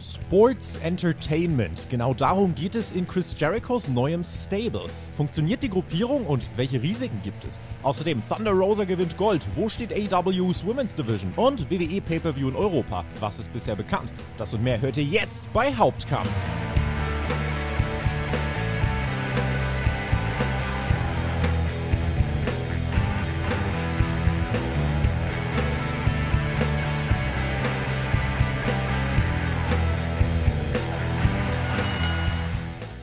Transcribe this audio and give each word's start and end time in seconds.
Sports 0.00 0.78
Entertainment. 0.82 1.86
Genau 1.90 2.14
darum 2.14 2.54
geht 2.54 2.74
es 2.74 2.92
in 2.92 3.06
Chris 3.06 3.34
Jerichos 3.38 3.88
neuem 3.88 4.24
Stable. 4.24 4.86
Funktioniert 5.12 5.62
die 5.62 5.68
Gruppierung 5.68 6.26
und 6.26 6.48
welche 6.56 6.82
Risiken 6.82 7.18
gibt 7.22 7.44
es? 7.44 7.60
Außerdem 7.82 8.22
Thunder 8.26 8.52
Rosa 8.52 8.84
gewinnt 8.84 9.16
Gold. 9.16 9.46
Wo 9.54 9.68
steht 9.68 9.92
AW's 9.92 10.64
Women's 10.64 10.94
Division? 10.94 11.32
Und 11.36 11.70
WWE 11.70 12.00
Pay-Per-View 12.00 12.48
in 12.48 12.56
Europa. 12.56 13.04
Was 13.20 13.38
ist 13.38 13.52
bisher 13.52 13.76
bekannt? 13.76 14.10
Das 14.36 14.54
und 14.54 14.62
mehr 14.62 14.80
hört 14.80 14.96
ihr 14.96 15.04
jetzt 15.04 15.52
bei 15.52 15.74
Hauptkampf. 15.74 16.30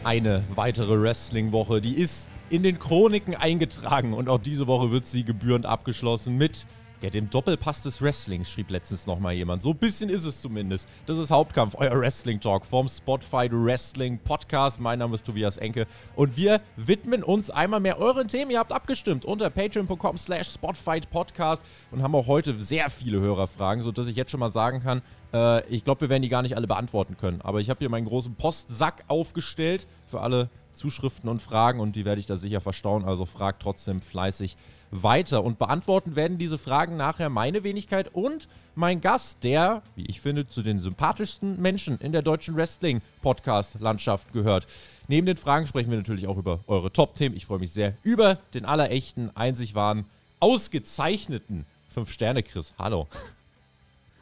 Eine 0.07 0.41
weitere 0.55 1.01
Wrestling-Woche. 1.01 1.81
Die 1.81 1.97
ist 1.97 2.29
in 2.49 2.63
den 2.63 2.79
Chroniken 2.79 3.35
eingetragen 3.35 4.13
und 4.13 4.29
auch 4.29 4.39
diese 4.39 4.65
Woche 4.65 4.89
wird 4.89 5.05
sie 5.05 5.25
gebührend 5.25 5.65
abgeschlossen 5.65 6.37
mit 6.37 6.65
ja, 7.01 7.09
dem 7.09 7.29
Doppelpass 7.29 7.83
des 7.83 8.01
Wrestlings, 8.01 8.49
schrieb 8.49 8.71
letztens 8.71 9.05
nochmal 9.05 9.33
jemand. 9.33 9.61
So 9.61 9.71
ein 9.71 9.77
bisschen 9.77 10.09
ist 10.09 10.23
es 10.23 10.41
zumindest. 10.41 10.87
Das 11.07 11.17
ist 11.17 11.29
Hauptkampf, 11.29 11.75
euer 11.77 11.99
Wrestling-Talk 11.99 12.65
vom 12.65 12.87
Spotify 12.87 13.49
Wrestling 13.51 14.17
Podcast. 14.17 14.79
Mein 14.79 14.99
Name 14.99 15.13
ist 15.13 15.25
Tobias 15.25 15.57
Enke 15.57 15.85
und 16.15 16.37
wir 16.37 16.61
widmen 16.77 17.21
uns 17.21 17.49
einmal 17.49 17.81
mehr 17.81 17.99
euren 17.99 18.29
Themen. 18.29 18.49
Ihr 18.49 18.59
habt 18.59 18.71
abgestimmt 18.71 19.25
unter 19.25 19.49
patreon.com 19.49 20.17
slash 20.17 20.53
Podcast 21.11 21.65
und 21.91 22.01
haben 22.01 22.15
auch 22.15 22.27
heute 22.27 22.59
sehr 22.61 22.89
viele 22.89 23.19
Hörerfragen, 23.19 23.83
sodass 23.83 24.07
ich 24.07 24.15
jetzt 24.15 24.31
schon 24.31 24.39
mal 24.39 24.53
sagen 24.53 24.81
kann, 24.81 25.01
äh, 25.33 25.65
ich 25.67 25.83
glaube, 25.83 26.01
wir 26.01 26.09
werden 26.09 26.23
die 26.23 26.29
gar 26.29 26.41
nicht 26.41 26.55
alle 26.55 26.67
beantworten 26.67 27.17
können. 27.17 27.41
Aber 27.41 27.59
ich 27.59 27.69
habe 27.69 27.79
hier 27.79 27.89
meinen 27.89 28.07
großen 28.07 28.35
Postsack 28.35 29.03
aufgestellt 29.07 29.87
für 30.09 30.21
alle 30.21 30.49
Zuschriften 30.73 31.29
und 31.29 31.41
Fragen 31.41 31.79
und 31.79 31.95
die 31.95 32.05
werde 32.05 32.19
ich 32.19 32.27
da 32.27 32.37
sicher 32.37 32.61
verstauen. 32.61 33.03
Also 33.03 33.25
fragt 33.25 33.61
trotzdem 33.61 34.01
fleißig 34.01 34.55
weiter. 34.91 35.43
Und 35.43 35.59
beantworten 35.59 36.15
werden 36.15 36.37
diese 36.37 36.57
Fragen 36.57 36.97
nachher 36.97 37.29
meine 37.29 37.63
Wenigkeit 37.63 38.13
und 38.13 38.47
mein 38.75 39.01
Gast, 39.01 39.43
der, 39.43 39.81
wie 39.95 40.05
ich 40.05 40.21
finde, 40.21 40.47
zu 40.47 40.61
den 40.61 40.79
sympathischsten 40.79 41.61
Menschen 41.61 41.97
in 41.99 42.11
der 42.11 42.21
deutschen 42.21 42.55
Wrestling-Podcast-Landschaft 42.55 44.31
gehört. 44.33 44.67
Neben 45.07 45.25
den 45.25 45.37
Fragen 45.37 45.67
sprechen 45.67 45.89
wir 45.89 45.97
natürlich 45.97 46.27
auch 46.27 46.37
über 46.37 46.59
eure 46.67 46.91
Top-Themen. 46.93 47.35
Ich 47.35 47.47
freue 47.47 47.59
mich 47.59 47.71
sehr 47.71 47.95
über 48.03 48.35
den 48.53 48.65
allerechten, 48.65 49.31
einzig 49.35 49.75
wahren, 49.75 50.05
ausgezeichneten 50.39 51.65
5-Sterne-Chris. 51.93 52.73
Hallo. 52.77 53.07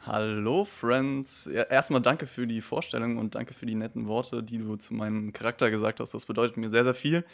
Hallo, 0.06 0.64
Friends. 0.64 1.50
Ja, 1.52 1.64
erstmal 1.64 2.00
danke 2.00 2.28
für 2.28 2.46
die 2.46 2.60
Vorstellung 2.60 3.16
und 3.18 3.34
danke 3.34 3.54
für 3.54 3.66
die 3.66 3.74
netten 3.74 4.06
Worte, 4.06 4.44
die 4.44 4.58
du 4.58 4.76
zu 4.76 4.94
meinem 4.94 5.32
Charakter 5.32 5.68
gesagt 5.68 5.98
hast. 5.98 6.14
Das 6.14 6.26
bedeutet 6.26 6.56
mir 6.56 6.70
sehr, 6.70 6.84
sehr 6.84 6.94
viel. 6.94 7.24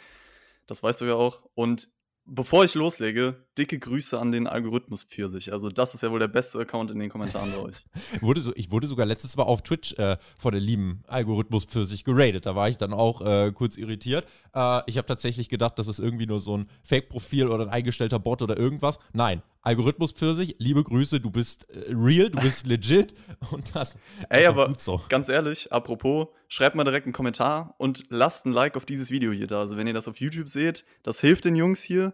Das 0.65 0.81
weißt 0.81 1.01
du 1.01 1.05
ja 1.05 1.13
auch. 1.13 1.43
Und 1.53 1.89
bevor 2.25 2.63
ich 2.63 2.73
loslege, 2.73 3.35
dicke 3.59 3.77
Grüße 3.77 4.19
an 4.19 4.31
den 4.31 4.47
Algorithmus 4.47 5.03
für 5.03 5.29
sich. 5.29 5.53
Also, 5.53 5.69
das 5.69 5.93
ist 5.93 6.01
ja 6.01 6.09
wohl 6.09 6.17
der 6.17 6.27
beste 6.27 6.57
Account 6.57 6.89
in 6.89 6.97
den 6.97 7.11
Kommentaren 7.11 7.51
bei 7.51 7.59
euch. 7.59 7.75
ich 8.55 8.71
wurde 8.71 8.87
sogar 8.87 9.05
letztes 9.05 9.37
Mal 9.37 9.43
auf 9.43 9.61
Twitch 9.61 9.93
äh, 9.99 10.17
vor 10.39 10.51
der 10.51 10.61
lieben 10.61 11.03
Algorithmus 11.05 11.65
für 11.65 11.85
sich 11.85 12.03
geradet. 12.03 12.47
Da 12.47 12.55
war 12.55 12.69
ich 12.69 12.77
dann 12.79 12.91
auch 12.91 13.21
äh, 13.21 13.51
kurz 13.51 13.77
irritiert. 13.77 14.25
Äh, 14.55 14.81
ich 14.87 14.97
habe 14.97 15.05
tatsächlich 15.05 15.47
gedacht, 15.47 15.77
das 15.77 15.87
ist 15.87 15.99
irgendwie 15.99 16.25
nur 16.25 16.39
so 16.39 16.57
ein 16.57 16.67
Fake-Profil 16.81 17.49
oder 17.49 17.65
ein 17.65 17.69
eingestellter 17.69 18.17
Bot 18.17 18.41
oder 18.41 18.57
irgendwas. 18.57 18.97
Nein, 19.11 19.43
Algorithmus 19.63 20.11
für 20.11 20.35
sich, 20.35 20.55
liebe 20.59 20.83
Grüße, 20.83 21.19
du 21.21 21.31
bist 21.31 21.69
äh, 21.69 21.93
real, 21.93 22.29
du 22.29 22.41
bist 22.41 22.67
legit 22.67 23.15
und 23.51 23.75
das, 23.75 23.97
Ey, 24.29 24.45
aber 24.45 24.67
gut 24.67 24.81
so. 24.81 25.01
ganz 25.09 25.29
ehrlich, 25.29 25.71
apropos, 25.71 26.27
schreibt 26.49 26.75
mal 26.75 26.83
direkt 26.83 27.05
einen 27.05 27.13
Kommentar 27.13 27.73
und 27.77 28.03
lasst 28.09 28.45
ein 28.45 28.51
Like 28.51 28.75
auf 28.75 28.85
dieses 28.85 29.09
Video 29.09 29.31
hier 29.31 29.47
da. 29.47 29.61
Also 29.61 29.77
wenn 29.77 29.87
ihr 29.87 29.93
das 29.93 30.07
auf 30.07 30.19
YouTube 30.19 30.49
seht, 30.49 30.85
das 31.01 31.21
hilft 31.21 31.45
den 31.45 31.55
Jungs 31.55 31.81
hier. 31.81 32.13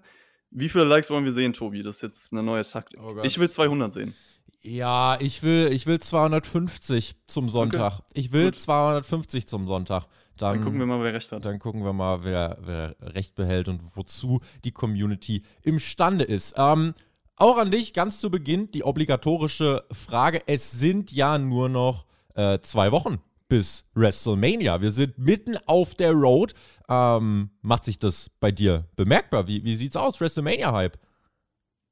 Wie 0.52 0.70
viele 0.70 0.84
Likes 0.84 1.10
wollen 1.10 1.26
wir 1.26 1.32
sehen, 1.32 1.54
Tobi? 1.54 1.84
Das 1.84 1.98
ist 1.98 2.02
jetzt 2.04 2.32
eine 2.32 2.44
neue 2.44 2.64
Taktik. 2.64 3.00
Oh 3.02 3.16
ich 3.24 3.40
will 3.40 3.50
200 3.50 3.94
sehen. 3.94 4.16
Ja, 4.62 5.18
ich 5.20 5.42
will, 5.42 5.70
ich 5.72 5.86
will 5.88 6.00
250 6.00 7.16
zum 7.28 7.50
Sonntag. 7.50 7.94
Okay. 7.94 8.04
Ich 8.14 8.32
will 8.32 8.46
Gut. 8.46 8.60
250 8.60 9.48
zum 9.48 9.68
Sonntag. 9.68 10.06
Dann, 10.38 10.56
dann, 10.56 10.64
gucken 10.64 10.80
wir 10.80 10.86
mal, 10.86 11.04
wer 11.04 11.14
recht 11.14 11.32
hat. 11.32 11.46
Dann 11.46 11.60
gucken 11.60 11.84
wir 11.84 11.94
mal, 11.94 12.24
wer, 12.24 12.58
wer 12.62 12.96
recht 13.02 13.36
behält 13.36 13.68
und 13.68 13.82
wozu 13.96 14.42
die 14.64 14.72
Community 14.72 15.44
imstande 15.64 16.24
ist. 16.24 16.56
Ähm, 16.58 16.94
auch 17.40 17.58
an 17.58 17.72
dich 17.72 17.94
ganz 17.94 18.20
zu 18.20 18.30
Beginn 18.30 18.70
die 18.72 18.84
obligatorische 18.84 19.86
Frage. 19.92 20.44
Es 20.46 20.72
sind 20.72 21.12
ja 21.12 21.38
nur 21.38 21.70
noch 21.70 22.06
äh, 22.36 22.60
zwei 22.60 22.92
Wochen 22.92 23.20
bis 23.48 23.86
WrestleMania. 23.96 24.82
Wir 24.82 24.92
sind 24.92 25.18
mitten 25.18 25.58
auf 25.66 25.96
der 25.96 26.12
Road. 26.12 26.54
Ähm, 26.88 27.50
macht 27.62 27.86
sich 27.86 27.98
das 28.00 28.30
bei 28.40 28.52
dir 28.52 28.86
bemerkbar? 28.96 29.48
Wie, 29.48 29.64
wie 29.64 29.76
sieht's 29.76 29.96
aus, 29.96 30.22
WrestleMania-Hype? 30.22 30.98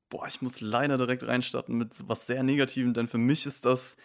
Boah, 0.10 0.28
ich 0.28 0.42
muss 0.42 0.62
leider 0.62 0.98
direkt 0.98 1.24
reinstarten 1.24 1.78
mit 1.78 1.92
was 2.08 2.28
sehr 2.28 2.44
Negativem, 2.44 2.94
denn 2.94 3.08
für 3.08 3.18
mich 3.18 3.46
ist 3.46 3.66
das 3.66 3.98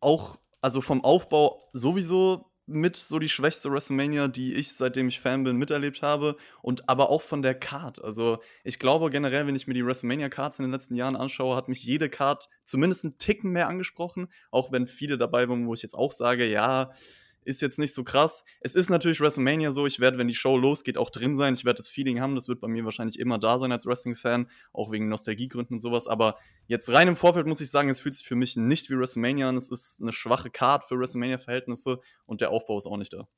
auch, 0.00 0.38
also 0.60 0.80
vom 0.80 1.04
Aufbau 1.04 1.68
sowieso 1.72 2.50
mit 2.66 2.96
so 2.96 3.18
die 3.18 3.28
schwächste 3.28 3.70
WrestleMania, 3.70 4.28
die 4.28 4.54
ich, 4.54 4.74
seitdem 4.74 5.08
ich 5.08 5.20
Fan 5.20 5.44
bin, 5.44 5.56
miterlebt 5.56 6.02
habe. 6.02 6.36
Und 6.62 6.88
aber 6.88 7.10
auch 7.10 7.22
von 7.22 7.42
der 7.42 7.54
Card. 7.54 8.02
Also 8.02 8.38
ich 8.64 8.78
glaube 8.78 9.10
generell, 9.10 9.46
wenn 9.46 9.56
ich 9.56 9.66
mir 9.66 9.74
die 9.74 9.86
WrestleMania-Cards 9.86 10.58
in 10.58 10.64
den 10.64 10.72
letzten 10.72 10.96
Jahren 10.96 11.16
anschaue, 11.16 11.56
hat 11.56 11.68
mich 11.68 11.84
jede 11.84 12.08
Card 12.08 12.48
zumindest 12.64 13.04
einen 13.04 13.18
Ticken 13.18 13.52
mehr 13.52 13.68
angesprochen. 13.68 14.28
Auch 14.50 14.72
wenn 14.72 14.86
viele 14.86 15.16
dabei 15.16 15.48
waren, 15.48 15.66
wo 15.66 15.74
ich 15.74 15.82
jetzt 15.82 15.94
auch 15.94 16.12
sage, 16.12 16.46
ja, 16.46 16.92
ist 17.46 17.62
jetzt 17.62 17.78
nicht 17.78 17.94
so 17.94 18.02
krass. 18.02 18.44
Es 18.60 18.74
ist 18.74 18.90
natürlich 18.90 19.20
WrestleMania 19.20 19.70
so, 19.70 19.86
ich 19.86 20.00
werde, 20.00 20.18
wenn 20.18 20.26
die 20.26 20.34
Show 20.34 20.58
losgeht, 20.58 20.98
auch 20.98 21.10
drin 21.10 21.36
sein. 21.36 21.54
Ich 21.54 21.64
werde 21.64 21.76
das 21.76 21.88
Feeling 21.88 22.20
haben, 22.20 22.34
das 22.34 22.48
wird 22.48 22.60
bei 22.60 22.66
mir 22.66 22.84
wahrscheinlich 22.84 23.20
immer 23.20 23.38
da 23.38 23.58
sein 23.58 23.70
als 23.70 23.86
Wrestling-Fan, 23.86 24.50
auch 24.72 24.90
wegen 24.90 25.08
Nostalgiegründen 25.08 25.76
und 25.76 25.80
sowas. 25.80 26.08
Aber 26.08 26.38
jetzt 26.66 26.92
rein 26.92 27.06
im 27.06 27.16
Vorfeld 27.16 27.46
muss 27.46 27.60
ich 27.60 27.70
sagen, 27.70 27.88
es 27.88 28.00
fühlt 28.00 28.16
sich 28.16 28.26
für 28.26 28.34
mich 28.34 28.56
nicht 28.56 28.90
wie 28.90 28.98
WrestleMania 28.98 29.48
an. 29.48 29.56
Es 29.56 29.70
ist 29.70 30.02
eine 30.02 30.12
schwache 30.12 30.50
Card 30.50 30.84
für 30.84 30.98
WrestleMania-Verhältnisse 30.98 32.00
und 32.26 32.40
der 32.40 32.50
Aufbau 32.50 32.78
ist 32.78 32.86
auch 32.86 32.96
nicht 32.96 33.12
da. 33.12 33.28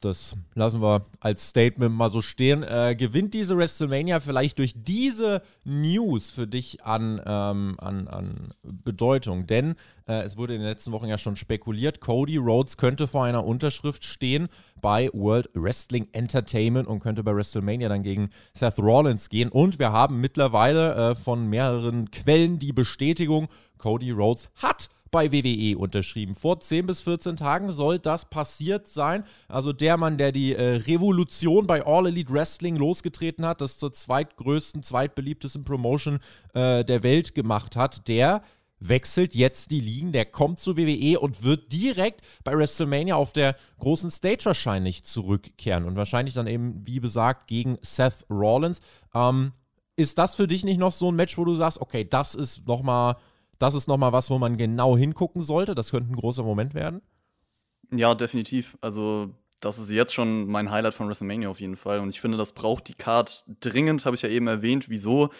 Das 0.00 0.36
lassen 0.54 0.82
wir 0.82 1.06
als 1.20 1.48
Statement 1.48 1.94
mal 1.94 2.10
so 2.10 2.20
stehen. 2.20 2.62
Äh, 2.62 2.94
gewinnt 2.98 3.32
diese 3.32 3.56
WrestleMania 3.56 4.20
vielleicht 4.20 4.58
durch 4.58 4.74
diese 4.76 5.40
News 5.64 6.28
für 6.28 6.46
dich 6.46 6.84
an, 6.84 7.20
ähm, 7.24 7.76
an, 7.78 8.06
an 8.06 8.54
Bedeutung? 8.62 9.46
Denn 9.46 9.74
äh, 10.06 10.20
es 10.22 10.36
wurde 10.36 10.54
in 10.54 10.60
den 10.60 10.68
letzten 10.68 10.92
Wochen 10.92 11.06
ja 11.06 11.16
schon 11.16 11.34
spekuliert, 11.34 12.02
Cody 12.02 12.36
Rhodes 12.36 12.76
könnte 12.76 13.06
vor 13.06 13.24
einer 13.24 13.44
Unterschrift 13.44 14.04
stehen 14.04 14.48
bei 14.82 15.08
World 15.14 15.48
Wrestling 15.54 16.08
Entertainment 16.12 16.86
und 16.86 17.00
könnte 17.00 17.24
bei 17.24 17.34
WrestleMania 17.34 17.88
dann 17.88 18.02
gegen 18.02 18.28
Seth 18.52 18.78
Rollins 18.78 19.30
gehen. 19.30 19.48
Und 19.48 19.78
wir 19.78 19.92
haben 19.92 20.20
mittlerweile 20.20 20.94
äh, 20.94 21.14
von 21.14 21.48
mehreren 21.48 22.10
Quellen 22.10 22.58
die 22.58 22.74
Bestätigung, 22.74 23.48
Cody 23.78 24.10
Rhodes 24.10 24.50
hat 24.56 24.90
bei 25.10 25.32
WWE 25.32 25.78
unterschrieben. 25.78 26.34
Vor 26.34 26.60
10 26.60 26.86
bis 26.86 27.02
14 27.02 27.36
Tagen 27.36 27.70
soll 27.72 27.98
das 27.98 28.28
passiert 28.28 28.88
sein. 28.88 29.24
Also 29.48 29.72
der 29.72 29.96
Mann, 29.96 30.18
der 30.18 30.32
die 30.32 30.54
äh, 30.54 30.76
Revolution 30.76 31.66
bei 31.66 31.84
All 31.84 32.06
Elite 32.06 32.32
Wrestling 32.32 32.76
losgetreten 32.76 33.46
hat, 33.46 33.60
das 33.60 33.78
zur 33.78 33.92
zweitgrößten, 33.92 34.82
zweitbeliebtesten 34.82 35.64
Promotion 35.64 36.20
äh, 36.54 36.84
der 36.84 37.02
Welt 37.02 37.34
gemacht 37.34 37.76
hat, 37.76 38.08
der 38.08 38.42
wechselt 38.78 39.34
jetzt 39.34 39.70
die 39.70 39.80
Ligen, 39.80 40.12
der 40.12 40.26
kommt 40.26 40.58
zu 40.58 40.76
WWE 40.76 41.18
und 41.18 41.42
wird 41.42 41.72
direkt 41.72 42.20
bei 42.44 42.52
WrestleMania 42.52 43.14
auf 43.14 43.32
der 43.32 43.56
großen 43.78 44.10
Stage 44.10 44.44
wahrscheinlich 44.44 45.04
zurückkehren 45.04 45.84
und 45.84 45.96
wahrscheinlich 45.96 46.34
dann 46.34 46.46
eben, 46.46 46.86
wie 46.86 47.00
besagt, 47.00 47.46
gegen 47.46 47.78
Seth 47.82 48.26
Rollins. 48.30 48.80
Ähm, 49.14 49.52
ist 49.96 50.18
das 50.18 50.34
für 50.34 50.46
dich 50.46 50.62
nicht 50.62 50.78
noch 50.78 50.92
so 50.92 51.10
ein 51.10 51.16
Match, 51.16 51.38
wo 51.38 51.44
du 51.44 51.54
sagst, 51.54 51.80
okay, 51.80 52.04
das 52.04 52.34
ist 52.34 52.66
nochmal 52.66 53.16
das 53.58 53.74
ist 53.74 53.88
nochmal 53.88 54.12
was, 54.12 54.30
wo 54.30 54.38
man 54.38 54.56
genau 54.56 54.96
hingucken 54.96 55.40
sollte. 55.40 55.74
Das 55.74 55.90
könnte 55.90 56.12
ein 56.12 56.16
großer 56.16 56.42
Moment 56.42 56.74
werden. 56.74 57.02
Ja, 57.90 58.14
definitiv. 58.14 58.76
Also, 58.80 59.34
das 59.60 59.78
ist 59.78 59.90
jetzt 59.90 60.14
schon 60.14 60.46
mein 60.46 60.70
Highlight 60.70 60.94
von 60.94 61.08
WrestleMania 61.08 61.48
auf 61.48 61.60
jeden 61.60 61.76
Fall. 61.76 62.00
Und 62.00 62.10
ich 62.10 62.20
finde, 62.20 62.38
das 62.38 62.52
braucht 62.52 62.88
die 62.88 62.94
Card 62.94 63.44
dringend, 63.60 64.04
habe 64.04 64.16
ich 64.16 64.22
ja 64.22 64.28
eben 64.28 64.46
erwähnt. 64.46 64.88
Wieso? 64.88 65.30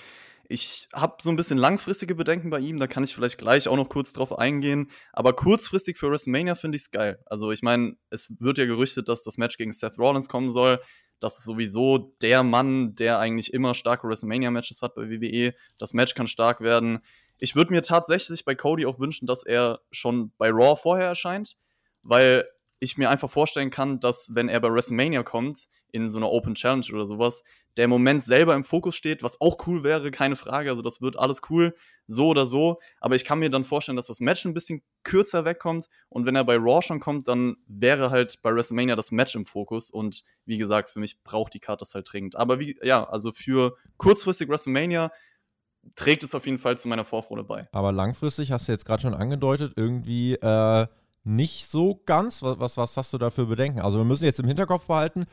Ich 0.49 0.88
habe 0.93 1.17
so 1.20 1.31
ein 1.31 1.37
bisschen 1.37 1.58
langfristige 1.58 2.14
Bedenken 2.14 2.50
bei 2.50 2.61
ihm, 2.61 2.79
da 2.79 2.87
kann 2.87 3.02
ich 3.02 3.12
vielleicht 3.12 3.37
gleich 3.37 3.67
auch 3.67 3.75
noch 3.75 3.88
kurz 3.88 4.12
drauf 4.12 4.38
eingehen. 4.38 4.90
Aber 5.12 5.32
kurzfristig 5.32 5.99
für 5.99 6.11
WrestleMania 6.11 6.55
finde 6.55 6.76
ich 6.76 6.82
es 6.82 6.90
geil. 6.90 7.19
Also, 7.26 7.50
ich 7.50 7.62
meine, 7.62 7.96
es 8.11 8.32
wird 8.38 8.58
ja 8.58 8.67
gerüchtet, 8.67 9.08
dass 9.08 9.25
das 9.25 9.38
Match 9.38 9.56
gegen 9.58 9.73
Seth 9.73 9.99
Rollins 9.99 10.29
kommen 10.29 10.50
soll. 10.50 10.81
Das 11.19 11.38
ist 11.38 11.44
sowieso 11.44 12.14
der 12.20 12.43
Mann, 12.43 12.94
der 12.94 13.19
eigentlich 13.19 13.52
immer 13.55 13.75
starke 13.75 14.06
WrestleMania-Matches 14.06 14.82
hat 14.82 14.94
bei 14.94 15.08
WWE. 15.08 15.55
Das 15.79 15.94
Match 15.94 16.14
kann 16.14 16.26
stark 16.26 16.61
werden. 16.61 17.00
Ich 17.38 17.55
würde 17.55 17.73
mir 17.73 17.83
tatsächlich 17.83 18.44
bei 18.44 18.55
Cody 18.55 18.87
auch 18.87 18.99
wünschen, 18.99 19.27
dass 19.27 19.44
er 19.44 19.81
schon 19.91 20.33
bei 20.38 20.50
Raw 20.50 20.77
vorher 20.77 21.09
erscheint, 21.09 21.56
weil 22.03 22.47
ich 22.79 22.99
mir 22.99 23.11
einfach 23.11 23.31
vorstellen 23.31 23.71
kann, 23.71 24.00
dass 24.00 24.35
wenn 24.35 24.49
er 24.49 24.61
bei 24.61 24.71
WrestleMania 24.71 25.23
kommt, 25.23 25.67
in 25.93 26.11
so 26.11 26.19
einer 26.19 26.31
Open 26.31 26.55
Challenge 26.55 26.87
oder 26.93 27.06
sowas, 27.06 27.43
der 27.77 27.88
Moment 27.88 28.25
selber 28.25 28.55
im 28.55 28.65
Fokus 28.65 28.97
steht, 28.97 29.23
was 29.23 29.41
auch 29.41 29.67
cool 29.67 29.83
wäre, 29.83 30.11
keine 30.11 30.37
Frage. 30.37 30.71
Also 30.71 30.83
das 30.83 31.03
wird 31.03 31.19
alles 31.19 31.43
cool, 31.50 31.75
so 32.06 32.29
oder 32.29 32.47
so. 32.47 32.79
Aber 33.00 33.17
ich 33.17 33.25
kann 33.25 33.38
mir 33.38 33.50
dann 33.50 33.65
vorstellen, 33.65 33.97
dass 33.97 34.06
das 34.06 34.21
Match 34.21 34.44
ein 34.44 34.55
bisschen 34.55 34.83
kürzer 35.03 35.44
wegkommt. 35.44 35.88
Und 36.09 36.25
wenn 36.25 36.37
er 36.37 36.44
bei 36.44 36.56
Raw 36.56 36.81
schon 36.81 37.00
kommt, 37.00 37.29
dann 37.29 37.56
wäre 37.67 38.11
halt 38.11 38.41
bei 38.43 38.55
WrestleMania 38.55 38.97
das 38.97 39.11
Match 39.11 39.35
im 39.35 39.44
Fokus. 39.44 39.91
Und 39.91 40.25
wie 40.47 40.59
gesagt, 40.59 40.88
für 40.88 41.00
mich 41.00 41.23
braucht 41.23 41.53
die 41.55 41.61
Karte 41.61 41.81
das 41.81 41.94
halt 41.94 42.11
dringend. 42.11 42.37
Aber 42.37 42.59
wie, 42.61 42.79
ja, 42.83 43.05
also 43.05 43.31
für 43.31 43.77
kurzfristig 43.99 44.49
WrestleMania 44.49 45.11
trägt 45.94 46.25
es 46.25 46.35
auf 46.35 46.47
jeden 46.47 46.59
Fall 46.59 46.79
zu 46.79 46.88
meiner 46.88 47.05
Vorfreude 47.05 47.44
bei. 47.44 47.69
Aber 47.73 47.93
langfristig 47.93 48.53
hast 48.53 48.69
du 48.69 48.73
jetzt 48.73 48.85
gerade 48.85 49.03
schon 49.03 49.15
angedeutet, 49.15 49.73
irgendwie 49.77 50.35
äh, 50.35 50.87
nicht 51.25 51.71
so 51.71 52.03
ganz. 52.06 52.43
Was, 52.43 52.77
was, 52.77 52.97
hast 52.97 53.12
du 53.12 53.19
da 53.19 53.31
für 53.31 53.47
Bedenken? 53.47 53.81
Also 53.81 53.99
wir 53.99 54.05
müssen 54.05 54.25
jetzt 54.25 54.41
im 54.41 54.47
Hinterkopf 54.47 54.87
behalten, 54.87 55.27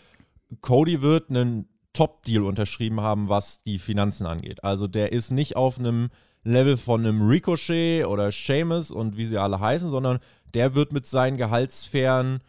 Cody 0.61 1.01
wird 1.01 1.29
einen 1.29 1.67
Top-Deal 1.93 2.43
unterschrieben 2.43 3.01
haben, 3.01 3.29
was 3.29 3.63
die 3.63 3.79
Finanzen 3.79 4.25
angeht. 4.25 4.63
Also 4.63 4.87
der 4.87 5.11
ist 5.11 5.31
nicht 5.31 5.55
auf 5.55 5.79
einem 5.79 6.09
Level 6.43 6.77
von 6.77 7.01
einem 7.01 7.21
Ricochet 7.21 8.05
oder 8.05 8.31
Seamus 8.31 8.91
und 8.91 9.15
wie 9.15 9.27
sie 9.27 9.37
alle 9.37 9.59
heißen, 9.59 9.89
sondern 9.89 10.19
der 10.53 10.75
wird 10.75 10.91
mit 10.91 11.05
seinen 11.05 11.37
Gehaltssphären 11.37 12.41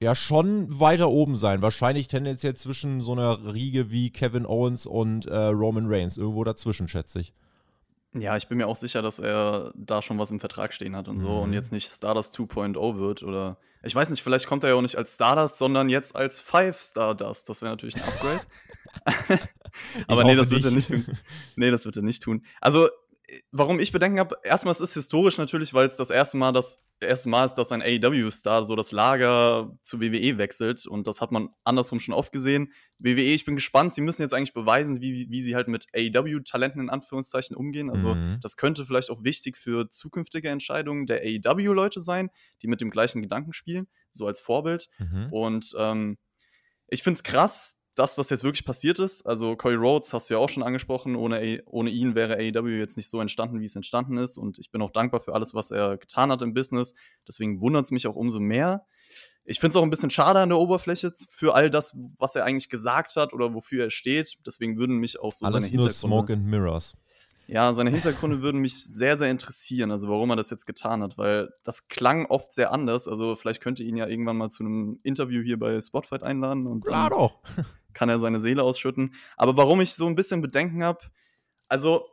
ja 0.00 0.14
schon 0.14 0.80
weiter 0.80 1.10
oben 1.10 1.36
sein. 1.36 1.62
Wahrscheinlich 1.62 2.08
tendenziell 2.08 2.54
zwischen 2.54 3.02
so 3.02 3.12
einer 3.12 3.52
Riege 3.52 3.90
wie 3.90 4.10
Kevin 4.10 4.46
Owens 4.46 4.86
und 4.86 5.26
äh, 5.26 5.36
Roman 5.36 5.86
Reigns. 5.86 6.16
Irgendwo 6.16 6.44
dazwischen, 6.44 6.88
schätze 6.88 7.20
ich. 7.20 7.32
Ja, 8.14 8.36
ich 8.36 8.46
bin 8.46 8.58
mir 8.58 8.66
auch 8.66 8.76
sicher, 8.76 9.00
dass 9.00 9.18
er 9.18 9.72
da 9.74 10.02
schon 10.02 10.18
was 10.18 10.30
im 10.30 10.40
Vertrag 10.40 10.74
stehen 10.74 10.94
hat 10.96 11.08
und 11.08 11.18
so 11.20 11.40
und 11.40 11.48
mhm. 11.48 11.54
jetzt 11.54 11.72
nicht 11.72 11.90
Stardust 11.90 12.36
2.0 12.36 12.98
wird 12.98 13.22
oder 13.22 13.58
ich 13.82 13.94
weiß 13.94 14.10
nicht, 14.10 14.22
vielleicht 14.22 14.46
kommt 14.46 14.62
er 14.64 14.70
ja 14.70 14.76
auch 14.76 14.82
nicht 14.82 14.96
als 14.96 15.14
Stardust, 15.14 15.58
sondern 15.58 15.88
jetzt 15.88 16.14
als 16.14 16.40
Five 16.40 16.80
Stardust. 16.80 17.48
Das 17.48 17.62
wäre 17.62 17.72
natürlich 17.72 17.96
ein 17.96 18.02
Upgrade. 18.02 18.40
Aber 20.06 20.24
nee, 20.24 20.36
das 20.36 20.50
wird 20.50 20.64
er 20.64 20.70
nicht 20.70 20.88
tun. 20.88 21.06
Nee, 21.56 21.70
das 21.70 21.84
wird 21.84 21.96
er 21.96 22.02
nicht 22.02 22.22
tun. 22.22 22.44
Also 22.60 22.88
warum 23.50 23.78
ich 23.80 23.92
Bedenken 23.92 24.18
habe, 24.18 24.36
erstmal 24.42 24.72
es 24.72 24.80
ist 24.80 24.94
historisch 24.94 25.38
natürlich, 25.38 25.74
weil 25.74 25.86
es 25.86 25.96
das 25.96 26.10
erste 26.10 26.36
Mal 26.36 26.52
das 26.52 26.88
erste 27.00 27.28
Mal 27.28 27.44
ist, 27.44 27.54
dass 27.54 27.72
ein 27.72 27.82
AEW-Star 27.82 28.64
so 28.64 28.76
das 28.76 28.92
Lager 28.92 29.76
zu 29.82 30.00
WWE 30.00 30.38
wechselt 30.38 30.86
und 30.86 31.06
das 31.06 31.20
hat 31.20 31.32
man 31.32 31.48
andersrum 31.64 32.00
schon 32.00 32.14
oft 32.14 32.32
gesehen. 32.32 32.72
WWE, 32.98 33.34
ich 33.34 33.44
bin 33.44 33.56
gespannt, 33.56 33.92
sie 33.92 34.00
müssen 34.00 34.22
jetzt 34.22 34.34
eigentlich 34.34 34.54
beweisen, 34.54 35.00
wie, 35.00 35.28
wie 35.30 35.42
sie 35.42 35.54
halt 35.54 35.68
mit 35.68 35.86
AEW-Talenten 35.94 36.80
in 36.80 36.90
Anführungszeichen 36.90 37.56
umgehen. 37.56 37.90
Also 37.90 38.14
mhm. 38.14 38.38
das 38.40 38.56
könnte 38.56 38.86
vielleicht 38.86 39.10
auch 39.10 39.24
wichtig 39.24 39.56
für 39.56 39.88
zukünftige 39.90 40.48
Entscheidungen 40.48 41.06
der 41.06 41.22
AEW-Leute 41.22 42.00
sein, 42.00 42.30
die 42.62 42.68
mit 42.68 42.80
dem 42.80 42.90
gleichen 42.90 43.22
Gedanken 43.22 43.52
spielen, 43.52 43.88
so 44.12 44.26
als 44.26 44.40
Vorbild. 44.40 44.88
Mhm. 44.98 45.32
Und 45.32 45.74
ähm, 45.78 46.18
ich 46.88 47.02
finde 47.02 47.16
es 47.16 47.22
krass, 47.24 47.81
dass 47.94 48.14
das 48.16 48.30
jetzt 48.30 48.44
wirklich 48.44 48.64
passiert 48.64 48.98
ist. 48.98 49.26
Also 49.26 49.54
Cody 49.54 49.74
Rhodes 49.74 50.12
hast 50.12 50.30
du 50.30 50.34
ja 50.34 50.40
auch 50.40 50.48
schon 50.48 50.62
angesprochen. 50.62 51.14
Ohne, 51.14 51.38
A 51.38 51.62
ohne 51.70 51.90
ihn 51.90 52.14
wäre 52.14 52.36
AEW 52.36 52.78
jetzt 52.78 52.96
nicht 52.96 53.10
so 53.10 53.20
entstanden, 53.20 53.60
wie 53.60 53.66
es 53.66 53.76
entstanden 53.76 54.16
ist. 54.16 54.38
Und 54.38 54.58
ich 54.58 54.70
bin 54.70 54.80
auch 54.80 54.90
dankbar 54.90 55.20
für 55.20 55.34
alles, 55.34 55.54
was 55.54 55.70
er 55.70 55.98
getan 55.98 56.30
hat 56.30 56.42
im 56.42 56.54
Business. 56.54 56.94
Deswegen 57.28 57.60
wundert 57.60 57.84
es 57.84 57.90
mich 57.90 58.06
auch 58.06 58.16
umso 58.16 58.40
mehr. 58.40 58.86
Ich 59.44 59.60
finde 59.60 59.70
es 59.70 59.76
auch 59.76 59.82
ein 59.82 59.90
bisschen 59.90 60.10
schade 60.10 60.38
an 60.38 60.48
der 60.48 60.58
Oberfläche 60.58 61.12
für 61.28 61.54
all 61.54 61.68
das, 61.68 61.98
was 62.18 62.34
er 62.34 62.44
eigentlich 62.44 62.68
gesagt 62.68 63.16
hat 63.16 63.32
oder 63.32 63.52
wofür 63.54 63.84
er 63.84 63.90
steht. 63.90 64.38
Deswegen 64.46 64.78
würden 64.78 64.96
mich 64.96 65.20
auch 65.20 65.32
so 65.32 65.44
Alles 65.44 65.66
seine 65.66 65.76
nur 65.76 65.90
Smoke 65.90 66.32
and 66.32 66.46
Mirrors. 66.46 66.94
Ja, 67.48 67.74
seine 67.74 67.90
Hintergründe 67.90 68.40
würden 68.40 68.60
mich 68.60 68.82
sehr, 68.82 69.16
sehr 69.16 69.30
interessieren, 69.30 69.90
also 69.90 70.08
warum 70.08 70.30
er 70.30 70.36
das 70.36 70.48
jetzt 70.50 70.64
getan 70.64 71.02
hat, 71.02 71.18
weil 71.18 71.52
das 71.64 71.88
klang 71.88 72.24
oft 72.26 72.52
sehr 72.54 72.72
anders. 72.72 73.08
Also 73.08 73.34
vielleicht 73.34 73.60
könnte 73.60 73.82
ihn 73.82 73.96
ja 73.96 74.06
irgendwann 74.06 74.38
mal 74.38 74.48
zu 74.48 74.62
einem 74.62 75.00
Interview 75.02 75.42
hier 75.42 75.58
bei 75.58 75.78
Spotfight 75.80 76.22
einladen. 76.22 76.66
Und 76.66 76.84
Klar 76.84 77.10
doch. 77.10 77.42
Kann 77.94 78.08
er 78.08 78.18
seine 78.18 78.40
Seele 78.40 78.62
ausschütten. 78.62 79.14
Aber 79.36 79.56
warum 79.56 79.80
ich 79.80 79.94
so 79.94 80.06
ein 80.06 80.14
bisschen 80.14 80.42
Bedenken 80.42 80.82
habe, 80.82 81.00
also 81.68 82.06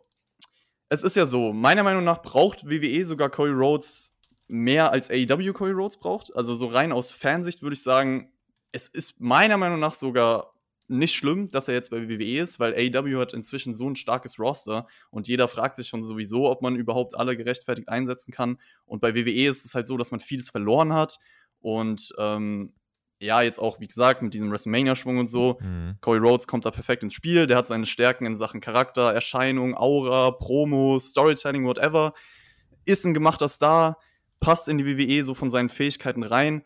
es 0.90 1.04
ist 1.04 1.16
ja 1.16 1.26
so, 1.26 1.54
meiner 1.54 1.84
Meinung 1.84 2.04
nach 2.04 2.22
braucht 2.22 2.70
WWE 2.70 3.06
sogar 3.06 3.30
Cody 3.30 3.52
Rhodes 3.52 4.18
mehr 4.48 4.92
als 4.92 5.12
AEW 5.12 5.54
Cody 5.54 5.72
Rhodes 5.72 5.98
braucht. 5.98 6.36
Also 6.36 6.56
so 6.56 6.68
rein 6.68 6.92
aus 6.92 7.12
Fansicht 7.12 7.62
würde 7.62 7.76
ich 7.76 7.84
sagen, 7.84 8.32
es 8.72 8.88
ist 8.88 9.20
meiner 9.20 9.58
Meinung 9.58 9.80
nach 9.80 9.94
sogar 9.94 10.54
nicht 10.88 11.14
schlimm, 11.14 11.48
dass 11.52 11.68
er 11.68 11.76
jetzt 11.76 11.92
bei 11.92 12.10
WWE 12.10 12.42
ist, 12.42 12.60
weil 12.60 12.74
AEW 12.74 13.20
hat 13.20 13.34
inzwischen 13.34 13.76
so 13.76 13.88
ein 13.88 13.96
starkes 13.96 14.40
Roster 14.40 14.88
und 15.12 15.28
jeder 15.28 15.48
fragt 15.48 15.76
sich 15.76 15.88
schon 15.88 16.02
sowieso, 16.02 16.50
ob 16.50 16.64
man 16.64 16.76
überhaupt 16.76 17.16
alle 17.16 17.38
gerechtfertigt 17.38 17.90
einsetzen 17.90 18.32
kann. 18.32 18.60
Und 18.86 19.00
bei 19.00 19.14
WWE 19.14 19.48
ist 19.48 19.66
es 19.66 19.76
halt 19.76 19.86
so, 19.86 19.98
dass 19.98 20.10
man 20.10 20.20
vieles 20.20 20.50
verloren 20.50 20.94
hat 20.94 21.20
und 21.60 22.12
ähm, 22.18 22.74
ja, 23.20 23.42
jetzt 23.42 23.60
auch, 23.60 23.80
wie 23.80 23.88
gesagt, 23.88 24.22
mit 24.22 24.34
diesem 24.34 24.50
WrestleMania-Schwung 24.52 25.18
und 25.18 25.30
so. 25.30 25.58
Mhm. 25.62 25.96
Cody 26.02 26.20
Rhodes 26.20 26.48
kommt 26.48 26.66
da 26.66 26.72
perfekt 26.72 27.04
ins 27.04 27.14
Spiel. 27.14 27.48
Der 27.48 27.58
hat 27.58 27.68
seine 27.68 27.86
Stärken 27.86 28.26
in 28.26 28.36
Sachen 28.36 28.62
Charakter, 28.62 29.14
Erscheinung, 29.14 29.76
Aura, 29.76 30.32
Promo, 30.32 31.00
Storytelling, 31.00 31.66
whatever. 31.66 32.14
Ist 32.86 33.06
ein 33.06 33.14
gemachter 33.14 33.50
Star, 33.50 33.98
passt 34.40 34.70
in 34.70 34.78
die 34.78 34.86
WWE 34.86 35.24
so 35.24 35.34
von 35.34 35.52
seinen 35.52 35.70
Fähigkeiten 35.70 36.24
rein 36.24 36.64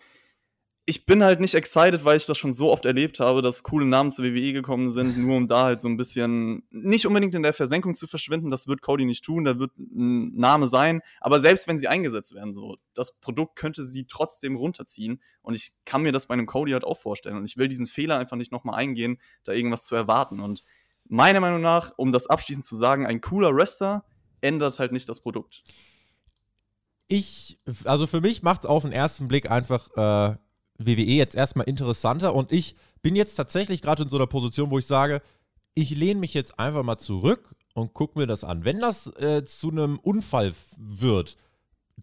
ich 0.85 1.05
bin 1.05 1.23
halt 1.23 1.39
nicht 1.39 1.53
excited, 1.53 2.03
weil 2.03 2.17
ich 2.17 2.25
das 2.25 2.37
schon 2.37 2.51
so 2.51 2.69
oft 2.69 2.83
erlebt 2.85 3.21
habe, 3.21 3.41
dass 3.41 3.63
coole 3.63 3.85
Namen 3.85 4.11
zur 4.11 4.25
WWE 4.25 4.51
gekommen 4.51 4.89
sind, 4.89 5.17
nur 5.17 5.37
um 5.37 5.47
da 5.47 5.63
halt 5.63 5.81
so 5.81 5.87
ein 5.87 5.95
bisschen 5.95 6.63
nicht 6.71 7.05
unbedingt 7.05 7.35
in 7.35 7.43
der 7.43 7.53
Versenkung 7.53 7.95
zu 7.95 8.05
verschwinden. 8.05 8.51
Das 8.51 8.67
wird 8.67 8.81
Cody 8.81 9.05
nicht 9.05 9.23
tun, 9.23 9.45
da 9.45 9.59
wird 9.59 9.71
ein 9.77 10.35
Name 10.35 10.67
sein. 10.67 11.01
Aber 11.21 11.39
selbst 11.39 11.67
wenn 11.67 11.77
sie 11.77 11.87
eingesetzt 11.87 12.35
werden, 12.35 12.53
so, 12.53 12.77
das 12.93 13.17
Produkt 13.19 13.55
könnte 13.55 13.83
sie 13.83 14.05
trotzdem 14.05 14.57
runterziehen. 14.57 15.21
Und 15.41 15.53
ich 15.53 15.73
kann 15.85 16.01
mir 16.01 16.11
das 16.11 16.27
bei 16.27 16.33
einem 16.33 16.47
Cody 16.47 16.73
halt 16.73 16.83
auch 16.83 16.97
vorstellen. 16.97 17.37
Und 17.37 17.45
ich 17.45 17.55
will 17.55 17.69
diesen 17.69 17.87
Fehler 17.87 18.17
einfach 18.17 18.37
nicht 18.37 18.51
nochmal 18.51 18.75
eingehen, 18.75 19.19
da 19.45 19.53
irgendwas 19.53 19.85
zu 19.85 19.95
erwarten. 19.95 20.41
Und 20.41 20.63
meiner 21.05 21.39
Meinung 21.39 21.61
nach, 21.61 21.93
um 21.95 22.11
das 22.11 22.27
abschließend 22.27 22.65
zu 22.65 22.75
sagen, 22.75 23.05
ein 23.05 23.21
cooler 23.21 23.55
Wrestler 23.55 24.03
ändert 24.41 24.79
halt 24.79 24.91
nicht 24.91 25.07
das 25.07 25.21
Produkt. 25.21 25.63
Ich, 27.07 27.59
also 27.85 28.05
für 28.05 28.19
mich 28.19 28.43
macht 28.43 28.63
es 28.63 28.69
auf 28.69 28.83
den 28.83 28.91
ersten 28.91 29.27
Blick 29.27 29.49
einfach 29.49 29.89
äh, 29.95 30.37
WWE 30.85 31.01
jetzt 31.01 31.35
erstmal 31.35 31.67
interessanter 31.67 32.33
und 32.33 32.51
ich 32.51 32.75
bin 33.01 33.15
jetzt 33.15 33.35
tatsächlich 33.35 33.81
gerade 33.81 34.03
in 34.03 34.09
so 34.09 34.17
einer 34.17 34.27
Position, 34.27 34.71
wo 34.71 34.79
ich 34.79 34.87
sage, 34.87 35.21
ich 35.75 35.89
lehne 35.91 36.19
mich 36.19 36.33
jetzt 36.33 36.59
einfach 36.59 36.83
mal 36.83 36.97
zurück 36.97 37.55
und 37.73 37.93
gucke 37.93 38.19
mir 38.19 38.27
das 38.27 38.43
an. 38.43 38.63
Wenn 38.65 38.79
das 38.79 39.07
äh, 39.17 39.43
zu 39.45 39.71
einem 39.71 39.99
Unfall 39.99 40.53
wird, 40.77 41.37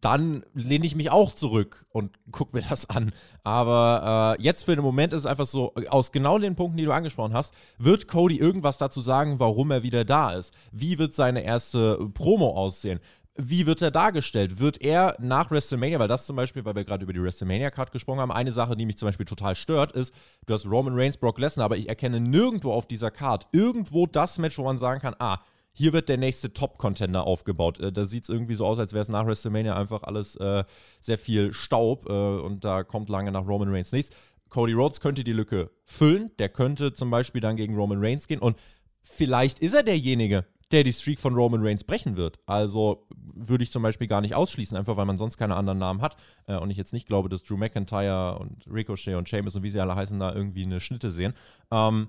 dann 0.00 0.44
lehne 0.55 0.87
ich 0.87 0.94
mich 0.94 1.11
auch 1.11 1.32
zurück 1.32 1.87
und 1.91 2.19
gucke 2.31 2.56
mir 2.56 2.62
das 2.69 2.88
an. 2.88 3.12
Aber 3.43 4.37
äh, 4.38 4.43
jetzt 4.43 4.65
für 4.65 4.77
den 4.77 4.85
Moment 4.85 5.12
ist 5.12 5.21
es 5.21 5.27
einfach 5.27 5.47
so, 5.47 5.75
aus 5.88 6.12
genau 6.12 6.38
den 6.38 6.55
Punkten, 6.55 6.79
die 6.79 6.85
du 6.85 6.93
angesprochen 6.93 7.35
hast, 7.35 7.55
wird 7.79 8.09
Cody 8.09 8.38
irgendwas 8.38 8.79
dazu 8.79 9.03
sagen, 9.03 9.41
warum 9.41 9.71
er 9.71 9.82
wieder 9.82 10.05
da 10.05 10.32
ist? 10.32 10.55
Wie 10.73 10.99
wird 10.99 11.15
seine 11.15 11.43
erste 11.43 11.99
Promo 12.15 12.56
aussehen? 12.56 13.00
Wie 13.48 13.66
wird 13.66 13.82
er 13.82 13.90
dargestellt? 13.90 14.58
Wird 14.58 14.81
er 14.82 15.16
nach 15.20 15.50
WrestleMania, 15.50 15.98
weil 15.98 16.08
das 16.08 16.26
zum 16.26 16.36
Beispiel, 16.36 16.65
weil 16.65 16.74
wir 16.74 16.84
gerade 16.84 17.05
über 17.05 17.12
die 17.12 17.22
WrestleMania-Card 17.22 17.93
gesprochen 17.93 18.20
haben, 18.20 18.32
eine 18.32 18.53
Sache, 18.53 18.76
die 18.76 18.86
mich 18.86 18.98
zum 18.98 19.08
Beispiel 19.08 19.26
total 19.26 19.55
stört, 19.55 19.93
ist, 19.93 20.15
du 20.46 20.55
hast 20.55 20.67
Roman 20.67 20.94
Reigns, 20.94 21.17
Brock 21.17 21.38
Lesnar, 21.38 21.65
aber 21.65 21.76
ich 21.76 21.88
erkenne 21.88 22.20
nirgendwo 22.20 22.72
auf 22.72 22.86
dieser 22.86 23.10
Card 23.10 23.46
irgendwo 23.53 24.06
das 24.06 24.38
Match, 24.38 24.58
wo 24.58 24.65
man 24.65 24.79
sagen 24.79 25.00
kann, 25.00 25.15
ah, 25.19 25.38
hier 25.72 25.93
wird 25.93 26.08
der 26.08 26.19
nächste 26.19 26.53
Top-Contender 26.53 27.24
aufgebaut. 27.24 27.79
Äh, 27.81 27.93
da 27.93 28.05
sieht 28.05 28.24
es 28.24 28.29
irgendwie 28.29 28.55
so 28.55 28.67
aus, 28.67 28.79
als 28.79 28.93
wäre 28.93 29.03
es 29.03 29.08
nach 29.08 29.26
WrestleMania 29.26 29.76
einfach 29.76 30.03
alles 30.03 30.36
äh, 30.36 30.65
sehr 31.00 31.19
viel 31.19 31.53
Staub 31.53 32.06
äh, 32.08 32.12
und 32.12 32.65
da 32.65 32.82
kommt 32.82 33.08
lange 33.08 33.32
nach 33.32 33.46
Roman 33.46 33.72
Reigns 33.72 33.93
nichts. 33.93 34.15
Cody 34.48 34.72
Rhodes 34.72 35.00
könnte 35.00 35.22
die 35.22 35.32
Lücke 35.32 35.70
füllen. 35.84 36.32
Der 36.38 36.48
könnte 36.48 36.93
zum 36.93 37.10
Beispiel 37.10 37.41
dann 37.41 37.56
gegen 37.56 37.76
Roman 37.76 38.05
Reigns 38.05 38.26
gehen 38.26 38.41
und 38.41 38.58
vielleicht 39.00 39.60
ist 39.60 39.74
er 39.74 39.82
derjenige, 39.82 40.44
der 40.72 40.84
die 40.84 40.93
Streak 40.93 41.19
von 41.19 41.34
Roman 41.34 41.62
Reigns 41.62 41.84
brechen 41.84 42.17
wird. 42.17 42.39
Also 42.46 43.06
würde 43.34 43.65
ich 43.65 43.72
zum 43.72 43.82
Beispiel 43.82 44.06
gar 44.06 44.20
nicht 44.20 44.34
ausschließen, 44.34 44.77
einfach 44.77 44.96
weil 44.96 45.06
man 45.06 45.17
sonst 45.17 45.36
keine 45.36 45.56
anderen 45.56 45.79
Namen 45.79 46.03
hat. 46.03 46.17
Äh, 46.46 46.56
und 46.56 46.70
ich 46.70 46.77
jetzt 46.77 46.93
nicht 46.93 47.06
glaube, 47.06 47.29
dass 47.29 47.43
Drew 47.43 47.56
McIntyre 47.56 48.39
und 48.39 48.67
Ricochet 48.70 49.17
und 49.17 49.29
Sheamus 49.29 49.56
und 49.56 49.62
wie 49.62 49.70
sie 49.70 49.81
alle 49.81 49.94
heißen, 49.94 50.19
da 50.19 50.32
irgendwie 50.34 50.65
eine 50.65 50.81
Schnitte 50.81 51.10
sehen. 51.10 51.34
Ähm, 51.70 52.08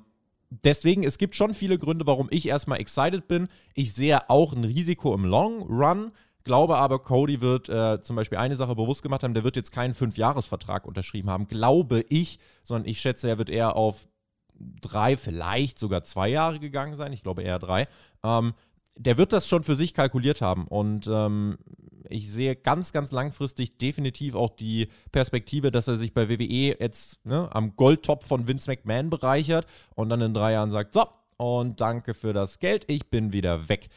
deswegen, 0.50 1.04
es 1.04 1.18
gibt 1.18 1.36
schon 1.36 1.54
viele 1.54 1.78
Gründe, 1.78 2.06
warum 2.06 2.28
ich 2.32 2.48
erstmal 2.48 2.80
excited 2.80 3.28
bin. 3.28 3.48
Ich 3.74 3.94
sehe 3.94 4.30
auch 4.30 4.54
ein 4.54 4.64
Risiko 4.64 5.14
im 5.14 5.26
Long 5.26 5.64
Run. 5.64 6.12
Glaube 6.44 6.78
aber, 6.78 7.00
Cody 7.00 7.40
wird 7.42 7.70
äh, 7.70 8.02
zum 8.02 8.16
Beispiel 8.16 8.40
eine 8.40 8.56
Sache 8.56 8.76
bewusst 8.76 9.04
gemacht 9.04 9.22
haben, 9.24 9.36
der 9.36 9.44
wird 9.44 9.56
jetzt 9.56 9.72
keinen 9.72 9.94
Fünfjahresvertrag 9.94 10.88
unterschrieben 10.88 11.30
haben, 11.30 11.48
glaube 11.48 12.04
ich, 12.10 12.40
sondern 12.64 12.90
ich 12.90 13.00
schätze, 13.00 13.30
er 13.30 13.38
wird 13.38 13.50
eher 13.50 13.76
auf 13.76 14.08
drei, 14.82 15.18
vielleicht 15.18 15.80
sogar 15.80 16.04
zwei 16.04 16.30
Jahre 16.30 16.60
gegangen 16.60 16.96
sein. 16.96 17.14
Ich 17.14 17.24
glaube 17.24 17.44
eher 17.44 17.60
drei. 17.60 17.88
Ähm, 18.24 18.54
der 18.96 19.18
wird 19.18 19.34
das 19.34 19.48
schon 19.48 19.64
für 19.64 19.76
sich 19.76 19.94
kalkuliert 19.94 20.42
haben. 20.42 20.68
Und 20.68 21.08
ähm, 21.08 21.58
ich 22.10 22.30
sehe 22.30 22.56
ganz, 22.56 22.92
ganz 22.92 23.12
langfristig 23.12 23.78
definitiv 23.78 24.36
auch 24.36 24.50
die 24.50 24.90
Perspektive, 25.12 25.72
dass 25.72 25.88
er 25.88 25.98
sich 25.98 26.14
bei 26.14 26.30
WWE 26.30 26.78
jetzt 26.80 27.26
ne, 27.26 27.50
am 27.54 27.76
Goldtop 27.76 28.24
von 28.24 28.48
Vince 28.48 28.70
McMahon 28.70 29.10
bereichert 29.10 29.66
und 29.96 30.10
dann 30.10 30.22
in 30.22 30.34
drei 30.34 30.54
Jahren 30.54 30.72
sagt, 30.72 30.94
so, 30.94 31.06
und 31.38 31.82
danke 31.82 32.14
für 32.14 32.34
das 32.34 32.60
Geld, 32.60 32.86
ich 32.88 33.10
bin 33.10 33.34
wieder 33.34 33.70
weg. 33.70 33.90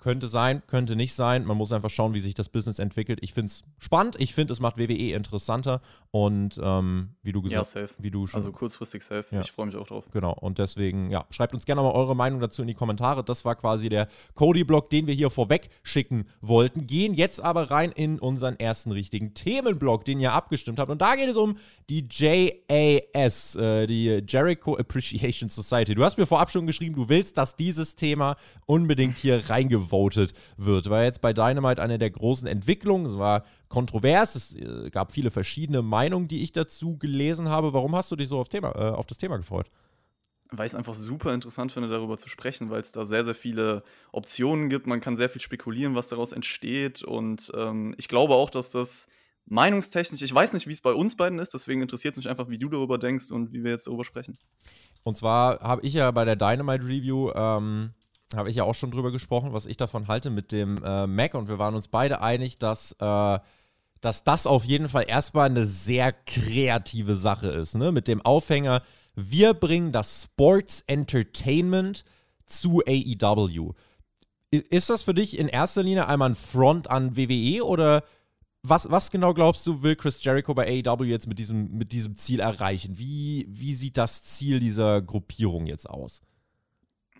Könnte 0.00 0.28
sein, 0.28 0.62
könnte 0.66 0.96
nicht 0.96 1.14
sein. 1.14 1.44
Man 1.44 1.56
muss 1.56 1.72
einfach 1.72 1.90
schauen, 1.90 2.14
wie 2.14 2.20
sich 2.20 2.34
das 2.34 2.48
Business 2.48 2.78
entwickelt. 2.78 3.18
Ich 3.22 3.32
finde 3.32 3.46
es 3.46 3.62
spannend. 3.78 4.16
Ich 4.18 4.34
finde, 4.34 4.52
es 4.52 4.60
macht 4.60 4.78
WWE 4.78 5.12
interessanter. 5.12 5.80
Und 6.10 6.58
ähm, 6.62 7.10
wie 7.22 7.32
du 7.32 7.42
gesagt 7.42 7.60
hast, 7.60 7.74
ja, 7.74 7.86
wie 7.98 8.10
du 8.10 8.26
schon. 8.26 8.38
Also 8.38 8.50
kurzfristig 8.50 9.02
safe. 9.02 9.26
Ja. 9.30 9.40
Ich 9.40 9.52
freue 9.52 9.66
mich 9.66 9.76
auch 9.76 9.86
drauf. 9.86 10.04
Genau. 10.10 10.32
Und 10.32 10.58
deswegen, 10.58 11.10
ja, 11.10 11.26
schreibt 11.30 11.54
uns 11.54 11.66
gerne 11.66 11.82
mal 11.82 11.92
eure 11.92 12.16
Meinung 12.16 12.40
dazu 12.40 12.62
in 12.62 12.68
die 12.68 12.74
Kommentare. 12.74 13.22
Das 13.22 13.44
war 13.44 13.54
quasi 13.54 13.88
der 13.88 14.08
Cody-Block, 14.34 14.90
den 14.90 15.06
wir 15.06 15.14
hier 15.14 15.30
vorweg 15.30 15.68
schicken 15.82 16.26
wollten. 16.40 16.86
Gehen 16.86 17.14
jetzt 17.14 17.42
aber 17.42 17.70
rein 17.70 17.92
in 17.92 18.18
unseren 18.18 18.58
ersten 18.58 18.90
richtigen 18.92 19.34
Themenblock, 19.34 20.04
den 20.04 20.18
ihr 20.20 20.32
abgestimmt 20.32 20.78
habt. 20.78 20.90
Und 20.90 21.00
da 21.02 21.16
geht 21.16 21.28
es 21.28 21.36
um 21.36 21.58
die 21.88 22.06
JAS, 22.10 23.56
äh, 23.56 23.86
die 23.86 24.22
Jericho 24.26 24.76
Appreciation 24.76 25.48
Society. 25.48 25.94
Du 25.94 26.04
hast 26.04 26.16
mir 26.16 26.26
vorab 26.26 26.50
schon 26.50 26.66
geschrieben, 26.66 26.94
du 26.94 27.08
willst, 27.08 27.36
dass 27.36 27.56
dieses 27.56 27.96
Thema 27.96 28.36
unbedingt 28.66 29.18
hier 29.18 29.40
reingevotet 29.90 30.34
wird. 30.56 30.90
War 30.90 31.04
jetzt 31.04 31.20
bei 31.20 31.32
Dynamite 31.32 31.82
eine 31.82 31.98
der 31.98 32.10
großen 32.10 32.46
Entwicklungen. 32.46 33.06
Es 33.06 33.18
war 33.18 33.44
kontrovers. 33.68 34.34
Es 34.34 34.54
äh, 34.54 34.90
gab 34.90 35.12
viele 35.12 35.30
verschiedene 35.30 35.82
Meinungen, 35.82 36.28
die 36.28 36.42
ich 36.42 36.52
dazu 36.52 36.96
gelesen 36.98 37.48
habe. 37.48 37.72
Warum 37.72 37.94
hast 37.96 38.10
du 38.10 38.16
dich 38.16 38.28
so 38.28 38.38
auf, 38.38 38.48
Thema, 38.48 38.74
äh, 38.74 38.90
auf 38.90 39.06
das 39.06 39.18
Thema 39.18 39.36
gefreut? 39.36 39.70
weil 40.52 40.66
ich 40.66 40.72
es 40.72 40.74
einfach 40.74 40.94
super 40.94 41.32
interessant 41.32 41.70
finde, 41.70 41.88
darüber 41.88 42.18
zu 42.18 42.28
sprechen, 42.28 42.70
weil 42.70 42.80
es 42.80 42.90
da 42.90 43.04
sehr, 43.04 43.24
sehr 43.24 43.36
viele 43.36 43.84
Optionen 44.10 44.68
gibt. 44.68 44.88
Man 44.88 45.00
kann 45.00 45.16
sehr 45.16 45.28
viel 45.28 45.40
spekulieren, 45.40 45.94
was 45.94 46.08
daraus 46.08 46.32
entsteht. 46.32 47.04
Und 47.04 47.52
ähm, 47.54 47.94
ich 47.98 48.08
glaube 48.08 48.34
auch, 48.34 48.50
dass 48.50 48.72
das 48.72 49.06
meinungstechnisch, 49.46 50.22
ich 50.22 50.34
weiß 50.34 50.54
nicht, 50.54 50.66
wie 50.66 50.72
es 50.72 50.80
bei 50.80 50.92
uns 50.92 51.16
beiden 51.16 51.38
ist, 51.38 51.54
deswegen 51.54 51.82
interessiert 51.82 52.14
es 52.14 52.18
mich 52.18 52.28
einfach, 52.28 52.48
wie 52.48 52.58
du 52.58 52.68
darüber 52.68 52.98
denkst 52.98 53.30
und 53.30 53.52
wie 53.52 53.62
wir 53.62 53.70
jetzt 53.70 53.86
darüber 53.86 54.04
sprechen. 54.04 54.38
Und 55.04 55.16
zwar 55.16 55.60
habe 55.60 55.82
ich 55.86 55.94
ja 55.94 56.10
bei 56.10 56.24
der 56.24 56.34
Dynamite 56.34 56.84
Review 56.84 57.30
ähm, 57.32 57.94
habe 58.34 58.50
ich 58.50 58.56
ja 58.56 58.64
auch 58.64 58.74
schon 58.74 58.90
drüber 58.90 59.10
gesprochen, 59.10 59.52
was 59.52 59.66
ich 59.66 59.76
davon 59.76 60.08
halte 60.08 60.30
mit 60.30 60.52
dem 60.52 60.82
äh, 60.84 61.06
Mac 61.06 61.34
und 61.34 61.48
wir 61.48 61.58
waren 61.58 61.74
uns 61.74 61.88
beide 61.88 62.20
einig, 62.20 62.58
dass, 62.58 62.92
äh, 63.00 63.38
dass 64.00 64.24
das 64.24 64.46
auf 64.46 64.64
jeden 64.64 64.88
Fall 64.88 65.04
erstmal 65.08 65.46
eine 65.46 65.66
sehr 65.66 66.12
kreative 66.12 67.16
Sache 67.16 67.48
ist, 67.48 67.74
ne? 67.74 67.92
Mit 67.92 68.08
dem 68.08 68.20
Aufhänger, 68.22 68.82
wir 69.14 69.54
bringen 69.54 69.92
das 69.92 70.24
Sports 70.24 70.84
Entertainment 70.86 72.04
zu 72.46 72.82
AEW. 72.86 73.72
Ist 74.50 74.90
das 74.90 75.02
für 75.02 75.14
dich 75.14 75.38
in 75.38 75.48
erster 75.48 75.82
Linie 75.82 76.08
einmal 76.08 76.30
ein 76.30 76.34
Front 76.34 76.90
an 76.90 77.16
WWE 77.16 77.64
oder 77.64 78.02
was, 78.62 78.90
was 78.90 79.10
genau 79.10 79.32
glaubst 79.32 79.66
du, 79.66 79.82
will 79.82 79.96
Chris 79.96 80.22
Jericho 80.22 80.54
bei 80.54 80.82
AEW 80.84 81.04
jetzt 81.04 81.26
mit 81.26 81.38
diesem, 81.38 81.78
mit 81.78 81.92
diesem 81.92 82.14
Ziel 82.16 82.40
erreichen? 82.40 82.98
Wie, 82.98 83.46
wie 83.48 83.74
sieht 83.74 83.96
das 83.96 84.24
Ziel 84.24 84.60
dieser 84.60 85.00
Gruppierung 85.00 85.66
jetzt 85.66 85.88
aus? 85.88 86.20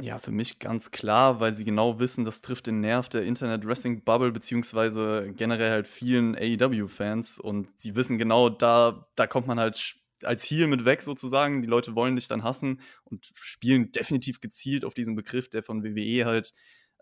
Ja, 0.00 0.18
für 0.18 0.30
mich 0.30 0.58
ganz 0.58 0.90
klar, 0.90 1.40
weil 1.40 1.54
sie 1.54 1.64
genau 1.64 1.98
wissen, 1.98 2.24
das 2.24 2.40
trifft 2.40 2.66
den 2.66 2.80
Nerv 2.80 3.08
der 3.08 3.24
Internet-Wrestling-Bubble, 3.24 4.32
beziehungsweise 4.32 5.32
generell 5.36 5.70
halt 5.70 5.86
vielen 5.86 6.36
AEW-Fans. 6.36 7.38
Und 7.38 7.68
sie 7.76 7.96
wissen 7.96 8.18
genau, 8.18 8.48
da, 8.48 9.08
da 9.16 9.26
kommt 9.26 9.46
man 9.46 9.60
halt 9.60 9.96
als 10.22 10.44
Heel 10.44 10.66
mit 10.66 10.84
weg 10.84 11.02
sozusagen. 11.02 11.62
Die 11.62 11.68
Leute 11.68 11.94
wollen 11.94 12.16
dich 12.16 12.28
dann 12.28 12.42
hassen 12.42 12.80
und 13.04 13.30
spielen 13.34 13.92
definitiv 13.92 14.40
gezielt 14.40 14.84
auf 14.84 14.94
diesen 14.94 15.14
Begriff, 15.14 15.48
der 15.48 15.62
von 15.62 15.82
WWE 15.84 16.24
halt 16.24 16.52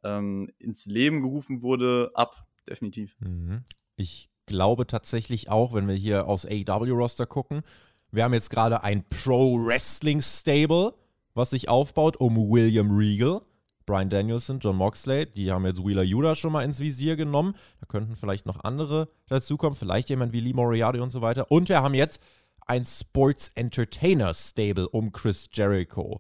ähm, 0.05 0.51
ins 0.59 0.87
Leben 0.87 1.23
gerufen 1.23 1.63
wurde, 1.63 2.11
ab. 2.15 2.47
Definitiv. 2.69 3.17
Mhm. 3.21 3.65
Ich 3.97 4.29
glaube 4.47 4.87
tatsächlich 4.87 5.51
auch, 5.51 5.75
wenn 5.75 5.89
wir 5.89 5.95
hier 5.95 6.27
aus 6.27 6.47
AEW-Roster 6.47 7.27
gucken, 7.27 7.63
wir 8.11 8.25
haben 8.25 8.35
jetzt 8.35 8.51
gerade 8.51 8.83
ein 8.83 9.05
Pro-Wrestling-Stable 9.09 10.95
was 11.39 11.51
sich 11.51 11.69
aufbaut 11.69 12.17
um 12.17 12.37
William 12.37 12.91
Regal, 12.91 13.41
Brian 13.87 14.11
Danielson, 14.11 14.59
John 14.59 14.77
Moxley. 14.77 15.25
Die 15.25 15.51
haben 15.51 15.65
jetzt 15.65 15.83
Wheeler 15.83 16.03
Yuda 16.03 16.35
schon 16.35 16.53
mal 16.53 16.65
ins 16.65 16.81
Visier 16.81 17.17
genommen. 17.17 17.55
Da 17.81 17.87
könnten 17.87 18.17
vielleicht 18.17 18.45
noch 18.45 18.65
andere 18.65 19.09
dazukommen, 19.29 19.79
vielleicht 19.79 20.11
jemand 20.11 20.33
wie 20.33 20.41
Lee 20.41 20.53
Moriarty 20.53 20.99
und 21.01 21.11
so 21.11 21.23
weiter. 21.23 21.51
Und 21.51 21.69
wir 21.69 21.81
haben 21.81 21.95
jetzt 21.95 22.21
ein 22.67 22.85
Sports 22.85 23.53
Entertainer 23.55 24.35
Stable 24.35 24.89
um 24.89 25.13
Chris 25.13 25.49
Jericho. 25.53 26.19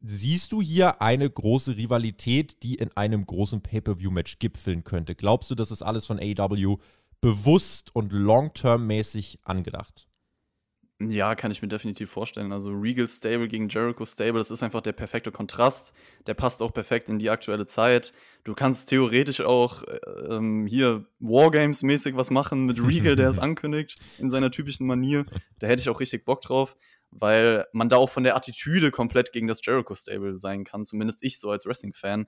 Siehst 0.00 0.50
du 0.52 0.60
hier 0.60 1.00
eine 1.00 1.30
große 1.30 1.76
Rivalität, 1.76 2.62
die 2.64 2.74
in 2.74 2.90
einem 2.96 3.24
großen 3.24 3.62
Pay-per-view-Match 3.62 4.40
gipfeln 4.40 4.82
könnte? 4.82 5.14
Glaubst 5.14 5.50
du, 5.50 5.54
das 5.54 5.70
ist 5.70 5.82
alles 5.82 6.06
von 6.06 6.18
AW 6.18 6.76
bewusst 7.20 7.94
und 7.94 8.12
long-term-mäßig 8.12 9.38
angedacht? 9.44 10.09
Ja, 11.02 11.34
kann 11.34 11.50
ich 11.50 11.62
mir 11.62 11.68
definitiv 11.68 12.10
vorstellen. 12.10 12.52
Also 12.52 12.70
Regal 12.72 13.08
Stable 13.08 13.48
gegen 13.48 13.70
Jericho 13.70 14.04
Stable, 14.04 14.38
das 14.38 14.50
ist 14.50 14.62
einfach 14.62 14.82
der 14.82 14.92
perfekte 14.92 15.32
Kontrast. 15.32 15.94
Der 16.26 16.34
passt 16.34 16.60
auch 16.60 16.74
perfekt 16.74 17.08
in 17.08 17.18
die 17.18 17.30
aktuelle 17.30 17.64
Zeit. 17.64 18.12
Du 18.44 18.52
kannst 18.54 18.90
theoretisch 18.90 19.40
auch 19.40 19.82
äh, 19.84 19.96
ähm, 20.28 20.66
hier 20.66 21.06
Wargames-mäßig 21.20 22.16
was 22.16 22.30
machen 22.30 22.66
mit 22.66 22.82
Regal, 22.82 23.16
der 23.16 23.30
es 23.30 23.38
ankündigt, 23.40 23.98
in 24.18 24.28
seiner 24.28 24.50
typischen 24.50 24.86
Manier. 24.86 25.24
Da 25.58 25.68
hätte 25.68 25.80
ich 25.80 25.88
auch 25.88 26.00
richtig 26.00 26.26
Bock 26.26 26.42
drauf, 26.42 26.76
weil 27.10 27.66
man 27.72 27.88
da 27.88 27.96
auch 27.96 28.10
von 28.10 28.22
der 28.22 28.36
Attitüde 28.36 28.90
komplett 28.90 29.32
gegen 29.32 29.46
das 29.46 29.64
Jericho 29.64 29.94
Stable 29.94 30.36
sein 30.36 30.64
kann. 30.64 30.84
Zumindest 30.84 31.24
ich 31.24 31.40
so 31.40 31.50
als 31.50 31.64
Wrestling-Fan. 31.64 32.26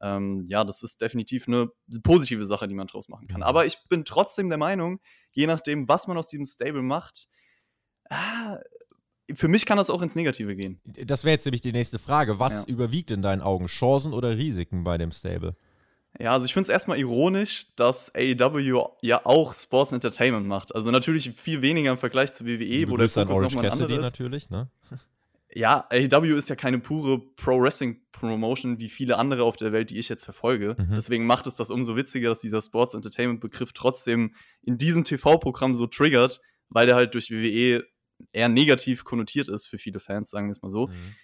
Ähm, 0.00 0.46
ja, 0.48 0.64
das 0.64 0.82
ist 0.82 1.02
definitiv 1.02 1.46
eine 1.46 1.70
positive 2.02 2.46
Sache, 2.46 2.68
die 2.68 2.74
man 2.74 2.86
draus 2.86 3.10
machen 3.10 3.28
kann. 3.28 3.40
Mhm. 3.40 3.44
Aber 3.44 3.66
ich 3.66 3.86
bin 3.90 4.06
trotzdem 4.06 4.48
der 4.48 4.58
Meinung, 4.58 5.00
je 5.30 5.46
nachdem, 5.46 5.88
was 5.88 6.06
man 6.06 6.16
aus 6.16 6.28
diesem 6.28 6.46
Stable 6.46 6.82
macht, 6.82 7.28
ah, 8.10 8.58
für 9.34 9.48
mich 9.48 9.66
kann 9.66 9.78
das 9.78 9.90
auch 9.90 10.02
ins 10.02 10.14
Negative 10.14 10.54
gehen. 10.54 10.80
Das 10.84 11.24
wäre 11.24 11.32
jetzt 11.32 11.46
nämlich 11.46 11.62
die 11.62 11.72
nächste 11.72 11.98
Frage. 11.98 12.38
Was 12.38 12.66
ja. 12.66 12.72
überwiegt 12.72 13.10
in 13.10 13.22
deinen 13.22 13.40
Augen? 13.40 13.66
Chancen 13.66 14.12
oder 14.12 14.36
Risiken 14.36 14.84
bei 14.84 14.98
dem 14.98 15.12
Stable? 15.12 15.56
Ja, 16.18 16.32
also 16.32 16.46
ich 16.46 16.52
finde 16.52 16.64
es 16.64 16.68
erstmal 16.68 16.98
ironisch, 16.98 17.74
dass 17.74 18.14
AEW 18.14 18.86
ja 19.02 19.24
auch 19.24 19.54
Sports 19.54 19.92
Entertainment 19.92 20.46
macht. 20.46 20.74
Also 20.74 20.90
natürlich 20.90 21.30
viel 21.30 21.60
weniger 21.60 21.90
im 21.90 21.98
Vergleich 21.98 22.32
zu 22.32 22.46
WWE, 22.46 22.88
wo 22.88 22.96
der 22.96 23.08
Fokus 23.08 23.40
nochmal 23.40 23.66
ein 23.66 23.72
anderer 23.72 23.90
ist. 23.90 24.00
natürlich, 24.00 24.50
ne? 24.50 24.70
Ja, 25.56 25.86
AEW 25.90 26.36
ist 26.36 26.48
ja 26.48 26.56
keine 26.56 26.80
pure 26.80 27.20
Pro-Wrestling-Promotion 27.36 28.78
wie 28.80 28.88
viele 28.88 29.18
andere 29.18 29.44
auf 29.44 29.56
der 29.56 29.72
Welt, 29.72 29.90
die 29.90 29.98
ich 29.98 30.08
jetzt 30.08 30.24
verfolge. 30.24 30.76
Mhm. 30.78 30.94
Deswegen 30.94 31.26
macht 31.26 31.46
es 31.46 31.56
das 31.56 31.70
umso 31.70 31.96
witziger, 31.96 32.28
dass 32.28 32.40
dieser 32.40 32.60
Sports 32.60 32.94
Entertainment-Begriff 32.94 33.72
trotzdem 33.72 34.34
in 34.62 34.78
diesem 34.78 35.04
TV-Programm 35.04 35.74
so 35.74 35.86
triggert, 35.86 36.40
weil 36.68 36.86
der 36.86 36.96
halt 36.96 37.14
durch 37.14 37.30
WWE 37.30 37.84
eher 38.32 38.48
negativ 38.48 39.04
konnotiert 39.04 39.48
ist 39.48 39.66
für 39.66 39.78
viele 39.78 40.00
Fans, 40.00 40.30
sagen 40.30 40.46
wir 40.46 40.52
es 40.52 40.62
mal 40.62 40.68
so. 40.68 40.88
Mhm. 40.88 41.14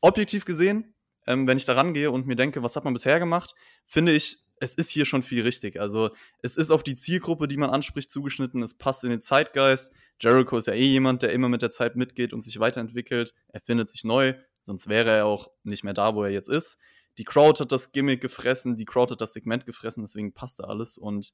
Objektiv 0.00 0.44
gesehen, 0.44 0.94
ähm, 1.26 1.46
wenn 1.46 1.56
ich 1.56 1.64
da 1.64 1.74
rangehe 1.74 2.10
und 2.10 2.26
mir 2.26 2.36
denke, 2.36 2.62
was 2.62 2.76
hat 2.76 2.84
man 2.84 2.92
bisher 2.92 3.18
gemacht, 3.18 3.54
finde 3.86 4.12
ich, 4.12 4.38
es 4.60 4.74
ist 4.74 4.90
hier 4.90 5.04
schon 5.04 5.22
viel 5.22 5.42
richtig. 5.42 5.80
Also 5.80 6.10
es 6.40 6.56
ist 6.56 6.70
auf 6.70 6.82
die 6.82 6.94
Zielgruppe, 6.94 7.48
die 7.48 7.56
man 7.56 7.70
anspricht, 7.70 8.10
zugeschnitten. 8.10 8.62
Es 8.62 8.74
passt 8.74 9.04
in 9.04 9.10
den 9.10 9.20
Zeitgeist. 9.20 9.92
Jericho 10.20 10.56
ist 10.56 10.66
ja 10.66 10.74
eh 10.74 10.86
jemand, 10.86 11.22
der 11.22 11.32
immer 11.32 11.48
mit 11.48 11.62
der 11.62 11.70
Zeit 11.70 11.96
mitgeht 11.96 12.32
und 12.32 12.42
sich 12.42 12.60
weiterentwickelt. 12.60 13.34
Er 13.48 13.60
findet 13.60 13.90
sich 13.90 14.04
neu, 14.04 14.34
sonst 14.64 14.88
wäre 14.88 15.10
er 15.10 15.26
auch 15.26 15.50
nicht 15.64 15.84
mehr 15.84 15.94
da, 15.94 16.14
wo 16.14 16.22
er 16.22 16.30
jetzt 16.30 16.48
ist. 16.48 16.78
Die 17.18 17.24
Crowd 17.24 17.60
hat 17.60 17.72
das 17.72 17.92
Gimmick 17.92 18.20
gefressen, 18.20 18.76
die 18.76 18.84
Crowd 18.84 19.12
hat 19.12 19.20
das 19.20 19.32
Segment 19.32 19.66
gefressen, 19.66 20.02
deswegen 20.02 20.34
passt 20.34 20.60
da 20.60 20.64
alles. 20.64 20.98
Und 20.98 21.32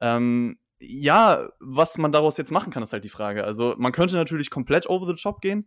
ähm, 0.00 0.58
ja, 0.80 1.48
was 1.60 1.98
man 1.98 2.12
daraus 2.12 2.36
jetzt 2.36 2.50
machen 2.50 2.72
kann, 2.72 2.82
ist 2.82 2.92
halt 2.92 3.04
die 3.04 3.10
Frage. 3.10 3.44
Also, 3.44 3.74
man 3.78 3.92
könnte 3.92 4.16
natürlich 4.16 4.50
komplett 4.50 4.88
over 4.88 5.06
the 5.06 5.20
top 5.20 5.40
gehen. 5.40 5.66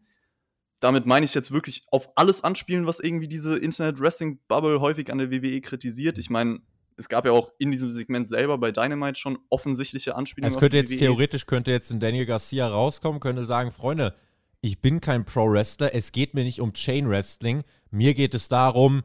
Damit 0.80 1.06
meine 1.06 1.26
ich 1.26 1.34
jetzt 1.34 1.52
wirklich 1.52 1.86
auf 1.92 2.10
alles 2.16 2.44
anspielen, 2.44 2.86
was 2.86 3.00
irgendwie 3.00 3.28
diese 3.28 3.58
Internet-Wrestling-Bubble 3.58 4.82
häufig 4.82 5.12
an 5.12 5.18
der 5.18 5.32
WWE 5.32 5.62
kritisiert. 5.62 6.18
Ich 6.18 6.30
meine, 6.30 6.60
es 6.98 7.10
gab 7.10 7.26
ja 7.26 7.32
auch 7.32 7.52
in 7.58 7.72
diesem 7.72 7.90
Segment 7.90 8.28
selber 8.28 8.58
bei 8.58 8.72
Dynamite 8.72 9.20
schon 9.20 9.40
offensichtliche 9.50 10.16
Anspielungen. 10.16 10.54
Es 10.54 10.60
könnte 10.60 10.78
jetzt 10.78 10.92
WWE. 10.92 11.00
theoretisch 11.00 11.46
könnte 11.46 11.72
jetzt 11.72 11.92
ein 11.92 12.00
Daniel 12.00 12.26
Garcia 12.26 12.68
rauskommen, 12.68 13.20
könnte 13.20 13.46
sagen, 13.46 13.72
Freunde, 13.72 14.14
ich 14.62 14.82
bin 14.82 15.02
kein 15.02 15.26
Pro-Wrestler, 15.26 15.94
es 15.94 16.12
geht 16.12 16.34
mir 16.34 16.44
nicht 16.44 16.60
um 16.60 16.74
Chain-Wrestling, 16.74 17.64
mir 17.92 18.14
geht 18.14 18.34
es 18.34 18.48
darum, 18.50 19.04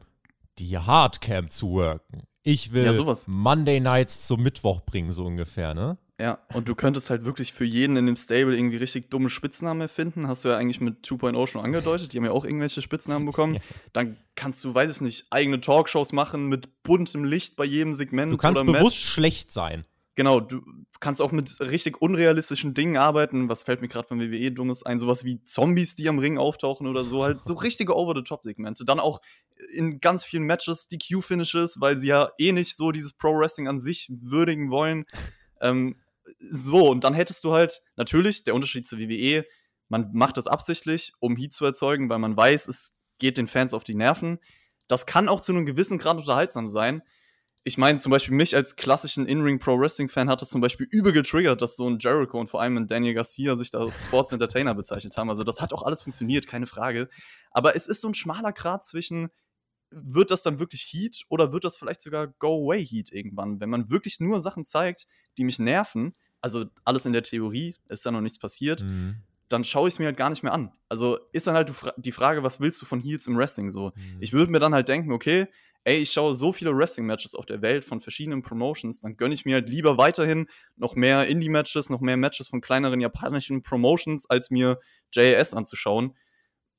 die 0.57 0.77
Hardcam 0.77 1.49
zu 1.49 1.71
worken. 1.71 2.23
Ich 2.51 2.71
will 2.71 2.83
ja, 2.83 3.15
Monday 3.27 3.79
Nights 3.79 4.25
zum 4.25 4.41
Mittwoch 4.41 4.81
bringen, 4.81 5.11
so 5.11 5.23
ungefähr, 5.23 5.75
ne? 5.75 5.99
Ja, 6.19 6.39
und 6.55 6.67
du 6.67 6.73
könntest 6.73 7.11
halt 7.11 7.23
wirklich 7.23 7.53
für 7.53 7.63
jeden 7.63 7.95
in 7.95 8.07
dem 8.07 8.15
Stable 8.15 8.57
irgendwie 8.57 8.77
richtig 8.77 9.11
dumme 9.11 9.29
Spitznamen 9.29 9.81
erfinden. 9.81 10.27
Hast 10.27 10.43
du 10.43 10.49
ja 10.49 10.57
eigentlich 10.57 10.81
mit 10.81 11.05
2.0 11.05 11.47
schon 11.47 11.63
angedeutet. 11.63 12.11
Die 12.11 12.17
haben 12.17 12.25
ja 12.25 12.31
auch 12.31 12.45
irgendwelche 12.45 12.81
Spitznamen 12.81 13.25
bekommen. 13.25 13.53
Ja. 13.59 13.61
Dann 13.93 14.17
kannst 14.35 14.63
du, 14.63 14.73
weiß 14.73 14.91
ich 14.91 15.01
nicht, 15.01 15.25
eigene 15.31 15.59
Talkshows 15.59 16.13
machen 16.13 16.47
mit 16.47 16.83
buntem 16.83 17.23
Licht 17.23 17.55
bei 17.55 17.65
jedem 17.65 17.93
Segment. 17.93 18.31
Du 18.31 18.37
kannst 18.37 18.63
bewusst 18.65 18.83
Match. 18.83 19.05
schlecht 19.05 19.51
sein. 19.51 19.85
Genau, 20.15 20.41
du 20.41 20.61
kannst 20.99 21.21
auch 21.21 21.31
mit 21.31 21.61
richtig 21.61 22.01
unrealistischen 22.01 22.73
Dingen 22.73 22.97
arbeiten. 22.97 23.47
Was 23.47 23.63
fällt 23.63 23.81
mir 23.81 23.87
gerade 23.87 24.07
von 24.07 24.19
WWE 24.19 24.51
Dummes 24.51 24.83
ein? 24.83 24.99
Sowas 24.99 25.23
wie 25.23 25.43
Zombies, 25.45 25.95
die 25.95 26.09
am 26.09 26.19
Ring 26.19 26.37
auftauchen 26.37 26.87
oder 26.87 27.05
so. 27.05 27.23
Halt 27.23 27.43
so 27.43 27.53
richtige 27.53 27.95
Over-the-Top-Segmente. 27.95 28.83
Dann 28.83 28.99
auch 28.99 29.21
in 29.73 30.01
ganz 30.01 30.25
vielen 30.25 30.43
Matches 30.43 30.87
die 30.87 30.97
Q-Finishes, 30.97 31.79
weil 31.79 31.97
sie 31.97 32.07
ja 32.07 32.31
eh 32.37 32.51
nicht 32.51 32.75
so 32.75 32.91
dieses 32.91 33.13
Pro-Wrestling 33.13 33.67
an 33.67 33.79
sich 33.79 34.09
würdigen 34.09 34.71
wollen. 34.71 35.05
ähm, 35.61 35.95
so, 36.39 36.89
und 36.89 37.03
dann 37.03 37.13
hättest 37.13 37.43
du 37.43 37.53
halt 37.53 37.81
natürlich 37.95 38.43
der 38.43 38.55
Unterschied 38.55 38.87
zu 38.87 38.99
WWE, 38.99 39.45
man 39.89 40.11
macht 40.13 40.37
das 40.37 40.47
absichtlich, 40.47 41.13
um 41.19 41.35
Heat 41.35 41.53
zu 41.53 41.65
erzeugen, 41.65 42.09
weil 42.09 42.19
man 42.19 42.37
weiß, 42.37 42.67
es 42.67 42.99
geht 43.17 43.37
den 43.37 43.47
Fans 43.47 43.73
auf 43.73 43.83
die 43.83 43.95
Nerven. 43.95 44.39
Das 44.87 45.05
kann 45.05 45.27
auch 45.27 45.41
zu 45.41 45.51
einem 45.51 45.65
gewissen 45.65 45.97
Grad 45.97 46.17
unterhaltsam 46.17 46.67
sein. 46.67 47.01
Ich 47.63 47.77
meine, 47.77 47.99
zum 47.99 48.11
Beispiel 48.11 48.33
mich 48.33 48.55
als 48.55 48.75
klassischen 48.77 49.25
In-Ring 49.25 49.59
Pro 49.59 49.77
Wrestling-Fan 49.77 50.29
hat 50.29 50.41
das 50.41 50.49
zum 50.49 50.61
Beispiel 50.61 50.87
übel 50.89 51.11
getriggert, 51.11 51.61
dass 51.61 51.75
so 51.75 51.89
ein 51.89 51.99
Jericho 51.99 52.39
und 52.39 52.49
vor 52.49 52.61
allem 52.61 52.77
ein 52.77 52.87
Daniel 52.87 53.13
Garcia 53.13 53.55
sich 53.55 53.69
da 53.69 53.79
als 53.79 54.03
Sports 54.03 54.31
Entertainer 54.31 54.73
bezeichnet 54.73 55.17
haben. 55.17 55.29
Also 55.29 55.43
das 55.43 55.61
hat 55.61 55.73
auch 55.73 55.83
alles 55.83 56.01
funktioniert, 56.01 56.47
keine 56.47 56.67
Frage. 56.67 57.09
Aber 57.51 57.75
es 57.75 57.87
ist 57.87 58.01
so 58.01 58.07
ein 58.07 58.13
schmaler 58.13 58.53
Grad 58.53 58.85
zwischen, 58.85 59.29
wird 59.91 60.31
das 60.31 60.41
dann 60.41 60.59
wirklich 60.59 60.83
Heat 60.91 61.23
oder 61.29 61.51
wird 61.51 61.63
das 61.63 61.77
vielleicht 61.77 62.01
sogar 62.01 62.27
Go-Away-Heat 62.27 63.11
irgendwann, 63.11 63.59
wenn 63.59 63.69
man 63.69 63.89
wirklich 63.89 64.19
nur 64.19 64.39
Sachen 64.39 64.65
zeigt, 64.65 65.07
die 65.37 65.43
mich 65.43 65.59
nerven, 65.59 66.15
also 66.41 66.65
alles 66.85 67.05
in 67.05 67.13
der 67.13 67.23
Theorie, 67.23 67.75
ist 67.89 68.05
ja 68.05 68.11
noch 68.11 68.21
nichts 68.21 68.39
passiert, 68.39 68.83
mhm. 68.83 69.17
dann 69.49 69.63
schaue 69.63 69.87
ich 69.87 69.95
es 69.95 69.99
mir 69.99 70.05
halt 70.05 70.17
gar 70.17 70.29
nicht 70.29 70.43
mehr 70.43 70.53
an. 70.53 70.71
Also 70.87 71.19
ist 71.33 71.47
dann 71.47 71.55
halt 71.55 71.73
die 71.97 72.11
Frage, 72.11 72.43
was 72.43 72.59
willst 72.59 72.81
du 72.81 72.85
von 72.85 73.01
Heels 73.01 73.27
im 73.27 73.37
Wrestling 73.37 73.69
so? 73.69 73.91
Mhm. 73.95 74.17
Ich 74.21 74.31
würde 74.31 74.51
mir 74.51 74.59
dann 74.59 74.73
halt 74.73 74.87
denken, 74.87 75.11
okay, 75.11 75.47
ey, 75.83 75.97
ich 75.97 76.11
schaue 76.11 76.35
so 76.35 76.51
viele 76.51 76.75
Wrestling-Matches 76.75 77.35
auf 77.35 77.45
der 77.45 77.61
Welt 77.61 77.83
von 77.83 78.01
verschiedenen 78.01 78.41
Promotions, 78.41 78.99
dann 79.01 79.17
gönne 79.17 79.33
ich 79.33 79.45
mir 79.45 79.55
halt 79.55 79.69
lieber 79.69 79.97
weiterhin 79.97 80.47
noch 80.75 80.95
mehr 80.95 81.27
Indie-Matches, 81.27 81.89
noch 81.89 82.01
mehr 82.01 82.17
Matches 82.17 82.47
von 82.47 82.61
kleineren 82.61 83.01
japanischen 83.01 83.61
Promotions, 83.63 84.29
als 84.29 84.49
mir 84.49 84.79
JAS 85.11 85.53
anzuschauen. 85.53 86.15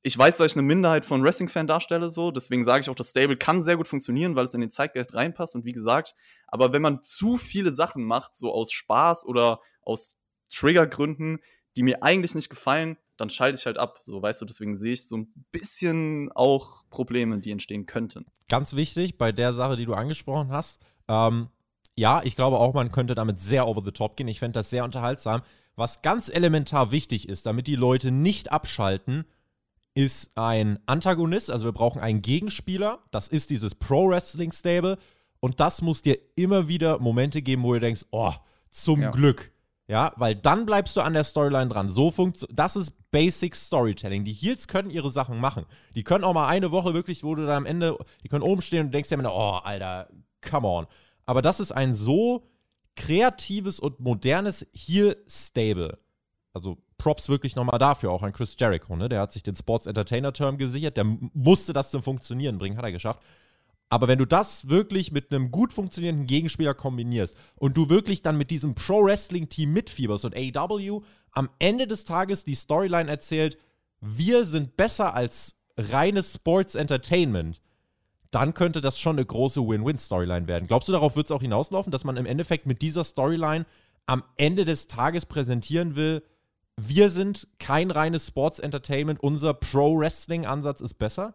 Ich 0.02 0.16
weiß, 0.16 0.38
dass 0.38 0.52
ich 0.52 0.57
eine 0.57 0.66
Minderheit 0.66 1.04
von 1.04 1.23
Wrestling-Fan 1.23 1.66
darstelle, 1.66 2.11
so, 2.11 2.30
deswegen 2.30 2.64
sage 2.64 2.80
ich 2.80 2.90
auch, 2.90 2.95
das 2.95 3.11
Stable 3.11 3.37
kann 3.37 3.62
sehr 3.62 3.76
gut 3.76 3.88
funktionieren, 3.88 4.35
weil 4.37 4.47
es 4.47 4.54
in 4.54 4.62
den 4.62 4.71
Zeitgeist 4.71 5.14
reinpasst 5.14 5.54
und 5.57 5.64
wie 5.64 5.73
gesagt, 5.73 6.14
aber 6.47 6.73
wenn 6.73 6.83
man 6.83 7.02
zu 7.02 7.37
viele 7.37 7.73
Sachen 7.73 8.04
macht, 8.04 8.35
so 8.35 8.52
aus 8.52 8.73
Spaß 8.73 9.26
oder 9.26 9.61
aus 9.83 10.19
Triggergründen, 10.50 11.40
die 11.76 11.83
mir 11.83 12.02
eigentlich 12.02 12.35
nicht 12.35 12.49
gefallen, 12.49 12.97
dann 13.21 13.31
schalte 13.31 13.59
ich 13.59 13.67
halt 13.67 13.77
ab. 13.77 13.99
So, 14.00 14.23
weißt 14.23 14.41
du, 14.41 14.47
deswegen 14.47 14.75
sehe 14.75 14.95
ich 14.95 15.07
so 15.07 15.19
ein 15.19 15.33
bisschen 15.53 16.33
auch 16.35 16.85
Probleme, 16.89 17.39
die 17.39 17.50
entstehen 17.50 17.87
könnten. 17.87 18.25
Ganz 18.49 18.75
wichtig 18.75 19.19
bei 19.19 19.31
der 19.31 19.53
Sache, 19.53 19.77
die 19.77 19.85
du 19.85 19.95
angesprochen 19.95 20.50
hast. 20.50 20.81
Ähm, 21.07 21.49
ja, 21.97 22.23
ich 22.25 22.35
glaube 22.35 22.59
auch, 22.59 22.73
man 22.73 22.91
könnte 22.91 23.15
damit 23.15 23.41
sehr 23.41 23.67
over 23.69 23.83
the 23.85 23.91
top 23.91 24.17
gehen. 24.17 24.29
Ich 24.29 24.39
fände 24.39 24.59
das 24.59 24.71
sehr 24.71 24.85
unterhaltsam. 24.85 25.43
Was 25.77 26.00
ganz 26.03 26.29
elementar 26.31 26.93
wichtig 26.93 27.29
ist, 27.29 27.45
damit 27.45 27.67
die 27.67 27.77
Leute 27.77 28.11
nicht 28.11 28.53
abschalten, 28.53 29.27
ist 29.95 30.31
ein 30.37 30.79
Antagonist. 30.87 31.50
Also 31.50 31.67
wir 31.67 31.73
brauchen 31.73 32.00
einen 32.00 32.23
Gegenspieler. 32.23 33.00
Das 33.11 33.29
ist 33.29 33.50
dieses 33.50 33.75
Pro 33.75 34.09
Wrestling 34.09 34.53
Stable. 34.53 34.97
Und 35.41 35.61
das 35.61 35.83
muss 35.83 36.00
dir 36.00 36.19
immer 36.37 36.69
wieder 36.69 36.99
Momente 37.00 37.43
geben, 37.43 37.62
wo 37.65 37.75
du 37.75 37.81
denkst, 37.81 38.07
oh, 38.12 38.33
zum 38.71 39.03
ja. 39.03 39.11
Glück. 39.11 39.53
Ja, 39.89 40.12
weil 40.17 40.37
dann 40.37 40.67
bleibst 40.67 40.97
du 40.97 41.00
an 41.00 41.15
der 41.15 41.25
Storyline 41.25 41.69
dran. 41.69 41.91
So 41.91 42.11
funktioniert, 42.11 42.59
das 42.59 42.77
ist 42.77 42.93
Basic 43.11 43.57
Storytelling. 43.57 44.25
Die 44.25 44.33
Heels 44.33 44.69
können 44.69 44.90
ihre 44.90 45.11
Sachen 45.11 45.40
machen. 45.40 45.67
Die 45.95 46.05
können 46.05 46.25
auch 46.25 46.35
mal 46.35 46.49
eine 46.49 46.71
Woche 46.71 46.95
wirklich, 46.95 47.25
wo 47.25 47.35
du 47.35 47.47
da 47.47 47.57
am 47.57 47.67
Ende, 47.67 47.97
die 48.23 48.29
können 48.29 48.43
oben 48.43 48.62
stehen 48.62 48.87
und 48.87 48.95
denkst 48.95 49.09
dir 49.09 49.17
immer, 49.17 49.35
oh, 49.35 49.59
Alter, 49.62 50.09
come 50.40 50.69
on. 50.69 50.87
Aber 51.26 51.43
das 51.43 51.61
ist 51.61 51.73
ein 51.73 51.95
so 51.95 52.47
kreatives 52.97 53.81
und 53.81 54.00
modernes 54.00 54.67
Heel-Stable. 54.75 55.99
Also 56.52 56.79
Props 56.99 57.29
wirklich 57.29 57.57
nochmal 57.57 57.79
dafür, 57.79 58.11
auch 58.11 58.23
an 58.23 58.33
Chris 58.33 58.57
Jericho, 58.59 58.95
ne? 58.95 59.09
Der 59.09 59.21
hat 59.21 59.33
sich 59.33 59.43
den 59.43 59.57
Sports 59.57 59.87
Entertainer 59.87 60.33
Term 60.33 60.59
gesichert, 60.59 60.97
der 60.97 61.05
musste 61.05 61.73
das 61.73 61.90
zum 61.90 62.02
Funktionieren 62.02 62.59
bringen, 62.59 62.76
hat 62.76 62.85
er 62.85 62.93
geschafft. 62.93 63.21
Aber 63.93 64.07
wenn 64.07 64.21
du 64.21 64.25
das 64.25 64.69
wirklich 64.69 65.11
mit 65.11 65.33
einem 65.33 65.51
gut 65.51 65.73
funktionierenden 65.73 66.29
Gegenspieler 66.29 66.75
kombinierst 66.75 67.37
und 67.59 67.77
du 67.77 67.89
wirklich 67.89 68.23
dann 68.23 68.39
mit 68.39 68.53
diesem 68.53 68.77
Pro-Wrestling-Team 68.77 69.73
mitfieberst 69.73 70.25
und 70.25 70.37
AEW 70.37 71.03
am 71.33 71.51
Ende 71.59 71.89
des 71.89 72.05
Tages 72.05 72.45
die 72.45 72.55
Storyline 72.55 73.11
erzählt, 73.11 73.59
wir 74.01 74.45
sind 74.45 74.77
besser 74.77 75.15
als 75.15 75.57
reines 75.77 76.35
Sports 76.35 76.77
Entertainment, 76.77 77.61
dann 78.31 78.55
könnte 78.55 78.81
das 78.81 79.01
schon 79.01 79.17
eine 79.17 79.27
große 79.27 79.61
Win-Win-Storyline 79.61 80.47
werden. 80.47 80.69
Glaubst 80.69 80.89
du, 80.89 80.93
darauf 80.93 81.17
wird 81.17 81.27
es 81.27 81.33
auch 81.33 81.43
hinauslaufen, 81.43 81.91
dass 81.91 82.05
man 82.05 82.17
im 82.17 82.27
Endeffekt 82.27 82.67
mit 82.67 82.83
dieser 82.83 83.03
Storyline 83.03 83.67
am 84.07 84.23
Ende 84.37 84.65
des 84.65 84.87
Tages 84.87 85.27
präsentieren 85.27 85.97
will, 85.97 86.23
wir 86.77 87.11
sind 87.11 87.49
kein 87.59 87.91
reines 87.91 88.29
Sports 88.29 88.61
Entertainment, 88.61 89.21
unser 89.21 89.53
Pro-Wrestling-Ansatz 89.53 90.81
ist 90.81 90.95
besser? 90.95 91.35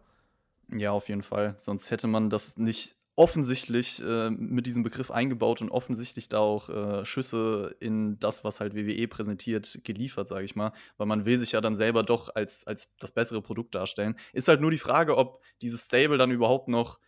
Ja, 0.70 0.92
auf 0.92 1.08
jeden 1.08 1.22
Fall. 1.22 1.54
Sonst 1.58 1.90
hätte 1.90 2.06
man 2.06 2.30
das 2.30 2.56
nicht 2.56 2.96
offensichtlich 3.16 4.02
äh, 4.02 4.30
mit 4.30 4.66
diesem 4.66 4.82
Begriff 4.82 5.10
eingebaut 5.10 5.62
und 5.62 5.70
offensichtlich 5.70 6.28
da 6.28 6.38
auch 6.38 6.68
äh, 6.68 7.04
Schüsse 7.06 7.74
in 7.80 8.18
das, 8.18 8.44
was 8.44 8.60
halt 8.60 8.74
WWE 8.74 9.08
präsentiert, 9.08 9.80
geliefert, 9.84 10.28
sage 10.28 10.44
ich 10.44 10.54
mal. 10.54 10.72
Weil 10.98 11.06
man 11.06 11.24
will 11.24 11.38
sich 11.38 11.52
ja 11.52 11.62
dann 11.62 11.74
selber 11.74 12.02
doch 12.02 12.34
als, 12.34 12.66
als 12.66 12.94
das 12.98 13.12
bessere 13.12 13.40
Produkt 13.40 13.74
darstellen. 13.74 14.16
Ist 14.34 14.48
halt 14.48 14.60
nur 14.60 14.70
die 14.70 14.78
Frage, 14.78 15.16
ob 15.16 15.42
dieses 15.62 15.86
Stable 15.86 16.18
dann 16.18 16.30
überhaupt 16.30 16.68
noch, 16.68 17.00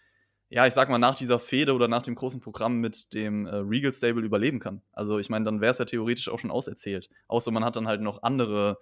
ja, 0.49 0.67
ich 0.67 0.73
sag 0.73 0.89
mal, 0.89 0.99
nach 0.99 1.15
dieser 1.15 1.39
Fehde 1.39 1.75
oder 1.75 1.89
nach 1.89 2.03
dem 2.03 2.15
großen 2.15 2.41
Programm 2.41 2.79
mit 2.79 3.13
dem 3.13 3.45
äh, 3.45 3.57
Regal 3.57 3.93
Stable 3.93 4.25
überleben 4.25 4.61
kann. 4.61 4.81
Also 4.93 5.19
ich 5.19 5.29
meine, 5.29 5.45
dann 5.45 5.61
wäre 5.61 5.73
es 5.73 5.79
ja 5.79 5.85
theoretisch 5.85 6.31
auch 6.31 6.39
schon 6.39 6.51
auserzählt. 6.51 7.11
Außer 7.27 7.51
man 7.51 7.67
hat 7.67 7.77
dann 7.77 7.87
halt 7.87 8.01
noch 8.01 8.23
andere 8.23 8.79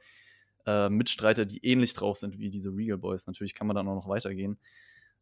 äh, 0.67 0.89
Mitstreiter, 0.89 1.47
die 1.47 1.65
ähnlich 1.65 1.95
drauf 1.95 2.17
sind 2.17 2.39
wie 2.39 2.51
diese 2.51 2.71
Regal 2.71 2.99
Boys. 2.99 3.27
Natürlich 3.27 3.55
kann 3.55 3.67
man 3.67 3.77
dann 3.77 3.89
auch 3.89 3.95
noch 3.95 4.09
weitergehen. 4.09 4.59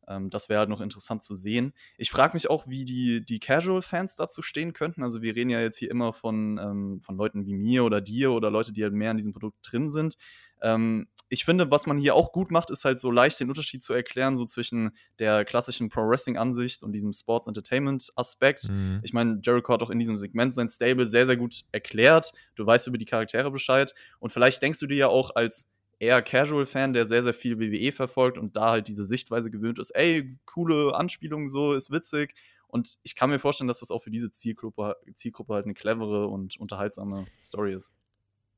Ähm, 0.09 0.30
das 0.30 0.48
wäre 0.48 0.61
halt 0.61 0.68
noch 0.68 0.80
interessant 0.80 1.22
zu 1.22 1.35
sehen. 1.35 1.72
Ich 1.96 2.11
frage 2.11 2.35
mich 2.35 2.50
auch, 2.50 2.66
wie 2.68 2.85
die, 2.85 3.24
die 3.24 3.38
Casual-Fans 3.38 4.16
dazu 4.16 4.42
stehen 4.42 4.72
könnten. 4.72 5.02
Also 5.02 5.22
wir 5.22 5.37
reden 5.37 5.50
ja 5.50 5.61
jetzt 5.61 5.78
hier 5.78 5.90
immer 5.90 6.12
von, 6.12 6.59
ähm, 6.59 7.00
von 7.00 7.16
Leuten 7.16 7.46
wie 7.46 7.54
mir 7.54 7.85
oder 7.85 8.00
dir 8.00 8.33
oder 8.33 8.50
Leute, 8.50 8.72
die 8.72 8.83
halt 8.83 8.92
mehr 8.92 9.11
in 9.11 9.16
diesem 9.16 9.33
Produkt 9.33 9.59
drin 9.62 9.90
sind. 9.90 10.16
Ähm, 10.64 11.07
ich 11.29 11.44
finde, 11.44 11.70
was 11.70 11.87
man 11.87 11.98
hier 11.98 12.14
auch 12.14 12.33
gut 12.33 12.50
macht, 12.50 12.70
ist 12.70 12.85
halt 12.85 13.00
so 13.00 13.11
leicht 13.11 13.40
den 13.40 13.48
Unterschied 13.48 13.83
zu 13.83 13.92
erklären, 13.92 14.37
so 14.37 14.44
zwischen 14.44 14.92
der 15.18 15.44
klassischen 15.44 15.88
Pro-Wrestling-Ansicht 15.88 16.83
und 16.83 16.92
diesem 16.92 17.12
Sports-Entertainment-Aspekt. 17.12 18.68
Mhm. 18.68 19.00
Ich 19.03 19.12
meine, 19.12 19.40
Jericho 19.42 19.72
hat 19.72 19.83
auch 19.83 19.90
in 19.90 19.98
diesem 19.98 20.16
Segment 20.16 20.55
sein 20.55 20.68
Stable 20.68 21.07
sehr, 21.07 21.27
sehr 21.27 21.37
gut 21.37 21.64
erklärt. 21.72 22.33
Du 22.55 22.66
weißt 22.66 22.87
über 22.87 22.98
die 22.98 23.05
Charaktere 23.05 23.50
Bescheid. 23.50 23.94
Und 24.20 24.33
vielleicht 24.33 24.62
denkst 24.62 24.79
du 24.81 24.87
dir 24.87 24.96
ja 24.96 25.09
auch 25.09 25.35
als 25.35 25.72
eher 25.98 26.22
Casual-Fan, 26.22 26.92
der 26.92 27.07
sehr, 27.07 27.22
sehr 27.22 27.35
viel 27.35 27.59
WWE 27.59 27.92
verfolgt 27.92 28.38
und 28.38 28.57
da 28.57 28.70
halt 28.70 28.88
diese 28.88 29.05
Sichtweise 29.05 29.50
gewöhnt 29.50 29.79
ist, 29.79 29.90
ey, 29.90 30.31
coole 30.44 30.94
Anspielung, 30.94 31.48
so, 31.48 31.74
ist 31.74 31.90
witzig. 31.90 32.35
Und 32.68 32.96
ich 33.03 33.14
kann 33.14 33.31
mir 33.31 33.38
vorstellen, 33.38 33.68
dass 33.68 33.81
das 33.81 33.90
auch 33.90 34.03
für 34.03 34.11
diese 34.11 34.31
Zielgruppe, 34.31 34.96
Zielgruppe 35.14 35.55
halt 35.55 35.64
eine 35.64 35.74
clevere 35.74 36.27
und 36.27 36.59
unterhaltsame 36.59 37.27
Story 37.42 37.74
ist. 37.74 37.92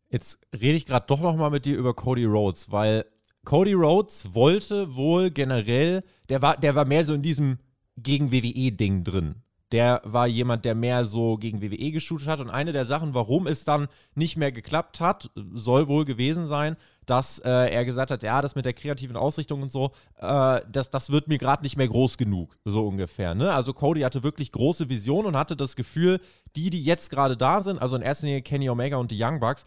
Jetzt 0.09 0.39
rede 0.53 0.77
ich 0.77 0.87
gerade 0.87 1.07
doch 1.07 1.21
noch 1.21 1.37
mal 1.37 1.51
mit 1.51 1.65
dir 1.65 1.77
über 1.77 1.95
Cody 1.95 2.25
Rhodes, 2.25 2.71
weil 2.71 3.05
Cody 3.45 3.75
Rhodes 3.75 4.35
wollte 4.35 4.95
wohl 4.95 5.31
generell, 5.31 6.03
der 6.29 6.43
war, 6.43 6.57
der 6.57 6.75
war 6.75 6.85
mehr 6.85 7.05
so 7.05 7.15
in 7.15 7.23
diesem 7.23 7.59
gegen 7.97 8.33
WWE-Ding 8.33 9.05
drin. 9.05 9.37
Der 9.73 10.01
war 10.05 10.29
jemand, 10.29 10.65
der 10.65 10.77
mehr 10.77 11.05
so 11.05 11.35
gegen 11.35 11.61
WWE 11.61 11.91
geshootet 11.91 12.29
hat. 12.29 12.41
Und 12.41 12.51
eine 12.51 12.73
der 12.73 12.85
Sachen, 12.85 13.15
warum 13.15 13.49
es 13.49 13.65
dann 13.65 13.89
nicht 14.15 14.37
mehr 14.37 14.53
geklappt 14.53 15.01
hat, 15.01 15.31
soll 15.55 15.89
wohl 15.89 16.05
gewesen 16.05 16.47
sein, 16.47 16.77
dass 17.05 17.41
äh, 17.41 17.51
er 17.51 17.85
gesagt 17.85 18.13
hat, 18.13 18.23
ja, 18.23 18.43
das 18.43 18.55
mit 18.55 18.65
der 18.65 18.75
kreativen 18.75 19.17
Ausrichtung 19.17 19.63
und 19.63 19.73
so, 19.73 19.91
äh, 20.21 20.61
das, 20.71 20.91
das 20.91 21.11
wird 21.11 21.27
mir 21.27 21.39
gerade 21.39 21.65
nicht 21.65 21.77
mehr 21.77 21.89
groß 21.89 22.17
genug, 22.17 22.57
so 22.65 22.87
ungefähr. 22.87 23.35
Ne? 23.35 23.53
Also 23.53 23.73
Cody 23.73 24.03
hatte 24.03 24.23
wirklich 24.23 24.53
große 24.53 24.89
Visionen 24.89 25.27
und 25.27 25.37
hatte 25.37 25.57
das 25.57 25.75
Gefühl, 25.75 26.21
die, 26.55 26.71
die 26.71 26.83
jetzt 26.83 27.11
gerade 27.11 27.37
da 27.37 27.61
sind, 27.61 27.81
also 27.81 27.97
in 27.97 28.03
erster 28.03 28.27
Linie 28.27 28.43
Kenny 28.43 28.69
Omega 28.69 28.97
und 28.97 29.11
die 29.11 29.23
Young 29.23 29.41
Bucks, 29.41 29.65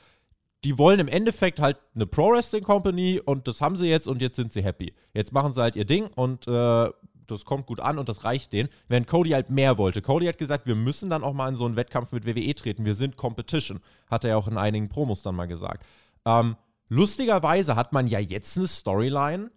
die 0.63 0.77
wollen 0.77 0.99
im 0.99 1.07
Endeffekt 1.07 1.59
halt 1.59 1.77
eine 1.95 2.05
Pro 2.05 2.31
Wrestling 2.31 2.63
Company 2.63 3.21
und 3.23 3.47
das 3.47 3.61
haben 3.61 3.75
sie 3.75 3.87
jetzt 3.87 4.07
und 4.07 4.21
jetzt 4.21 4.35
sind 4.35 4.51
sie 4.51 4.63
happy. 4.63 4.93
Jetzt 5.13 5.31
machen 5.31 5.53
sie 5.53 5.61
halt 5.61 5.75
ihr 5.75 5.85
Ding 5.85 6.07
und 6.15 6.47
äh, 6.47 6.89
das 7.27 7.45
kommt 7.45 7.65
gut 7.67 7.79
an 7.79 7.99
und 7.99 8.09
das 8.09 8.23
reicht 8.23 8.51
denen. 8.53 8.69
Während 8.87 9.07
Cody 9.07 9.31
halt 9.31 9.49
mehr 9.49 9.77
wollte. 9.77 10.01
Cody 10.01 10.25
hat 10.25 10.37
gesagt, 10.37 10.65
wir 10.65 10.75
müssen 10.75 11.09
dann 11.09 11.23
auch 11.23 11.33
mal 11.33 11.47
in 11.49 11.55
so 11.55 11.65
einen 11.65 11.75
Wettkampf 11.75 12.11
mit 12.11 12.25
WWE 12.25 12.53
treten. 12.55 12.85
Wir 12.85 12.95
sind 12.95 13.15
Competition. 13.15 13.79
Hat 14.09 14.23
er 14.23 14.31
ja 14.31 14.37
auch 14.37 14.47
in 14.47 14.57
einigen 14.57 14.89
Promos 14.89 15.21
dann 15.21 15.35
mal 15.35 15.47
gesagt. 15.47 15.85
Ähm, 16.25 16.55
lustigerweise 16.89 17.75
hat 17.75 17.93
man 17.93 18.07
ja 18.07 18.19
jetzt 18.19 18.57
eine 18.57 18.67
Storyline, 18.67 19.51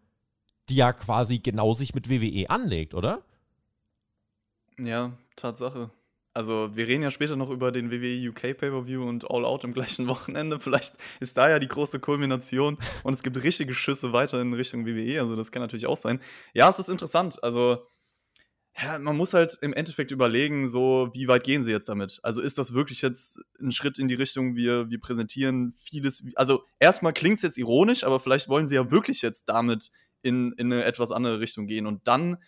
die 0.68 0.76
ja 0.76 0.92
quasi 0.92 1.38
genau 1.38 1.74
sich 1.74 1.94
mit 1.94 2.08
WWE 2.08 2.50
anlegt, 2.50 2.94
oder? 2.94 3.22
Ja, 4.78 5.12
Tatsache. 5.36 5.90
Also, 6.34 6.70
wir 6.74 6.88
reden 6.88 7.02
ja 7.02 7.10
später 7.10 7.36
noch 7.36 7.50
über 7.50 7.72
den 7.72 7.90
WWE 7.90 8.30
UK 8.30 8.56
Pay-Per-View 8.56 9.06
und 9.06 9.30
All 9.30 9.44
Out 9.44 9.64
im 9.64 9.74
gleichen 9.74 10.06
Wochenende. 10.08 10.58
Vielleicht 10.58 10.94
ist 11.20 11.36
da 11.36 11.50
ja 11.50 11.58
die 11.58 11.68
große 11.68 12.00
Kulmination 12.00 12.78
und 13.02 13.12
es 13.12 13.22
gibt 13.22 13.42
richtige 13.42 13.74
Schüsse 13.74 14.12
weiter 14.12 14.40
in 14.40 14.54
Richtung 14.54 14.86
WWE. 14.86 15.20
Also, 15.20 15.36
das 15.36 15.52
kann 15.52 15.62
natürlich 15.62 15.86
auch 15.86 15.96
sein. 15.96 16.20
Ja, 16.54 16.68
es 16.70 16.78
ist 16.78 16.88
interessant. 16.88 17.42
Also, 17.42 17.86
ja, 18.80 18.98
man 18.98 19.16
muss 19.16 19.34
halt 19.34 19.58
im 19.60 19.74
Endeffekt 19.74 20.10
überlegen, 20.10 20.68
so, 20.68 21.10
wie 21.12 21.28
weit 21.28 21.44
gehen 21.44 21.62
sie 21.62 21.70
jetzt 21.70 21.90
damit? 21.90 22.20
Also, 22.22 22.40
ist 22.40 22.56
das 22.56 22.72
wirklich 22.72 23.02
jetzt 23.02 23.38
ein 23.60 23.70
Schritt 23.70 23.98
in 23.98 24.08
die 24.08 24.14
Richtung, 24.14 24.56
wir, 24.56 24.88
wir 24.88 25.00
präsentieren 25.00 25.74
vieles. 25.76 26.24
Also, 26.36 26.64
erstmal 26.78 27.12
klingt 27.12 27.36
es 27.36 27.42
jetzt 27.42 27.58
ironisch, 27.58 28.04
aber 28.04 28.20
vielleicht 28.20 28.48
wollen 28.48 28.66
sie 28.66 28.76
ja 28.76 28.90
wirklich 28.90 29.20
jetzt 29.20 29.50
damit 29.50 29.90
in, 30.22 30.52
in 30.52 30.72
eine 30.72 30.84
etwas 30.84 31.12
andere 31.12 31.40
Richtung 31.40 31.66
gehen. 31.66 31.86
Und 31.86 32.08
dann 32.08 32.38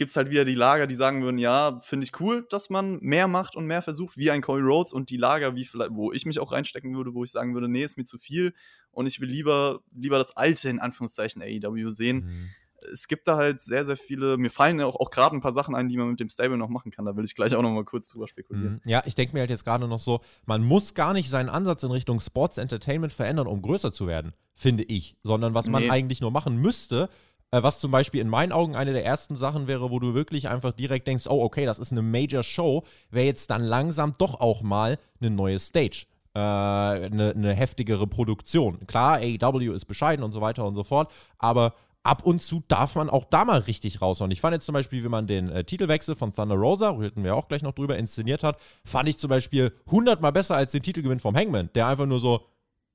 gibt 0.00 0.08
es 0.08 0.16
halt 0.16 0.30
wieder 0.30 0.46
die 0.46 0.54
Lager, 0.54 0.86
die 0.86 0.94
sagen 0.94 1.22
würden, 1.22 1.36
ja, 1.36 1.78
finde 1.82 2.04
ich 2.04 2.18
cool, 2.20 2.46
dass 2.48 2.70
man 2.70 2.98
mehr 3.02 3.28
macht 3.28 3.54
und 3.54 3.66
mehr 3.66 3.82
versucht, 3.82 4.16
wie 4.16 4.30
ein 4.30 4.40
Cody 4.40 4.62
Rhodes 4.62 4.94
und 4.94 5.10
die 5.10 5.18
Lager, 5.18 5.54
wie 5.56 5.66
vielleicht, 5.66 5.90
wo 5.92 6.10
ich 6.10 6.24
mich 6.24 6.40
auch 6.40 6.52
reinstecken 6.52 6.96
würde, 6.96 7.12
wo 7.12 7.22
ich 7.22 7.30
sagen 7.30 7.52
würde, 7.52 7.68
nee, 7.68 7.84
ist 7.84 7.98
mir 7.98 8.06
zu 8.06 8.16
viel 8.16 8.54
und 8.92 9.06
ich 9.06 9.20
will 9.20 9.28
lieber, 9.28 9.80
lieber 9.94 10.16
das 10.16 10.38
alte, 10.38 10.70
in 10.70 10.80
Anführungszeichen, 10.80 11.42
AEW 11.42 11.90
sehen. 11.90 12.24
Mhm. 12.24 12.48
es 12.90 13.08
gibt 13.08 13.28
da 13.28 13.36
halt 13.36 13.60
sehr, 13.60 13.84
sehr 13.84 13.98
viele, 13.98 14.38
mir 14.38 14.48
fallen 14.48 14.80
ja 14.80 14.86
auch, 14.86 14.96
auch 14.96 15.10
gerade 15.10 15.36
ein 15.36 15.42
paar 15.42 15.52
Sachen 15.52 15.74
ein, 15.74 15.90
die 15.90 15.98
man 15.98 16.08
mit 16.08 16.18
dem 16.18 16.30
Stable 16.30 16.56
noch 16.56 16.70
machen 16.70 16.90
kann. 16.90 17.04
Da 17.04 17.14
will 17.14 17.26
ich 17.26 17.34
gleich 17.34 17.54
auch 17.54 17.60
noch 17.60 17.70
mal 17.70 17.84
kurz 17.84 18.08
drüber 18.08 18.26
spekulieren. 18.26 18.80
Mhm. 18.82 18.90
Ja, 18.90 19.02
ich 19.04 19.14
denke 19.14 19.34
mir 19.34 19.40
halt 19.40 19.50
jetzt 19.50 19.64
gerade 19.64 19.86
noch 19.86 19.98
so, 19.98 20.20
man 20.46 20.64
muss 20.64 20.94
gar 20.94 21.12
nicht 21.12 21.28
seinen 21.28 21.50
Ansatz 21.50 21.82
in 21.82 21.90
Richtung 21.90 22.20
Sports 22.20 22.56
Entertainment 22.56 23.12
verändern, 23.12 23.46
um 23.46 23.60
größer 23.60 23.92
zu 23.92 24.06
werden, 24.06 24.32
finde 24.54 24.84
ich. 24.84 25.14
Sondern 25.22 25.52
was 25.52 25.68
man 25.68 25.82
Nee. 25.82 25.90
eigentlich 25.90 26.22
nur 26.22 26.30
machen 26.30 26.56
müsste, 26.56 27.10
was 27.50 27.80
zum 27.80 27.90
Beispiel 27.90 28.20
in 28.20 28.28
meinen 28.28 28.52
Augen 28.52 28.76
eine 28.76 28.92
der 28.92 29.04
ersten 29.04 29.34
Sachen 29.34 29.66
wäre, 29.66 29.90
wo 29.90 29.98
du 29.98 30.14
wirklich 30.14 30.48
einfach 30.48 30.72
direkt 30.72 31.08
denkst, 31.08 31.26
oh, 31.28 31.42
okay, 31.42 31.66
das 31.66 31.78
ist 31.78 31.92
eine 31.92 32.02
Major 32.02 32.42
Show, 32.42 32.84
wäre 33.10 33.26
jetzt 33.26 33.50
dann 33.50 33.62
langsam 33.62 34.12
doch 34.18 34.40
auch 34.40 34.62
mal 34.62 34.98
eine 35.20 35.30
neue 35.30 35.58
Stage. 35.58 36.06
Äh, 36.32 36.38
eine, 36.38 37.32
eine 37.34 37.52
heftigere 37.54 38.06
Produktion. 38.06 38.86
Klar, 38.86 39.18
AEW 39.18 39.72
ist 39.72 39.86
bescheiden 39.86 40.24
und 40.24 40.30
so 40.30 40.40
weiter 40.40 40.64
und 40.64 40.76
so 40.76 40.84
fort, 40.84 41.10
aber 41.38 41.74
ab 42.04 42.24
und 42.24 42.40
zu 42.40 42.62
darf 42.68 42.94
man 42.94 43.10
auch 43.10 43.24
da 43.24 43.44
mal 43.44 43.58
richtig 43.58 44.00
raus. 44.00 44.20
Und 44.20 44.30
ich 44.30 44.40
fand 44.40 44.54
jetzt 44.54 44.66
zum 44.66 44.72
Beispiel, 44.72 45.02
wie 45.02 45.08
man 45.08 45.26
den 45.26 45.48
äh, 45.48 45.64
Titelwechsel 45.64 46.14
von 46.14 46.32
Thunder 46.32 46.54
Rosa, 46.54 46.90
reden 46.90 47.24
wir 47.24 47.34
auch 47.34 47.48
gleich 47.48 47.62
noch 47.62 47.72
drüber, 47.72 47.98
inszeniert 47.98 48.44
hat, 48.44 48.60
fand 48.84 49.08
ich 49.08 49.18
zum 49.18 49.28
Beispiel 49.28 49.72
hundertmal 49.90 50.32
besser 50.32 50.54
als 50.54 50.70
den 50.70 50.82
Titelgewinn 50.82 51.18
vom 51.18 51.34
Hangman, 51.34 51.68
der 51.74 51.88
einfach 51.88 52.06
nur 52.06 52.20
so 52.20 52.46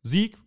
Sieg, 0.01 0.37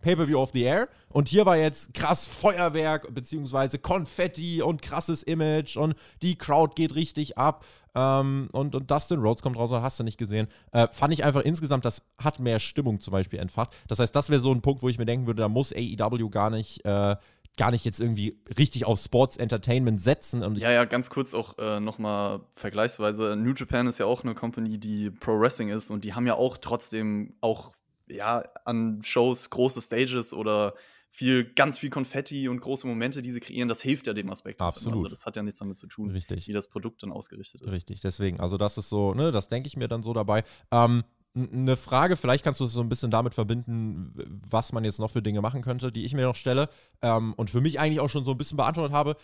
Pay-Per-View 0.00 0.38
of 0.38 0.50
the 0.52 0.62
Air. 0.62 0.88
Und 1.08 1.28
hier 1.28 1.46
war 1.46 1.56
jetzt 1.56 1.94
krass 1.94 2.26
Feuerwerk, 2.26 3.12
beziehungsweise 3.12 3.78
Konfetti 3.78 4.62
und 4.62 4.82
krasses 4.82 5.22
Image 5.22 5.76
und 5.76 5.94
die 6.22 6.36
Crowd 6.36 6.74
geht 6.74 6.94
richtig 6.94 7.38
ab. 7.38 7.64
Ähm, 7.94 8.48
und, 8.52 8.74
und 8.74 8.90
Dustin 8.90 9.20
Rhodes 9.20 9.42
kommt 9.42 9.56
raus, 9.56 9.72
hast 9.72 9.98
du 9.98 10.04
nicht 10.04 10.18
gesehen. 10.18 10.48
Äh, 10.72 10.88
fand 10.92 11.12
ich 11.12 11.24
einfach 11.24 11.42
insgesamt, 11.42 11.84
das 11.84 12.02
hat 12.18 12.38
mehr 12.38 12.58
Stimmung 12.58 13.00
zum 13.00 13.12
Beispiel 13.12 13.38
entfacht. 13.38 13.76
Das 13.88 13.98
heißt, 13.98 14.14
das 14.14 14.30
wäre 14.30 14.40
so 14.40 14.52
ein 14.52 14.62
Punkt, 14.62 14.82
wo 14.82 14.88
ich 14.88 14.98
mir 14.98 15.06
denken 15.06 15.26
würde, 15.26 15.42
da 15.42 15.48
muss 15.48 15.72
AEW 15.72 16.28
gar 16.30 16.50
nicht, 16.50 16.84
äh, 16.84 17.16
gar 17.56 17.70
nicht 17.72 17.84
jetzt 17.84 18.00
irgendwie 18.00 18.38
richtig 18.56 18.84
auf 18.84 19.00
Sports 19.00 19.36
Entertainment 19.36 20.00
setzen. 20.00 20.42
Und 20.44 20.58
Ja, 20.58 20.70
ja, 20.70 20.84
ganz 20.84 21.10
kurz 21.10 21.34
auch 21.34 21.58
äh, 21.58 21.80
nochmal 21.80 22.40
vergleichsweise. 22.54 23.34
New 23.36 23.54
Japan 23.54 23.86
ist 23.88 23.98
ja 23.98 24.06
auch 24.06 24.22
eine 24.22 24.34
Company, 24.34 24.78
die 24.78 25.10
Pro 25.10 25.38
Wrestling 25.38 25.68
ist 25.70 25.90
und 25.90 26.04
die 26.04 26.14
haben 26.14 26.26
ja 26.26 26.34
auch 26.34 26.58
trotzdem 26.58 27.34
auch 27.40 27.72
ja, 28.10 28.44
an 28.64 29.00
Shows 29.02 29.50
große 29.50 29.80
Stages 29.80 30.34
oder 30.34 30.74
viel, 31.10 31.44
ganz 31.44 31.78
viel 31.78 31.90
Konfetti 31.90 32.48
und 32.48 32.60
große 32.60 32.86
Momente, 32.86 33.20
die 33.20 33.32
sie 33.32 33.40
kreieren. 33.40 33.68
Das 33.68 33.82
hilft 33.82 34.06
ja 34.06 34.12
dem 34.12 34.30
Aspekt. 34.30 34.60
davon. 34.60 34.74
Absolut. 34.74 34.98
Also 34.98 35.08
das 35.08 35.26
hat 35.26 35.36
ja 35.36 35.42
nichts 35.42 35.58
damit 35.58 35.76
zu 35.76 35.86
tun, 35.86 36.10
Richtig. 36.10 36.46
wie 36.46 36.52
das 36.52 36.68
Produkt 36.68 37.02
dann 37.02 37.10
ausgerichtet 37.10 37.62
ist. 37.62 37.72
Richtig, 37.72 38.00
deswegen. 38.00 38.40
Also, 38.40 38.56
das 38.56 38.78
ist 38.78 38.88
so, 38.88 39.12
ne, 39.14 39.32
das 39.32 39.48
denke 39.48 39.66
ich 39.66 39.76
mir 39.76 39.88
dann 39.88 40.02
so 40.02 40.12
dabei. 40.12 40.44
Ähm, 40.70 41.04
eine 41.34 41.76
Frage, 41.76 42.16
vielleicht 42.16 42.44
kannst 42.44 42.60
du 42.60 42.64
es 42.64 42.72
so 42.72 42.80
ein 42.80 42.88
bisschen 42.88 43.10
damit 43.10 43.34
verbinden, 43.34 44.12
was 44.48 44.72
man 44.72 44.84
jetzt 44.84 44.98
noch 44.98 45.10
für 45.10 45.22
Dinge 45.22 45.40
machen 45.40 45.62
könnte, 45.62 45.92
die 45.92 46.04
ich 46.04 46.12
mir 46.12 46.22
noch 46.22 46.34
stelle 46.34 46.68
ähm, 47.02 47.34
und 47.34 47.50
für 47.50 47.60
mich 47.60 47.78
eigentlich 47.78 48.00
auch 48.00 48.08
schon 48.08 48.24
so 48.24 48.32
ein 48.32 48.38
bisschen 48.38 48.56
beantwortet 48.56 48.92
habe, 48.92 49.16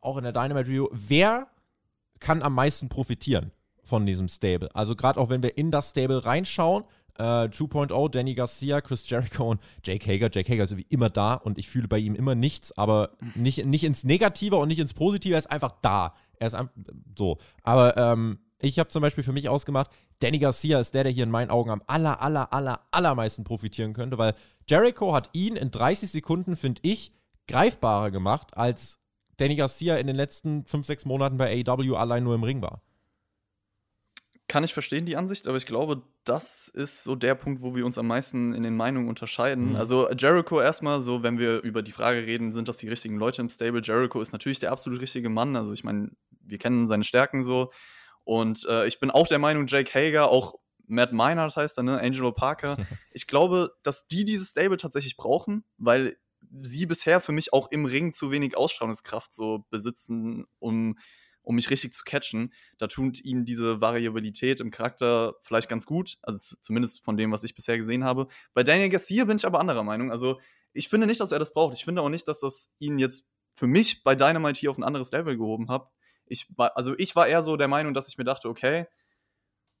auch 0.00 0.16
in 0.16 0.22
der 0.22 0.32
Dynamite 0.32 0.68
Review. 0.68 0.88
Wer 0.92 1.48
kann 2.20 2.42
am 2.42 2.54
meisten 2.54 2.88
profitieren 2.88 3.50
von 3.82 4.06
diesem 4.06 4.28
Stable? 4.28 4.68
Also, 4.74 4.94
gerade 4.94 5.20
auch 5.20 5.28
wenn 5.28 5.42
wir 5.42 5.56
in 5.56 5.70
das 5.70 5.90
Stable 5.90 6.24
reinschauen, 6.24 6.84
äh, 7.18 7.48
2.0, 7.50 8.08
Danny 8.08 8.34
Garcia, 8.34 8.80
Chris 8.80 9.08
Jericho 9.08 9.50
und 9.50 9.60
Jake 9.84 10.10
Hager. 10.10 10.30
Jake 10.32 10.50
Hager 10.50 10.64
ist 10.64 10.70
irgendwie 10.70 10.88
immer 10.88 11.10
da 11.10 11.34
und 11.34 11.58
ich 11.58 11.68
fühle 11.68 11.86
bei 11.86 11.98
ihm 11.98 12.14
immer 12.14 12.34
nichts, 12.34 12.76
aber 12.76 13.10
nicht, 13.34 13.64
nicht 13.66 13.84
ins 13.84 14.04
Negative 14.04 14.56
und 14.56 14.68
nicht 14.68 14.78
ins 14.78 14.94
Positive, 14.94 15.34
er 15.34 15.38
ist 15.38 15.50
einfach 15.50 15.72
da. 15.82 16.14
Er 16.38 16.46
ist 16.46 16.54
einfach 16.54 16.74
so. 17.16 17.38
Aber 17.62 17.96
ähm, 17.96 18.38
ich 18.58 18.78
habe 18.78 18.88
zum 18.88 19.02
Beispiel 19.02 19.24
für 19.24 19.32
mich 19.32 19.48
ausgemacht, 19.48 19.90
Danny 20.20 20.38
Garcia 20.38 20.80
ist 20.80 20.94
der, 20.94 21.04
der 21.04 21.12
hier 21.12 21.24
in 21.24 21.30
meinen 21.30 21.50
Augen 21.50 21.70
am 21.70 21.82
aller, 21.86 22.22
aller, 22.22 22.52
aller, 22.52 22.80
allermeisten 22.90 23.44
profitieren 23.44 23.92
könnte, 23.92 24.18
weil 24.18 24.34
Jericho 24.68 25.14
hat 25.14 25.30
ihn 25.32 25.56
in 25.56 25.70
30 25.70 26.10
Sekunden, 26.10 26.56
finde 26.56 26.80
ich, 26.84 27.12
greifbarer 27.48 28.10
gemacht, 28.10 28.56
als 28.56 28.98
Danny 29.36 29.56
Garcia 29.56 29.96
in 29.96 30.06
den 30.06 30.16
letzten 30.16 30.64
5, 30.64 30.86
6 30.86 31.04
Monaten 31.06 31.38
bei 31.38 31.64
AEW 31.66 31.96
allein 31.96 32.22
nur 32.24 32.34
im 32.34 32.44
Ring 32.44 32.62
war. 32.62 32.82
Kann 34.50 34.64
ich 34.64 34.74
verstehen, 34.74 35.06
die 35.06 35.16
Ansicht, 35.16 35.46
aber 35.46 35.56
ich 35.56 35.64
glaube, 35.64 36.02
das 36.24 36.66
ist 36.66 37.04
so 37.04 37.14
der 37.14 37.36
Punkt, 37.36 37.62
wo 37.62 37.76
wir 37.76 37.86
uns 37.86 37.98
am 37.98 38.08
meisten 38.08 38.52
in 38.52 38.64
den 38.64 38.76
Meinungen 38.76 39.08
unterscheiden. 39.08 39.70
Mhm. 39.70 39.76
Also 39.76 40.10
Jericho 40.10 40.60
erstmal, 40.60 41.02
so 41.02 41.22
wenn 41.22 41.38
wir 41.38 41.60
über 41.60 41.82
die 41.82 41.92
Frage 41.92 42.26
reden, 42.26 42.52
sind 42.52 42.66
das 42.66 42.78
die 42.78 42.88
richtigen 42.88 43.16
Leute 43.16 43.42
im 43.42 43.48
Stable? 43.48 43.80
Jericho 43.80 44.20
ist 44.20 44.32
natürlich 44.32 44.58
der 44.58 44.72
absolut 44.72 45.00
richtige 45.00 45.28
Mann. 45.28 45.54
Also 45.54 45.72
ich 45.72 45.84
meine, 45.84 46.10
wir 46.40 46.58
kennen 46.58 46.88
seine 46.88 47.04
Stärken 47.04 47.44
so. 47.44 47.70
Und 48.24 48.66
äh, 48.68 48.88
ich 48.88 48.98
bin 48.98 49.12
auch 49.12 49.28
der 49.28 49.38
Meinung, 49.38 49.68
Jake 49.68 49.94
Hager, 49.94 50.28
auch 50.28 50.56
Matt 50.88 51.12
Meinhardt 51.12 51.54
heißt 51.54 51.78
er, 51.78 51.84
ne? 51.84 52.00
Angelo 52.00 52.32
Parker. 52.32 52.76
ich 53.12 53.28
glaube, 53.28 53.76
dass 53.84 54.08
die 54.08 54.24
dieses 54.24 54.48
Stable 54.48 54.78
tatsächlich 54.78 55.16
brauchen, 55.16 55.62
weil 55.78 56.16
sie 56.62 56.86
bisher 56.86 57.20
für 57.20 57.30
mich 57.30 57.52
auch 57.52 57.70
im 57.70 57.84
Ring 57.84 58.14
zu 58.14 58.32
wenig 58.32 58.56
Ausstrahlungskraft 58.56 59.32
so 59.32 59.64
besitzen, 59.70 60.46
um, 60.58 60.98
um 61.42 61.54
mich 61.54 61.70
richtig 61.70 61.94
zu 61.94 62.04
catchen. 62.04 62.52
Da 62.78 62.86
tut 62.86 63.24
ihnen 63.24 63.44
diese 63.44 63.80
Variabilität 63.80 64.60
im 64.60 64.70
Charakter 64.70 65.34
vielleicht 65.42 65.68
ganz 65.68 65.86
gut, 65.86 66.18
also 66.22 66.38
zu, 66.38 66.60
zumindest 66.60 67.02
von 67.04 67.16
dem, 67.16 67.32
was 67.32 67.44
ich 67.44 67.54
bisher 67.54 67.78
gesehen 67.78 68.04
habe. 68.04 68.28
Bei 68.54 68.62
Daniel 68.62 68.88
Garcia 68.88 69.24
bin 69.24 69.36
ich 69.36 69.46
aber 69.46 69.60
anderer 69.60 69.84
Meinung. 69.84 70.10
Also 70.10 70.38
ich 70.72 70.88
finde 70.88 71.06
nicht, 71.06 71.20
dass 71.20 71.32
er 71.32 71.38
das 71.38 71.52
braucht. 71.52 71.74
Ich 71.74 71.84
finde 71.84 72.02
auch 72.02 72.08
nicht, 72.08 72.28
dass 72.28 72.40
das 72.40 72.74
ihn 72.78 72.98
jetzt 72.98 73.28
für 73.54 73.66
mich 73.66 74.04
bei 74.04 74.14
Dynamite 74.14 74.58
hier 74.58 74.70
auf 74.70 74.78
ein 74.78 74.84
anderes 74.84 75.12
Level 75.12 75.36
gehoben 75.36 75.68
hat. 75.68 75.88
Ich 76.26 76.46
war, 76.56 76.76
also 76.76 76.94
ich 76.96 77.16
war 77.16 77.26
eher 77.26 77.42
so 77.42 77.56
der 77.56 77.68
Meinung, 77.68 77.92
dass 77.94 78.08
ich 78.08 78.16
mir 78.16 78.24
dachte, 78.24 78.48
okay, 78.48 78.86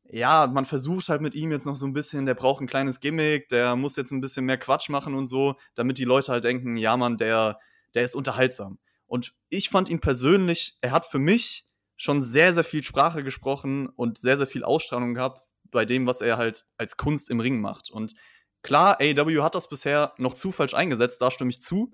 ja, 0.04 0.48
man 0.48 0.64
versucht 0.64 1.08
halt 1.08 1.20
mit 1.20 1.34
ihm 1.34 1.52
jetzt 1.52 1.66
noch 1.66 1.76
so 1.76 1.86
ein 1.86 1.92
bisschen, 1.92 2.26
der 2.26 2.34
braucht 2.34 2.60
ein 2.60 2.66
kleines 2.66 3.00
Gimmick, 3.00 3.48
der 3.48 3.76
muss 3.76 3.96
jetzt 3.96 4.10
ein 4.10 4.20
bisschen 4.20 4.44
mehr 4.44 4.58
Quatsch 4.58 4.88
machen 4.88 5.14
und 5.14 5.28
so, 5.28 5.54
damit 5.74 5.98
die 5.98 6.04
Leute 6.04 6.32
halt 6.32 6.44
denken, 6.44 6.76
ja, 6.76 6.96
Mann, 6.96 7.16
der, 7.16 7.60
der 7.94 8.02
ist 8.02 8.16
unterhaltsam. 8.16 8.78
Und 9.10 9.34
ich 9.48 9.70
fand 9.70 9.88
ihn 9.88 9.98
persönlich, 9.98 10.78
er 10.82 10.92
hat 10.92 11.04
für 11.04 11.18
mich 11.18 11.64
schon 11.96 12.22
sehr, 12.22 12.54
sehr 12.54 12.62
viel 12.62 12.84
Sprache 12.84 13.24
gesprochen 13.24 13.88
und 13.88 14.18
sehr, 14.18 14.36
sehr 14.36 14.46
viel 14.46 14.62
Ausstrahlung 14.62 15.14
gehabt 15.14 15.42
bei 15.64 15.84
dem, 15.84 16.06
was 16.06 16.20
er 16.20 16.36
halt 16.36 16.64
als 16.76 16.96
Kunst 16.96 17.28
im 17.28 17.40
Ring 17.40 17.60
macht. 17.60 17.90
Und 17.90 18.14
klar, 18.62 19.00
AEW 19.00 19.42
hat 19.42 19.56
das 19.56 19.68
bisher 19.68 20.14
noch 20.16 20.34
zu 20.34 20.52
falsch 20.52 20.74
eingesetzt, 20.74 21.20
da 21.20 21.32
stimme 21.32 21.50
ich 21.50 21.60
zu, 21.60 21.92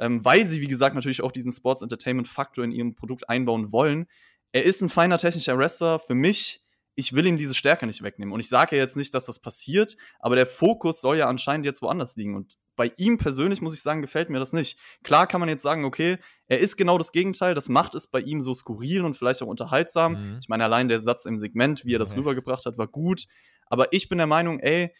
ähm, 0.00 0.24
weil 0.24 0.46
sie, 0.46 0.62
wie 0.62 0.66
gesagt, 0.66 0.94
natürlich 0.94 1.20
auch 1.20 1.30
diesen 1.30 1.52
Sports 1.52 1.82
Entertainment 1.82 2.26
Faktor 2.26 2.64
in 2.64 2.72
ihrem 2.72 2.94
Produkt 2.94 3.28
einbauen 3.28 3.70
wollen. 3.70 4.06
Er 4.52 4.64
ist 4.64 4.80
ein 4.80 4.88
feiner 4.88 5.18
technischer 5.18 5.58
Wrestler. 5.58 5.98
Für 5.98 6.14
mich 6.14 6.65
ich 6.96 7.12
will 7.12 7.26
ihm 7.26 7.36
diese 7.36 7.54
Stärke 7.54 7.86
nicht 7.86 8.02
wegnehmen. 8.02 8.32
Und 8.32 8.40
ich 8.40 8.48
sage 8.48 8.74
ja 8.74 8.82
jetzt 8.82 8.96
nicht, 8.96 9.14
dass 9.14 9.26
das 9.26 9.38
passiert, 9.38 9.96
aber 10.18 10.34
der 10.34 10.46
Fokus 10.46 11.00
soll 11.02 11.18
ja 11.18 11.28
anscheinend 11.28 11.66
jetzt 11.66 11.82
woanders 11.82 12.16
liegen. 12.16 12.34
Und 12.34 12.54
bei 12.74 12.90
ihm 12.96 13.18
persönlich 13.18 13.60
muss 13.60 13.74
ich 13.74 13.82
sagen, 13.82 14.00
gefällt 14.00 14.30
mir 14.30 14.38
das 14.38 14.54
nicht. 14.54 14.78
Klar 15.04 15.26
kann 15.26 15.40
man 15.40 15.48
jetzt 15.50 15.62
sagen, 15.62 15.84
okay, 15.84 16.16
er 16.48 16.58
ist 16.58 16.76
genau 16.76 16.96
das 16.96 17.12
Gegenteil, 17.12 17.54
das 17.54 17.68
macht 17.68 17.94
es 17.94 18.06
bei 18.06 18.20
ihm 18.20 18.40
so 18.40 18.54
skurril 18.54 19.02
und 19.02 19.14
vielleicht 19.14 19.42
auch 19.42 19.46
unterhaltsam. 19.46 20.12
Mhm. 20.12 20.38
Ich 20.40 20.48
meine, 20.48 20.64
allein 20.64 20.88
der 20.88 21.00
Satz 21.00 21.26
im 21.26 21.38
Segment, 21.38 21.84
wie 21.84 21.94
er 21.94 21.98
das 21.98 22.10
Ja. 22.10 22.16
rübergebracht 22.16 22.64
hat, 22.64 22.78
war 22.78 22.88
gut. 22.88 23.26
Aber 23.66 23.92
ich 23.92 24.08
bin 24.08 24.16
der 24.18 24.26
Meinung, 24.26 24.58
ey, 24.60 24.94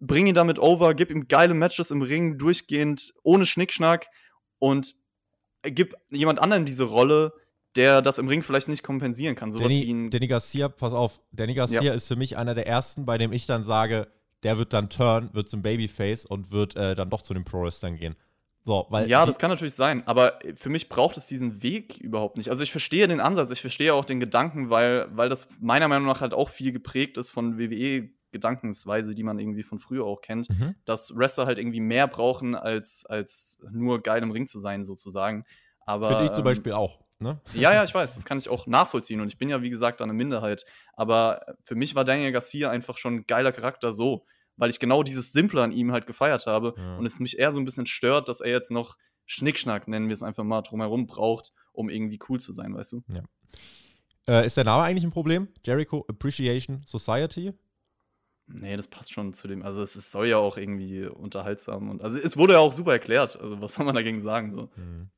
bring 0.00 0.26
ihn 0.26 0.34
damit 0.34 0.58
over, 0.58 0.94
gib 0.94 1.10
ihm 1.10 1.28
geile 1.28 1.54
Matches 1.54 1.92
im 1.92 2.02
Ring, 2.02 2.36
durchgehend, 2.38 3.12
ohne 3.22 3.46
Schnickschnack 3.46 4.06
und 4.58 4.94
gib 5.62 5.94
jemand 6.10 6.40
anderen 6.40 6.64
diese 6.64 6.84
Rolle, 6.84 7.32
der 7.78 8.02
das 8.02 8.18
im 8.18 8.28
Ring 8.28 8.42
vielleicht 8.42 8.68
nicht 8.68 8.82
kompensieren 8.82 9.34
kann. 9.36 9.52
Sowas 9.52 9.70
wie 9.72 9.80
Danny, 9.80 9.90
ein 9.92 10.10
Danny 10.10 10.26
Garcia, 10.26 10.68
pass 10.68 10.92
auf, 10.92 11.20
Danny 11.32 11.54
Garcia 11.54 11.80
Ja. 11.82 11.94
ist 11.94 12.08
für 12.08 12.16
mich 12.16 12.36
einer 12.36 12.54
der 12.54 12.66
ersten, 12.66 13.06
bei 13.06 13.16
dem 13.16 13.32
ich 13.32 13.46
dann 13.46 13.64
sage, 13.64 14.08
der 14.42 14.58
wird 14.58 14.72
dann 14.72 14.90
turn, 14.90 15.30
wird 15.32 15.48
zum 15.48 15.62
Babyface 15.62 16.26
und 16.26 16.50
wird 16.50 16.76
äh, 16.76 16.94
dann 16.94 17.08
doch 17.08 17.22
zu 17.22 17.32
den 17.34 17.44
Pro-Wrestlern 17.44 17.96
gehen. 17.96 18.16
So, 18.64 18.86
weil 18.90 19.08
Ja, 19.08 19.24
das 19.24 19.38
kann 19.38 19.50
natürlich 19.50 19.74
sein, 19.74 20.06
aber 20.06 20.38
für 20.54 20.68
mich 20.68 20.88
braucht 20.90 21.16
es 21.16 21.26
diesen 21.26 21.62
Weg 21.62 21.96
überhaupt 21.98 22.36
nicht. 22.36 22.50
Also 22.50 22.62
ich 22.62 22.70
verstehe 22.70 23.08
den 23.08 23.20
Ansatz, 23.20 23.50
ich 23.50 23.60
verstehe 23.62 23.94
auch 23.94 24.04
den 24.04 24.20
Gedanken, 24.20 24.68
weil, 24.70 25.06
weil 25.12 25.28
das 25.30 25.48
meiner 25.60 25.88
Meinung 25.88 26.06
nach 26.06 26.20
halt 26.20 26.34
auch 26.34 26.48
viel 26.50 26.72
geprägt 26.72 27.16
ist 27.16 27.30
von 27.30 27.58
WWE-Gedankensweise, 27.58 29.14
die 29.14 29.22
man 29.22 29.38
irgendwie 29.38 29.62
von 29.62 29.78
früher 29.78 30.04
auch 30.04 30.20
kennt, 30.20 30.50
Mhm. 30.50 30.74
dass 30.84 31.16
Wrestler 31.16 31.46
halt 31.46 31.58
irgendwie 31.58 31.80
mehr 31.80 32.06
brauchen, 32.08 32.54
als, 32.54 33.06
als 33.06 33.62
nur 33.70 34.02
geil 34.02 34.22
im 34.22 34.30
Ring 34.30 34.46
zu 34.46 34.58
sein, 34.58 34.84
sozusagen. 34.84 35.44
Aber, 35.86 36.08
Finde 36.08 36.24
ich 36.26 36.32
zum 36.32 36.40
ähm, 36.40 36.44
Beispiel 36.44 36.72
auch. 36.72 36.98
Ne? 37.20 37.40
Ja, 37.54 37.72
ja, 37.74 37.82
ich 37.84 37.92
weiß, 37.94 38.14
das 38.14 38.24
kann 38.24 38.38
ich 38.38 38.48
auch 38.48 38.66
nachvollziehen 38.68 39.20
und 39.20 39.26
ich 39.28 39.38
bin 39.38 39.48
ja, 39.48 39.60
wie 39.62 39.70
gesagt, 39.70 40.00
eine 40.02 40.12
Minderheit. 40.12 40.64
Aber 40.94 41.40
für 41.64 41.74
mich 41.74 41.94
war 41.94 42.04
Daniel 42.04 42.30
Garcia 42.32 42.70
einfach 42.70 42.96
schon 42.98 43.16
ein 43.16 43.26
geiler 43.26 43.50
Charakter 43.52 43.92
so, 43.92 44.24
weil 44.56 44.70
ich 44.70 44.78
genau 44.78 45.02
dieses 45.02 45.32
Simple 45.32 45.62
an 45.62 45.72
ihm 45.72 45.90
halt 45.92 46.06
gefeiert 46.06 46.46
habe 46.46 46.74
Ja. 46.76 46.96
und 46.96 47.06
es 47.06 47.18
mich 47.18 47.38
eher 47.38 47.50
so 47.52 47.58
ein 47.58 47.64
bisschen 47.64 47.86
stört, 47.86 48.28
dass 48.28 48.40
er 48.40 48.50
jetzt 48.52 48.70
noch 48.70 48.96
Schnickschnack, 49.26 49.88
nennen 49.88 50.06
wir 50.08 50.14
es 50.14 50.22
einfach 50.22 50.44
mal, 50.44 50.62
drumherum 50.62 51.06
braucht, 51.06 51.52
um 51.72 51.90
irgendwie 51.90 52.18
cool 52.28 52.38
zu 52.40 52.52
sein, 52.52 52.74
weißt 52.74 52.92
du? 52.92 53.02
Äh, 54.28 54.46
ist 54.46 54.56
der 54.56 54.64
Name 54.64 54.84
eigentlich 54.84 55.04
ein 55.04 55.10
Problem? 55.10 55.48
Jericho 55.64 56.04
Appreciation 56.08 56.82
Society? 56.86 57.52
Nee, 58.46 58.76
das 58.76 58.86
passt 58.86 59.12
schon 59.12 59.34
zu 59.34 59.46
dem. 59.48 59.62
Also, 59.62 59.82
es 59.82 59.96
ist, 59.96 60.10
soll 60.10 60.26
ja 60.28 60.38
auch 60.38 60.56
irgendwie 60.56 61.04
unterhaltsam 61.06 61.90
und. 61.90 62.00
Also, 62.02 62.18
es 62.18 62.36
wurde 62.36 62.54
ja 62.54 62.58
auch 62.60 62.72
super 62.72 62.92
erklärt. 62.92 63.38
Also, 63.38 63.60
was 63.60 63.74
soll 63.74 63.84
man 63.84 63.94
dagegen 63.94 64.20
sagen? 64.20 64.50
So. 64.50 64.70
Hm. 64.74 65.10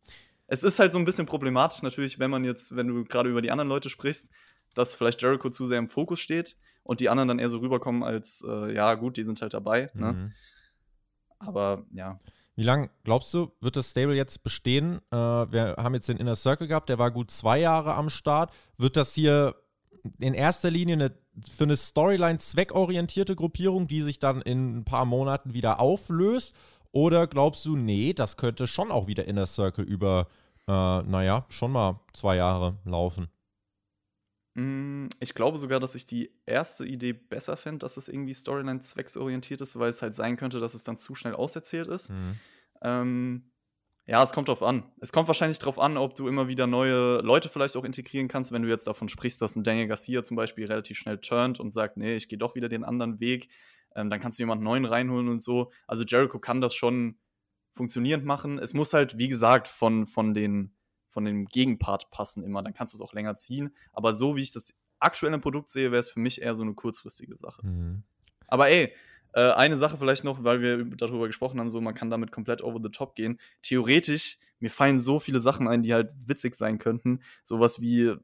Es 0.52 0.64
ist 0.64 0.80
halt 0.80 0.92
so 0.92 0.98
ein 0.98 1.04
bisschen 1.04 1.26
problematisch 1.26 1.80
natürlich, 1.82 2.18
wenn 2.18 2.30
man 2.30 2.44
jetzt, 2.44 2.74
wenn 2.74 2.88
du 2.88 3.04
gerade 3.04 3.30
über 3.30 3.40
die 3.40 3.52
anderen 3.52 3.68
Leute 3.68 3.88
sprichst, 3.88 4.30
dass 4.74 4.96
vielleicht 4.96 5.22
Jericho 5.22 5.48
zu 5.50 5.64
sehr 5.64 5.78
im 5.78 5.86
Fokus 5.86 6.18
steht 6.18 6.56
und 6.82 6.98
die 6.98 7.08
anderen 7.08 7.28
dann 7.28 7.38
eher 7.38 7.48
so 7.48 7.58
rüberkommen 7.58 8.02
als, 8.02 8.44
äh, 8.48 8.74
ja, 8.74 8.94
gut, 8.94 9.16
die 9.16 9.22
sind 9.22 9.40
halt 9.42 9.54
dabei. 9.54 9.90
Ne? 9.94 10.12
Mhm. 10.12 10.32
Aber 11.38 11.84
ja, 11.92 12.18
Wie 12.56 12.64
lange 12.64 12.90
glaubst 13.04 13.32
du, 13.32 13.52
wird 13.60 13.76
das 13.76 13.90
Stable 13.90 14.16
jetzt 14.16 14.42
bestehen? 14.42 15.00
Äh, 15.10 15.16
wir 15.16 15.76
haben 15.78 15.94
jetzt 15.94 16.08
den 16.08 16.16
Inner 16.16 16.36
Circle 16.36 16.66
gehabt, 16.66 16.88
der 16.88 16.98
war 16.98 17.10
gut 17.10 17.30
zwei 17.30 17.58
Jahre 17.60 17.94
am 17.94 18.10
Start. 18.10 18.52
Wird 18.76 18.96
das 18.96 19.14
hier 19.14 19.54
in 20.18 20.34
erster 20.34 20.70
Linie 20.70 20.94
eine, 20.94 21.12
für 21.48 21.64
eine 21.64 21.76
Storyline 21.76 22.38
zweckorientierte 22.38 23.36
Gruppierung, 23.36 23.86
die 23.86 24.02
sich 24.02 24.18
dann 24.18 24.42
in 24.42 24.78
ein 24.78 24.84
paar 24.84 25.04
Monaten 25.04 25.54
wieder 25.54 25.80
auflöst? 25.80 26.54
Oder 26.92 27.26
glaubst 27.26 27.64
du, 27.64 27.76
nee, 27.76 28.12
das 28.12 28.36
könnte 28.36 28.66
schon 28.66 28.90
auch 28.90 29.06
wieder 29.06 29.26
Inner 29.26 29.46
Circle 29.46 29.84
über, 29.84 30.28
äh, 30.66 30.72
naja, 30.72 31.46
schon 31.48 31.72
mal 31.72 32.00
zwei 32.12 32.36
Jahre 32.36 32.78
laufen? 32.84 33.28
Mm, 34.54 35.06
ich 35.20 35.34
glaube 35.34 35.58
sogar, 35.58 35.78
dass 35.78 35.94
ich 35.94 36.06
die 36.06 36.32
erste 36.46 36.84
Idee 36.84 37.12
besser 37.12 37.56
fände, 37.56 37.78
dass 37.78 37.96
es 37.96 38.08
irgendwie 38.08 38.34
Storyline 38.34 38.80
zwecksorientiert 38.80 39.60
ist, 39.60 39.78
weil 39.78 39.90
es 39.90 40.02
halt 40.02 40.14
sein 40.14 40.36
könnte, 40.36 40.58
dass 40.58 40.74
es 40.74 40.84
dann 40.84 40.98
zu 40.98 41.14
schnell 41.14 41.34
auserzählt 41.34 41.88
ist. 41.88 42.10
Mhm. 42.10 42.36
Ähm, 42.82 43.50
ja, 44.06 44.22
es 44.24 44.32
kommt 44.32 44.48
drauf 44.48 44.64
an. 44.64 44.82
Es 45.00 45.12
kommt 45.12 45.28
wahrscheinlich 45.28 45.60
drauf 45.60 45.78
an, 45.78 45.96
ob 45.96 46.16
du 46.16 46.26
immer 46.26 46.48
wieder 46.48 46.66
neue 46.66 47.20
Leute 47.20 47.48
vielleicht 47.48 47.76
auch 47.76 47.84
integrieren 47.84 48.26
kannst, 48.26 48.50
wenn 48.50 48.62
du 48.62 48.68
jetzt 48.68 48.88
davon 48.88 49.08
sprichst, 49.08 49.40
dass 49.40 49.54
ein 49.54 49.62
Daniel 49.62 49.86
Garcia 49.86 50.24
zum 50.24 50.36
Beispiel 50.36 50.66
relativ 50.66 50.98
schnell 50.98 51.18
turnt 51.18 51.60
und 51.60 51.72
sagt, 51.72 51.96
nee, 51.96 52.16
ich 52.16 52.28
gehe 52.28 52.38
doch 52.38 52.56
wieder 52.56 52.68
den 52.68 52.82
anderen 52.82 53.20
Weg. 53.20 53.50
Ähm, 54.00 54.10
dann 54.10 54.20
kannst 54.20 54.38
du 54.38 54.42
jemanden 54.42 54.64
neuen 54.64 54.84
reinholen 54.84 55.28
und 55.28 55.42
so. 55.42 55.70
Also 55.86 56.04
Jericho 56.04 56.38
kann 56.38 56.60
das 56.60 56.74
schon 56.74 57.16
funktionierend 57.74 58.24
machen. 58.24 58.58
Es 58.58 58.74
muss 58.74 58.92
halt, 58.92 59.18
wie 59.18 59.28
gesagt, 59.28 59.68
von, 59.68 60.06
von, 60.06 60.34
den, 60.34 60.74
von 61.08 61.24
dem 61.24 61.46
Gegenpart 61.46 62.10
passen 62.10 62.42
immer. 62.42 62.62
Dann 62.62 62.74
kannst 62.74 62.94
du 62.94 62.98
es 62.98 63.00
auch 63.00 63.12
länger 63.12 63.34
ziehen. 63.36 63.74
Aber 63.92 64.14
so 64.14 64.36
wie 64.36 64.42
ich 64.42 64.52
das 64.52 64.80
aktuelle 64.98 65.38
Produkt 65.38 65.68
sehe, 65.68 65.90
wäre 65.90 66.00
es 66.00 66.10
für 66.10 66.20
mich 66.20 66.42
eher 66.42 66.54
so 66.54 66.62
eine 66.62 66.74
kurzfristige 66.74 67.36
Sache. 67.36 67.66
Mhm. 67.66 68.02
Aber 68.46 68.68
ey, 68.68 68.92
äh, 69.32 69.52
eine 69.52 69.76
Sache 69.76 69.96
vielleicht 69.96 70.24
noch, 70.24 70.42
weil 70.42 70.60
wir 70.60 70.84
darüber 70.96 71.26
gesprochen 71.26 71.60
haben, 71.60 71.70
so 71.70 71.80
man 71.80 71.94
kann 71.94 72.10
damit 72.10 72.32
komplett 72.32 72.62
over 72.62 72.80
the 72.82 72.90
top 72.90 73.14
gehen. 73.14 73.38
Theoretisch, 73.62 74.38
mir 74.58 74.70
fallen 74.70 75.00
so 75.00 75.20
viele 75.20 75.40
Sachen 75.40 75.68
ein, 75.68 75.82
die 75.82 75.94
halt 75.94 76.12
witzig 76.26 76.54
sein 76.54 76.78
könnten. 76.78 77.22
Sowas 77.44 77.80
wie 77.80 78.14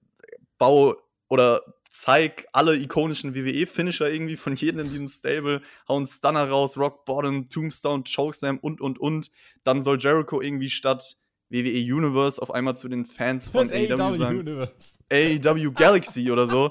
Bau 0.59 0.97
oder 1.29 1.63
zeig 1.97 2.47
alle 2.53 2.77
ikonischen 2.77 3.35
WWE-Finisher 3.35 4.11
irgendwie 4.11 4.37
von 4.37 4.55
jedem 4.55 4.81
in 4.81 4.91
diesem 4.91 5.09
Stable, 5.09 5.63
hauen 5.89 6.07
Stunner 6.07 6.47
raus, 6.49 6.77
Rock 6.77 7.07
Bottom, 7.07 7.49
Tombstone, 7.49 8.05
Chokeslam 8.05 8.59
und 8.59 8.81
und 8.83 8.99
und. 8.99 9.31
Dann 9.65 9.81
soll 9.81 9.99
Jericho 9.99 10.43
irgendwie 10.43 10.69
statt 10.69 11.17
WWE 11.49 11.95
Universe 11.95 12.43
auf 12.43 12.51
einmal 12.51 12.77
zu 12.77 12.89
den 12.89 13.07
Fans 13.07 13.49
von 13.49 13.71
AEW 13.73 14.15
sagen. 14.15 14.41
Universe. 14.41 14.99
AEW 15.11 15.73
Galaxy 15.73 16.31
oder 16.31 16.47
so. 16.47 16.71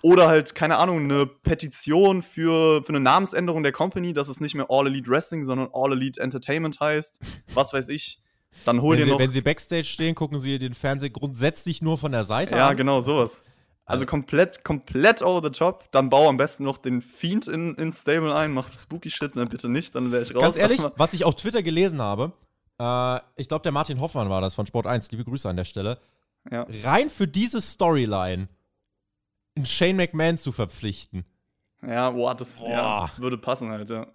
Oder 0.00 0.26
halt, 0.26 0.54
keine 0.54 0.78
Ahnung, 0.78 1.00
eine 1.00 1.26
Petition 1.26 2.22
für, 2.22 2.82
für 2.82 2.88
eine 2.88 3.00
Namensänderung 3.00 3.62
der 3.62 3.72
Company, 3.72 4.14
dass 4.14 4.28
es 4.28 4.40
nicht 4.40 4.54
mehr 4.54 4.66
All 4.70 4.86
Elite 4.86 5.10
Wrestling, 5.10 5.44
sondern 5.44 5.68
All 5.72 5.92
Elite 5.92 6.20
Entertainment 6.20 6.80
heißt. 6.80 7.20
Was 7.52 7.72
weiß 7.74 7.88
ich. 7.88 8.20
Dann 8.64 8.80
hol 8.80 8.92
wenn 8.92 8.98
dir 8.98 9.04
sie, 9.04 9.10
noch. 9.10 9.18
Wenn 9.18 9.32
sie 9.32 9.42
Backstage 9.42 9.84
stehen, 9.84 10.14
gucken 10.14 10.40
sie 10.40 10.58
den 10.58 10.72
Fernseher 10.72 11.10
grundsätzlich 11.10 11.82
nur 11.82 11.98
von 11.98 12.12
der 12.12 12.24
Seite 12.24 12.56
ja, 12.56 12.64
an. 12.64 12.70
Ja, 12.70 12.74
genau, 12.74 13.02
sowas. 13.02 13.42
Also 13.86 14.04
komplett, 14.04 14.64
komplett 14.64 15.22
over 15.22 15.40
the 15.42 15.50
top. 15.50 15.90
Dann 15.92 16.10
bau 16.10 16.28
am 16.28 16.36
besten 16.36 16.64
noch 16.64 16.76
den 16.76 17.00
Fiend 17.00 17.46
in, 17.46 17.74
in 17.76 17.92
Stable 17.92 18.34
ein, 18.34 18.52
mach 18.52 18.72
spooky 18.72 19.10
Shit, 19.10 19.36
dann 19.36 19.48
bitte 19.48 19.68
nicht, 19.68 19.94
dann 19.94 20.10
wäre 20.10 20.22
ich 20.22 20.34
raus. 20.34 20.42
Ganz 20.42 20.58
ehrlich, 20.58 20.82
was 20.96 21.12
ich 21.12 21.24
auf 21.24 21.36
Twitter 21.36 21.62
gelesen 21.62 22.02
habe, 22.02 22.32
äh, 22.80 23.20
ich 23.36 23.46
glaube, 23.46 23.62
der 23.62 23.70
Martin 23.72 24.00
Hoffmann 24.00 24.28
war 24.28 24.40
das 24.40 24.56
von 24.56 24.66
Sport 24.66 24.86
1. 24.86 25.12
Liebe 25.12 25.24
Grüße 25.24 25.48
an 25.48 25.56
der 25.56 25.64
Stelle. 25.64 26.00
Ja. 26.50 26.66
Rein 26.82 27.10
für 27.10 27.28
diese 27.28 27.60
Storyline 27.60 28.48
einen 29.54 29.66
Shane 29.66 29.96
McMahon 29.96 30.36
zu 30.36 30.50
verpflichten. 30.52 31.24
Ja, 31.86 32.10
boah, 32.10 32.34
das. 32.34 32.60
Ja, 32.60 33.10
würde 33.16 33.38
passen 33.38 33.70
halt, 33.70 33.90
ja. 33.90 34.06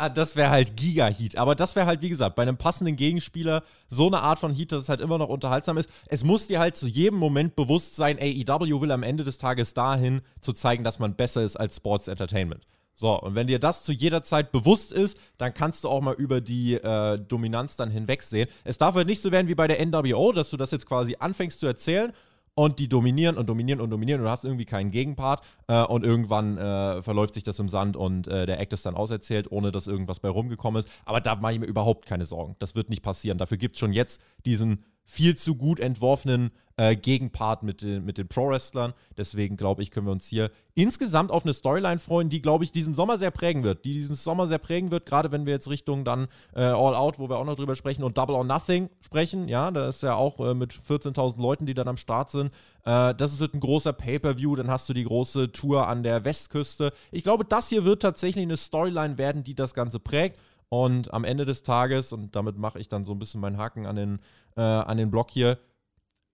Ah, 0.00 0.08
das 0.08 0.34
wäre 0.34 0.48
halt 0.48 0.78
Giga-Heat. 0.78 1.36
Aber 1.36 1.54
das 1.54 1.76
wäre 1.76 1.84
halt, 1.84 2.00
wie 2.00 2.08
gesagt, 2.08 2.34
bei 2.34 2.40
einem 2.40 2.56
passenden 2.56 2.96
Gegenspieler 2.96 3.62
so 3.86 4.06
eine 4.06 4.20
Art 4.20 4.38
von 4.38 4.54
Heat, 4.54 4.72
dass 4.72 4.84
es 4.84 4.88
halt 4.88 5.02
immer 5.02 5.18
noch 5.18 5.28
unterhaltsam 5.28 5.76
ist. 5.76 5.90
Es 6.06 6.24
muss 6.24 6.46
dir 6.46 6.58
halt 6.58 6.74
zu 6.74 6.86
jedem 6.86 7.18
Moment 7.18 7.54
bewusst 7.54 7.96
sein, 7.96 8.18
AEW 8.18 8.80
will 8.80 8.92
am 8.92 9.02
Ende 9.02 9.24
des 9.24 9.36
Tages 9.36 9.74
dahin 9.74 10.22
zu 10.40 10.54
zeigen, 10.54 10.84
dass 10.84 11.00
man 11.00 11.16
besser 11.16 11.42
ist 11.42 11.58
als 11.58 11.76
Sports 11.76 12.08
Entertainment. 12.08 12.66
So, 12.94 13.20
und 13.20 13.34
wenn 13.34 13.46
dir 13.46 13.58
das 13.58 13.84
zu 13.84 13.92
jeder 13.92 14.22
Zeit 14.22 14.52
bewusst 14.52 14.90
ist, 14.90 15.18
dann 15.36 15.52
kannst 15.52 15.84
du 15.84 15.90
auch 15.90 16.00
mal 16.00 16.14
über 16.14 16.40
die 16.40 16.74
äh, 16.74 17.18
Dominanz 17.18 17.76
dann 17.76 17.90
hinwegsehen. 17.90 18.48
Es 18.64 18.78
darf 18.78 18.94
halt 18.94 19.06
nicht 19.06 19.20
so 19.20 19.30
werden 19.30 19.48
wie 19.48 19.54
bei 19.54 19.68
der 19.68 19.84
NWO, 19.84 20.32
dass 20.32 20.48
du 20.48 20.56
das 20.56 20.70
jetzt 20.70 20.86
quasi 20.86 21.16
anfängst 21.18 21.60
zu 21.60 21.66
erzählen 21.66 22.12
und 22.54 22.78
die 22.78 22.88
dominieren 22.88 23.36
und 23.36 23.48
dominieren 23.48 23.80
und 23.80 23.90
dominieren 23.90 24.20
und 24.20 24.26
du 24.26 24.30
hast 24.30 24.44
irgendwie 24.44 24.64
keinen 24.64 24.90
Gegenpart 24.90 25.44
äh, 25.68 25.82
und 25.82 26.04
irgendwann 26.04 26.58
äh, 26.58 27.02
verläuft 27.02 27.34
sich 27.34 27.42
das 27.42 27.58
im 27.58 27.68
Sand 27.68 27.96
und 27.96 28.28
äh, 28.28 28.46
der 28.46 28.60
Act 28.60 28.72
ist 28.72 28.84
dann 28.84 28.94
auserzählt, 28.94 29.50
ohne 29.50 29.72
dass 29.72 29.86
irgendwas 29.86 30.20
bei 30.20 30.28
rumgekommen 30.28 30.80
ist. 30.80 30.88
Aber 31.04 31.20
da 31.20 31.36
mache 31.36 31.54
ich 31.54 31.60
mir 31.60 31.66
überhaupt 31.66 32.06
keine 32.06 32.26
Sorgen. 32.26 32.56
Das 32.58 32.74
wird 32.74 32.90
nicht 32.90 33.02
passieren. 33.02 33.38
Dafür 33.38 33.56
gibt 33.56 33.76
es 33.76 33.80
schon 33.80 33.92
jetzt 33.92 34.20
diesen 34.44 34.84
viel 35.04 35.36
zu 35.36 35.56
gut 35.56 35.80
entworfenen 35.80 36.50
äh, 36.80 36.96
Gegenpart 36.96 37.62
mit, 37.62 37.82
den, 37.82 38.06
mit 38.06 38.16
den 38.16 38.26
Pro-Wrestlern. 38.26 38.94
Deswegen 39.18 39.58
glaube 39.58 39.82
ich, 39.82 39.90
können 39.90 40.06
wir 40.06 40.12
uns 40.12 40.26
hier 40.26 40.50
insgesamt 40.74 41.30
auf 41.30 41.44
eine 41.44 41.52
Storyline 41.52 41.98
freuen, 41.98 42.30
die, 42.30 42.40
glaube 42.40 42.64
ich, 42.64 42.72
diesen 42.72 42.94
Sommer 42.94 43.18
sehr 43.18 43.30
prägen 43.30 43.64
wird. 43.64 43.84
Die 43.84 43.92
diesen 43.92 44.14
Sommer 44.14 44.46
sehr 44.46 44.56
prägen 44.56 44.90
wird, 44.90 45.04
gerade 45.04 45.30
wenn 45.30 45.44
wir 45.44 45.52
jetzt 45.52 45.68
Richtung 45.68 46.06
dann 46.06 46.28
äh, 46.54 46.62
All 46.62 46.94
Out, 46.94 47.18
wo 47.18 47.28
wir 47.28 47.36
auch 47.36 47.44
noch 47.44 47.56
drüber 47.56 47.76
sprechen, 47.76 48.02
und 48.02 48.16
Double 48.16 48.34
or 48.34 48.44
Nothing 48.44 48.88
sprechen. 49.02 49.46
Ja, 49.48 49.70
da 49.70 49.88
ist 49.88 50.02
ja 50.02 50.14
auch 50.14 50.40
äh, 50.40 50.54
mit 50.54 50.72
14.000 50.72 51.38
Leuten, 51.42 51.66
die 51.66 51.74
dann 51.74 51.88
am 51.88 51.98
Start 51.98 52.30
sind. 52.30 52.50
Äh, 52.86 53.14
das 53.14 53.38
wird 53.40 53.52
ein 53.52 53.60
großer 53.60 53.92
Pay-Per-View. 53.92 54.56
Dann 54.56 54.70
hast 54.70 54.88
du 54.88 54.94
die 54.94 55.04
große 55.04 55.52
Tour 55.52 55.86
an 55.86 56.02
der 56.02 56.24
Westküste. 56.24 56.94
Ich 57.10 57.24
glaube, 57.24 57.44
das 57.44 57.68
hier 57.68 57.84
wird 57.84 58.00
tatsächlich 58.00 58.44
eine 58.44 58.56
Storyline 58.56 59.18
werden, 59.18 59.44
die 59.44 59.54
das 59.54 59.74
Ganze 59.74 59.98
prägt. 59.98 60.38
Und 60.70 61.12
am 61.12 61.24
Ende 61.24 61.44
des 61.44 61.64
Tages, 61.64 62.12
und 62.12 62.34
damit 62.36 62.56
mache 62.56 62.78
ich 62.78 62.88
dann 62.88 63.04
so 63.04 63.12
ein 63.12 63.18
bisschen 63.18 63.40
meinen 63.40 63.58
Haken 63.58 63.86
an 63.86 63.96
den, 63.96 64.20
äh, 64.56 64.62
an 64.62 64.96
den 64.96 65.10
Block 65.10 65.30
hier, 65.30 65.58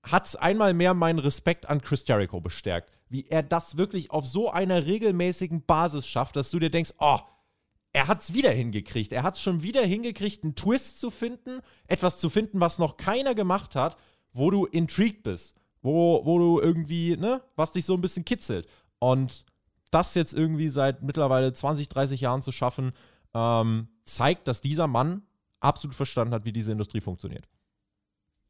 hat 0.03 0.27
es 0.27 0.37
einmal 0.37 0.75
mehr 0.75 0.95
meinen 0.95 1.19
Respekt 1.19 1.69
an 1.69 1.81
Chris 1.81 2.07
Jericho 2.07 2.41
bestärkt. 2.41 2.93
Wie 3.09 3.27
er 3.29 3.43
das 3.43 3.79
wirklich 3.79 4.11
auf 4.11 4.27
so 4.27 4.51
einer 4.51 4.87
regelmäßigen 4.87 5.65
Basis 5.65 6.07
schafft, 6.07 6.37
dass 6.37 6.51
du 6.51 6.59
dir 6.59 6.71
denkst, 6.71 6.93
oh, 6.99 7.19
er 7.95 8.09
hat 8.09 8.21
es 8.21 8.35
wieder 8.35 8.51
hingekriegt. 8.51 9.15
Er 9.15 9.23
hat 9.23 9.37
es 9.37 9.43
schon 9.43 9.63
wieder 9.63 9.83
hingekriegt, 9.83 10.45
einen 10.45 10.55
Twist 10.55 11.01
zu 11.01 11.11
finden, 11.11 11.61
etwas 11.87 12.19
zu 12.19 12.29
finden, 12.29 12.61
was 12.61 12.79
noch 12.79 12.99
keiner 12.99 13.35
gemacht 13.35 13.75
hat, 13.75 13.97
wo 14.35 14.51
du 14.51 14.67
intrigued 14.67 15.23
bist, 15.23 15.55
wo, 15.81 16.21
wo 16.27 16.39
du 16.39 16.61
irgendwie, 16.61 17.17
ne, 17.17 17.41
was 17.57 17.73
dich 17.73 17.87
so 17.87 17.95
ein 17.95 18.03
bisschen 18.03 18.27
kitzelt. 18.27 18.69
Und 18.99 19.47
das 19.91 20.15
jetzt 20.15 20.35
irgendwie 20.35 20.69
seit 20.69 21.03
mittlerweile 21.03 21.55
20, 21.55 21.89
30 21.89 22.21
Jahren 22.21 22.43
zu 22.43 22.53
schaffen, 22.53 22.93
ähm, 23.37 23.89
zeigt, 24.05 24.49
dass 24.49 24.63
dieser 24.63 24.87
Mann 24.87 25.23
absolut 25.61 25.95
verstanden 25.95 26.33
hat, 26.33 26.45
wie 26.45 26.53
diese 26.53 26.73
Industrie 26.73 27.01
funktioniert. 27.01 27.49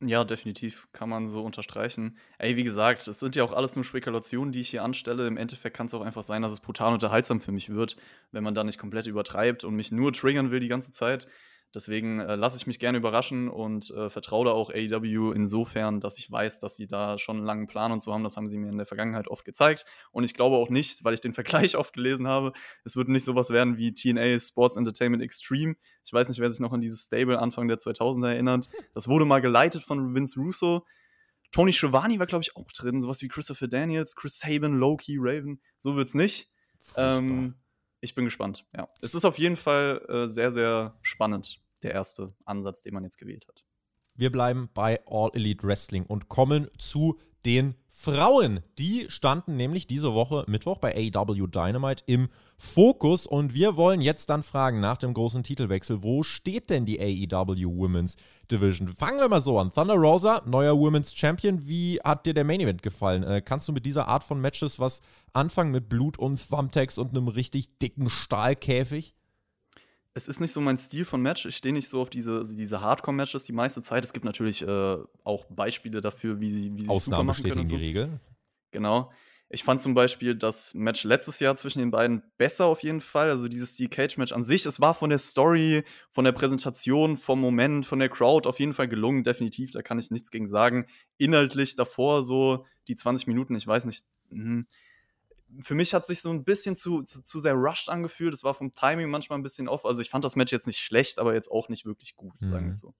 Ja, 0.00 0.24
definitiv 0.24 0.88
kann 0.92 1.08
man 1.08 1.26
so 1.26 1.42
unterstreichen. 1.42 2.18
Ey, 2.38 2.56
wie 2.56 2.64
gesagt, 2.64 3.08
es 3.08 3.18
sind 3.18 3.34
ja 3.34 3.42
auch 3.42 3.54
alles 3.54 3.76
nur 3.76 3.84
Spekulationen, 3.84 4.52
die 4.52 4.60
ich 4.60 4.68
hier 4.68 4.84
anstelle. 4.84 5.26
Im 5.26 5.38
Endeffekt 5.38 5.74
kann 5.74 5.86
es 5.86 5.94
auch 5.94 6.02
einfach 6.02 6.22
sein, 6.22 6.42
dass 6.42 6.52
es 6.52 6.60
brutal 6.60 6.92
unterhaltsam 6.92 7.40
für 7.40 7.50
mich 7.50 7.70
wird, 7.70 7.96
wenn 8.30 8.44
man 8.44 8.54
da 8.54 8.62
nicht 8.62 8.78
komplett 8.78 9.06
übertreibt 9.06 9.64
und 9.64 9.74
mich 9.74 9.92
nur 9.92 10.12
triggern 10.12 10.50
will 10.50 10.60
die 10.60 10.68
ganze 10.68 10.92
Zeit. 10.92 11.26
Deswegen 11.76 12.20
äh, 12.20 12.36
lasse 12.36 12.56
ich 12.56 12.66
mich 12.66 12.78
gerne 12.78 12.96
überraschen 12.96 13.50
und 13.50 13.90
äh, 13.90 14.08
vertraue 14.08 14.46
da 14.46 14.52
auch 14.52 14.70
AEW 14.70 15.32
insofern, 15.32 16.00
dass 16.00 16.16
ich 16.16 16.32
weiß, 16.32 16.58
dass 16.58 16.74
sie 16.74 16.86
da 16.86 17.18
schon 17.18 17.36
einen 17.36 17.44
langen 17.44 17.66
Plan 17.66 17.92
und 17.92 18.02
so 18.02 18.14
haben. 18.14 18.24
Das 18.24 18.38
haben 18.38 18.48
sie 18.48 18.56
mir 18.56 18.70
in 18.70 18.78
der 18.78 18.86
Vergangenheit 18.86 19.28
oft 19.28 19.44
gezeigt. 19.44 19.84
Und 20.10 20.24
ich 20.24 20.32
glaube 20.32 20.56
auch 20.56 20.70
nicht, 20.70 21.04
weil 21.04 21.12
ich 21.12 21.20
den 21.20 21.34
Vergleich 21.34 21.76
oft 21.76 21.92
gelesen 21.92 22.26
habe, 22.28 22.54
es 22.84 22.96
wird 22.96 23.08
nicht 23.08 23.24
sowas 23.24 23.50
werden 23.50 23.76
wie 23.76 23.92
TNA 23.92 24.38
Sports 24.38 24.78
Entertainment 24.78 25.22
Extreme. 25.22 25.76
Ich 26.02 26.14
weiß 26.14 26.30
nicht, 26.30 26.38
wer 26.38 26.50
sich 26.50 26.60
noch 26.60 26.72
an 26.72 26.80
dieses 26.80 27.02
Stable 27.02 27.38
Anfang 27.38 27.68
der 27.68 27.76
2000er 27.76 28.28
erinnert. 28.30 28.70
Das 28.94 29.06
wurde 29.06 29.26
mal 29.26 29.40
geleitet 29.40 29.82
von 29.82 30.14
Vince 30.14 30.40
Russo. 30.40 30.86
Tony 31.52 31.74
Schiavone 31.74 32.18
war, 32.18 32.26
glaube 32.26 32.42
ich, 32.42 32.56
auch 32.56 32.72
drin. 32.72 33.02
Sowas 33.02 33.20
wie 33.20 33.28
Christopher 33.28 33.68
Daniels, 33.68 34.16
Chris 34.16 34.38
Sabin, 34.38 34.78
Loki, 34.78 35.18
Raven. 35.20 35.60
So 35.76 35.94
wird 35.94 36.08
es 36.08 36.14
nicht. 36.14 36.48
Ähm, 36.96 37.54
ich 38.00 38.14
bin 38.14 38.24
gespannt, 38.24 38.64
ja. 38.74 38.88
Es 39.02 39.14
ist 39.14 39.26
auf 39.26 39.38
jeden 39.38 39.56
Fall 39.56 40.02
äh, 40.08 40.26
sehr, 40.26 40.50
sehr 40.50 40.96
spannend 41.02 41.60
der 41.82 41.92
erste 41.92 42.34
Ansatz, 42.44 42.82
den 42.82 42.94
man 42.94 43.04
jetzt 43.04 43.18
gewählt 43.18 43.46
hat. 43.48 43.64
Wir 44.14 44.32
bleiben 44.32 44.70
bei 44.72 45.00
All 45.06 45.30
Elite 45.34 45.66
Wrestling 45.66 46.06
und 46.06 46.28
kommen 46.28 46.68
zu 46.78 47.18
den 47.46 47.76
Frauen. 47.88 48.60
Die 48.78 49.06
standen 49.08 49.56
nämlich 49.56 49.86
diese 49.86 50.12
Woche 50.12 50.44
Mittwoch 50.48 50.78
bei 50.78 51.10
AW 51.14 51.46
Dynamite 51.46 52.02
im 52.06 52.28
Fokus 52.58 53.26
und 53.26 53.54
wir 53.54 53.76
wollen 53.76 54.00
jetzt 54.00 54.28
dann 54.30 54.42
fragen 54.42 54.80
nach 54.80 54.96
dem 54.96 55.14
großen 55.14 55.44
Titelwechsel, 55.44 56.02
wo 56.02 56.22
steht 56.22 56.70
denn 56.70 56.86
die 56.86 57.00
AEW 57.00 57.68
Women's 57.68 58.16
Division? 58.50 58.88
Fangen 58.88 59.20
wir 59.20 59.28
mal 59.28 59.40
so 59.40 59.58
an. 59.58 59.70
Thunder 59.70 59.94
Rosa, 59.94 60.42
neuer 60.44 60.76
Women's 60.76 61.14
Champion. 61.14 61.66
Wie 61.66 62.00
hat 62.02 62.26
dir 62.26 62.34
der 62.34 62.44
Main 62.44 62.60
Event 62.60 62.82
gefallen? 62.82 63.22
Äh, 63.22 63.42
kannst 63.42 63.68
du 63.68 63.72
mit 63.72 63.86
dieser 63.86 64.08
Art 64.08 64.24
von 64.24 64.40
Matches 64.40 64.80
was 64.80 65.00
anfangen 65.32 65.70
mit 65.70 65.88
Blut 65.88 66.18
und 66.18 66.40
Thumbtacks 66.48 66.98
und 66.98 67.10
einem 67.10 67.28
richtig 67.28 67.78
dicken 67.78 68.10
Stahlkäfig? 68.10 69.14
Es 70.16 70.28
ist 70.28 70.40
nicht 70.40 70.52
so 70.52 70.62
mein 70.62 70.78
Stil 70.78 71.04
von 71.04 71.20
Match. 71.20 71.44
Ich 71.44 71.56
stehe 71.56 71.74
nicht 71.74 71.90
so 71.90 72.00
auf 72.00 72.08
diese, 72.08 72.42
diese 72.56 72.80
Hardcore-Matches 72.80 73.44
die 73.44 73.52
meiste 73.52 73.82
Zeit. 73.82 74.02
Es 74.02 74.14
gibt 74.14 74.24
natürlich 74.24 74.62
äh, 74.66 74.96
auch 75.24 75.44
Beispiele 75.50 76.00
dafür, 76.00 76.40
wie 76.40 76.50
sie, 76.50 76.74
wie 76.74 76.84
sie 76.84 76.88
Ausnahmen 76.88 77.34
super 77.34 77.42
machen 77.42 77.42
können. 77.42 77.52
Ausnahmen 77.52 77.66
bestätigen 77.66 77.68
so. 77.68 77.76
die 77.76 77.84
Regel. 77.84 78.20
Genau. 78.70 79.12
Ich 79.50 79.62
fand 79.62 79.82
zum 79.82 79.92
Beispiel 79.92 80.34
das 80.34 80.72
Match 80.72 81.04
letztes 81.04 81.38
Jahr 81.38 81.54
zwischen 81.54 81.80
den 81.80 81.90
beiden 81.90 82.22
besser 82.38 82.64
auf 82.64 82.82
jeden 82.82 83.02
Fall. 83.02 83.28
Also 83.28 83.46
dieses 83.46 83.74
Steel 83.74 83.90
Cage 83.90 84.16
Match 84.16 84.32
an 84.32 84.42
sich, 84.42 84.64
es 84.64 84.80
war 84.80 84.94
von 84.94 85.10
der 85.10 85.18
Story, 85.18 85.84
von 86.10 86.24
der 86.24 86.32
Präsentation, 86.32 87.18
vom 87.18 87.38
Moment, 87.38 87.84
von 87.84 87.98
der 87.98 88.08
Crowd 88.08 88.48
auf 88.48 88.58
jeden 88.58 88.72
Fall 88.72 88.88
gelungen, 88.88 89.22
definitiv. 89.22 89.70
Da 89.72 89.82
kann 89.82 89.98
ich 89.98 90.10
nichts 90.10 90.30
gegen 90.30 90.46
sagen. 90.46 90.86
Inhaltlich 91.18 91.76
davor 91.76 92.22
so 92.22 92.64
die 92.88 92.96
20 92.96 93.26
Minuten, 93.26 93.54
ich 93.54 93.66
weiß 93.66 93.84
nicht. 93.84 94.02
Mh. 94.30 94.64
Für 95.60 95.74
mich 95.74 95.94
hat 95.94 96.06
sich 96.06 96.20
so 96.20 96.30
ein 96.30 96.44
bisschen 96.44 96.76
zu, 96.76 97.02
zu, 97.02 97.22
zu 97.22 97.38
sehr 97.38 97.54
rushed 97.54 97.88
angefühlt. 97.88 98.34
Es 98.34 98.44
war 98.44 98.54
vom 98.54 98.74
Timing 98.74 99.10
manchmal 99.10 99.38
ein 99.38 99.42
bisschen 99.42 99.68
off. 99.68 99.84
Also 99.84 100.02
ich 100.02 100.10
fand 100.10 100.24
das 100.24 100.36
Match 100.36 100.52
jetzt 100.52 100.66
nicht 100.66 100.78
schlecht, 100.78 101.18
aber 101.18 101.34
jetzt 101.34 101.50
auch 101.50 101.68
nicht 101.68 101.84
wirklich 101.84 102.16
gut, 102.16 102.34
mhm. 102.40 102.46
sagen 102.46 102.64
wir 102.64 102.68
mhm. 102.68 102.74
so. 102.74 102.94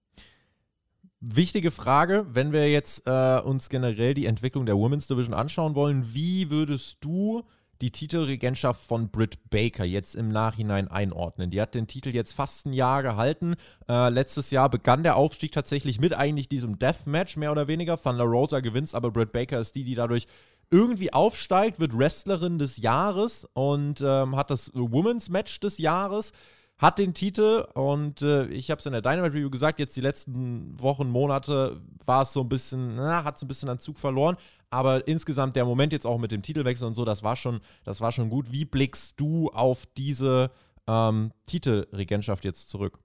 Wichtige 1.19 1.71
Frage, 1.71 2.27
wenn 2.29 2.51
wir 2.51 2.69
jetzt 2.69 3.07
äh, 3.07 3.39
uns 3.43 3.69
generell 3.69 4.13
die 4.13 4.27
Entwicklung 4.27 4.67
der 4.67 4.77
Women's 4.77 5.07
Division 5.07 5.33
anschauen 5.33 5.73
wollen, 5.73 6.13
wie 6.13 6.51
würdest 6.51 6.97
du 7.01 7.43
die 7.81 7.91
Titelregentschaft 7.91 8.83
von 8.83 9.09
Britt 9.09 9.49
Baker 9.49 9.83
jetzt 9.83 10.15
im 10.15 10.29
Nachhinein 10.29 10.87
einordnen? 10.87 11.49
Die 11.49 11.59
hat 11.59 11.73
den 11.73 11.87
Titel 11.87 12.09
jetzt 12.09 12.33
fast 12.33 12.67
ein 12.67 12.73
Jahr 12.73 13.01
gehalten. 13.01 13.55
Äh, 13.89 14.09
letztes 14.09 14.51
Jahr 14.51 14.69
begann 14.69 15.01
der 15.01 15.15
Aufstieg 15.15 15.51
tatsächlich 15.51 15.99
mit 15.99 16.13
eigentlich 16.13 16.49
diesem 16.49 16.77
Deathmatch, 16.77 17.35
mehr 17.35 17.51
oder 17.51 17.67
weniger. 17.67 18.03
Van 18.03 18.17
La 18.17 18.23
Rosa 18.23 18.59
gewinnt, 18.59 18.93
aber 18.93 19.09
Britt 19.09 19.31
Baker 19.31 19.59
ist 19.59 19.75
die, 19.75 19.83
die 19.83 19.95
dadurch 19.95 20.27
irgendwie 20.69 21.13
aufsteigt, 21.13 21.79
wird 21.79 21.97
Wrestlerin 21.97 22.59
des 22.59 22.77
Jahres 22.77 23.47
und 23.53 24.01
ähm, 24.01 24.35
hat 24.35 24.49
das 24.49 24.71
Women's 24.73 25.29
Match 25.29 25.59
des 25.59 25.77
Jahres 25.77 26.33
hat 26.77 26.99
den 26.99 27.13
Titel 27.13 27.65
und 27.73 28.21
äh, 28.21 28.45
ich 28.47 28.69
habe 28.69 28.79
es 28.79 28.85
in 28.85 28.91
der 28.91 29.01
Dynamite 29.01 29.33
Review 29.33 29.49
gesagt, 29.49 29.79
jetzt 29.79 29.97
die 29.97 30.01
letzten 30.01 30.79
Wochen, 30.79 31.09
Monate 31.09 31.81
war 32.05 32.21
es 32.21 32.33
so 32.33 32.41
ein 32.41 32.49
bisschen, 32.49 32.99
hat 32.99 33.35
es 33.35 33.41
ein 33.41 33.47
bisschen 33.47 33.69
an 33.69 33.79
Zug 33.79 33.97
verloren, 33.97 34.37
aber 34.69 35.07
insgesamt 35.07 35.55
der 35.55 35.65
Moment 35.65 35.91
jetzt 35.91 36.05
auch 36.05 36.19
mit 36.19 36.31
dem 36.31 36.43
Titelwechsel 36.43 36.87
und 36.87 36.93
so, 36.93 37.03
das 37.03 37.23
war 37.23 37.35
schon, 37.35 37.61
das 37.83 37.99
war 37.99 38.11
schon 38.11 38.29
gut. 38.29 38.51
Wie 38.51 38.65
blickst 38.65 39.19
du 39.19 39.49
auf 39.49 39.87
diese 39.97 40.51
ähm, 40.87 41.31
Titelregentschaft 41.47 42.45
jetzt 42.45 42.69
zurück? 42.69 42.99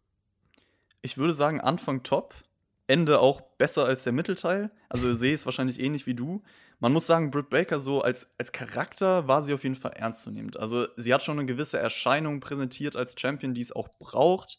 Ich 1.00 1.16
würde 1.16 1.32
sagen, 1.32 1.60
Anfang 1.60 2.02
top, 2.02 2.34
Ende 2.86 3.20
auch 3.20 3.40
besser 3.56 3.86
als 3.86 4.04
der 4.04 4.12
Mittelteil. 4.12 4.70
Also 4.90 5.14
sehe 5.14 5.34
es 5.34 5.46
wahrscheinlich 5.46 5.80
ähnlich 5.80 6.06
wie 6.06 6.14
du 6.14 6.42
man 6.82 6.92
muss 6.92 7.06
sagen, 7.06 7.30
Britt 7.30 7.48
Baker 7.48 7.78
so 7.78 8.00
als, 8.00 8.34
als 8.38 8.50
Charakter 8.50 9.28
war 9.28 9.44
sie 9.44 9.54
auf 9.54 9.62
jeden 9.62 9.76
Fall 9.76 9.92
ernstzunehmend. 9.92 10.56
Also 10.56 10.88
sie 10.96 11.14
hat 11.14 11.22
schon 11.22 11.38
eine 11.38 11.46
gewisse 11.46 11.78
Erscheinung 11.78 12.40
präsentiert 12.40 12.96
als 12.96 13.14
Champion, 13.16 13.54
die 13.54 13.60
es 13.60 13.70
auch 13.70 13.88
braucht. 14.00 14.58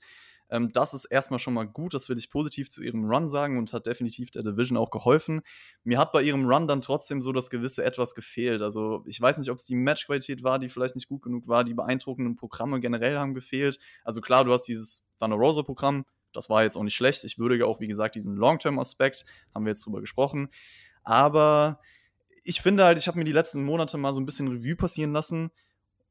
Ähm, 0.50 0.72
das 0.72 0.94
ist 0.94 1.04
erstmal 1.04 1.40
schon 1.40 1.54
mal 1.54 1.68
gut, 1.68 1.94
das 1.94 2.08
will 2.08 2.18
ich 2.18 2.30
positiv 2.30 2.70
zu 2.70 2.82
ihrem 2.82 3.04
Run 3.04 3.28
sagen 3.28 3.58
und 3.58 3.74
hat 3.74 3.88
definitiv 3.88 4.32
der 4.32 4.42
Division 4.42 4.78
auch 4.78 4.90
geholfen. 4.90 5.42
Mir 5.84 5.98
hat 5.98 6.14
bei 6.14 6.24
ihrem 6.24 6.46
Run 6.46 6.66
dann 6.66 6.80
trotzdem 6.80 7.20
so 7.20 7.34
das 7.34 7.50
gewisse 7.50 7.84
etwas 7.84 8.16
gefehlt. 8.16 8.62
Also 8.62 9.04
ich 9.06 9.20
weiß 9.20 9.38
nicht, 9.38 9.52
ob 9.52 9.58
es 9.58 9.66
die 9.66 9.76
Matchqualität 9.76 10.44
war, 10.44 10.60
die 10.60 10.70
vielleicht 10.70 10.96
nicht 10.96 11.10
gut 11.10 11.24
genug 11.24 11.50
war. 11.50 11.66
Die 11.66 11.74
beeindruckenden 11.74 12.38
Programme 12.38 12.80
generell 12.80 13.18
haben 13.18 13.34
gefehlt. 13.34 13.80
Also 14.06 14.22
klar, 14.22 14.46
du 14.46 14.54
hast 14.54 14.64
dieses 14.64 15.10
Thunder 15.20 15.36
Rosa 15.36 15.64
Programm, 15.64 16.06
das 16.32 16.50
war 16.50 16.64
jetzt 16.64 16.78
auch 16.78 16.84
nicht 16.84 16.96
schlecht. 16.96 17.26
Ich 17.26 17.38
würdige 17.38 17.68
auch, 17.68 17.82
wie 17.82 17.88
gesagt, 17.88 18.16
diesen 18.16 18.38
Long-Term-Aspekt, 18.38 19.26
haben 19.54 19.66
wir 19.66 19.72
jetzt 19.72 19.86
drüber 19.86 20.00
gesprochen. 20.00 20.48
Aber 21.04 21.82
ich 22.44 22.62
finde 22.62 22.84
halt, 22.84 22.98
ich 22.98 23.08
habe 23.08 23.18
mir 23.18 23.24
die 23.24 23.32
letzten 23.32 23.64
Monate 23.64 23.98
mal 23.98 24.14
so 24.14 24.20
ein 24.20 24.26
bisschen 24.26 24.48
Revue 24.48 24.76
passieren 24.76 25.12
lassen 25.12 25.52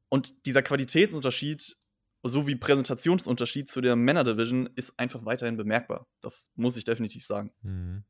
und 0.08 0.46
dieser 0.46 0.62
Qualitätsunterschied 0.62 1.76
sowie 2.22 2.54
Präsentationsunterschied 2.54 3.68
zu 3.68 3.80
der 3.80 3.96
Männer-Division 3.96 4.70
ist 4.76 4.98
einfach 4.98 5.24
weiterhin 5.24 5.56
bemerkbar. 5.56 6.06
Das 6.20 6.50
muss 6.54 6.76
ich 6.76 6.84
definitiv 6.84 7.24
sagen. 7.24 7.52
Mhm. 7.62 8.04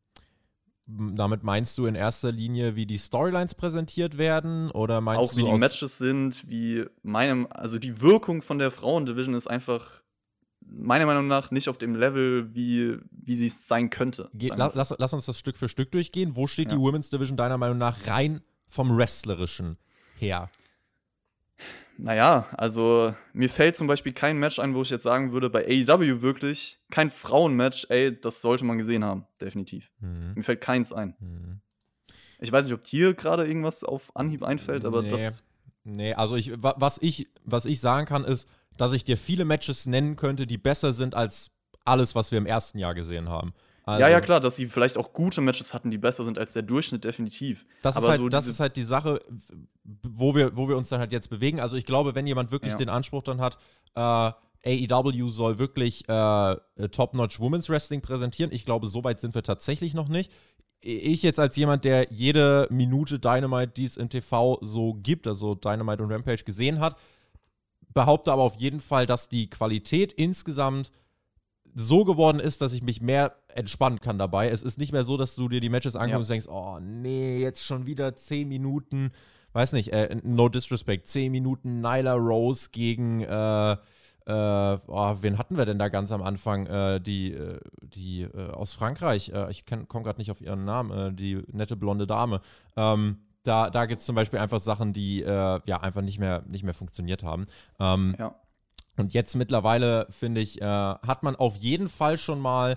Damit 0.86 1.42
meinst 1.42 1.78
du 1.78 1.86
in 1.86 1.94
erster 1.94 2.32
Linie, 2.32 2.76
wie 2.76 2.86
die 2.86 2.98
Storylines 2.98 3.54
präsentiert 3.54 4.18
werden 4.18 4.70
oder 4.72 5.00
meinst 5.00 5.22
auch 5.22 5.30
du 5.30 5.38
wie 5.38 5.50
die 5.50 5.58
Matches 5.58 5.96
sind, 5.96 6.48
wie 6.48 6.84
meinem, 7.02 7.46
also 7.50 7.78
die 7.78 8.00
Wirkung 8.00 8.42
von 8.42 8.58
der 8.58 8.70
Frauen-Division 8.70 9.34
ist 9.34 9.46
einfach 9.46 10.01
meiner 10.74 11.06
Meinung 11.06 11.26
nach 11.28 11.50
nicht 11.50 11.68
auf 11.68 11.78
dem 11.78 11.94
Level, 11.94 12.54
wie, 12.54 12.98
wie 13.10 13.36
sie 13.36 13.46
es 13.46 13.66
sein 13.66 13.90
könnte. 13.90 14.30
Ge 14.34 14.50
lass, 14.54 14.74
lass, 14.74 14.94
lass, 14.98 15.12
uns 15.12 15.26
das 15.26 15.38
Stück 15.38 15.56
für 15.56 15.68
Stück 15.68 15.90
durchgehen. 15.92 16.36
Wo 16.36 16.46
steht 16.46 16.70
ja. 16.70 16.76
die 16.76 16.80
Women's 16.80 17.10
Division 17.10 17.36
deiner 17.36 17.58
Meinung 17.58 17.78
nach 17.78 18.06
rein 18.06 18.40
vom 18.68 18.96
Wrestlerischen 18.96 19.76
her? 20.18 20.50
Naja, 21.98 22.46
also 22.56 23.14
mir 23.32 23.48
fällt 23.48 23.76
zum 23.76 23.86
Beispiel 23.86 24.12
kein 24.12 24.38
Match 24.38 24.58
ein, 24.58 24.74
wo 24.74 24.82
ich 24.82 24.90
jetzt 24.90 25.04
sagen 25.04 25.32
würde, 25.32 25.50
bei 25.50 25.64
AEW 25.66 26.22
wirklich, 26.22 26.80
kein 26.90 27.10
Frauenmatch, 27.10 27.86
ey, 27.90 28.18
das 28.18 28.40
sollte 28.40 28.64
man 28.64 28.78
gesehen 28.78 29.04
haben, 29.04 29.26
definitiv. 29.40 29.90
Mhm. 30.00 30.32
Mir 30.34 30.42
fällt 30.42 30.60
keins 30.60 30.92
ein. 30.92 31.14
Mhm. 31.20 31.60
Ich 32.40 32.50
weiß 32.50 32.64
nicht, 32.64 32.74
ob 32.74 32.82
dir 32.82 33.14
gerade 33.14 33.46
irgendwas 33.46 33.84
auf 33.84 34.16
Anhieb 34.16 34.42
einfällt, 34.42 34.84
aber 34.84 35.02
nee. 35.02 35.10
das. 35.10 35.44
Nee, 35.84 36.14
also 36.14 36.34
ich, 36.34 36.52
was 36.56 36.98
ich, 37.00 37.28
was 37.44 37.66
ich 37.66 37.80
sagen 37.80 38.06
kann, 38.06 38.24
ist, 38.24 38.48
dass 38.76 38.92
ich 38.92 39.04
dir 39.04 39.16
viele 39.16 39.44
Matches 39.44 39.86
nennen 39.86 40.16
könnte, 40.16 40.46
die 40.46 40.58
besser 40.58 40.92
sind 40.92 41.14
als 41.14 41.50
alles, 41.84 42.14
was 42.14 42.30
wir 42.30 42.38
im 42.38 42.46
ersten 42.46 42.78
Jahr 42.78 42.94
gesehen 42.94 43.28
haben. 43.28 43.52
Also, 43.84 44.00
ja, 44.00 44.08
ja, 44.08 44.20
klar, 44.20 44.38
dass 44.38 44.54
sie 44.56 44.66
vielleicht 44.66 44.96
auch 44.96 45.12
gute 45.12 45.40
Matches 45.40 45.74
hatten, 45.74 45.90
die 45.90 45.98
besser 45.98 46.22
sind 46.22 46.38
als 46.38 46.52
der 46.52 46.62
Durchschnitt, 46.62 47.02
definitiv. 47.02 47.66
Das, 47.82 47.96
ist 47.96 48.06
halt, 48.06 48.18
so 48.18 48.28
das 48.28 48.46
ist 48.46 48.60
halt 48.60 48.76
die 48.76 48.84
Sache, 48.84 49.20
wo 49.82 50.36
wir, 50.36 50.56
wo 50.56 50.68
wir 50.68 50.76
uns 50.76 50.88
dann 50.88 51.00
halt 51.00 51.10
jetzt 51.10 51.30
bewegen. 51.30 51.58
Also 51.58 51.76
ich 51.76 51.84
glaube, 51.84 52.14
wenn 52.14 52.26
jemand 52.26 52.52
wirklich 52.52 52.72
ja. 52.72 52.78
den 52.78 52.88
Anspruch 52.88 53.24
dann 53.24 53.40
hat, 53.40 53.58
äh, 53.96 54.30
AEW 54.64 55.28
soll 55.30 55.58
wirklich 55.58 56.08
äh, 56.08 56.56
Top-Notch 56.92 57.40
Women's 57.40 57.68
Wrestling 57.68 58.00
präsentieren. 58.00 58.52
Ich 58.52 58.64
glaube, 58.64 58.86
so 58.86 59.02
weit 59.02 59.20
sind 59.20 59.34
wir 59.34 59.42
tatsächlich 59.42 59.94
noch 59.94 60.08
nicht. 60.08 60.30
Ich 60.80 61.24
jetzt 61.24 61.40
als 61.40 61.56
jemand, 61.56 61.84
der 61.84 62.12
jede 62.12 62.68
Minute 62.70 63.18
Dynamite, 63.18 63.72
die 63.72 63.84
es 63.84 63.96
in 63.96 64.08
TV 64.08 64.58
so 64.62 64.94
gibt, 64.94 65.26
also 65.26 65.56
Dynamite 65.56 66.02
und 66.02 66.12
Rampage 66.12 66.44
gesehen 66.44 66.78
hat, 66.78 66.96
behaupte 67.94 68.32
aber 68.32 68.42
auf 68.42 68.56
jeden 68.56 68.80
Fall, 68.80 69.06
dass 69.06 69.28
die 69.28 69.48
Qualität 69.48 70.12
insgesamt 70.12 70.92
so 71.74 72.04
geworden 72.04 72.40
ist, 72.40 72.60
dass 72.60 72.72
ich 72.72 72.82
mich 72.82 73.00
mehr 73.00 73.36
entspannen 73.48 74.00
kann 74.00 74.18
dabei. 74.18 74.50
Es 74.50 74.62
ist 74.62 74.78
nicht 74.78 74.92
mehr 74.92 75.04
so, 75.04 75.16
dass 75.16 75.34
du 75.34 75.48
dir 75.48 75.60
die 75.60 75.70
Matches 75.70 75.96
anguckst 75.96 76.30
ja. 76.30 76.36
und 76.36 76.44
denkst, 76.44 76.48
oh 76.48 76.78
nee, 76.80 77.40
jetzt 77.40 77.64
schon 77.64 77.86
wieder 77.86 78.14
10 78.14 78.48
Minuten, 78.48 79.10
weiß 79.52 79.72
nicht, 79.72 79.92
äh, 79.92 80.16
no 80.22 80.48
disrespect, 80.48 81.06
10 81.06 81.32
Minuten 81.32 81.80
Nyla 81.80 82.14
Rose 82.14 82.68
gegen, 82.72 83.22
äh, 83.22 83.72
äh, 83.72 84.78
oh, 84.86 85.16
wen 85.20 85.38
hatten 85.38 85.56
wir 85.56 85.66
denn 85.66 85.78
da 85.78 85.88
ganz 85.88 86.12
am 86.12 86.22
Anfang? 86.22 86.66
Äh, 86.66 87.00
die 87.00 87.32
äh, 87.32 87.58
die 87.82 88.22
äh, 88.22 88.50
aus 88.50 88.72
Frankreich, 88.72 89.32
ich 89.50 89.66
komme 89.66 90.04
gerade 90.04 90.18
nicht 90.18 90.30
auf 90.30 90.40
ihren 90.40 90.64
Namen, 90.64 91.16
die 91.16 91.42
nette 91.50 91.76
blonde 91.76 92.06
Dame. 92.06 92.40
Ähm, 92.76 93.18
da, 93.42 93.70
da 93.70 93.86
gibt 93.86 94.00
es 94.00 94.06
zum 94.06 94.14
Beispiel 94.14 94.38
einfach 94.38 94.60
Sachen, 94.60 94.92
die 94.92 95.22
äh, 95.22 95.60
ja 95.64 95.80
einfach 95.80 96.02
nicht 96.02 96.18
mehr, 96.18 96.42
nicht 96.46 96.64
mehr 96.64 96.74
funktioniert 96.74 97.22
haben. 97.22 97.46
Ähm, 97.80 98.14
ja. 98.18 98.34
Und 98.96 99.14
jetzt 99.14 99.34
mittlerweile, 99.36 100.06
finde 100.10 100.40
ich, 100.40 100.60
äh, 100.60 100.64
hat 100.64 101.22
man 101.22 101.34
auf 101.36 101.56
jeden 101.56 101.88
Fall 101.88 102.18
schon 102.18 102.40
mal 102.40 102.76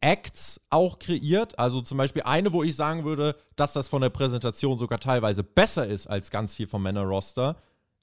Acts 0.00 0.60
auch 0.68 0.98
kreiert. 0.98 1.58
Also 1.58 1.80
zum 1.80 1.96
Beispiel 1.96 2.22
eine, 2.22 2.52
wo 2.52 2.62
ich 2.62 2.76
sagen 2.76 3.04
würde, 3.04 3.36
dass 3.56 3.72
das 3.72 3.88
von 3.88 4.02
der 4.02 4.10
Präsentation 4.10 4.76
sogar 4.76 5.00
teilweise 5.00 5.44
besser 5.44 5.86
ist 5.86 6.06
als 6.08 6.30
ganz 6.30 6.54
viel 6.54 6.66
vom 6.66 6.82
Männer-Roster. 6.82 7.56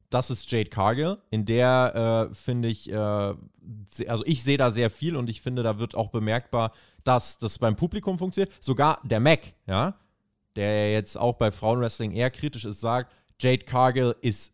Das 0.10 0.32
ist 0.32 0.50
Jade 0.50 0.70
Cargill. 0.70 1.18
In 1.30 1.46
der 1.46 2.30
äh, 2.32 2.34
finde 2.34 2.70
ich, 2.70 2.90
äh, 2.90 2.96
also 2.96 4.24
ich 4.26 4.44
sehe 4.44 4.58
da 4.58 4.72
sehr 4.72 4.90
viel 4.90 5.16
und 5.16 5.30
ich 5.30 5.42
finde, 5.42 5.62
da 5.62 5.78
wird 5.78 5.94
auch 5.94 6.10
bemerkbar, 6.10 6.72
dass 7.04 7.38
das 7.38 7.60
beim 7.60 7.76
Publikum 7.76 8.18
funktioniert. 8.18 8.52
Sogar 8.64 9.00
der 9.04 9.20
Mac, 9.20 9.54
ja, 9.68 9.96
der 10.56 10.92
jetzt 10.92 11.18
auch 11.18 11.34
bei 11.34 11.52
Frauenwrestling 11.52 12.12
eher 12.12 12.32
kritisch 12.32 12.66
ist, 12.66 12.82
sagt, 12.82 13.14
Jade 13.40 13.64
Cargill 13.64 14.16
ist 14.22 14.54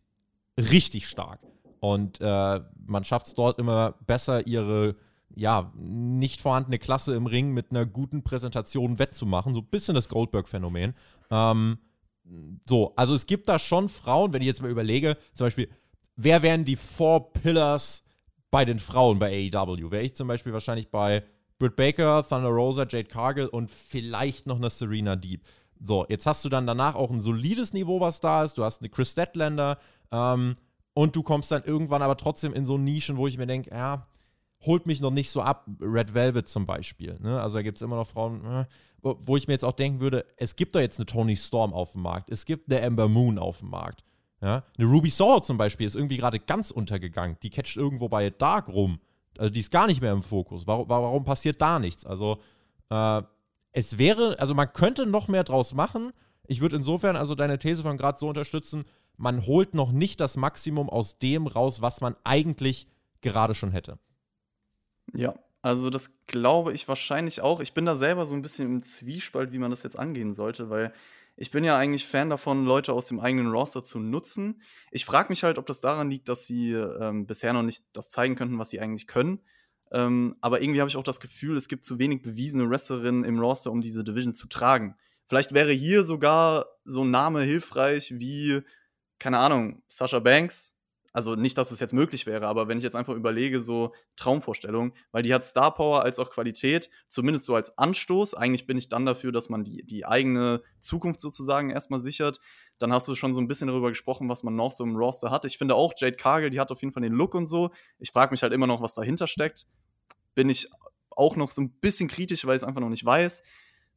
richtig 0.58 1.08
stark. 1.08 1.40
Und 1.80 2.20
äh, 2.20 2.60
man 2.86 3.04
schafft 3.04 3.26
es 3.26 3.34
dort 3.34 3.58
immer 3.58 3.94
besser, 4.06 4.46
ihre 4.46 4.96
ja, 5.34 5.70
nicht 5.76 6.40
vorhandene 6.40 6.78
Klasse 6.78 7.14
im 7.14 7.26
Ring 7.26 7.52
mit 7.52 7.70
einer 7.70 7.84
guten 7.84 8.22
Präsentation 8.22 8.98
wettzumachen. 8.98 9.54
So 9.54 9.60
ein 9.60 9.66
bisschen 9.66 9.94
das 9.94 10.08
Goldberg-Phänomen. 10.08 10.94
Ähm, 11.30 11.78
so, 12.66 12.94
also 12.96 13.14
es 13.14 13.26
gibt 13.26 13.48
da 13.48 13.58
schon 13.58 13.88
Frauen, 13.88 14.32
wenn 14.32 14.40
ich 14.40 14.46
jetzt 14.46 14.62
mal 14.62 14.70
überlege, 14.70 15.16
zum 15.34 15.46
Beispiel, 15.46 15.68
wer 16.16 16.42
wären 16.42 16.64
die 16.64 16.76
Four 16.76 17.32
Pillars 17.34 18.02
bei 18.50 18.64
den 18.64 18.78
Frauen 18.78 19.18
bei 19.18 19.50
AEW? 19.52 19.90
Wäre 19.90 20.04
ich 20.04 20.14
zum 20.14 20.26
Beispiel 20.26 20.52
wahrscheinlich 20.52 20.90
bei 20.90 21.22
Britt 21.58 21.76
Baker, 21.76 22.26
Thunder 22.26 22.48
Rosa, 22.48 22.86
Jade 22.88 23.04
Cargill 23.04 23.46
und 23.46 23.70
vielleicht 23.70 24.46
noch 24.46 24.56
eine 24.56 24.70
Serena 24.70 25.16
Deep. 25.16 25.42
So, 25.80 26.06
jetzt 26.08 26.26
hast 26.26 26.44
du 26.44 26.48
dann 26.48 26.66
danach 26.66 26.94
auch 26.94 27.10
ein 27.10 27.20
solides 27.20 27.72
Niveau, 27.72 28.00
was 28.00 28.20
da 28.20 28.44
ist. 28.44 28.58
Du 28.58 28.64
hast 28.64 28.80
eine 28.80 28.88
Chris 28.88 29.12
Statlander 29.12 29.78
ähm, 30.12 30.54
und 30.94 31.16
du 31.16 31.22
kommst 31.22 31.50
dann 31.52 31.64
irgendwann 31.64 32.02
aber 32.02 32.16
trotzdem 32.16 32.52
in 32.52 32.66
so 32.66 32.78
Nischen, 32.78 33.16
wo 33.16 33.26
ich 33.26 33.38
mir 33.38 33.46
denke, 33.46 33.70
ja, 33.70 34.06
holt 34.64 34.86
mich 34.86 35.00
noch 35.00 35.10
nicht 35.10 35.30
so 35.30 35.42
ab. 35.42 35.66
Red 35.80 36.14
Velvet 36.14 36.48
zum 36.48 36.66
Beispiel. 36.66 37.18
Ne? 37.20 37.40
Also 37.40 37.58
da 37.58 37.62
gibt 37.62 37.78
es 37.78 37.82
immer 37.82 37.96
noch 37.96 38.06
Frauen, 38.06 38.66
wo, 39.02 39.16
wo, 39.20 39.36
ich 39.36 39.46
mir 39.46 39.54
jetzt 39.54 39.64
auch 39.64 39.72
denken 39.72 40.00
würde, 40.00 40.24
es 40.36 40.56
gibt 40.56 40.74
da 40.74 40.80
jetzt 40.80 40.98
eine 40.98 41.06
Tony 41.06 41.36
Storm 41.36 41.72
auf 41.72 41.92
dem 41.92 42.02
Markt. 42.02 42.30
Es 42.30 42.44
gibt 42.44 42.70
eine 42.72 42.84
Amber 42.84 43.08
Moon 43.08 43.38
auf 43.38 43.60
dem 43.60 43.70
Markt. 43.70 44.04
Ja? 44.40 44.64
Eine 44.78 44.88
Ruby 44.88 45.10
Saw 45.10 45.40
zum 45.42 45.58
Beispiel 45.58 45.86
ist 45.86 45.96
irgendwie 45.96 46.16
gerade 46.16 46.40
ganz 46.40 46.70
untergegangen. 46.70 47.36
Die 47.42 47.50
catcht 47.50 47.76
irgendwo 47.76 48.08
bei 48.08 48.30
Dark 48.30 48.68
rum. 48.68 49.00
Also 49.38 49.52
die 49.52 49.60
ist 49.60 49.70
gar 49.70 49.86
nicht 49.86 50.00
mehr 50.00 50.12
im 50.12 50.22
Fokus. 50.22 50.66
Warum, 50.66 50.88
warum 50.88 51.24
passiert 51.24 51.60
da 51.60 51.78
nichts? 51.78 52.04
Also 52.06 52.38
äh, 52.90 53.22
es 53.76 53.98
wäre, 53.98 54.38
also 54.38 54.54
man 54.54 54.72
könnte 54.72 55.04
noch 55.04 55.28
mehr 55.28 55.44
draus 55.44 55.74
machen. 55.74 56.14
Ich 56.46 56.62
würde 56.62 56.76
insofern 56.76 57.14
also 57.14 57.34
deine 57.34 57.58
These 57.58 57.82
von 57.82 57.98
gerade 57.98 58.18
so 58.18 58.26
unterstützen, 58.26 58.86
man 59.18 59.44
holt 59.44 59.74
noch 59.74 59.92
nicht 59.92 60.18
das 60.18 60.38
Maximum 60.38 60.88
aus 60.88 61.18
dem 61.18 61.46
raus, 61.46 61.82
was 61.82 62.00
man 62.00 62.16
eigentlich 62.24 62.88
gerade 63.20 63.54
schon 63.54 63.72
hätte. 63.72 63.98
Ja, 65.12 65.34
also 65.60 65.90
das 65.90 66.26
glaube 66.26 66.72
ich 66.72 66.88
wahrscheinlich 66.88 67.42
auch. 67.42 67.60
Ich 67.60 67.74
bin 67.74 67.84
da 67.84 67.96
selber 67.96 68.24
so 68.24 68.34
ein 68.34 68.40
bisschen 68.40 68.66
im 68.66 68.82
Zwiespalt, 68.82 69.52
wie 69.52 69.58
man 69.58 69.70
das 69.70 69.82
jetzt 69.82 69.98
angehen 69.98 70.32
sollte, 70.32 70.70
weil 70.70 70.94
ich 71.36 71.50
bin 71.50 71.62
ja 71.62 71.76
eigentlich 71.76 72.06
Fan 72.06 72.30
davon, 72.30 72.64
Leute 72.64 72.94
aus 72.94 73.08
dem 73.08 73.20
eigenen 73.20 73.50
Roster 73.50 73.84
zu 73.84 73.98
nutzen. 73.98 74.62
Ich 74.90 75.04
frage 75.04 75.28
mich 75.28 75.42
halt, 75.42 75.58
ob 75.58 75.66
das 75.66 75.82
daran 75.82 76.08
liegt, 76.08 76.30
dass 76.30 76.46
sie 76.46 76.72
ähm, 76.72 77.26
bisher 77.26 77.52
noch 77.52 77.62
nicht 77.62 77.84
das 77.92 78.08
zeigen 78.08 78.36
könnten, 78.36 78.58
was 78.58 78.70
sie 78.70 78.80
eigentlich 78.80 79.06
können. 79.06 79.40
Ähm, 79.92 80.36
aber 80.40 80.60
irgendwie 80.60 80.80
habe 80.80 80.88
ich 80.88 80.96
auch 80.96 81.02
das 81.02 81.20
Gefühl, 81.20 81.56
es 81.56 81.68
gibt 81.68 81.84
zu 81.84 81.98
wenig 81.98 82.22
bewiesene 82.22 82.68
Wrestlerinnen 82.68 83.24
im 83.24 83.38
Roster, 83.38 83.70
um 83.70 83.80
diese 83.80 84.04
Division 84.04 84.34
zu 84.34 84.48
tragen. 84.48 84.96
Vielleicht 85.28 85.52
wäre 85.52 85.72
hier 85.72 86.04
sogar 86.04 86.66
so 86.84 87.04
ein 87.04 87.10
Name 87.10 87.42
hilfreich 87.42 88.12
wie, 88.18 88.62
keine 89.18 89.38
Ahnung, 89.38 89.82
Sasha 89.86 90.18
Banks, 90.20 90.75
also 91.16 91.34
nicht, 91.34 91.56
dass 91.56 91.70
es 91.70 91.80
jetzt 91.80 91.94
möglich 91.94 92.26
wäre, 92.26 92.46
aber 92.46 92.68
wenn 92.68 92.76
ich 92.76 92.84
jetzt 92.84 92.94
einfach 92.94 93.14
überlege, 93.14 93.62
so 93.62 93.94
Traumvorstellung, 94.16 94.92
weil 95.12 95.22
die 95.22 95.32
hat 95.32 95.44
Star 95.44 95.72
Power 95.72 96.02
als 96.02 96.18
auch 96.18 96.28
Qualität, 96.28 96.90
zumindest 97.08 97.46
so 97.46 97.54
als 97.54 97.78
Anstoß. 97.78 98.34
Eigentlich 98.34 98.66
bin 98.66 98.76
ich 98.76 98.90
dann 98.90 99.06
dafür, 99.06 99.32
dass 99.32 99.48
man 99.48 99.64
die, 99.64 99.82
die 99.82 100.04
eigene 100.04 100.62
Zukunft 100.78 101.22
sozusagen 101.22 101.70
erstmal 101.70 102.00
sichert. 102.00 102.38
Dann 102.76 102.92
hast 102.92 103.08
du 103.08 103.14
schon 103.14 103.32
so 103.32 103.40
ein 103.40 103.48
bisschen 103.48 103.68
darüber 103.68 103.88
gesprochen, 103.88 104.28
was 104.28 104.42
man 104.42 104.56
noch 104.56 104.72
so 104.72 104.84
im 104.84 104.94
Roster 104.94 105.30
hat. 105.30 105.46
Ich 105.46 105.56
finde 105.56 105.74
auch 105.74 105.94
Jade 105.96 106.16
Cargill, 106.18 106.50
die 106.50 106.60
hat 106.60 106.70
auf 106.70 106.82
jeden 106.82 106.92
Fall 106.92 107.02
den 107.02 107.14
Look 107.14 107.34
und 107.34 107.46
so. 107.46 107.70
Ich 107.98 108.10
frage 108.10 108.32
mich 108.32 108.42
halt 108.42 108.52
immer 108.52 108.66
noch, 108.66 108.82
was 108.82 108.92
dahinter 108.92 109.26
steckt. 109.26 109.66
Bin 110.34 110.50
ich 110.50 110.68
auch 111.08 111.36
noch 111.36 111.50
so 111.50 111.62
ein 111.62 111.70
bisschen 111.80 112.10
kritisch, 112.10 112.44
weil 112.44 112.56
ich 112.56 112.62
es 112.62 112.68
einfach 112.68 112.82
noch 112.82 112.90
nicht 112.90 113.06
weiß. 113.06 113.42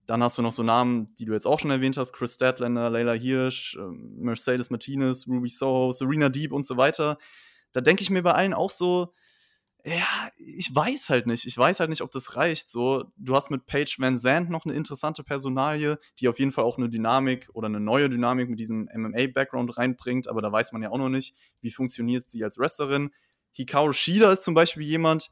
Dann 0.10 0.24
hast 0.24 0.40
du 0.40 0.42
noch 0.42 0.54
so 0.54 0.64
Namen, 0.64 1.14
die 1.20 1.26
du 1.26 1.34
jetzt 1.34 1.46
auch 1.46 1.60
schon 1.60 1.70
erwähnt 1.70 1.96
hast: 1.96 2.14
Chris 2.14 2.34
Statlander, 2.34 2.90
Layla 2.90 3.14
Hirsch, 3.14 3.78
ähm, 3.80 4.16
Mercedes 4.18 4.72
Martinez, 4.72 5.28
Ruby 5.28 5.50
Soho, 5.50 5.92
Serena 5.92 6.30
Deep 6.30 6.52
und 6.52 6.66
so 6.66 6.78
weiter. 6.78 7.20
Da 7.74 7.82
denke 7.82 8.02
ich 8.02 8.10
mir 8.10 8.24
bei 8.24 8.32
allen 8.32 8.56
auch 8.56 8.72
so, 8.72 9.14
ja, 9.86 10.32
ich 10.38 10.74
weiß 10.74 11.10
halt 11.10 11.28
nicht. 11.28 11.46
Ich 11.46 11.56
weiß 11.56 11.80
halt 11.80 11.92
nicht, 11.92 12.02
ob 12.02 12.10
das 12.10 12.36
reicht. 12.36 12.72
So, 12.72 13.06
du 13.18 13.36
hast 13.36 13.52
mit 13.52 13.68
Paige 13.68 13.98
Van 14.00 14.18
Zandt 14.18 14.50
noch 14.50 14.66
eine 14.66 14.74
interessante 14.74 15.24
Personalie, 15.24 16.00
die 16.20 16.28
auf 16.28 16.40
jeden 16.40 16.52
Fall 16.52 16.64
auch 16.64 16.80
eine 16.80 16.90
Dynamik 16.90 17.48
oder 17.54 17.68
eine 17.68 17.80
neue 17.80 18.10
Dynamik 18.10 18.50
mit 18.50 18.60
diesem 18.60 18.90
MMA-Background 18.92 19.78
reinbringt, 19.78 20.28
aber 20.28 20.42
da 20.42 20.52
weiß 20.52 20.72
man 20.72 20.82
ja 20.82 20.90
auch 20.90 20.98
noch 20.98 21.10
nicht, 21.10 21.36
wie 21.62 21.70
funktioniert 21.70 22.32
sie 22.32 22.44
als 22.44 22.58
Wrestlerin. 22.58 23.12
Hikaru 23.52 23.94
Shida 23.94 24.32
ist 24.32 24.44
zum 24.44 24.56
Beispiel 24.56 24.84
jemand, 24.84 25.30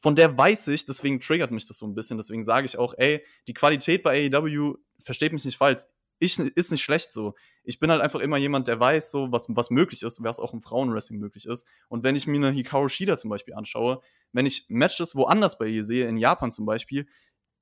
von 0.00 0.14
der 0.14 0.36
weiß 0.36 0.68
ich, 0.68 0.84
deswegen 0.84 1.20
triggert 1.20 1.50
mich 1.50 1.66
das 1.66 1.78
so 1.78 1.86
ein 1.86 1.94
bisschen. 1.94 2.16
Deswegen 2.16 2.44
sage 2.44 2.66
ich 2.66 2.78
auch, 2.78 2.94
ey, 2.96 3.24
die 3.46 3.54
Qualität 3.54 4.02
bei 4.02 4.30
AEW, 4.32 4.74
versteht 5.00 5.32
mich 5.32 5.44
nicht 5.44 5.56
falsch, 5.56 5.82
ich, 6.20 6.38
ist 6.38 6.72
nicht 6.72 6.82
schlecht 6.82 7.12
so. 7.12 7.34
Ich 7.62 7.78
bin 7.78 7.90
halt 7.90 8.00
einfach 8.00 8.20
immer 8.20 8.36
jemand, 8.38 8.66
der 8.68 8.80
weiß, 8.80 9.10
so, 9.10 9.30
was, 9.30 9.46
was 9.50 9.70
möglich 9.70 10.02
ist, 10.02 10.22
was 10.22 10.40
auch 10.40 10.52
im 10.52 10.62
Frauenwrestling 10.62 11.20
möglich 11.20 11.46
ist. 11.46 11.66
Und 11.88 12.02
wenn 12.02 12.16
ich 12.16 12.26
mir 12.26 12.36
eine 12.36 12.50
Hikaru 12.50 12.88
Shida 12.88 13.16
zum 13.16 13.30
Beispiel 13.30 13.54
anschaue, 13.54 14.00
wenn 14.32 14.46
ich 14.46 14.66
Matches 14.68 15.14
woanders 15.14 15.58
bei 15.58 15.66
ihr 15.66 15.84
sehe, 15.84 16.08
in 16.08 16.16
Japan 16.16 16.50
zum 16.50 16.66
Beispiel, 16.66 17.06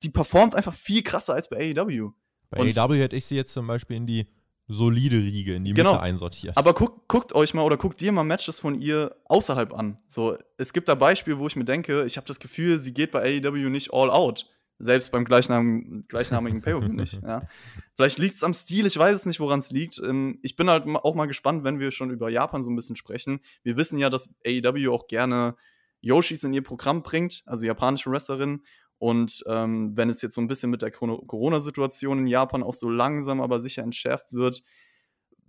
die 0.03 0.09
performt 0.09 0.55
einfach 0.55 0.73
viel 0.73 1.03
krasser 1.03 1.33
als 1.33 1.49
bei 1.49 1.75
AEW. 1.75 2.11
Bei 2.49 2.61
Und 2.61 2.77
AEW 2.77 2.95
hätte 2.95 3.15
ich 3.15 3.25
sie 3.25 3.35
jetzt 3.35 3.53
zum 3.53 3.67
Beispiel 3.67 3.97
in 3.97 4.07
die 4.07 4.27
solide 4.67 5.17
Riege 5.17 5.55
in 5.55 5.63
die 5.63 5.73
genau. 5.73 5.93
Mitte 5.93 6.03
einsortiert. 6.03 6.57
Aber 6.57 6.73
guck, 6.73 7.07
guckt 7.07 7.33
euch 7.33 7.53
mal 7.53 7.63
oder 7.63 7.77
guckt 7.77 8.01
dir 8.01 8.11
mal 8.11 8.23
Matches 8.23 8.59
von 8.59 8.79
ihr 8.81 9.15
außerhalb 9.25 9.73
an. 9.73 9.97
So, 10.07 10.37
es 10.57 10.73
gibt 10.73 10.89
da 10.89 10.95
Beispiele, 10.95 11.39
wo 11.39 11.47
ich 11.47 11.55
mir 11.55 11.65
denke, 11.65 12.05
ich 12.05 12.17
habe 12.17 12.27
das 12.27 12.39
Gefühl, 12.39 12.77
sie 12.77 12.93
geht 12.93 13.11
bei 13.11 13.41
AEW 13.41 13.69
nicht 13.69 13.93
all 13.93 14.09
out. 14.09 14.49
Selbst 14.79 15.11
beim 15.11 15.25
gleichnamigen, 15.25 16.07
gleichnamigen 16.07 16.61
pay 16.61 16.79
nicht. 16.89 17.19
Ja. 17.23 17.47
Vielleicht 17.95 18.19
liegt 18.19 18.35
es 18.35 18.43
am 18.43 18.53
Stil, 18.53 18.85
ich 18.85 18.97
weiß 18.97 19.15
es 19.15 19.25
nicht, 19.25 19.39
woran 19.39 19.57
es 19.57 19.71
liegt. 19.71 19.99
Ähm, 19.99 20.37
ich 20.43 20.55
bin 20.55 20.69
halt 20.69 20.85
auch 20.87 21.15
mal 21.15 21.25
gespannt, 21.25 21.63
wenn 21.63 21.79
wir 21.79 21.89
schon 21.91 22.11
über 22.11 22.29
Japan 22.29 22.61
so 22.61 22.69
ein 22.69 22.75
bisschen 22.75 22.95
sprechen. 22.95 23.39
Wir 23.63 23.75
wissen 23.75 23.97
ja, 23.97 24.09
dass 24.09 24.35
AEW 24.45 24.93
auch 24.93 25.07
gerne 25.07 25.55
Yoshis 26.01 26.43
in 26.43 26.53
ihr 26.53 26.63
Programm 26.63 27.01
bringt, 27.01 27.41
also 27.47 27.65
japanische 27.65 28.11
Wrestlerinnen. 28.11 28.63
Und 28.99 29.43
ähm, 29.47 29.95
wenn 29.95 30.09
es 30.09 30.21
jetzt 30.21 30.35
so 30.35 30.41
ein 30.41 30.47
bisschen 30.47 30.71
mit 30.71 30.81
der 30.81 30.91
Corona-Situation 30.91 32.19
in 32.19 32.27
Japan 32.27 32.63
auch 32.63 32.73
so 32.73 32.89
langsam, 32.89 33.41
aber 33.41 33.59
sicher 33.59 33.83
entschärft 33.83 34.33
wird, 34.33 34.63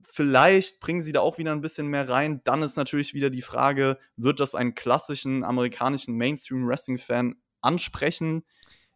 vielleicht 0.02 0.80
bringen 0.80 1.00
sie 1.00 1.12
da 1.12 1.20
auch 1.20 1.38
wieder 1.38 1.52
ein 1.52 1.60
bisschen 1.60 1.86
mehr 1.86 2.08
rein. 2.08 2.40
Dann 2.44 2.62
ist 2.62 2.76
natürlich 2.76 3.14
wieder 3.14 3.30
die 3.30 3.42
Frage, 3.42 3.98
wird 4.16 4.40
das 4.40 4.54
einen 4.54 4.74
klassischen 4.74 5.44
amerikanischen 5.44 6.14
Mainstream-Wrestling-Fan 6.16 7.36
ansprechen? 7.60 8.44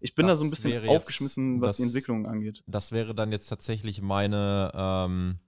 Ich 0.01 0.15
bin 0.15 0.27
das 0.27 0.39
da 0.39 0.39
so 0.39 0.45
ein 0.45 0.51
bisschen 0.51 0.89
aufgeschmissen, 0.89 1.55
jetzt, 1.55 1.63
was 1.63 1.71
das, 1.71 1.77
die 1.77 1.83
Entwicklung 1.85 2.27
angeht. 2.27 2.63
Das 2.67 2.93
wäre 2.93 3.15
dann 3.15 3.31
jetzt 3.31 3.47
tatsächlich 3.47 4.03
meine, 4.03 4.73
ähm, 4.75 5.39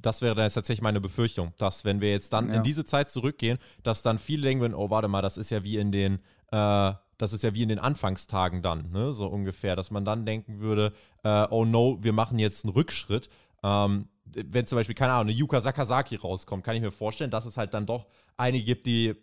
das 0.00 0.22
wäre 0.22 0.34
dann 0.34 0.44
jetzt 0.44 0.54
tatsächlich 0.54 0.82
meine 0.82 1.00
Befürchtung, 1.00 1.52
dass 1.58 1.84
wenn 1.84 2.00
wir 2.00 2.10
jetzt 2.10 2.32
dann 2.32 2.48
ja. 2.48 2.54
in 2.54 2.62
diese 2.62 2.84
Zeit 2.84 3.10
zurückgehen, 3.10 3.58
dass 3.82 4.02
dann 4.02 4.18
viele 4.18 4.42
denken 4.42 4.62
würden, 4.62 4.74
oh, 4.74 4.90
warte 4.90 5.08
mal, 5.08 5.22
das 5.22 5.36
ist 5.36 5.50
ja 5.50 5.64
wie 5.64 5.78
in 5.78 5.90
den 5.90 6.20
äh, 6.52 6.92
das 7.22 7.32
ist 7.32 7.42
ja 7.44 7.54
wie 7.54 7.62
in 7.62 7.68
den 7.68 7.78
Anfangstagen 7.78 8.62
dann, 8.62 8.90
ne, 8.90 9.12
so 9.12 9.26
ungefähr, 9.26 9.76
dass 9.76 9.92
man 9.92 10.04
dann 10.04 10.26
denken 10.26 10.60
würde, 10.60 10.92
äh, 11.22 11.46
oh 11.50 11.64
no, 11.64 11.98
wir 12.02 12.12
machen 12.12 12.38
jetzt 12.38 12.64
einen 12.64 12.72
Rückschritt. 12.72 13.28
Ähm, 13.62 14.08
wenn 14.24 14.66
zum 14.66 14.76
Beispiel, 14.76 14.96
keine 14.96 15.12
Ahnung, 15.12 15.28
eine 15.28 15.38
Yuka 15.38 15.60
Sakazaki 15.60 16.16
rauskommt, 16.16 16.64
kann 16.64 16.74
ich 16.74 16.82
mir 16.82 16.90
vorstellen, 16.90 17.30
dass 17.30 17.46
es 17.46 17.56
halt 17.56 17.74
dann 17.74 17.86
doch 17.86 18.06
einige 18.36 18.64
gibt, 18.64 18.86
die 18.86 19.14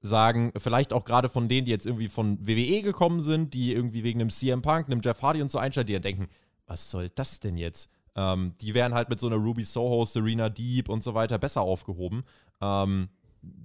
sagen, 0.00 0.52
vielleicht 0.56 0.92
auch 0.92 1.04
gerade 1.04 1.28
von 1.28 1.48
denen, 1.48 1.64
die 1.64 1.72
jetzt 1.72 1.86
irgendwie 1.86 2.08
von 2.08 2.38
WWE 2.46 2.82
gekommen 2.82 3.20
sind, 3.20 3.54
die 3.54 3.72
irgendwie 3.72 4.04
wegen 4.04 4.20
einem 4.20 4.30
CM 4.30 4.62
Punk, 4.62 4.86
einem 4.86 5.00
Jeff 5.02 5.20
Hardy 5.22 5.42
und 5.42 5.50
so 5.50 5.58
einsteigen, 5.58 5.88
die 5.88 5.94
dann 5.94 6.02
denken, 6.02 6.28
was 6.66 6.92
soll 6.92 7.10
das 7.12 7.40
denn 7.40 7.56
jetzt? 7.56 7.90
Ähm, 8.14 8.54
die 8.60 8.74
wären 8.74 8.94
halt 8.94 9.08
mit 9.08 9.18
so 9.18 9.26
einer 9.26 9.36
Ruby 9.36 9.64
Soho, 9.64 10.04
Serena 10.04 10.48
Deep 10.48 10.88
und 10.88 11.02
so 11.02 11.14
weiter 11.14 11.38
besser 11.38 11.62
aufgehoben. 11.62 12.22
Ähm, 12.60 13.08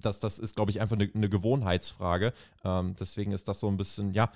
das, 0.00 0.20
das 0.20 0.38
ist, 0.38 0.56
glaube 0.56 0.70
ich, 0.70 0.80
einfach 0.80 0.96
eine, 0.96 1.10
eine 1.14 1.28
Gewohnheitsfrage. 1.28 2.32
Ähm, 2.64 2.94
deswegen 2.98 3.32
ist 3.32 3.48
das 3.48 3.60
so 3.60 3.68
ein 3.68 3.76
bisschen, 3.76 4.12
ja. 4.12 4.30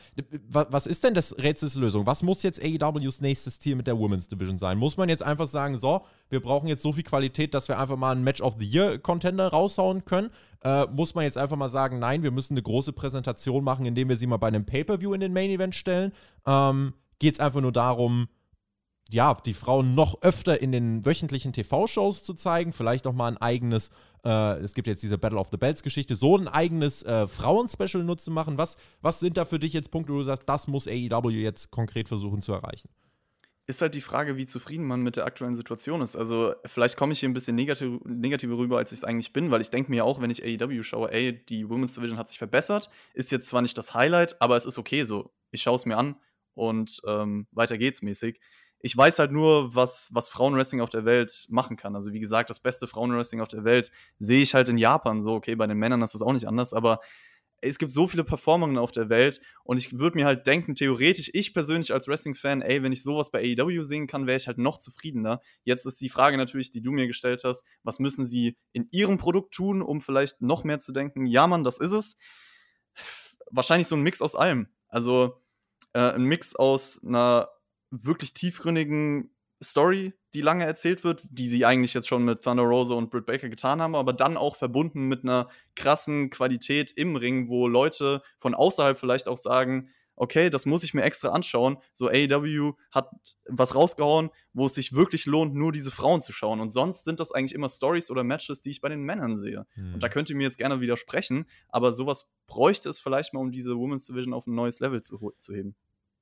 Was 0.49 0.87
ist 0.87 1.05
denn 1.05 1.15
das 1.15 1.37
Rätsels 1.39 1.75
Lösung? 1.75 2.07
Was 2.07 2.23
muss 2.23 2.43
jetzt 2.43 2.63
AEWs 2.63 3.21
nächstes 3.21 3.61
Ziel 3.61 3.77
mit 3.77 3.87
der 3.87 3.99
Women's 3.99 4.29
Division 4.29 4.59
sein? 4.59 4.79
Muss 4.79 4.97
man 4.97 5.09
jetzt 5.09 5.23
einfach 5.23 5.47
sagen, 5.47 5.79
so, 5.79 6.03
wir 6.31 6.41
brauchen 6.41 6.69
jetzt 6.69 6.83
so 6.83 6.93
viel 6.93 7.05
Qualität, 7.05 7.55
dass 7.55 7.69
wir 7.69 7.79
einfach 7.79 7.97
mal 7.97 8.13
einen 8.13 8.25
Match 8.25 8.41
of 8.41 8.57
the 8.59 8.67
Year 8.67 8.99
Contender 8.99 9.49
raushauen 9.49 10.05
können? 10.05 10.31
Äh, 10.63 10.87
muss 10.87 11.15
man 11.15 11.25
jetzt 11.25 11.39
einfach 11.39 11.57
mal 11.57 11.69
sagen, 11.69 11.99
nein, 11.99 12.23
wir 12.23 12.31
müssen 12.31 12.55
eine 12.55 12.63
große 12.63 12.93
Präsentation 12.93 13.65
machen, 13.65 13.87
indem 13.87 14.09
wir 14.09 14.17
sie 14.17 14.27
mal 14.27 14.37
bei 14.39 14.49
einem 14.49 14.65
Pay-Per-View 14.65 15.15
in 15.15 15.21
den 15.21 15.33
Main 15.33 15.51
Event 15.51 15.75
stellen? 15.75 16.13
Ähm, 16.47 16.95
Geht 17.19 17.35
es 17.35 17.41
einfach 17.41 17.61
nur 17.61 17.73
darum, 17.73 18.29
ja, 19.11 19.35
die 19.45 19.55
Frauen 19.55 19.95
noch 19.95 20.23
öfter 20.23 20.61
in 20.61 20.73
den 20.73 21.05
wöchentlichen 21.05 21.53
TV-Shows 21.53 22.25
zu 22.25 22.35
zeigen, 22.35 22.73
vielleicht 22.73 23.07
auch 23.07 23.15
mal 23.15 23.29
ein 23.29 23.39
eigenes, 23.39 23.91
äh, 24.25 24.59
es 24.59 24.75
gibt 24.75 24.87
jetzt 24.87 25.03
diese 25.03 25.17
Battle 25.17 25.39
of 25.39 25.49
the 25.51 25.57
Bells-Geschichte, 25.57 26.15
so 26.15 26.37
ein 26.37 26.47
eigenes 26.47 27.03
äh, 27.05 27.27
Frauen-Special 27.27 28.05
nutzen 28.05 28.35
machen. 28.35 28.59
Was, 28.59 28.77
was 29.01 29.21
sind 29.21 29.37
da 29.39 29.45
für 29.47 29.59
dich 29.59 29.73
jetzt 29.73 29.91
Punkte, 29.91 30.13
wo 30.13 30.19
du 30.19 30.25
sagst, 30.25 30.43
das 30.47 30.69
muss 30.69 30.87
AEW 30.87 31.31
jetzt 31.31 31.71
konkret 31.71 32.09
versuchen 32.09 32.43
zu 32.43 32.53
erreichen? 32.53 32.91
Ist 33.67 33.83
halt 33.83 33.95
die 33.95 34.01
Frage, 34.01 34.39
wie 34.39 34.47
zufrieden 34.47 34.87
man 34.87 35.03
mit 35.03 35.17
der 35.17 35.27
aktuellen 35.27 35.55
Situation 35.55 36.01
ist. 36.01 36.17
Also, 36.17 36.55
vielleicht 36.65 36.97
komme 36.97 37.13
ich 37.13 37.21
hier 37.21 37.29
ein 37.29 37.35
bisschen 37.35 37.55
negativ, 37.55 38.01
negativer 38.05 38.57
rüber, 38.57 38.79
als 38.79 38.93
ich 38.93 38.99
es 38.99 39.05
eigentlich 39.05 39.35
bin, 39.35 39.51
weil 39.51 39.61
ich 39.61 39.71
denke 39.71 39.91
mir 39.91 40.07
auch, 40.07 40.23
wenn 40.23 40.31
ich 40.31 40.43
AEW 40.43 40.83
schaue, 40.83 41.13
ey, 41.13 41.45
die 41.47 41.69
Women's 41.69 41.95
Division 41.95 42.19
hat 42.19 42.29
sich 42.29 42.39
verbessert. 42.39 42.89
Ist 43.13 43.31
jetzt 43.31 43.49
zwar 43.49 43.61
nicht 43.61 43.77
das 43.77 43.93
Highlight, 43.93 44.41
aber 44.41 44.57
es 44.57 44.65
ist 44.65 44.79
okay 44.79 45.05
so. 45.05 45.31
Ich 45.51 45.61
schaue 45.61 45.77
es 45.77 45.85
mir 45.85 45.99
an 45.99 46.17
und 46.55 47.03
ähm, 47.07 47.47
weiter 47.53 47.77
geht's 47.77 48.01
mäßig 48.01 48.41
ich 48.81 48.97
weiß 48.97 49.19
halt 49.19 49.33
nur, 49.33 49.75
was, 49.75 50.09
was 50.13 50.29
Frauenwrestling 50.29 50.81
auf 50.81 50.91
der 50.91 51.05
Welt 51.05 51.47
machen 51.49 51.77
kann. 51.77 51.97
Also 51.97 52.13
wie 52.13 52.21
gesagt, 52.21 52.51
das 52.51 52.61
beste 52.61 52.87
Frauenwrestling 52.87 53.41
auf 53.41 53.49
der 53.49 53.65
Welt 53.65 53.91
sehe 54.19 54.41
ich 54.43 54.55
halt 54.55 54.69
in 54.69 54.79
Japan 54.79 55.21
so. 55.21 55.35
Okay, 55.35 55.57
bei 55.57 55.67
den 55.67 55.79
Männern 55.79 56.03
ist 56.03 56.15
das 56.15 56.23
auch 56.23 56.33
nicht 56.33 56.47
anders, 56.47 56.73
aber 56.73 57.01
es 57.61 57.79
gibt 57.79 57.91
so 57.91 58.07
viele 58.07 58.25
Performungen 58.25 58.79
auf 58.79 58.93
der 58.93 59.09
Welt 59.09 59.41
und 59.65 59.79
ich 59.79 59.99
würde 59.99 60.17
mir 60.17 60.27
halt 60.27 60.47
denken, 60.47 60.75
theoretisch, 60.75 61.31
ich 61.33 61.53
persönlich 61.53 61.93
als 61.93 62.07
Wrestling-Fan, 62.07 62.63
ey, 62.63 62.83
wenn 62.83 62.93
ich 62.93 63.03
sowas 63.03 63.31
bei 63.31 63.41
AEW 63.41 63.83
sehen 63.83 64.07
kann, 64.07 64.27
wäre 64.27 64.37
ich 64.37 64.47
halt 64.47 64.59
noch 64.59 64.79
zufriedener. 64.79 65.41
Jetzt 65.65 65.85
ist 65.85 66.01
die 66.01 66.09
Frage 66.09 66.37
natürlich, 66.37 66.71
die 66.71 66.83
du 66.83 66.93
mir 66.93 67.09
gestellt 67.09 67.43
hast, 67.45 67.65
was 67.83 67.99
müssen 67.99 68.27
sie 68.27 68.57
in 68.73 68.87
ihrem 68.93 69.19
Produkt 69.19 69.55
tun, 69.55 69.83
um 69.83 70.01
vielleicht 70.01 70.41
noch 70.41 70.63
mehr 70.63 70.79
zu 70.79 70.93
denken? 70.93 71.27
Ja, 71.27 71.47
Mann, 71.47 71.65
das 71.65 71.79
ist 71.79 71.93
es. 71.93 72.19
Wahrscheinlich 73.51 73.89
so 73.89 73.97
ein 73.97 74.03
Mix 74.03 74.23
aus 74.23 74.37
allem. 74.37 74.69
Also 74.89 75.43
äh, 75.95 76.13
ein 76.13 76.25
Mix 76.25 76.55
aus 76.55 77.05
einer 77.05 77.49
wirklich 77.91 78.35
tiefgründigen 78.35 79.31
Story, 79.63 80.13
die 80.35 80.41
lange 80.41 80.65
erzählt 80.65 81.05
wird, 81.05 81.23
die 81.31 81.49
sie 81.49 81.65
eigentlich 81.65 81.95
jetzt 81.95 82.09
schon 82.09 82.25
mit 82.25 82.43
Thunder 82.43 82.63
Rosa 82.63 82.95
und 82.95 83.11
Britt 83.11 83.27
Baker 83.27 83.49
getan 83.49 83.83
haben, 83.83 83.95
aber 83.95 84.13
dann 84.13 84.37
auch 84.37 84.57
verbunden 84.57 85.09
mit 85.09 85.25
einer 85.25 85.49
krassen 85.75 86.31
Qualität 86.31 86.93
im 86.93 87.17
Ring, 87.17 87.49
wo 87.49 87.67
Leute 87.67 88.23
von 88.39 88.55
außerhalb 88.55 88.99
vielleicht 88.99 89.27
auch 89.27 89.37
sagen, 89.37 89.91
okay, 90.19 90.51
das 90.51 90.67
muss 90.67 90.83
ich 90.83 90.95
mir 90.95 91.03
extra 91.03 91.31
anschauen. 91.31 91.79
So 91.93 92.09
AEW 92.09 92.75
hat 92.91 93.11
was 93.49 93.75
rausgehauen, 93.75 94.31
wo 94.53 94.67
es 94.67 94.75
sich 94.75 94.93
wirklich 94.93 95.27
lohnt, 95.27 95.55
nur 95.55 95.73
diese 95.73 95.91
Frauen 95.91 96.21
zu 96.21 96.33
schauen. 96.33 96.61
Und 96.61 96.71
sonst 96.71 97.05
sind 97.05 97.21
das 97.21 97.33
eigentlich 97.33 97.55
immer 97.55 97.69
Stories 97.69 98.11
oder 98.11 98.25
Matches, 98.25 98.61
die 98.61 98.71
ich 98.71 98.81
bei 98.81 98.89
den 98.89 99.03
Männern 99.03 99.37
sehe. 99.37 99.67
Hm. 99.75 99.95
Und 99.95 100.03
da 100.03 100.09
könnt 100.09 100.29
ihr 100.29 100.37
mir 100.37 100.45
jetzt 100.45 100.59
gerne 100.59 100.81
widersprechen, 100.81 101.47
aber 101.69 101.93
sowas 101.93 102.33
bräuchte 102.47 102.89
es 102.89 102.99
vielleicht 102.99 103.33
mal, 103.33 103.41
um 103.41 103.53
diese 103.53 103.77
Women's 103.77 104.07
Division 104.07 104.35
auf 104.35 104.47
ein 104.47 104.55
neues 104.55 104.81
Level 104.81 105.03
zu, 105.03 105.33
zu 105.39 105.55
heben. 105.55 105.77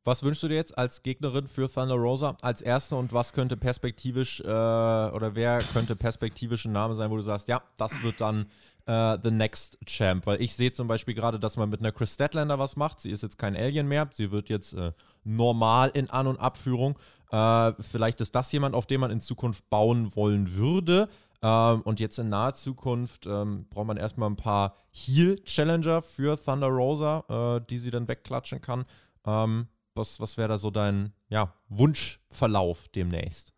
Was 0.06 0.22
wünschst 0.22 0.44
du 0.44 0.46
dir 0.46 0.54
jetzt 0.54 0.78
als 0.78 1.02
Gegnerin 1.02 1.48
für 1.48 1.68
Thunder 1.68 1.96
Rosa 1.96 2.36
als 2.40 2.62
erste 2.62 2.94
und 2.94 3.12
was 3.12 3.32
könnte 3.32 3.56
perspektivisch 3.56 4.40
äh, 4.40 4.44
oder 4.44 5.34
wer 5.34 5.58
könnte 5.72 5.96
perspektivisch 5.96 6.64
ein 6.64 6.70
Name 6.70 6.94
sein, 6.94 7.10
wo 7.10 7.16
du 7.16 7.22
sagst, 7.22 7.48
ja, 7.48 7.60
das 7.76 8.00
wird 8.04 8.20
dann 8.20 8.46
äh, 8.86 9.18
The 9.20 9.32
Next 9.32 9.78
Champ? 9.84 10.24
Weil 10.24 10.40
ich 10.40 10.54
sehe 10.54 10.70
zum 10.70 10.86
Beispiel 10.86 11.14
gerade, 11.14 11.40
dass 11.40 11.56
man 11.56 11.68
mit 11.68 11.80
einer 11.80 11.90
Chris 11.90 12.14
Statlander 12.14 12.56
was 12.56 12.76
macht. 12.76 13.00
Sie 13.00 13.10
ist 13.10 13.24
jetzt 13.24 13.36
kein 13.36 13.56
Alien 13.56 13.88
mehr, 13.88 14.08
sie 14.12 14.30
wird 14.30 14.48
jetzt 14.48 14.74
äh, 14.74 14.92
normal 15.24 15.90
in 15.92 16.08
An- 16.08 16.28
und 16.28 16.38
Abführung. 16.38 16.96
Äh, 17.32 17.72
vielleicht 17.80 18.20
ist 18.20 18.32
das 18.36 18.52
jemand, 18.52 18.76
auf 18.76 18.86
den 18.86 19.00
man 19.00 19.10
in 19.10 19.20
Zukunft 19.20 19.68
bauen 19.70 20.14
wollen 20.14 20.54
würde. 20.54 21.08
Ähm, 21.42 21.80
und 21.80 21.98
jetzt 21.98 22.20
in 22.20 22.28
naher 22.28 22.54
Zukunft 22.54 23.26
ähm, 23.26 23.66
braucht 23.70 23.88
man 23.88 23.96
erstmal 23.96 24.30
ein 24.30 24.36
paar 24.36 24.76
Heal-Challenger 24.92 26.00
für 26.00 26.40
Thunder 26.40 26.68
Rosa, 26.68 27.24
äh, 27.56 27.66
die 27.68 27.78
sie 27.78 27.90
dann 27.90 28.06
wegklatschen 28.06 28.60
kann. 28.60 28.84
Ähm, 29.26 29.66
was 29.96 30.20
was 30.20 30.36
wäre 30.36 30.48
da 30.48 30.58
so 30.58 30.70
dein 30.70 31.12
ja, 31.28 31.54
Wunschverlauf 31.68 32.88
demnächst? 32.88 33.56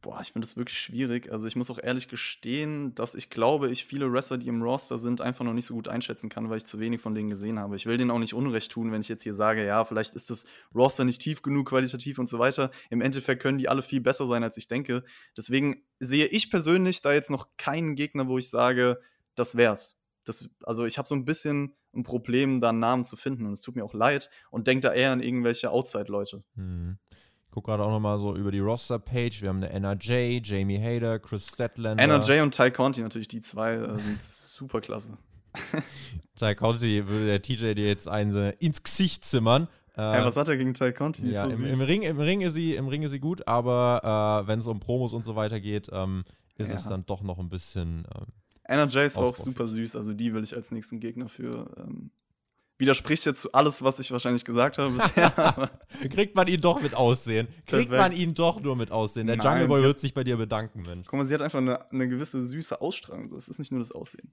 Boah, 0.00 0.20
ich 0.22 0.30
finde 0.30 0.46
das 0.46 0.56
wirklich 0.56 0.78
schwierig. 0.78 1.32
Also 1.32 1.48
ich 1.48 1.56
muss 1.56 1.70
auch 1.70 1.78
ehrlich 1.82 2.06
gestehen, 2.06 2.94
dass 2.94 3.16
ich 3.16 3.30
glaube, 3.30 3.68
ich 3.68 3.84
viele 3.84 4.12
Wrestler, 4.12 4.38
die 4.38 4.46
im 4.46 4.62
Roster 4.62 4.96
sind, 4.96 5.20
einfach 5.20 5.44
noch 5.44 5.54
nicht 5.54 5.64
so 5.64 5.74
gut 5.74 5.88
einschätzen 5.88 6.28
kann, 6.28 6.48
weil 6.48 6.58
ich 6.58 6.66
zu 6.66 6.78
wenig 6.78 7.00
von 7.00 7.16
denen 7.16 7.28
gesehen 7.28 7.58
habe. 7.58 7.74
Ich 7.74 7.84
will 7.84 7.96
denen 7.96 8.12
auch 8.12 8.20
nicht 8.20 8.32
Unrecht 8.32 8.70
tun, 8.70 8.92
wenn 8.92 9.00
ich 9.00 9.08
jetzt 9.08 9.24
hier 9.24 9.34
sage, 9.34 9.66
ja, 9.66 9.84
vielleicht 9.84 10.14
ist 10.14 10.30
das 10.30 10.46
Roster 10.72 11.04
nicht 11.04 11.20
tief 11.20 11.42
genug, 11.42 11.68
qualitativ 11.70 12.20
und 12.20 12.28
so 12.28 12.38
weiter. 12.38 12.70
Im 12.90 13.00
Endeffekt 13.00 13.42
können 13.42 13.58
die 13.58 13.68
alle 13.68 13.82
viel 13.82 14.00
besser 14.00 14.28
sein, 14.28 14.44
als 14.44 14.56
ich 14.56 14.68
denke. 14.68 15.02
Deswegen 15.36 15.82
sehe 15.98 16.26
ich 16.26 16.48
persönlich 16.48 17.02
da 17.02 17.12
jetzt 17.12 17.30
noch 17.30 17.48
keinen 17.56 17.96
Gegner, 17.96 18.28
wo 18.28 18.38
ich 18.38 18.50
sage, 18.50 19.00
das 19.34 19.56
wär's. 19.56 19.97
Das, 20.28 20.48
also 20.64 20.84
ich 20.84 20.98
habe 20.98 21.08
so 21.08 21.14
ein 21.14 21.24
bisschen 21.24 21.74
ein 21.94 22.02
Problem, 22.02 22.60
da 22.60 22.68
einen 22.70 22.78
Namen 22.78 23.04
zu 23.04 23.16
finden 23.16 23.46
und 23.46 23.52
es 23.52 23.60
tut 23.60 23.76
mir 23.76 23.84
auch 23.84 23.94
leid 23.94 24.30
und 24.50 24.66
denke 24.66 24.82
da 24.88 24.92
eher 24.92 25.12
an 25.12 25.20
irgendwelche 25.20 25.70
Outside-Leute. 25.70 26.42
Hm 26.54 26.98
guck 27.58 27.66
gerade 27.66 27.82
auch 27.82 27.90
nochmal 27.90 28.18
so 28.18 28.36
über 28.36 28.52
die 28.52 28.60
Roster-Page. 28.60 29.42
Wir 29.42 29.48
haben 29.48 29.62
eine 29.62 29.70
NRJ, 29.70 30.40
Jamie 30.44 30.78
Hader, 30.78 31.18
Chris 31.18 31.48
Statlander. 31.48 32.02
NRJ 32.02 32.40
und 32.40 32.54
Ty 32.54 32.70
Conti 32.70 33.00
natürlich, 33.00 33.26
die 33.26 33.40
zwei 33.40 33.74
äh, 33.74 33.94
sind 34.00 34.22
super 34.22 34.80
klasse. 34.80 35.18
Ty 36.36 36.54
Conti 36.54 37.08
würde 37.08 37.26
der 37.26 37.42
TJ 37.42 37.74
dir 37.74 37.88
jetzt 37.88 38.08
einen 38.08 38.36
äh, 38.36 38.50
ins 38.60 38.82
Gesicht 38.82 39.24
zimmern. 39.24 39.66
Äh, 39.96 40.02
hey, 40.02 40.24
was 40.24 40.36
hat 40.36 40.48
er 40.48 40.56
gegen 40.56 40.74
Ty 40.74 40.92
Conti? 40.92 41.28
Ja, 41.28 41.48
so 41.48 41.50
im, 41.50 41.64
im, 41.64 41.80
Ring, 41.80 42.02
im, 42.02 42.20
Ring 42.20 42.42
ist 42.42 42.54
sie, 42.54 42.74
im 42.74 42.86
Ring 42.86 43.02
ist 43.02 43.10
sie 43.10 43.20
gut, 43.20 43.48
aber 43.48 44.44
äh, 44.44 44.46
wenn 44.46 44.60
es 44.60 44.66
um 44.66 44.78
Promos 44.78 45.12
und 45.12 45.24
so 45.24 45.34
weiter 45.34 45.58
geht, 45.58 45.88
ähm, 45.92 46.24
ist 46.56 46.70
ja. 46.70 46.76
es 46.76 46.86
dann 46.86 47.06
doch 47.06 47.22
noch 47.22 47.38
ein 47.38 47.48
bisschen. 47.48 48.06
Ähm, 48.14 48.26
NRJ 48.68 48.98
ist 49.00 49.18
auch 49.18 49.36
super 49.36 49.66
süß, 49.66 49.96
also 49.96 50.12
die 50.12 50.32
will 50.32 50.44
ich 50.44 50.54
als 50.54 50.70
nächsten 50.70 51.00
Gegner 51.00 51.28
für 51.28 51.70
ähm, 51.78 52.10
widerspricht 52.78 53.26
jetzt 53.26 53.40
zu 53.40 53.52
alles, 53.52 53.82
was 53.82 53.98
ich 53.98 54.10
wahrscheinlich 54.12 54.44
gesagt 54.44 54.78
habe 54.78 54.92
bisher. 54.92 55.70
Kriegt 56.10 56.36
man 56.36 56.46
ihn 56.46 56.60
doch 56.60 56.80
mit 56.80 56.94
Aussehen. 56.94 57.48
Kriegt 57.66 57.90
man 57.90 58.12
ihn 58.12 58.34
doch 58.34 58.60
nur 58.60 58.76
mit 58.76 58.92
Aussehen. 58.92 59.26
Der 59.26 59.36
Nein, 59.36 59.46
Jungle 59.46 59.68
Boy 59.68 59.82
wird 59.82 60.00
sich 60.00 60.14
bei 60.14 60.22
dir 60.22 60.36
bedanken, 60.36 60.82
Mensch. 60.82 61.06
Guck 61.08 61.18
mal, 61.18 61.26
sie 61.26 61.34
hat 61.34 61.42
einfach 61.42 61.58
eine, 61.58 61.90
eine 61.90 62.08
gewisse 62.08 62.42
süße 62.44 62.80
Ausstrahlung. 62.80 63.28
So. 63.28 63.36
Es 63.36 63.48
ist 63.48 63.58
nicht 63.58 63.72
nur 63.72 63.80
das 63.80 63.90
Aussehen. 63.90 64.30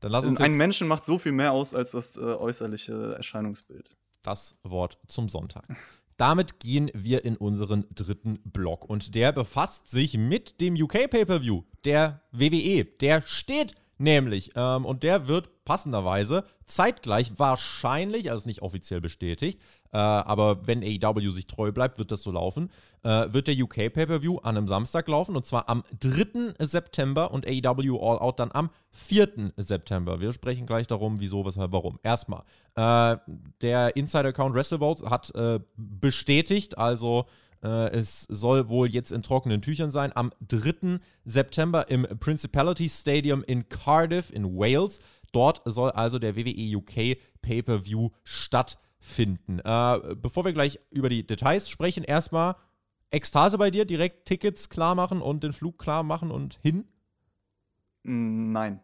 Dann 0.00 0.10
lass 0.10 0.24
uns 0.24 0.40
Ein 0.40 0.56
Menschen 0.56 0.88
macht 0.88 1.04
so 1.04 1.18
viel 1.18 1.32
mehr 1.32 1.52
aus 1.52 1.74
als 1.74 1.90
das 1.90 2.16
äh, 2.16 2.20
äußerliche 2.20 3.14
Erscheinungsbild. 3.16 3.96
Das 4.22 4.56
Wort 4.62 4.98
zum 5.06 5.28
Sonntag. 5.28 5.64
Damit 6.16 6.60
gehen 6.60 6.90
wir 6.94 7.24
in 7.24 7.36
unseren 7.36 7.86
dritten 7.94 8.38
Block 8.44 8.88
und 8.88 9.14
der 9.14 9.32
befasst 9.32 9.88
sich 9.90 10.16
mit 10.16 10.60
dem 10.60 10.74
UK 10.74 11.10
Pay-per-View, 11.10 11.62
der 11.84 12.22
WWE. 12.32 12.84
Der 12.84 13.20
steht 13.22 13.74
Nämlich, 13.98 14.50
ähm, 14.56 14.84
und 14.84 15.02
der 15.02 15.26
wird 15.26 15.64
passenderweise 15.64 16.44
zeitgleich 16.66 17.32
wahrscheinlich, 17.38 18.30
also 18.30 18.46
nicht 18.46 18.60
offiziell 18.60 19.00
bestätigt, 19.00 19.60
äh, 19.92 19.96
aber 19.96 20.66
wenn 20.66 20.82
AEW 20.82 21.30
sich 21.30 21.46
treu 21.46 21.72
bleibt, 21.72 21.98
wird 21.98 22.12
das 22.12 22.22
so 22.22 22.30
laufen, 22.30 22.70
äh, 23.02 23.32
wird 23.32 23.48
der 23.48 23.54
UK 23.56 23.88
Pay-Per-View 23.90 24.38
an 24.38 24.56
einem 24.56 24.68
Samstag 24.68 25.08
laufen 25.08 25.34
und 25.34 25.46
zwar 25.46 25.68
am 25.70 25.82
3. 26.00 26.54
September 26.58 27.30
und 27.30 27.46
AEW 27.46 27.98
All 27.98 28.18
Out 28.18 28.38
dann 28.38 28.52
am 28.52 28.70
4. 28.90 29.52
September. 29.56 30.20
Wir 30.20 30.32
sprechen 30.34 30.66
gleich 30.66 30.86
darum, 30.86 31.18
wieso, 31.20 31.46
weshalb, 31.46 31.72
warum. 31.72 31.98
Erstmal, 32.02 32.42
äh, 32.74 33.16
der 33.62 33.96
Insider-Account 33.96 34.54
WrestleVotes 34.54 35.08
hat 35.08 35.34
äh, 35.34 35.60
bestätigt, 35.76 36.76
also 36.76 37.26
es 37.66 38.22
soll 38.22 38.68
wohl 38.68 38.88
jetzt 38.88 39.12
in 39.12 39.22
trockenen 39.22 39.62
Tüchern 39.62 39.90
sein. 39.90 40.12
Am 40.14 40.32
3. 40.48 40.98
September 41.24 41.88
im 41.90 42.06
Principality 42.20 42.88
Stadium 42.88 43.42
in 43.44 43.68
Cardiff 43.68 44.30
in 44.30 44.56
Wales. 44.56 45.00
Dort 45.32 45.62
soll 45.64 45.90
also 45.90 46.18
der 46.18 46.36
WWE 46.36 46.76
UK 46.76 47.18
Pay-per-View 47.42 48.10
stattfinden. 48.24 49.58
Äh, 49.58 50.14
bevor 50.16 50.44
wir 50.44 50.52
gleich 50.52 50.78
über 50.90 51.08
die 51.08 51.26
Details 51.26 51.68
sprechen, 51.68 52.04
erstmal 52.04 52.56
Ekstase 53.10 53.58
bei 53.58 53.70
dir, 53.70 53.84
direkt 53.84 54.26
Tickets 54.26 54.68
klar 54.68 54.94
machen 54.94 55.20
und 55.20 55.44
den 55.44 55.52
Flug 55.52 55.78
klar 55.78 56.02
machen 56.02 56.30
und 56.30 56.58
hin? 56.62 56.86
Nein. 58.02 58.80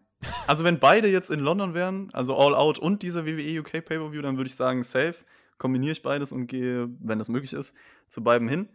Also 0.47 0.65
wenn 0.65 0.79
beide 0.79 1.09
jetzt 1.09 1.31
in 1.31 1.41
London 1.41 1.75
wären, 1.75 2.11
also 2.13 2.37
All 2.37 2.55
Out 2.55 2.79
und 2.79 3.03
dieser 3.03 3.27
WWE 3.27 3.61
UK 3.61 3.85
Pay-per-View, 3.85 4.23
dann 4.23 4.37
würde 4.37 4.49
ich 4.49 4.55
sagen 4.55 4.83
safe 4.83 5.17
kombiniere 5.59 5.93
ich 5.93 6.03
beides 6.03 6.33
und 6.33 6.47
gehe, 6.47 6.89
wenn 7.01 7.19
das 7.19 7.29
möglich 7.29 7.53
ist, 7.53 7.75
zu 8.09 8.23
beiden 8.23 8.49
hin. 8.49 8.69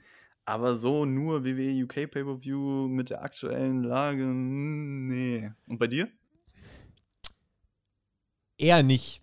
Aber 0.45 0.77
so 0.77 1.05
nur 1.05 1.43
WWE 1.43 1.83
UK 1.83 2.09
Pay-Per-View 2.09 2.87
mit 2.87 3.09
der 3.09 3.21
aktuellen 3.21 3.83
Lage, 3.83 4.25
nee. 4.25 5.51
Und 5.67 5.77
bei 5.77 5.87
dir? 5.87 6.09
Eher 8.57 8.81
nicht. 8.81 9.21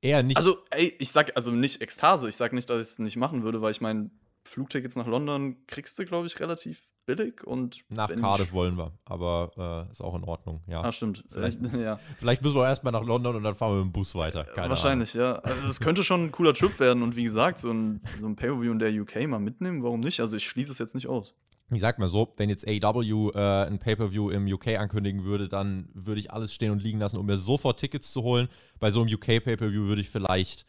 Eher 0.00 0.22
nicht. 0.22 0.36
Also, 0.36 0.58
ey, 0.70 0.94
ich 0.98 1.10
sag 1.10 1.36
also 1.36 1.50
nicht 1.50 1.80
Ekstase. 1.80 2.28
Ich 2.28 2.36
sag 2.36 2.52
nicht, 2.52 2.70
dass 2.70 2.80
ich 2.80 2.92
es 2.92 2.98
nicht 2.98 3.16
machen 3.16 3.42
würde, 3.42 3.60
weil 3.60 3.70
ich 3.72 3.80
meine, 3.80 4.10
Flugtickets 4.44 4.96
nach 4.96 5.06
London 5.06 5.56
kriegst 5.66 5.98
du, 5.98 6.04
glaube 6.04 6.26
ich, 6.26 6.38
relativ 6.40 6.82
billig 7.06 7.44
und 7.44 7.80
nach 7.88 8.14
Cardiff 8.14 8.52
wollen 8.52 8.76
wir, 8.76 8.92
aber 9.04 9.86
äh, 9.88 9.92
ist 9.92 10.00
auch 10.00 10.14
in 10.14 10.24
Ordnung, 10.24 10.62
ja. 10.66 10.82
Ah, 10.82 10.92
stimmt. 10.92 11.24
Vielleicht, 11.30 11.58
ja. 11.76 11.96
vielleicht 12.18 12.42
müssen 12.42 12.56
wir 12.56 12.66
erstmal 12.66 12.92
nach 12.92 13.04
London 13.04 13.36
und 13.36 13.42
dann 13.42 13.54
fahren 13.54 13.72
wir 13.72 13.84
mit 13.84 13.86
dem 13.86 13.92
Bus 13.92 14.14
weiter. 14.14 14.44
Keine 14.44 14.70
Wahrscheinlich, 14.70 15.14
Ahnung. 15.16 15.34
ja. 15.34 15.40
Also 15.40 15.66
das 15.66 15.80
könnte 15.80 16.04
schon 16.04 16.26
ein 16.26 16.32
cooler 16.32 16.54
Trip 16.54 16.78
werden 16.78 17.02
und 17.02 17.16
wie 17.16 17.24
gesagt, 17.24 17.58
so 17.58 17.72
ein, 17.72 18.00
so 18.20 18.26
ein 18.26 18.36
Pay-Per-View 18.36 18.72
in 18.72 18.78
der 18.78 18.92
UK 18.92 19.26
mal 19.26 19.40
mitnehmen, 19.40 19.82
warum 19.82 20.00
nicht? 20.00 20.20
Also 20.20 20.36
ich 20.36 20.46
schließe 20.46 20.72
es 20.72 20.78
jetzt 20.78 20.94
nicht 20.94 21.08
aus. 21.08 21.34
Ich 21.70 21.80
sag 21.80 21.98
mal 21.98 22.08
so, 22.08 22.32
wenn 22.36 22.50
jetzt 22.50 22.68
AEW 22.68 23.30
äh, 23.34 23.66
ein 23.66 23.78
Pay-Per-View 23.78 24.30
im 24.30 24.46
UK 24.46 24.78
ankündigen 24.78 25.24
würde, 25.24 25.48
dann 25.48 25.88
würde 25.94 26.20
ich 26.20 26.30
alles 26.30 26.52
stehen 26.52 26.70
und 26.70 26.82
liegen 26.82 26.98
lassen, 26.98 27.16
um 27.16 27.24
mir 27.24 27.38
sofort 27.38 27.80
Tickets 27.80 28.12
zu 28.12 28.22
holen. 28.22 28.48
Bei 28.78 28.90
so 28.90 29.00
einem 29.00 29.12
UK 29.12 29.42
Pay-Per-View 29.42 29.86
würde 29.86 30.02
ich 30.02 30.10
vielleicht, 30.10 30.66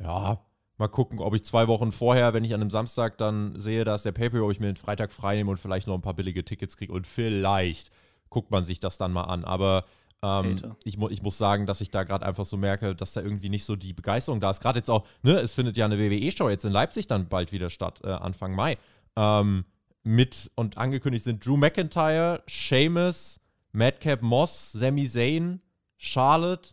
ja, 0.00 0.44
Mal 0.82 0.88
gucken, 0.88 1.20
ob 1.20 1.32
ich 1.32 1.44
zwei 1.44 1.68
Wochen 1.68 1.92
vorher, 1.92 2.34
wenn 2.34 2.42
ich 2.42 2.52
an 2.54 2.60
einem 2.60 2.70
Samstag 2.70 3.16
dann 3.16 3.56
sehe, 3.56 3.84
dass 3.84 4.02
der 4.02 4.10
Paper, 4.10 4.42
ob 4.42 4.50
ich 4.50 4.58
mir 4.58 4.66
den 4.66 4.74
Freitag 4.74 5.12
frei 5.12 5.36
nehme 5.36 5.52
und 5.52 5.58
vielleicht 5.58 5.86
noch 5.86 5.94
ein 5.94 6.00
paar 6.00 6.14
billige 6.14 6.44
Tickets 6.44 6.76
kriege. 6.76 6.92
Und 6.92 7.06
vielleicht 7.06 7.92
guckt 8.30 8.50
man 8.50 8.64
sich 8.64 8.80
das 8.80 8.98
dann 8.98 9.12
mal 9.12 9.22
an. 9.22 9.44
Aber 9.44 9.84
ähm, 10.24 10.56
ich, 10.82 10.98
mu 10.98 11.08
ich 11.08 11.22
muss 11.22 11.38
sagen, 11.38 11.66
dass 11.66 11.82
ich 11.82 11.92
da 11.92 12.02
gerade 12.02 12.26
einfach 12.26 12.44
so 12.46 12.56
merke, 12.56 12.96
dass 12.96 13.12
da 13.12 13.20
irgendwie 13.20 13.48
nicht 13.48 13.64
so 13.64 13.76
die 13.76 13.92
Begeisterung 13.92 14.40
da 14.40 14.50
ist. 14.50 14.60
Gerade 14.60 14.80
jetzt 14.80 14.90
auch, 14.90 15.06
ne, 15.22 15.34
es 15.34 15.54
findet 15.54 15.76
ja 15.76 15.84
eine 15.84 16.00
WWE-Show 16.00 16.48
jetzt 16.48 16.64
in 16.64 16.72
Leipzig 16.72 17.06
dann 17.06 17.28
bald 17.28 17.52
wieder 17.52 17.70
statt, 17.70 18.00
äh, 18.02 18.08
Anfang 18.08 18.56
Mai. 18.56 18.76
Ähm, 19.14 19.64
mit 20.02 20.50
und 20.56 20.78
angekündigt 20.78 21.22
sind 21.22 21.46
Drew 21.46 21.56
McIntyre, 21.56 22.42
Sheamus, 22.48 23.38
Madcap 23.70 24.20
Moss, 24.20 24.72
Sami 24.72 25.06
Zayn, 25.06 25.60
Charlotte, 25.96 26.70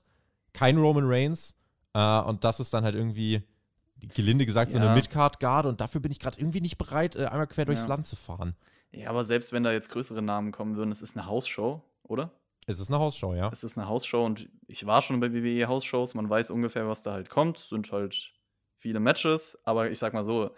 kein 0.53 0.79
Roman 0.79 1.05
Reigns. 1.05 1.53
Äh, 1.93 2.21
und 2.21 2.43
das 2.43 2.59
ist 2.59 2.73
dann 2.73 2.83
halt 2.83 2.95
irgendwie 2.95 3.43
gelinde 3.99 4.45
gesagt, 4.45 4.73
ja. 4.73 4.79
so 4.79 4.85
eine 4.85 4.95
Midcard-Guard 4.95 5.65
und 5.65 5.81
dafür 5.81 6.01
bin 6.01 6.11
ich 6.11 6.19
gerade 6.19 6.39
irgendwie 6.39 6.61
nicht 6.61 6.77
bereit, 6.77 7.15
äh, 7.15 7.25
einmal 7.25 7.47
quer 7.47 7.65
durchs 7.65 7.83
ja. 7.83 7.87
Land 7.87 8.07
zu 8.07 8.15
fahren. 8.15 8.55
Ja, 8.91 9.09
aber 9.09 9.23
selbst 9.25 9.53
wenn 9.53 9.63
da 9.63 9.71
jetzt 9.71 9.89
größere 9.89 10.21
Namen 10.21 10.51
kommen 10.51 10.75
würden, 10.75 10.91
es 10.91 11.01
ist 11.01 11.17
eine 11.17 11.27
Hausshow, 11.27 11.83
oder? 12.03 12.31
Es 12.65 12.79
ist 12.79 12.89
eine 12.89 12.99
Hausshow, 12.99 13.33
ja. 13.33 13.49
Es 13.51 13.63
ist 13.63 13.77
eine 13.77 13.87
Hausshow 13.87 14.25
und 14.25 14.49
ich 14.67 14.85
war 14.85 15.01
schon 15.01 15.19
bei 15.19 15.33
WWE 15.33 15.67
Hausshows, 15.67 16.15
man 16.15 16.29
weiß 16.29 16.51
ungefähr, 16.51 16.87
was 16.87 17.01
da 17.03 17.13
halt 17.13 17.29
kommt. 17.29 17.57
Es 17.57 17.69
sind 17.69 17.91
halt 17.91 18.33
viele 18.77 18.99
Matches, 18.99 19.59
aber 19.65 19.89
ich 19.91 19.99
sag 19.99 20.13
mal 20.13 20.23
so, 20.23 20.51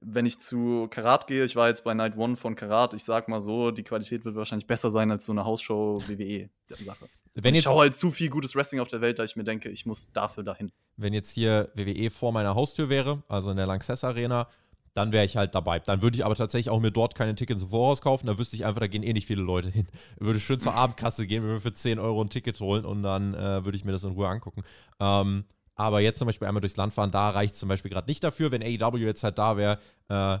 wenn 0.00 0.26
ich 0.26 0.38
zu 0.38 0.88
Karat 0.90 1.26
gehe, 1.26 1.44
ich 1.44 1.56
war 1.56 1.68
jetzt 1.68 1.84
bei 1.84 1.94
Night 1.94 2.16
One 2.16 2.36
von 2.36 2.54
Karat, 2.54 2.94
ich 2.94 3.04
sag 3.04 3.28
mal 3.28 3.40
so, 3.40 3.70
die 3.70 3.82
Qualität 3.82 4.24
wird 4.24 4.36
wahrscheinlich 4.36 4.66
besser 4.66 4.90
sein 4.90 5.10
als 5.10 5.24
so 5.24 5.32
eine 5.32 5.44
Hausshow 5.44 6.00
WWE-Sache. 6.06 7.08
Ich 7.42 7.62
schaue 7.62 7.80
halt 7.80 7.96
zu 7.96 8.10
viel 8.10 8.30
gutes 8.30 8.54
Wrestling 8.54 8.80
auf 8.80 8.88
der 8.88 9.00
Welt, 9.00 9.18
da 9.18 9.24
ich 9.24 9.36
mir 9.36 9.44
denke, 9.44 9.68
ich 9.68 9.86
muss 9.86 10.12
dafür 10.12 10.42
dahin. 10.42 10.72
Wenn 10.96 11.12
jetzt 11.12 11.30
hier 11.30 11.70
WWE 11.74 12.10
vor 12.10 12.32
meiner 12.32 12.54
Haustür 12.54 12.88
wäre, 12.88 13.22
also 13.28 13.50
in 13.50 13.56
der 13.56 13.66
Lanxess 13.66 14.04
Arena, 14.04 14.48
dann 14.94 15.12
wäre 15.12 15.26
ich 15.26 15.36
halt 15.36 15.54
dabei. 15.54 15.78
Dann 15.78 16.00
würde 16.00 16.16
ich 16.16 16.24
aber 16.24 16.34
tatsächlich 16.34 16.70
auch 16.70 16.80
mir 16.80 16.90
dort 16.90 17.14
keine 17.14 17.34
Tickets 17.34 17.62
im 17.62 17.68
Voraus 17.68 18.00
kaufen. 18.00 18.26
Da 18.26 18.38
wüsste 18.38 18.56
ich 18.56 18.64
einfach, 18.64 18.80
da 18.80 18.86
gehen 18.86 19.02
eh 19.02 19.12
nicht 19.12 19.26
viele 19.26 19.42
Leute 19.42 19.68
hin. 19.68 19.86
Würde 20.18 20.40
schön 20.40 20.58
zur 20.58 20.72
Abendkasse 20.72 21.26
gehen, 21.26 21.42
würde 21.42 21.56
mir 21.56 21.60
für 21.60 21.74
10 21.74 21.98
Euro 21.98 22.22
ein 22.22 22.30
Ticket 22.30 22.58
holen 22.60 22.86
und 22.86 23.02
dann 23.02 23.34
äh, 23.34 23.62
würde 23.64 23.76
ich 23.76 23.84
mir 23.84 23.92
das 23.92 24.04
in 24.04 24.12
Ruhe 24.12 24.28
angucken. 24.28 24.62
Ähm, 24.98 25.44
aber 25.74 26.00
jetzt 26.00 26.18
zum 26.18 26.26
Beispiel 26.26 26.48
einmal 26.48 26.62
durchs 26.62 26.78
Land 26.78 26.94
fahren, 26.94 27.10
da 27.10 27.28
reicht 27.28 27.54
es 27.54 27.60
zum 27.60 27.68
Beispiel 27.68 27.90
gerade 27.90 28.08
nicht 28.08 28.24
dafür. 28.24 28.50
Wenn 28.50 28.62
AEW 28.62 28.96
jetzt 28.96 29.22
halt 29.22 29.36
da 29.36 29.58
wäre, 29.58 29.78
äh, 30.08 30.38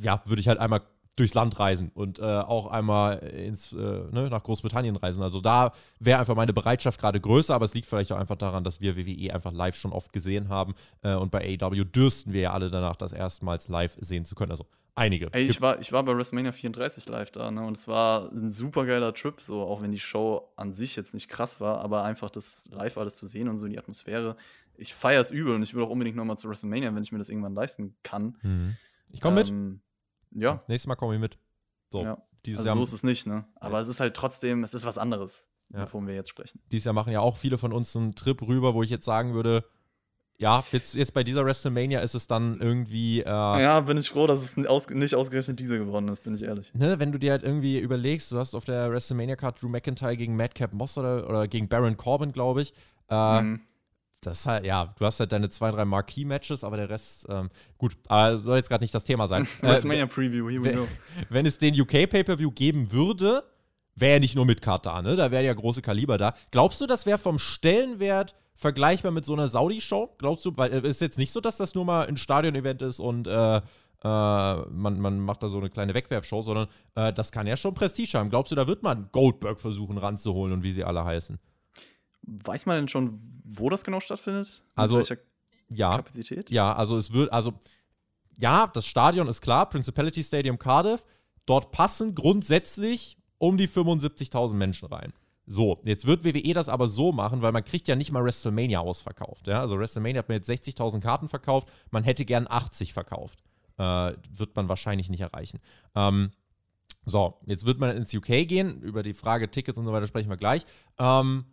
ja, 0.00 0.22
würde 0.24 0.40
ich 0.40 0.48
halt 0.48 0.58
einmal 0.58 0.82
durchs 1.16 1.34
Land 1.34 1.58
reisen 1.58 1.90
und 1.94 2.18
äh, 2.18 2.22
auch 2.22 2.68
einmal 2.68 3.18
ins, 3.18 3.72
äh, 3.72 3.76
ne, 3.76 4.28
nach 4.30 4.42
Großbritannien 4.42 4.96
reisen. 4.96 5.22
Also 5.22 5.40
da 5.40 5.72
wäre 6.00 6.18
einfach 6.18 6.34
meine 6.34 6.52
Bereitschaft 6.54 6.98
gerade 7.00 7.20
größer, 7.20 7.54
aber 7.54 7.66
es 7.66 7.74
liegt 7.74 7.86
vielleicht 7.86 8.12
auch 8.12 8.18
einfach 8.18 8.36
daran, 8.36 8.64
dass 8.64 8.80
wir 8.80 8.96
WWE 8.96 9.34
einfach 9.34 9.52
live 9.52 9.76
schon 9.76 9.92
oft 9.92 10.12
gesehen 10.12 10.48
haben 10.48 10.74
äh, 11.02 11.14
und 11.14 11.30
bei 11.30 11.58
AEW 11.60 11.84
dürsten 11.84 12.32
wir 12.32 12.40
ja 12.40 12.52
alle 12.52 12.70
danach, 12.70 12.96
das 12.96 13.12
erstmals 13.12 13.68
live 13.68 13.96
sehen 14.00 14.24
zu 14.24 14.34
können. 14.34 14.52
Also 14.52 14.64
einige. 14.94 15.28
Ey, 15.32 15.44
ich 15.44 15.60
war, 15.60 15.80
ich 15.80 15.92
war 15.92 16.02
bei 16.02 16.16
WrestleMania 16.16 16.52
34 16.52 17.06
live 17.08 17.30
da, 17.30 17.50
ne? 17.50 17.62
Und 17.62 17.76
es 17.76 17.88
war 17.88 18.30
ein 18.32 18.50
super 18.50 18.86
geiler 18.86 19.12
Trip, 19.12 19.40
so 19.40 19.62
auch 19.62 19.82
wenn 19.82 19.92
die 19.92 20.00
Show 20.00 20.48
an 20.56 20.72
sich 20.72 20.96
jetzt 20.96 21.12
nicht 21.12 21.28
krass 21.28 21.60
war, 21.60 21.80
aber 21.82 22.04
einfach 22.04 22.30
das 22.30 22.68
live 22.72 22.96
alles 22.96 23.16
zu 23.16 23.26
sehen 23.26 23.48
und 23.48 23.58
so 23.58 23.68
die 23.68 23.78
Atmosphäre. 23.78 24.36
Ich 24.76 24.94
feiere 24.94 25.20
es 25.20 25.30
übel 25.30 25.54
und 25.54 25.62
ich 25.62 25.74
will 25.74 25.82
auch 25.82 25.90
unbedingt 25.90 26.16
nochmal 26.16 26.38
zu 26.38 26.48
WrestleMania, 26.48 26.94
wenn 26.94 27.02
ich 27.02 27.12
mir 27.12 27.18
das 27.18 27.28
irgendwann 27.28 27.54
leisten 27.54 27.94
kann. 28.02 28.38
Mhm. 28.42 28.76
Ich 29.12 29.20
komme 29.20 29.42
Ähm, 29.42 29.68
mit. 29.72 29.80
Ja, 30.34 30.62
Nächstes 30.68 30.86
Mal 30.86 30.96
komme 30.96 31.14
ich 31.14 31.20
mit. 31.20 31.38
So, 31.90 32.02
ja. 32.02 32.18
Also 32.46 32.64
Jahr, 32.64 32.74
so 32.76 32.82
ist 32.82 32.92
es 32.92 33.02
nicht, 33.04 33.26
ne? 33.26 33.44
Aber 33.56 33.80
es 33.80 33.88
ist 33.88 34.00
halt 34.00 34.14
trotzdem, 34.16 34.64
es 34.64 34.74
ist 34.74 34.84
was 34.84 34.98
anderes, 34.98 35.48
Ja. 35.72 35.82
wovon 35.82 36.06
wir 36.06 36.14
jetzt 36.14 36.28
sprechen. 36.30 36.60
dieses 36.72 36.84
Jahr 36.86 36.94
machen 36.94 37.12
ja 37.12 37.20
auch 37.20 37.36
viele 37.36 37.56
von 37.58 37.72
uns 37.72 37.94
einen 37.96 38.14
Trip 38.14 38.40
rüber, 38.42 38.74
wo 38.74 38.82
ich 38.82 38.90
jetzt 38.90 39.04
sagen 39.04 39.34
würde, 39.34 39.64
ja, 40.38 40.64
jetzt, 40.72 40.94
jetzt 40.94 41.14
bei 41.14 41.22
dieser 41.22 41.44
WrestleMania 41.44 42.00
ist 42.00 42.14
es 42.14 42.26
dann 42.26 42.60
irgendwie, 42.60 43.20
äh, 43.20 43.24
Ja, 43.28 43.78
bin 43.80 43.96
ich 43.96 44.08
froh, 44.10 44.26
dass 44.26 44.42
es 44.42 44.66
aus, 44.66 44.88
nicht 44.90 45.14
ausgerechnet 45.14 45.60
diese 45.60 45.78
geworden 45.78 46.08
ist, 46.08 46.24
bin 46.24 46.34
ich 46.34 46.42
ehrlich. 46.42 46.74
ne, 46.74 46.98
wenn 46.98 47.12
du 47.12 47.18
dir 47.18 47.30
halt 47.30 47.44
irgendwie 47.44 47.78
überlegst, 47.78 48.32
du 48.32 48.38
hast 48.38 48.54
auf 48.56 48.64
der 48.64 48.90
WrestleMania-Card 48.90 49.62
Drew 49.62 49.68
McIntyre 49.68 50.16
gegen 50.16 50.34
Madcap 50.34 50.72
Moss 50.72 50.98
oder, 50.98 51.28
oder 51.28 51.46
gegen 51.46 51.68
Baron 51.68 51.96
Corbin, 51.96 52.32
glaube 52.32 52.62
ich. 52.62 52.72
Äh, 53.08 53.42
Mhm. 53.42 53.60
Das 54.22 54.38
ist 54.38 54.46
halt, 54.46 54.64
ja, 54.64 54.94
du 54.98 55.04
hast 55.04 55.18
halt 55.18 55.32
deine 55.32 55.50
zwei, 55.50 55.72
drei 55.72 55.84
Marquee-Matches, 55.84 56.62
aber 56.62 56.76
der 56.76 56.88
Rest, 56.88 57.26
ähm, 57.28 57.50
gut, 57.76 57.96
aber 58.06 58.38
soll 58.38 58.56
jetzt 58.56 58.68
gerade 58.68 58.84
nicht 58.84 58.94
das 58.94 59.02
Thema 59.02 59.26
sein. 59.26 59.48
äh, 59.62 59.66
WrestleMania 59.66 60.06
Preview, 60.06 60.48
here 60.48 60.62
we 60.62 60.72
go. 60.72 60.86
wenn 61.28 61.44
es 61.44 61.58
den 61.58 61.78
UK-Pay-Per-View 61.78 62.52
geben 62.52 62.92
würde, 62.92 63.42
wäre 63.96 64.14
ja 64.14 64.18
nicht 64.20 64.36
nur 64.36 64.46
mit 64.46 64.62
Karte 64.62 64.90
da, 64.90 65.02
ne? 65.02 65.16
Da 65.16 65.32
wäre 65.32 65.44
ja 65.44 65.52
große 65.52 65.82
Kaliber 65.82 66.18
da. 66.18 66.34
Glaubst 66.52 66.80
du, 66.80 66.86
das 66.86 67.04
wäre 67.04 67.18
vom 67.18 67.40
Stellenwert 67.40 68.36
vergleichbar 68.54 69.10
mit 69.10 69.26
so 69.26 69.32
einer 69.32 69.48
Saudi-Show? 69.48 70.14
Glaubst 70.18 70.46
du, 70.46 70.56
weil 70.56 70.72
es 70.72 70.84
ist 70.84 71.00
jetzt 71.00 71.18
nicht 71.18 71.32
so, 71.32 71.40
dass 71.40 71.56
das 71.56 71.74
nur 71.74 71.84
mal 71.84 72.06
ein 72.06 72.16
Stadion-Event 72.16 72.80
ist 72.82 73.00
und 73.00 73.26
äh, 73.26 73.56
äh, 73.56 73.60
man, 74.04 75.00
man 75.00 75.18
macht 75.18 75.42
da 75.42 75.48
so 75.48 75.58
eine 75.58 75.68
kleine 75.68 75.94
Wegwerfshow, 75.94 76.42
sondern 76.42 76.68
äh, 76.94 77.12
das 77.12 77.32
kann 77.32 77.48
ja 77.48 77.56
schon 77.56 77.74
Prestige 77.74 78.18
haben. 78.18 78.30
Glaubst 78.30 78.52
du, 78.52 78.56
da 78.56 78.68
wird 78.68 78.84
man 78.84 79.08
Goldberg 79.10 79.60
versuchen 79.60 79.98
ranzuholen 79.98 80.52
und 80.52 80.62
wie 80.62 80.72
sie 80.72 80.84
alle 80.84 81.04
heißen? 81.04 81.40
Weiß 82.22 82.66
man 82.66 82.76
denn 82.76 82.88
schon, 82.88 83.18
wo 83.44 83.68
das 83.68 83.84
genau 83.84 84.00
stattfindet? 84.00 84.62
Mit 84.64 84.78
Also, 84.78 85.02
Ja. 85.68 85.96
Kapazität? 85.96 86.50
Ja, 86.50 86.74
also 86.74 86.96
es 86.96 87.12
wird, 87.12 87.32
also 87.32 87.54
ja, 88.38 88.66
das 88.66 88.86
Stadion 88.86 89.28
ist 89.28 89.40
klar, 89.40 89.68
Principality 89.68 90.22
Stadium 90.22 90.58
Cardiff. 90.58 91.04
Dort 91.46 91.72
passen 91.72 92.14
grundsätzlich 92.14 93.18
um 93.38 93.56
die 93.56 93.68
75.000 93.68 94.54
Menschen 94.54 94.88
rein. 94.88 95.12
So, 95.46 95.80
jetzt 95.84 96.06
wird 96.06 96.24
WWE 96.24 96.54
das 96.54 96.68
aber 96.68 96.88
so 96.88 97.10
machen, 97.10 97.42
weil 97.42 97.50
man 97.50 97.64
kriegt 97.64 97.88
ja 97.88 97.96
nicht 97.96 98.12
mal 98.12 98.24
WrestleMania 98.24 98.78
ausverkauft. 98.78 99.48
Ja? 99.48 99.60
Also 99.60 99.78
WrestleMania 99.78 100.20
hat 100.20 100.28
mir 100.28 100.36
jetzt 100.36 100.48
60.000 100.48 101.00
Karten 101.00 101.28
verkauft, 101.28 101.68
man 101.90 102.04
hätte 102.04 102.24
gern 102.24 102.46
80 102.48 102.92
verkauft. 102.92 103.42
Äh, 103.78 104.12
wird 104.30 104.54
man 104.54 104.68
wahrscheinlich 104.68 105.10
nicht 105.10 105.20
erreichen. 105.20 105.58
Ähm, 105.96 106.30
so, 107.04 107.40
jetzt 107.46 107.66
wird 107.66 107.80
man 107.80 107.96
ins 107.96 108.14
UK 108.14 108.46
gehen. 108.46 108.80
Über 108.82 109.02
die 109.02 109.14
Frage 109.14 109.50
Tickets 109.50 109.78
und 109.78 109.84
so 109.84 109.92
weiter 109.92 110.06
sprechen 110.06 110.30
wir 110.30 110.36
gleich. 110.36 110.64
Ähm, 110.98 111.46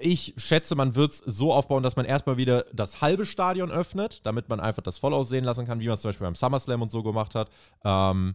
ich 0.00 0.34
schätze, 0.36 0.74
man 0.74 0.94
wird 0.94 1.12
es 1.12 1.18
so 1.18 1.52
aufbauen, 1.52 1.82
dass 1.82 1.96
man 1.96 2.04
erstmal 2.04 2.36
wieder 2.36 2.64
das 2.72 3.00
halbe 3.00 3.26
Stadion 3.26 3.70
öffnet, 3.70 4.20
damit 4.24 4.48
man 4.48 4.60
einfach 4.60 4.82
das 4.82 4.98
voll 4.98 5.14
aussehen 5.14 5.44
lassen 5.44 5.66
kann, 5.66 5.80
wie 5.80 5.86
man 5.86 5.94
es 5.94 6.02
zum 6.02 6.08
Beispiel 6.08 6.26
beim 6.26 6.34
SummerSlam 6.34 6.82
und 6.82 6.90
so 6.90 7.02
gemacht 7.02 7.34
hat. 7.34 7.50
Ähm, 7.84 8.34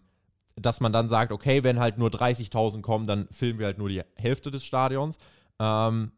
dass 0.56 0.82
man 0.82 0.92
dann 0.92 1.10
sagt, 1.10 1.32
okay, 1.32 1.64
wenn 1.64 1.80
halt 1.80 1.98
nur 1.98 2.10
30.000 2.10 2.82
kommen, 2.82 3.08
dann 3.08 3.28
filmen 3.32 3.60
wir 3.60 3.68
halt 3.68 3.78
nur 3.78 3.90
die 3.90 4.02
Hälfte 4.16 4.52
des 4.52 4.66
Stadions. 4.66 5.18
Ähm, 5.60 6.12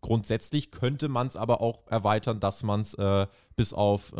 grundsätzlich 0.00 0.70
könnte 0.70 1.08
man 1.08 1.26
es 1.26 1.36
aber 1.36 1.60
auch 1.60 1.86
erweitern, 1.88 2.40
dass 2.40 2.62
man 2.62 2.80
es 2.80 2.94
äh, 2.94 3.26
bis 3.54 3.72
auf 3.72 4.12
äh, 4.12 4.16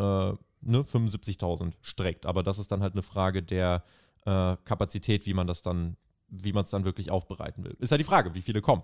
ne, 0.61 0.81
75.000 0.83 1.73
streckt. 1.81 2.25
Aber 2.25 2.43
das 2.43 2.59
ist 2.59 2.71
dann 2.71 2.81
halt 2.81 2.93
eine 2.93 3.03
Frage 3.03 3.41
der 3.43 3.83
äh, 4.25 4.57
Kapazität, 4.65 5.25
wie 5.25 5.33
man 5.33 5.47
das 5.47 5.61
dann, 5.61 5.97
wie 6.27 6.53
man 6.53 6.63
es 6.63 6.69
dann 6.69 6.85
wirklich 6.85 7.09
aufbereiten 7.11 7.63
will. 7.63 7.75
Ist 7.79 7.91
ja 7.91 7.97
die 7.97 8.03
Frage, 8.03 8.33
wie 8.33 8.41
viele 8.41 8.61
kommen. 8.61 8.83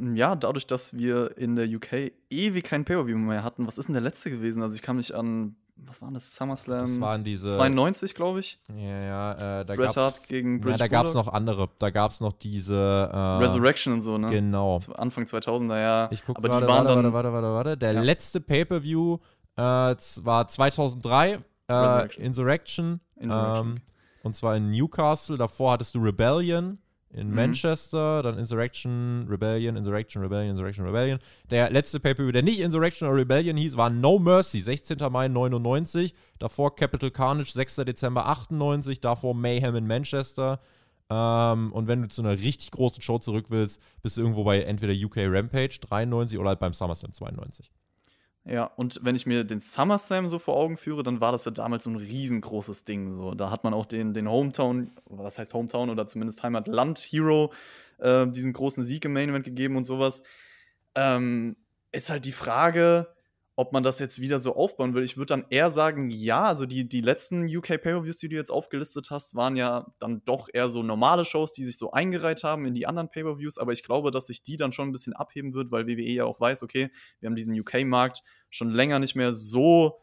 Ja, 0.00 0.36
dadurch, 0.36 0.66
dass 0.66 0.94
wir 0.94 1.36
in 1.38 1.56
der 1.56 1.66
UK 1.66 2.12
ewig 2.30 2.64
kein 2.64 2.84
Pay-Per-View 2.84 3.16
mehr 3.16 3.42
hatten, 3.42 3.66
was 3.66 3.78
ist 3.78 3.86
denn 3.86 3.94
der 3.94 4.02
letzte 4.02 4.30
gewesen? 4.30 4.62
Also 4.62 4.74
ich 4.74 4.82
kann 4.82 4.96
mich 4.96 5.14
an, 5.14 5.56
was 5.76 6.02
war 6.02 6.10
das, 6.10 6.34
SummerSlam 6.36 6.80
Das 6.80 7.00
waren 7.00 7.24
diese. 7.24 7.48
92, 7.50 8.14
glaube 8.14 8.40
ich. 8.40 8.58
Ja, 8.76 9.02
ja, 9.02 9.60
äh, 9.60 9.64
da 9.64 9.74
Bret 9.74 9.96
Hart 9.96 10.26
gegen 10.28 10.56
ja, 10.58 10.62
Bridge 10.64 10.78
da 10.78 10.88
gab 10.88 11.06
es 11.06 11.14
noch 11.14 11.28
andere. 11.28 11.68
Da 11.78 11.88
gab 11.90 12.10
es 12.10 12.20
noch 12.20 12.32
diese. 12.34 12.74
Äh, 13.10 13.16
Resurrection 13.42 13.94
und 13.94 14.02
so, 14.02 14.18
ne? 14.18 14.28
Genau. 14.28 14.78
Anfang 14.96 15.24
2000er, 15.24 15.80
ja. 15.80 16.08
Ich 16.10 16.24
gucke 16.24 16.42
gerade, 16.42 16.66
waren 16.66 16.86
warte, 16.86 16.94
warte, 16.96 17.12
warte, 17.12 17.32
warte, 17.32 17.48
warte. 17.54 17.76
Der 17.78 17.92
Ja. 17.92 18.02
letzte 18.02 18.40
Pay-Per-View 18.42 19.18
äh, 19.56 19.60
war 19.62 20.46
2003, 20.48 21.38
äh, 21.68 21.72
Resurrection. 21.72 22.22
Insurrection. 22.24 23.00
Insurrection, 23.16 23.66
Ähm, 23.76 23.80
und 24.22 24.36
zwar 24.36 24.56
in 24.56 24.70
Newcastle. 24.70 25.38
Davor 25.38 25.72
hattest 25.72 25.94
du 25.94 26.00
Rebellion 26.00 26.78
in 27.16 27.30
Mhm. 27.30 27.34
Manchester, 27.34 28.22
dann 28.22 28.38
Insurrection, 28.38 29.26
Rebellion, 29.28 29.76
Insurrection, 29.76 30.22
Rebellion, 30.22 30.50
Insurrection, 30.50 30.86
Rebellion. 30.86 31.18
Der 31.50 31.70
letzte 31.70 31.98
Pay-Per-View, 31.98 32.32
der 32.32 32.42
nicht 32.42 32.60
Insurrection 32.60 33.08
oder 33.08 33.18
Rebellion 33.18 33.56
hieß, 33.56 33.76
war 33.76 33.90
No 33.90 34.18
Mercy, 34.18 34.60
16. 34.60 34.98
Mai 35.10 35.28
99. 35.28 36.14
Davor 36.38 36.76
Capital 36.76 37.10
Carnage, 37.10 37.50
6. 37.52 37.76
Dezember 37.76 38.26
98. 38.26 39.00
Davor 39.00 39.34
Mayhem 39.34 39.74
in 39.76 39.86
Manchester. 39.86 40.60
Ähm, 41.08 41.72
und 41.72 41.86
wenn 41.88 42.02
du 42.02 42.08
zu 42.08 42.22
einer 42.22 42.32
richtig 42.32 42.70
großen 42.72 43.00
Show 43.00 43.18
zurück 43.18 43.46
willst, 43.48 43.80
bist 44.02 44.16
du 44.16 44.22
irgendwo 44.22 44.44
bei 44.44 44.62
entweder 44.62 44.92
UK 44.92 45.18
Rampage 45.26 45.78
93 45.80 46.38
oder 46.38 46.48
halt 46.50 46.58
beim 46.58 46.72
SummerSlam 46.72 47.12
92. 47.12 47.70
Ja, 48.48 48.64
und 48.76 49.00
wenn 49.02 49.16
ich 49.16 49.26
mir 49.26 49.42
den 49.42 49.58
SummerSlam 49.58 50.28
so 50.28 50.38
vor 50.38 50.56
Augen 50.56 50.76
führe, 50.76 51.02
dann 51.02 51.20
war 51.20 51.32
das 51.32 51.44
ja 51.46 51.50
damals 51.50 51.84
so 51.84 51.90
ein 51.90 51.96
riesengroßes 51.96 52.84
Ding. 52.84 53.10
So. 53.12 53.34
Da 53.34 53.50
hat 53.50 53.64
man 53.64 53.74
auch 53.74 53.86
den, 53.86 54.14
den 54.14 54.30
Hometown, 54.30 54.92
was 55.06 55.38
heißt 55.38 55.52
Hometown 55.52 55.90
oder 55.90 56.06
zumindest 56.06 56.44
Heimatland-Hero, 56.44 57.52
äh, 57.98 58.28
diesen 58.28 58.52
großen 58.52 58.84
Sieg 58.84 59.04
im 59.04 59.14
Main 59.14 59.30
Event 59.30 59.44
gegeben 59.44 59.76
und 59.76 59.82
sowas. 59.82 60.22
Ähm, 60.94 61.56
ist 61.90 62.08
halt 62.08 62.24
die 62.24 62.32
Frage, 62.32 63.08
ob 63.56 63.72
man 63.72 63.82
das 63.82 63.98
jetzt 63.98 64.20
wieder 64.20 64.38
so 64.38 64.54
aufbauen 64.54 64.94
will. 64.94 65.02
Ich 65.02 65.16
würde 65.16 65.30
dann 65.30 65.46
eher 65.48 65.70
sagen, 65.70 66.10
ja, 66.10 66.44
also 66.44 66.66
die, 66.66 66.86
die 66.86 67.00
letzten 67.00 67.46
UK 67.46 67.80
Pay-Per-Views, 67.80 68.18
die 68.18 68.28
du 68.28 68.36
jetzt 68.36 68.50
aufgelistet 68.50 69.10
hast, 69.10 69.34
waren 69.34 69.56
ja 69.56 69.86
dann 69.98 70.22
doch 70.26 70.48
eher 70.52 70.68
so 70.68 70.82
normale 70.82 71.24
Shows, 71.24 71.52
die 71.52 71.64
sich 71.64 71.78
so 71.78 71.90
eingereiht 71.90 72.44
haben 72.44 72.66
in 72.66 72.74
die 72.74 72.86
anderen 72.86 73.08
Pay-Per-Views, 73.08 73.56
aber 73.56 73.72
ich 73.72 73.82
glaube, 73.82 74.10
dass 74.10 74.26
sich 74.26 74.42
die 74.42 74.58
dann 74.58 74.72
schon 74.72 74.90
ein 74.90 74.92
bisschen 74.92 75.14
abheben 75.14 75.54
wird, 75.54 75.70
weil 75.70 75.86
WWE 75.86 76.02
ja 76.02 76.24
auch 76.26 76.38
weiß, 76.38 76.62
okay, 76.62 76.90
wir 77.18 77.28
haben 77.28 77.34
diesen 77.34 77.58
UK-Markt 77.58 78.22
schon 78.50 78.70
länger 78.70 78.98
nicht 78.98 79.14
mehr 79.14 79.32
so 79.32 80.00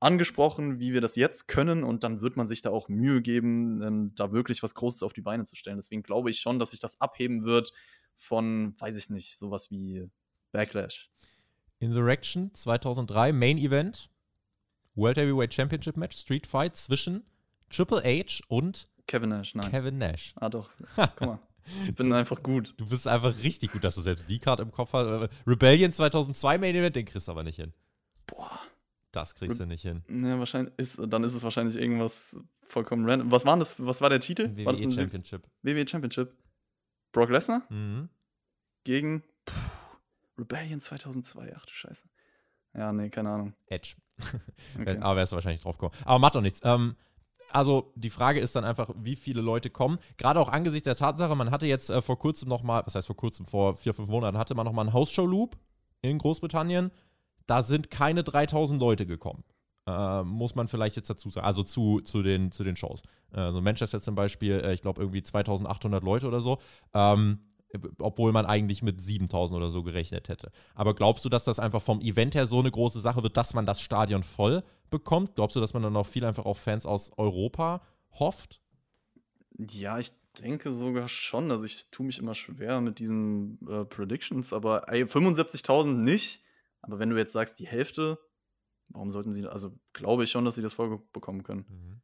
angesprochen, 0.00 0.78
wie 0.78 0.92
wir 0.92 1.00
das 1.00 1.16
jetzt 1.16 1.48
können 1.48 1.82
und 1.82 2.04
dann 2.04 2.20
wird 2.20 2.36
man 2.36 2.46
sich 2.46 2.62
da 2.62 2.70
auch 2.70 2.88
Mühe 2.88 3.22
geben, 3.22 3.82
ähm, 3.82 4.12
da 4.14 4.32
wirklich 4.32 4.62
was 4.62 4.74
Großes 4.74 5.02
auf 5.02 5.12
die 5.12 5.22
Beine 5.22 5.44
zu 5.44 5.56
stellen. 5.56 5.76
Deswegen 5.76 6.02
glaube 6.02 6.30
ich 6.30 6.38
schon, 6.38 6.58
dass 6.58 6.70
sich 6.70 6.80
das 6.80 7.00
abheben 7.00 7.44
wird 7.44 7.72
von, 8.14 8.74
weiß 8.78 8.96
ich 8.96 9.10
nicht, 9.10 9.38
sowas 9.38 9.70
wie 9.70 10.08
Backlash. 10.52 11.10
Insurrection 11.78 12.52
2003, 12.54 13.32
Main 13.32 13.58
Event, 13.58 14.10
World 14.94 15.18
Heavyweight 15.18 15.52
Championship 15.52 15.96
Match, 15.96 16.16
Street 16.16 16.46
Fight 16.46 16.76
zwischen 16.76 17.24
Triple 17.70 18.02
H 18.02 18.44
und 18.48 18.88
Kevin 19.06 19.30
Nash, 19.30 19.54
nein. 19.54 19.70
Kevin 19.70 19.98
Nash. 19.98 20.34
Ah, 20.36 20.48
doch. 20.48 20.70
Guck 20.96 21.20
mal. 21.20 21.38
Ich 21.84 21.94
bin 21.94 22.12
einfach 22.12 22.42
gut. 22.42 22.74
Du 22.76 22.86
bist 22.86 23.08
einfach 23.08 23.36
richtig 23.42 23.72
gut, 23.72 23.82
dass 23.82 23.96
du 23.96 24.02
selbst 24.02 24.28
die 24.28 24.38
Card 24.38 24.60
im 24.60 24.70
Kopf 24.70 24.92
hast. 24.92 25.06
Äh, 25.06 25.28
Rebellion 25.46 25.92
2002 25.92 26.58
Main 26.58 26.74
Event, 26.74 26.96
den 26.96 27.04
kriegst 27.04 27.28
du 27.28 27.32
aber 27.32 27.42
nicht 27.42 27.56
hin. 27.56 27.72
Boah. 28.26 28.60
Das 29.12 29.34
kriegst 29.34 29.58
du 29.60 29.66
nicht 29.66 29.82
hin. 29.82 30.02
Ja, 30.08 30.38
wahrscheinlich 30.38 30.74
ist, 30.76 31.00
dann 31.08 31.24
ist 31.24 31.34
es 31.34 31.42
wahrscheinlich 31.42 31.76
irgendwas 31.76 32.36
vollkommen 32.62 33.08
random. 33.08 33.30
Was 33.30 33.46
war 33.46 33.56
das? 33.56 33.82
Was 33.84 34.00
war 34.02 34.10
der 34.10 34.20
Titel? 34.20 34.54
war 34.64 34.72
das 34.72 34.82
WWE 34.82 34.92
Championship. 34.92 35.42
WWE 35.62 35.88
Championship? 35.88 36.34
Brock 37.12 37.30
Lesnar 37.30 37.62
Mhm. 37.70 38.10
gegen 38.84 39.22
Puh, 39.46 39.54
Rebellion 40.38 40.80
2002. 40.80 41.54
Ach 41.56 41.64
du 41.64 41.72
Scheiße. 41.72 42.08
Ja, 42.74 42.92
nee, 42.92 43.08
keine 43.08 43.30
Ahnung. 43.30 43.54
Edge. 43.68 43.94
Okay. 44.78 44.98
Aber 45.00 45.16
wärst 45.16 45.32
du 45.32 45.36
wahrscheinlich 45.36 45.62
drauf 45.62 45.78
gekommen. 45.78 45.94
Aber 46.04 46.18
macht 46.18 46.34
doch 46.34 46.42
nichts. 46.42 46.60
Ähm, 46.62 46.96
also 47.50 47.92
die 47.94 48.10
Frage 48.10 48.40
ist 48.40 48.54
dann 48.56 48.64
einfach, 48.64 48.90
wie 48.96 49.16
viele 49.16 49.40
Leute 49.40 49.70
kommen. 49.70 49.98
Gerade 50.18 50.40
auch 50.40 50.48
angesichts 50.50 50.84
der 50.84 50.96
Tatsache, 50.96 51.34
man 51.34 51.50
hatte 51.50 51.64
jetzt 51.66 51.88
äh, 51.88 52.02
vor 52.02 52.18
kurzem 52.18 52.48
noch 52.50 52.62
mal, 52.62 52.82
was 52.84 52.94
heißt 52.94 53.06
vor 53.06 53.16
kurzem, 53.16 53.46
vor 53.46 53.76
vier, 53.78 53.94
fünf 53.94 54.08
Monaten 54.10 54.36
hatte 54.36 54.54
man 54.54 54.66
noch 54.66 54.72
mal 54.74 54.82
einen 54.82 54.92
Hausshow-Loop 54.92 55.56
in 56.02 56.18
Großbritannien. 56.18 56.90
Da 57.46 57.62
sind 57.62 57.90
keine 57.90 58.24
3000 58.24 58.80
Leute 58.80 59.06
gekommen. 59.06 59.44
Äh, 59.86 60.24
muss 60.24 60.54
man 60.56 60.66
vielleicht 60.66 60.96
jetzt 60.96 61.08
dazu 61.08 61.30
sagen. 61.30 61.46
Also 61.46 61.62
zu, 61.62 62.00
zu, 62.00 62.22
den, 62.22 62.50
zu 62.50 62.64
den 62.64 62.76
Shows. 62.76 63.02
Äh, 63.32 63.40
Also 63.40 63.60
Manchester 63.60 64.00
zum 64.00 64.16
Beispiel, 64.16 64.60
äh, 64.60 64.74
ich 64.74 64.82
glaube 64.82 65.00
irgendwie 65.00 65.22
2800 65.22 66.02
Leute 66.02 66.26
oder 66.26 66.40
so. 66.40 66.58
Ähm, 66.92 67.38
obwohl 67.98 68.32
man 68.32 68.46
eigentlich 68.46 68.82
mit 68.82 69.00
7000 69.00 69.56
oder 69.56 69.70
so 69.70 69.82
gerechnet 69.82 70.28
hätte. 70.28 70.50
Aber 70.74 70.94
glaubst 70.94 71.24
du, 71.24 71.28
dass 71.28 71.44
das 71.44 71.58
einfach 71.58 71.82
vom 71.82 72.00
Event 72.00 72.34
her 72.34 72.46
so 72.46 72.60
eine 72.60 72.70
große 72.70 73.00
Sache 73.00 73.22
wird, 73.22 73.36
dass 73.36 73.54
man 73.54 73.66
das 73.66 73.80
Stadion 73.80 74.22
voll 74.22 74.62
bekommt? 74.90 75.34
Glaubst 75.34 75.56
du, 75.56 75.60
dass 75.60 75.74
man 75.74 75.82
dann 75.82 75.96
auch 75.96 76.06
viel 76.06 76.24
einfach 76.24 76.46
auf 76.46 76.58
Fans 76.58 76.86
aus 76.86 77.10
Europa 77.16 77.82
hofft? 78.12 78.60
Ja, 79.58 79.98
ich 79.98 80.12
denke 80.40 80.72
sogar 80.72 81.08
schon. 81.08 81.50
Also 81.50 81.64
ich 81.64 81.90
tue 81.90 82.06
mich 82.06 82.18
immer 82.18 82.34
schwer 82.34 82.80
mit 82.80 82.98
diesen 82.98 83.58
äh, 83.68 83.84
Predictions, 83.84 84.52
aber 84.52 84.88
75.000 84.88 85.88
nicht. 85.88 86.42
Aber 86.82 86.98
wenn 86.98 87.10
du 87.10 87.16
jetzt 87.16 87.32
sagst, 87.32 87.58
die 87.58 87.66
Hälfte, 87.66 88.18
warum 88.88 89.10
sollten 89.10 89.32
sie, 89.32 89.46
also 89.46 89.78
glaube 89.92 90.24
ich 90.24 90.30
schon, 90.30 90.44
dass 90.44 90.54
sie 90.54 90.62
das 90.62 90.74
vorbekommen 90.74 91.42
können. 91.42 91.66
Mhm. 91.68 92.00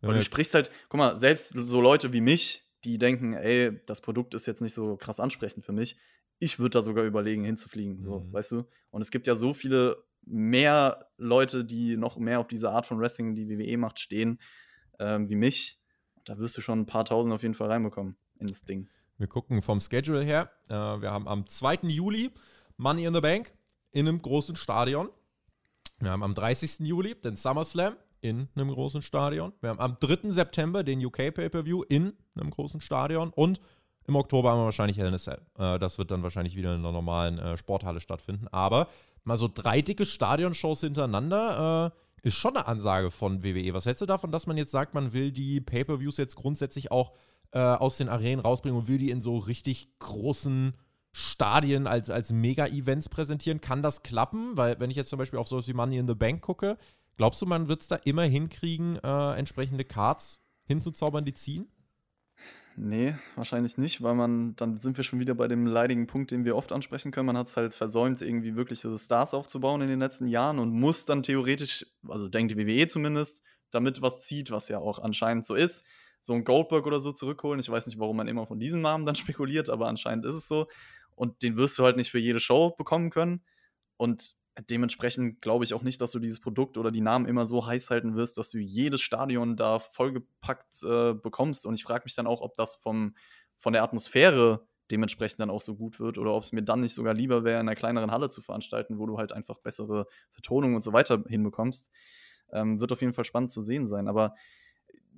Weil 0.00 0.16
du 0.16 0.22
sprichst 0.22 0.54
halt, 0.54 0.70
guck 0.88 0.98
mal, 0.98 1.16
selbst 1.16 1.50
so 1.54 1.80
Leute 1.80 2.12
wie 2.12 2.20
mich, 2.20 2.64
die 2.84 2.98
denken, 2.98 3.34
ey, 3.34 3.80
das 3.86 4.00
Produkt 4.00 4.34
ist 4.34 4.46
jetzt 4.46 4.60
nicht 4.60 4.74
so 4.74 4.96
krass 4.96 5.20
ansprechend 5.20 5.64
für 5.64 5.72
mich. 5.72 5.96
Ich 6.40 6.58
würde 6.58 6.70
da 6.70 6.82
sogar 6.82 7.04
überlegen, 7.04 7.44
hinzufliegen, 7.44 8.02
so, 8.02 8.20
mhm. 8.20 8.32
weißt 8.32 8.52
du? 8.52 8.64
Und 8.90 9.02
es 9.02 9.12
gibt 9.12 9.28
ja 9.28 9.36
so 9.36 9.54
viele 9.54 10.02
mehr 10.24 11.06
Leute, 11.18 11.64
die 11.64 11.96
noch 11.96 12.16
mehr 12.16 12.40
auf 12.40 12.48
diese 12.48 12.70
Art 12.70 12.86
von 12.86 12.98
Wrestling, 12.98 13.34
die 13.34 13.48
WWE 13.48 13.76
macht, 13.76 14.00
stehen, 14.00 14.40
ähm, 14.98 15.28
wie 15.28 15.36
mich. 15.36 15.80
Da 16.24 16.38
wirst 16.38 16.56
du 16.56 16.60
schon 16.60 16.80
ein 16.80 16.86
paar 16.86 17.04
Tausend 17.04 17.32
auf 17.32 17.42
jeden 17.42 17.54
Fall 17.54 17.68
reinbekommen 17.68 18.16
in 18.38 18.46
das 18.48 18.64
Ding. 18.64 18.88
Wir 19.18 19.28
gucken 19.28 19.62
vom 19.62 19.78
Schedule 19.78 20.22
her. 20.22 20.50
Äh, 20.68 20.74
wir 20.74 21.10
haben 21.10 21.28
am 21.28 21.46
2. 21.46 21.80
Juli 21.82 22.30
Money 22.76 23.04
in 23.04 23.14
the 23.14 23.20
Bank 23.20 23.54
in 23.92 24.08
einem 24.08 24.20
großen 24.20 24.56
Stadion. 24.56 25.08
Wir 26.00 26.10
haben 26.10 26.22
am 26.22 26.34
30. 26.34 26.80
Juli 26.80 27.14
den 27.14 27.36
SummerSlam 27.36 27.94
in 28.20 28.48
einem 28.54 28.70
großen 28.70 29.02
Stadion. 29.02 29.52
Wir 29.60 29.70
haben 29.70 29.80
am 29.80 29.96
3. 30.00 30.30
September 30.30 30.82
den 30.82 31.04
UK 31.04 31.34
Pay-Per-View 31.34 31.82
in 31.84 32.14
einem 32.34 32.50
großen 32.50 32.80
Stadion 32.80 33.30
und 33.30 33.60
im 34.06 34.16
Oktober 34.16 34.50
haben 34.50 34.60
wir 34.60 34.64
wahrscheinlich 34.64 34.96
Cell. 34.96 35.40
Äh, 35.58 35.78
das 35.78 35.98
wird 35.98 36.10
dann 36.10 36.22
wahrscheinlich 36.22 36.56
wieder 36.56 36.74
in 36.74 36.80
einer 36.80 36.92
normalen 36.92 37.38
äh, 37.38 37.56
Sporthalle 37.56 38.00
stattfinden. 38.00 38.48
Aber 38.48 38.88
mal 39.24 39.36
so 39.36 39.48
drei 39.52 39.80
dicke 39.80 40.04
Stadionshows 40.04 40.80
hintereinander 40.80 41.92
äh, 41.94 42.26
ist 42.26 42.34
schon 42.34 42.56
eine 42.56 42.66
Ansage 42.66 43.10
von 43.10 43.44
WWE. 43.44 43.74
Was 43.74 43.86
hältst 43.86 44.02
du 44.02 44.06
davon, 44.06 44.32
dass 44.32 44.46
man 44.46 44.56
jetzt 44.56 44.72
sagt, 44.72 44.94
man 44.94 45.12
will 45.12 45.30
die 45.30 45.60
Pay-Per-Views 45.60 46.16
jetzt 46.16 46.36
grundsätzlich 46.36 46.90
auch 46.90 47.12
äh, 47.52 47.58
aus 47.58 47.96
den 47.96 48.08
Arenen 48.08 48.40
rausbringen 48.40 48.78
und 48.78 48.88
will 48.88 48.98
die 48.98 49.10
in 49.10 49.20
so 49.20 49.36
richtig 49.36 49.98
großen 49.98 50.74
Stadien 51.12 51.86
als, 51.86 52.10
als 52.10 52.32
Mega-Events 52.32 53.08
präsentieren? 53.08 53.60
Kann 53.60 53.82
das 53.82 54.02
klappen? 54.02 54.56
Weil, 54.56 54.80
wenn 54.80 54.90
ich 54.90 54.96
jetzt 54.96 55.10
zum 55.10 55.18
Beispiel 55.18 55.38
auf 55.38 55.48
sowas 55.48 55.68
wie 55.68 55.74
Money 55.74 55.98
in 55.98 56.06
the 56.06 56.14
Bank 56.14 56.42
gucke, 56.42 56.78
glaubst 57.16 57.42
du, 57.42 57.46
man 57.46 57.68
wird 57.68 57.82
es 57.82 57.88
da 57.88 57.96
immer 57.96 58.24
hinkriegen, 58.24 58.96
äh, 59.02 59.32
entsprechende 59.34 59.84
Cards 59.84 60.40
hinzuzaubern, 60.64 61.24
die 61.24 61.34
ziehen? 61.34 61.68
Nee, 62.76 63.14
wahrscheinlich 63.36 63.76
nicht, 63.76 64.02
weil 64.02 64.14
man, 64.14 64.56
dann 64.56 64.78
sind 64.78 64.96
wir 64.96 65.04
schon 65.04 65.20
wieder 65.20 65.34
bei 65.34 65.46
dem 65.46 65.66
leidigen 65.66 66.06
Punkt, 66.06 66.30
den 66.30 66.46
wir 66.46 66.56
oft 66.56 66.72
ansprechen 66.72 67.12
können. 67.12 67.26
Man 67.26 67.36
hat 67.36 67.48
es 67.48 67.56
halt 67.56 67.74
versäumt, 67.74 68.22
irgendwie 68.22 68.56
wirkliche 68.56 68.96
Stars 68.98 69.34
aufzubauen 69.34 69.82
in 69.82 69.88
den 69.88 69.98
letzten 69.98 70.26
Jahren 70.26 70.58
und 70.58 70.70
muss 70.70 71.04
dann 71.04 71.22
theoretisch, 71.22 71.86
also 72.08 72.28
denkt 72.28 72.52
die 72.52 72.56
WWE 72.56 72.88
zumindest, 72.88 73.42
damit 73.70 74.00
was 74.00 74.22
zieht, 74.22 74.50
was 74.50 74.68
ja 74.68 74.78
auch 74.78 74.98
anscheinend 74.98 75.44
so 75.44 75.54
ist, 75.54 75.84
so 76.20 76.32
ein 76.32 76.44
Goldberg 76.44 76.86
oder 76.86 77.00
so 77.00 77.12
zurückholen. 77.12 77.60
Ich 77.60 77.68
weiß 77.68 77.86
nicht, 77.86 77.98
warum 77.98 78.16
man 78.16 78.28
immer 78.28 78.46
von 78.46 78.58
diesem 78.58 78.80
Namen 78.80 79.04
dann 79.04 79.14
spekuliert, 79.16 79.68
aber 79.68 79.88
anscheinend 79.88 80.24
ist 80.24 80.36
es 80.36 80.48
so. 80.48 80.66
Und 81.14 81.42
den 81.42 81.56
wirst 81.56 81.78
du 81.78 81.84
halt 81.84 81.96
nicht 81.96 82.10
für 82.10 82.18
jede 82.18 82.40
Show 82.40 82.70
bekommen 82.70 83.10
können. 83.10 83.44
Und 83.96 84.34
dementsprechend 84.70 85.40
glaube 85.40 85.64
ich 85.64 85.74
auch 85.74 85.82
nicht, 85.82 86.00
dass 86.00 86.10
du 86.10 86.18
dieses 86.18 86.40
Produkt 86.40 86.76
oder 86.76 86.90
die 86.90 87.00
Namen 87.00 87.26
immer 87.26 87.46
so 87.46 87.66
heiß 87.66 87.90
halten 87.90 88.16
wirst, 88.16 88.38
dass 88.38 88.50
du 88.50 88.58
jedes 88.58 89.00
Stadion 89.00 89.56
da 89.56 89.78
vollgepackt 89.78 90.82
äh, 90.84 91.14
bekommst. 91.14 91.66
Und 91.66 91.74
ich 91.74 91.84
frage 91.84 92.04
mich 92.04 92.14
dann 92.14 92.26
auch, 92.26 92.40
ob 92.40 92.54
das 92.56 92.76
vom, 92.76 93.14
von 93.56 93.72
der 93.72 93.82
Atmosphäre 93.82 94.66
dementsprechend 94.90 95.40
dann 95.40 95.50
auch 95.50 95.62
so 95.62 95.74
gut 95.74 96.00
wird 96.00 96.18
oder 96.18 96.34
ob 96.34 96.42
es 96.42 96.52
mir 96.52 96.62
dann 96.62 96.80
nicht 96.80 96.94
sogar 96.94 97.14
lieber 97.14 97.44
wäre, 97.44 97.60
in 97.60 97.68
einer 97.68 97.76
kleineren 97.76 98.10
Halle 98.10 98.28
zu 98.28 98.42
veranstalten, 98.42 98.98
wo 98.98 99.06
du 99.06 99.16
halt 99.16 99.32
einfach 99.32 99.58
bessere 99.58 100.06
Vertonungen 100.30 100.74
und 100.74 100.82
so 100.82 100.92
weiter 100.92 101.24
hinbekommst. 101.26 101.90
Ähm, 102.52 102.78
wird 102.78 102.92
auf 102.92 103.00
jeden 103.00 103.14
Fall 103.14 103.24
spannend 103.24 103.50
zu 103.50 103.62
sehen 103.62 103.86
sein. 103.86 104.06
Aber 104.06 104.34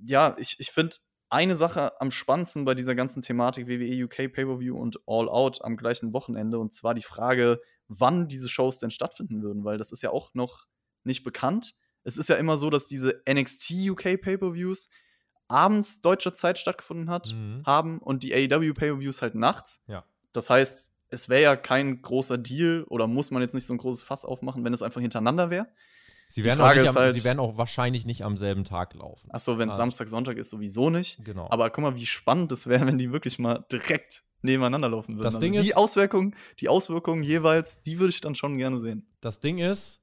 ja, 0.05 0.35
ich, 0.39 0.55
ich 0.59 0.71
finde 0.71 0.95
eine 1.29 1.55
Sache 1.55 1.99
am 1.99 2.11
spannendsten 2.11 2.65
bei 2.65 2.75
dieser 2.75 2.95
ganzen 2.95 3.21
Thematik 3.21 3.67
WWE 3.67 4.05
UK 4.05 4.31
Pay-Per-View 4.31 4.77
und 4.77 4.99
All 5.07 5.27
Out 5.27 5.63
am 5.63 5.77
gleichen 5.77 6.13
Wochenende 6.13 6.59
und 6.59 6.73
zwar 6.73 6.93
die 6.93 7.01
Frage, 7.01 7.61
wann 7.87 8.27
diese 8.27 8.49
Shows 8.49 8.79
denn 8.79 8.91
stattfinden 8.91 9.41
würden, 9.41 9.63
weil 9.63 9.77
das 9.77 9.91
ist 9.91 10.01
ja 10.01 10.11
auch 10.11 10.33
noch 10.33 10.65
nicht 11.03 11.23
bekannt. 11.23 11.75
Es 12.03 12.17
ist 12.17 12.29
ja 12.29 12.35
immer 12.35 12.57
so, 12.57 12.69
dass 12.69 12.87
diese 12.87 13.21
NXT 13.29 13.89
UK 13.89 14.21
Pay-per-Views 14.21 14.89
abends 15.47 16.01
deutscher 16.01 16.33
Zeit 16.33 16.57
stattgefunden 16.57 17.09
hat, 17.09 17.33
mhm. 17.33 17.63
haben 17.65 17.99
und 17.99 18.23
die 18.23 18.33
AEW 18.33 18.73
Pay-per-Views 18.73 19.21
halt 19.21 19.35
nachts. 19.35 19.83
Ja. 19.87 20.05
Das 20.31 20.49
heißt, 20.49 20.91
es 21.09 21.29
wäre 21.29 21.41
ja 21.41 21.55
kein 21.55 22.01
großer 22.01 22.37
Deal 22.37 22.83
oder 22.89 23.07
muss 23.07 23.31
man 23.31 23.41
jetzt 23.41 23.53
nicht 23.53 23.65
so 23.65 23.73
ein 23.73 23.77
großes 23.77 24.03
Fass 24.03 24.25
aufmachen, 24.25 24.63
wenn 24.63 24.73
es 24.73 24.81
einfach 24.81 25.01
hintereinander 25.01 25.49
wäre. 25.49 25.67
Sie 26.27 26.43
werden, 26.43 26.61
auch 26.61 26.69
am, 26.69 26.95
halt, 26.95 27.15
sie 27.15 27.23
werden 27.23 27.39
auch 27.39 27.57
wahrscheinlich 27.57 28.05
nicht 28.05 28.23
am 28.23 28.35
selben 28.35 28.63
Tag 28.63 28.93
laufen. 28.93 29.31
Achso, 29.31 29.57
wenn 29.57 29.69
es 29.69 29.75
ah. 29.75 29.77
Samstag, 29.77 30.07
Sonntag 30.07 30.37
ist, 30.37 30.49
sowieso 30.49 30.89
nicht. 30.89 31.23
Genau. 31.23 31.47
Aber 31.49 31.69
guck 31.69 31.83
mal, 31.83 31.95
wie 31.95 32.05
spannend 32.05 32.51
es 32.51 32.67
wäre, 32.67 32.85
wenn 32.85 32.97
die 32.97 33.11
wirklich 33.11 33.39
mal 33.39 33.65
direkt 33.71 34.23
nebeneinander 34.41 34.89
laufen 34.89 35.15
würden. 35.15 35.23
Das 35.23 35.35
also 35.35 35.45
Ding 35.45 35.53
die 35.53 35.59
ist, 35.59 35.77
Auswirkungen, 35.77 36.35
die 36.59 36.69
Auswirkungen 36.69 37.23
jeweils, 37.23 37.81
die 37.81 37.99
würde 37.99 38.11
ich 38.11 38.21
dann 38.21 38.35
schon 38.35 38.57
gerne 38.57 38.79
sehen. 38.79 39.07
Das 39.21 39.39
Ding 39.39 39.57
ist, 39.57 40.01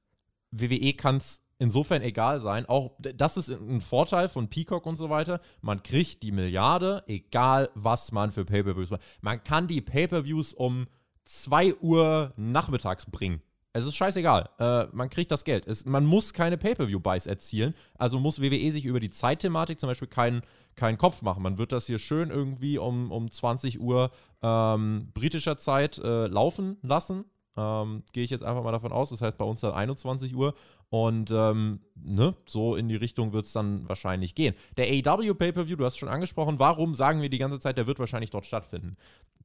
WWE 0.51 0.93
kann 0.93 1.17
es 1.17 1.41
insofern 1.59 2.01
egal 2.01 2.39
sein. 2.39 2.65
Auch 2.65 2.91
das 2.99 3.37
ist 3.37 3.49
ein 3.49 3.81
Vorteil 3.81 4.27
von 4.27 4.49
Peacock 4.49 4.85
und 4.85 4.97
so 4.97 5.09
weiter. 5.09 5.39
Man 5.61 5.81
kriegt 5.81 6.23
die 6.23 6.31
Milliarde, 6.31 7.03
egal 7.07 7.69
was 7.73 8.11
man 8.11 8.31
für 8.31 8.45
Pay-per-Views 8.45 8.89
macht. 8.89 9.03
Man 9.21 9.43
kann 9.43 9.67
die 9.67 9.81
Pay-per-Views 9.81 10.53
um 10.53 10.87
2 11.25 11.75
Uhr 11.75 12.33
nachmittags 12.35 13.05
bringen. 13.09 13.41
Es 13.75 13.85
ist 13.85 13.95
scheißegal. 13.95 14.49
Äh, 14.59 14.85
man 14.91 15.09
kriegt 15.09 15.31
das 15.31 15.43
Geld. 15.43 15.67
Es, 15.67 15.85
man 15.85 16.05
muss 16.05 16.33
keine 16.33 16.57
Pay-Per-View-Buys 16.57 17.25
erzielen. 17.25 17.73
Also 17.97 18.19
muss 18.19 18.39
WWE 18.39 18.71
sich 18.71 18.85
über 18.85 18.99
die 18.99 19.09
Zeitthematik 19.09 19.79
zum 19.79 19.89
Beispiel 19.89 20.07
keinen 20.07 20.43
keinen 20.75 20.97
Kopf 20.97 21.21
machen. 21.21 21.43
Man 21.43 21.57
wird 21.57 21.71
das 21.71 21.85
hier 21.85 21.99
schön 21.99 22.29
irgendwie 22.29 22.77
um, 22.77 23.11
um 23.11 23.29
20 23.29 23.79
Uhr 23.79 24.11
ähm, 24.41 25.09
britischer 25.13 25.57
Zeit 25.57 25.97
äh, 25.99 26.27
laufen 26.27 26.77
lassen. 26.81 27.25
Ähm, 27.55 28.03
Gehe 28.13 28.23
ich 28.23 28.29
jetzt 28.29 28.43
einfach 28.43 28.63
mal 28.63 28.71
davon 28.71 28.91
aus. 28.91 29.09
Das 29.09 29.21
heißt 29.21 29.37
bei 29.37 29.45
uns 29.45 29.61
dann 29.61 29.73
21 29.73 30.35
Uhr. 30.35 30.53
Und 30.89 31.31
ähm, 31.31 31.79
ne, 31.95 32.35
so 32.45 32.75
in 32.75 32.87
die 32.87 32.95
Richtung 32.95 33.33
wird 33.33 33.45
es 33.45 33.53
dann 33.53 33.87
wahrscheinlich 33.89 34.35
gehen. 34.35 34.53
Der 34.77 34.85
AEW 34.87 35.33
Pay-Per-View, 35.33 35.75
du 35.75 35.85
hast 35.85 35.93
es 35.93 35.99
schon 35.99 36.09
angesprochen, 36.09 36.59
warum 36.59 36.93
sagen 36.93 37.21
wir 37.21 37.29
die 37.29 37.39
ganze 37.39 37.59
Zeit, 37.59 37.77
der 37.77 37.87
wird 37.87 37.99
wahrscheinlich 37.99 38.29
dort 38.29 38.45
stattfinden? 38.45 38.95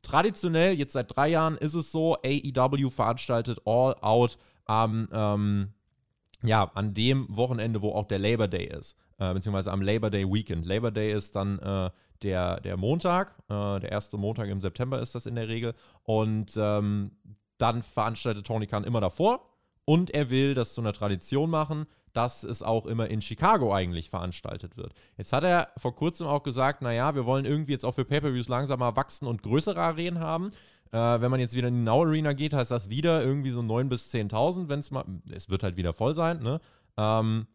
Traditionell, 0.02 0.74
jetzt 0.74 0.92
seit 0.92 1.16
drei 1.16 1.28
Jahren, 1.28 1.56
ist 1.56 1.74
es 1.74 1.90
so, 1.90 2.16
AEW 2.22 2.90
veranstaltet 2.90 3.60
All 3.64 3.96
Out 4.02 4.36
am, 4.66 5.08
ähm, 5.10 5.68
ja, 6.42 6.70
an 6.74 6.92
dem 6.92 7.26
Wochenende, 7.30 7.80
wo 7.80 7.92
auch 7.92 8.06
der 8.06 8.18
Labor 8.18 8.48
Day 8.48 8.66
ist 8.66 8.96
äh, 9.18 9.34
beziehungsweise 9.34 9.72
am 9.72 9.82
Labor 9.82 10.10
Day 10.10 10.24
Weekend. 10.24 10.64
Labor 10.64 10.90
Day 10.90 11.12
ist 11.12 11.36
dann 11.36 11.58
äh, 11.58 11.90
der, 12.22 12.60
der 12.60 12.76
Montag, 12.76 13.34
äh, 13.48 13.80
der 13.80 13.90
erste 13.90 14.16
Montag 14.16 14.48
im 14.48 14.60
September 14.60 15.00
ist 15.00 15.14
das 15.14 15.26
in 15.26 15.34
der 15.34 15.48
Regel. 15.48 15.74
Und 16.04 16.54
ähm, 16.56 17.12
dann 17.58 17.82
veranstaltet 17.82 18.46
Tony 18.46 18.66
Khan 18.66 18.84
immer 18.84 19.00
davor. 19.00 19.44
Und 19.84 20.10
er 20.10 20.30
will 20.30 20.54
das 20.54 20.74
zu 20.74 20.80
einer 20.80 20.92
Tradition 20.92 21.48
machen, 21.48 21.86
dass 22.12 22.42
es 22.42 22.62
auch 22.62 22.86
immer 22.86 23.08
in 23.08 23.22
Chicago 23.22 23.72
eigentlich 23.72 24.10
veranstaltet 24.10 24.76
wird. 24.76 24.92
Jetzt 25.16 25.32
hat 25.32 25.44
er 25.44 25.68
vor 25.76 25.94
kurzem 25.94 26.26
auch 26.26 26.42
gesagt, 26.42 26.82
naja, 26.82 27.14
wir 27.14 27.26
wollen 27.26 27.44
irgendwie 27.44 27.72
jetzt 27.72 27.84
auch 27.84 27.94
für 27.94 28.04
Pay-Per-Views 28.04 28.48
langsam 28.48 28.80
mal 28.80 28.96
wachsen 28.96 29.26
und 29.26 29.42
größere 29.42 29.80
Arenen 29.80 30.20
haben. 30.20 30.50
Äh, 30.90 31.20
wenn 31.20 31.30
man 31.30 31.40
jetzt 31.40 31.54
wieder 31.54 31.68
in 31.68 31.74
die 31.74 31.82
Now 31.82 32.02
Arena 32.02 32.32
geht, 32.32 32.54
heißt 32.54 32.70
das 32.70 32.88
wieder 32.88 33.22
irgendwie 33.22 33.50
so 33.50 33.60
9.000 33.60 33.84
bis 33.88 34.12
10.000, 34.12 34.68
wenn 34.68 34.80
es 34.80 34.90
mal, 34.90 35.04
es 35.30 35.48
wird 35.48 35.62
halt 35.62 35.76
wieder 35.76 35.92
voll 35.92 36.14
sein, 36.14 36.40
ne? 36.40 36.60
Ähm, 36.96 37.46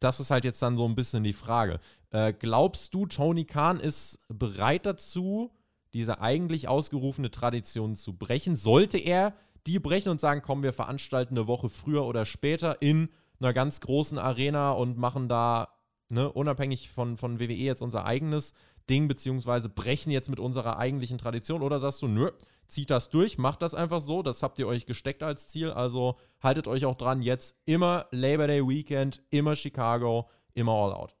das 0.00 0.20
ist 0.20 0.30
halt 0.30 0.44
jetzt 0.44 0.62
dann 0.62 0.76
so 0.76 0.86
ein 0.86 0.94
bisschen 0.94 1.24
die 1.24 1.32
Frage. 1.32 1.78
Äh, 2.10 2.32
glaubst 2.32 2.94
du, 2.94 3.06
Tony 3.06 3.44
Khan 3.44 3.78
ist 3.78 4.18
bereit 4.28 4.86
dazu, 4.86 5.52
diese 5.94 6.20
eigentlich 6.20 6.68
ausgerufene 6.68 7.30
Tradition 7.30 7.94
zu 7.94 8.16
brechen? 8.16 8.56
Sollte 8.56 8.98
er 8.98 9.34
die 9.66 9.78
brechen 9.78 10.08
und 10.08 10.20
sagen, 10.20 10.42
komm, 10.42 10.62
wir 10.62 10.72
veranstalten 10.72 11.36
eine 11.36 11.46
Woche 11.46 11.68
früher 11.68 12.04
oder 12.04 12.24
später 12.24 12.80
in 12.80 13.08
einer 13.40 13.52
ganz 13.52 13.80
großen 13.80 14.18
Arena 14.18 14.72
und 14.72 14.98
machen 14.98 15.28
da, 15.28 15.68
ne, 16.10 16.30
unabhängig 16.30 16.90
von, 16.90 17.16
von 17.16 17.40
WWE 17.40 17.52
jetzt 17.52 17.82
unser 17.82 18.04
eigenes 18.04 18.54
Ding, 18.88 19.08
beziehungsweise 19.08 19.68
brechen 19.68 20.10
jetzt 20.10 20.28
mit 20.28 20.40
unserer 20.40 20.78
eigentlichen 20.78 21.18
Tradition? 21.18 21.62
Oder 21.62 21.78
sagst 21.78 22.02
du, 22.02 22.08
nö, 22.08 22.30
zieht 22.66 22.90
das 22.90 23.10
durch, 23.10 23.38
macht 23.38 23.62
das 23.62 23.74
einfach 23.74 24.00
so, 24.00 24.22
das 24.22 24.42
habt 24.42 24.58
ihr 24.58 24.66
euch 24.66 24.86
gesteckt 24.86 25.22
als 25.22 25.46
Ziel, 25.46 25.70
also 25.70 26.18
haltet 26.40 26.66
euch 26.66 26.84
auch 26.84 26.96
dran, 26.96 27.22
jetzt 27.22 27.56
immer 27.64 28.06
Labor 28.10 28.46
Day 28.46 28.66
Weekend, 28.66 29.22
immer 29.30 29.54
Chicago, 29.54 30.28
immer 30.54 30.72
All 30.72 30.92
Out. 30.92 31.14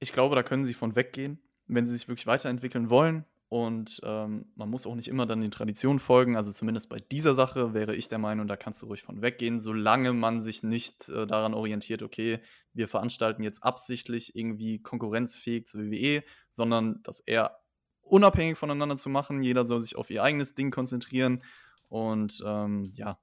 Ich 0.00 0.12
glaube, 0.12 0.34
da 0.34 0.42
können 0.42 0.64
sie 0.64 0.74
von 0.74 0.96
weggehen, 0.96 1.38
wenn 1.66 1.86
sie 1.86 1.92
sich 1.92 2.08
wirklich 2.08 2.26
weiterentwickeln 2.26 2.90
wollen. 2.90 3.24
Und 3.52 4.00
ähm, 4.02 4.46
man 4.54 4.70
muss 4.70 4.86
auch 4.86 4.94
nicht 4.94 5.08
immer 5.08 5.26
dann 5.26 5.42
den 5.42 5.50
Traditionen 5.50 5.98
folgen. 5.98 6.38
Also 6.38 6.50
zumindest 6.50 6.88
bei 6.88 7.00
dieser 7.00 7.34
Sache 7.34 7.74
wäre 7.74 7.94
ich 7.94 8.08
der 8.08 8.16
Meinung, 8.16 8.46
da 8.46 8.56
kannst 8.56 8.80
du 8.80 8.86
ruhig 8.86 9.02
von 9.02 9.20
weggehen, 9.20 9.60
solange 9.60 10.14
man 10.14 10.40
sich 10.40 10.62
nicht 10.62 11.10
äh, 11.10 11.26
daran 11.26 11.52
orientiert, 11.52 12.02
okay, 12.02 12.40
wir 12.72 12.88
veranstalten 12.88 13.42
jetzt 13.42 13.62
absichtlich 13.62 14.34
irgendwie 14.36 14.78
konkurrenzfähig 14.78 15.66
zur 15.66 15.82
WWE, 15.82 16.24
sondern 16.50 17.02
dass 17.02 17.20
er 17.20 17.60
unabhängig 18.00 18.56
voneinander 18.56 18.96
zu 18.96 19.10
machen. 19.10 19.42
Jeder 19.42 19.66
soll 19.66 19.82
sich 19.82 19.96
auf 19.96 20.08
ihr 20.08 20.22
eigenes 20.22 20.54
Ding 20.54 20.70
konzentrieren. 20.70 21.42
Und 21.90 22.42
ähm, 22.46 22.90
ja, 22.94 23.18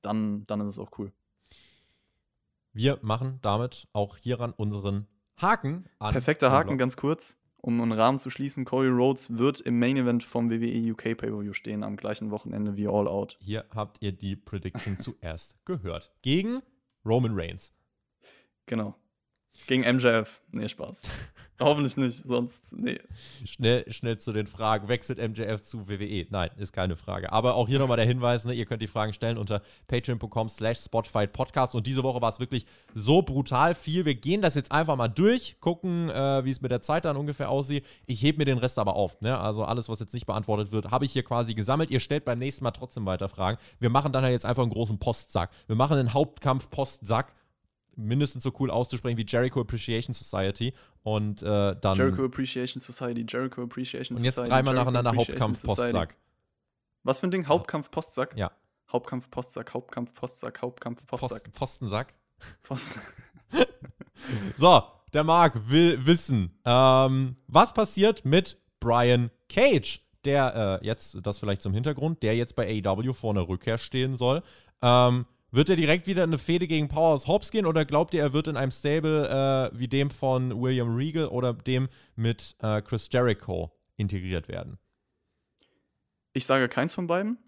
dann, 0.00 0.46
dann 0.46 0.62
ist 0.62 0.70
es 0.70 0.78
auch 0.78 0.92
cool. 0.96 1.12
Wir 2.72 2.98
machen 3.02 3.38
damit 3.42 3.86
auch 3.92 4.16
hieran 4.16 4.52
unseren 4.52 5.08
Haken 5.36 5.90
an. 5.98 6.12
Perfekter 6.12 6.50
Haken, 6.50 6.78
ganz 6.78 6.96
kurz. 6.96 7.36
Um 7.60 7.80
einen 7.80 7.92
Rahmen 7.92 8.18
zu 8.18 8.30
schließen, 8.30 8.64
Corey 8.64 8.88
Rhodes 8.88 9.36
wird 9.36 9.60
im 9.60 9.78
Main 9.78 9.96
Event 9.96 10.22
vom 10.22 10.48
WWE 10.50 10.92
UK 10.92 11.16
Pay-Per-View 11.18 11.52
stehen 11.52 11.82
am 11.82 11.96
gleichen 11.96 12.30
Wochenende 12.30 12.76
wie 12.76 12.86
All 12.86 13.08
Out. 13.08 13.36
Hier 13.40 13.64
habt 13.74 14.00
ihr 14.00 14.12
die 14.12 14.36
Prediction 14.36 14.98
zuerst 14.98 15.56
gehört. 15.64 16.12
Gegen 16.22 16.62
Roman 17.04 17.32
Reigns. 17.34 17.74
Genau. 18.66 18.94
Gegen 19.66 19.82
MJF. 19.82 20.40
Nee, 20.50 20.68
Spaß. 20.68 21.02
Hoffentlich 21.60 21.96
nicht, 21.96 22.24
sonst, 22.24 22.72
nee. 22.76 22.98
Schnell, 23.44 23.90
schnell 23.92 24.16
zu 24.18 24.32
den 24.32 24.46
Fragen. 24.46 24.88
Wechselt 24.88 25.18
MJF 25.18 25.60
zu 25.60 25.88
WWE? 25.88 26.26
Nein, 26.30 26.50
ist 26.56 26.72
keine 26.72 26.96
Frage. 26.96 27.32
Aber 27.32 27.54
auch 27.54 27.66
hier 27.66 27.80
nochmal 27.80 27.96
der 27.96 28.06
Hinweis, 28.06 28.44
ne, 28.44 28.54
ihr 28.54 28.64
könnt 28.64 28.80
die 28.80 28.86
Fragen 28.86 29.12
stellen 29.12 29.36
unter 29.36 29.60
patreon.com 29.88 30.48
slash 30.48 30.86
Podcast. 30.88 31.74
Und 31.74 31.86
diese 31.86 32.02
Woche 32.04 32.22
war 32.22 32.28
es 32.28 32.38
wirklich 32.38 32.64
so 32.94 33.22
brutal 33.22 33.74
viel. 33.74 34.04
Wir 34.04 34.14
gehen 34.14 34.40
das 34.40 34.54
jetzt 34.54 34.70
einfach 34.70 34.96
mal 34.96 35.08
durch, 35.08 35.56
gucken, 35.60 36.10
äh, 36.10 36.44
wie 36.44 36.50
es 36.50 36.60
mit 36.60 36.70
der 36.70 36.80
Zeit 36.80 37.04
dann 37.04 37.16
ungefähr 37.16 37.50
aussieht. 37.50 37.84
Ich 38.06 38.22
hebe 38.22 38.38
mir 38.38 38.44
den 38.44 38.58
Rest 38.58 38.78
aber 38.78 38.94
auf. 38.94 39.20
Ne? 39.20 39.36
Also 39.38 39.64
alles, 39.64 39.88
was 39.88 39.98
jetzt 39.98 40.14
nicht 40.14 40.26
beantwortet 40.26 40.70
wird, 40.70 40.92
habe 40.92 41.04
ich 41.04 41.12
hier 41.12 41.24
quasi 41.24 41.54
gesammelt. 41.54 41.90
Ihr 41.90 42.00
stellt 42.00 42.24
beim 42.24 42.38
nächsten 42.38 42.62
Mal 42.62 42.70
trotzdem 42.70 43.04
weiter 43.04 43.28
Fragen. 43.28 43.58
Wir 43.80 43.90
machen 43.90 44.12
dann 44.12 44.22
halt 44.22 44.32
jetzt 44.32 44.46
einfach 44.46 44.62
einen 44.62 44.72
großen 44.72 44.98
Postsack. 44.98 45.50
Wir 45.66 45.76
machen 45.76 45.98
einen 45.98 46.14
Hauptkampf-Postsack 46.14 47.34
mindestens 47.98 48.44
so 48.44 48.52
cool 48.58 48.70
auszusprechen 48.70 49.18
wie 49.18 49.26
Jericho 49.26 49.60
Appreciation 49.60 50.14
Society. 50.14 50.72
Und 51.02 51.42
äh, 51.42 51.76
dann. 51.80 51.96
Jericho 51.96 52.24
Appreciation 52.24 52.80
Society, 52.80 53.26
Jericho 53.28 53.62
Appreciation 53.62 54.16
Society. 54.16 54.38
Und 54.38 54.44
jetzt 54.44 54.50
dreimal 54.50 54.74
nacheinander 54.74 55.14
Hauptkampf 55.14 55.62
Postsack. 55.62 56.16
Was 57.02 57.20
für 57.20 57.28
ein 57.28 57.30
Ding? 57.30 57.46
Hauptkampf 57.46 57.90
Postsack? 57.90 58.36
Ja. 58.36 58.50
Hauptkampf 58.90 59.30
Postsack, 59.30 59.74
Hauptkampf 59.74 60.14
Postsack, 60.14 60.62
Hauptkampf 60.62 61.06
Postsack. 61.06 61.44
Post, 61.44 61.54
Postensack. 61.54 62.14
Posten. 62.62 63.00
so, 64.56 64.82
der 65.12 65.24
Marc 65.24 65.68
will 65.68 66.04
wissen, 66.06 66.58
ähm, 66.64 67.36
was 67.46 67.72
passiert 67.72 68.24
mit 68.24 68.58
Brian 68.80 69.30
Cage? 69.48 70.02
Der 70.24 70.80
äh, 70.82 70.86
jetzt, 70.86 71.18
das 71.22 71.38
vielleicht 71.38 71.62
zum 71.62 71.72
Hintergrund, 71.72 72.22
der 72.22 72.36
jetzt 72.36 72.56
bei 72.56 72.82
AEW 72.84 73.12
vor 73.12 73.30
einer 73.30 73.48
Rückkehr 73.48 73.78
stehen 73.78 74.16
soll. 74.16 74.42
Ähm, 74.82 75.26
wird 75.50 75.70
er 75.70 75.76
direkt 75.76 76.06
wieder 76.06 76.24
in 76.24 76.30
eine 76.30 76.38
Fehde 76.38 76.66
gegen 76.66 76.88
Powerhouse 76.88 77.26
Hobbs 77.26 77.50
gehen 77.50 77.66
oder 77.66 77.84
glaubt 77.84 78.14
ihr, 78.14 78.22
er 78.22 78.32
wird 78.32 78.48
in 78.48 78.56
einem 78.56 78.70
Stable 78.70 79.70
äh, 79.72 79.78
wie 79.78 79.88
dem 79.88 80.10
von 80.10 80.60
William 80.60 80.94
Regal 80.94 81.26
oder 81.28 81.54
dem 81.54 81.88
mit 82.16 82.56
äh, 82.60 82.82
Chris 82.82 83.08
Jericho 83.10 83.72
integriert 83.96 84.48
werden? 84.48 84.78
Ich 86.32 86.46
sage 86.46 86.68
keins 86.68 86.94
von 86.94 87.06
beiden. 87.06 87.38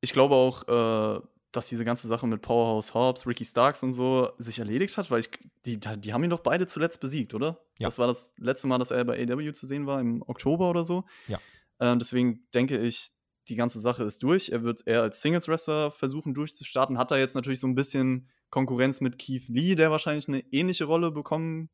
Ich 0.00 0.12
glaube 0.12 0.34
auch, 0.34 0.66
äh, 0.66 1.20
dass 1.52 1.68
diese 1.68 1.84
ganze 1.84 2.08
Sache 2.08 2.26
mit 2.26 2.40
Powerhouse 2.40 2.94
Hobbs, 2.94 3.26
Ricky 3.26 3.44
Starks 3.44 3.82
und 3.82 3.92
so 3.92 4.32
sich 4.38 4.58
erledigt 4.58 4.96
hat, 4.96 5.10
weil 5.10 5.20
ich, 5.20 5.30
die, 5.66 5.78
die 5.78 6.12
haben 6.12 6.24
ihn 6.24 6.30
doch 6.30 6.40
beide 6.40 6.66
zuletzt 6.66 7.00
besiegt, 7.00 7.34
oder? 7.34 7.60
Ja. 7.78 7.88
Das 7.88 7.98
war 7.98 8.06
das 8.06 8.32
letzte 8.38 8.66
Mal, 8.66 8.78
dass 8.78 8.90
er 8.90 9.04
bei 9.04 9.22
AW 9.22 9.52
zu 9.52 9.66
sehen 9.66 9.86
war, 9.86 10.00
im 10.00 10.22
Oktober 10.26 10.70
oder 10.70 10.84
so. 10.84 11.04
Ja. 11.28 11.38
Ähm, 11.78 11.98
deswegen 11.98 12.46
denke 12.54 12.78
ich, 12.78 13.12
die 13.48 13.56
ganze 13.56 13.80
Sache 13.80 14.04
ist 14.04 14.22
durch. 14.22 14.50
Er 14.50 14.62
wird 14.62 14.86
eher 14.86 15.02
als 15.02 15.20
Singles-Wrestler 15.20 15.90
versuchen 15.90 16.34
durchzustarten. 16.34 16.98
Hat 16.98 17.10
da 17.10 17.18
jetzt 17.18 17.34
natürlich 17.34 17.60
so 17.60 17.66
ein 17.66 17.74
bisschen 17.74 18.28
Konkurrenz 18.50 19.00
mit 19.00 19.18
Keith 19.18 19.48
Lee, 19.48 19.74
der 19.74 19.90
wahrscheinlich 19.90 20.28
eine 20.28 20.40
ähnliche 20.52 20.84
Rolle 20.84 21.10
bekommen 21.10 21.70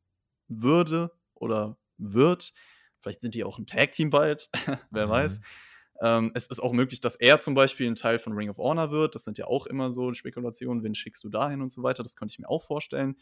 würde 0.47 1.11
oder 1.35 1.77
wird. 1.97 2.53
Vielleicht 3.01 3.21
sind 3.21 3.35
die 3.35 3.43
auch 3.43 3.59
ein 3.59 3.67
Tag-Team 3.67 4.09
bald, 4.09 4.49
wer 4.91 5.07
mhm. 5.07 5.11
weiß. 5.11 5.41
Ähm, 6.01 6.31
es 6.33 6.47
ist 6.47 6.59
auch 6.59 6.71
möglich, 6.71 7.01
dass 7.01 7.15
er 7.15 7.39
zum 7.39 7.53
Beispiel 7.53 7.87
ein 7.87 7.95
Teil 7.95 8.19
von 8.19 8.33
Ring 8.33 8.49
of 8.49 8.57
Honor 8.57 8.91
wird. 8.91 9.15
Das 9.15 9.25
sind 9.25 9.37
ja 9.37 9.45
auch 9.45 9.65
immer 9.67 9.91
so 9.91 10.13
Spekulationen, 10.13 10.83
wen 10.83 10.95
schickst 10.95 11.23
du 11.23 11.29
dahin 11.29 11.61
und 11.61 11.71
so 11.71 11.83
weiter. 11.83 12.03
Das 12.03 12.15
könnte 12.15 12.31
ich 12.31 12.39
mir 12.39 12.49
auch 12.49 12.63
vorstellen. 12.63 13.15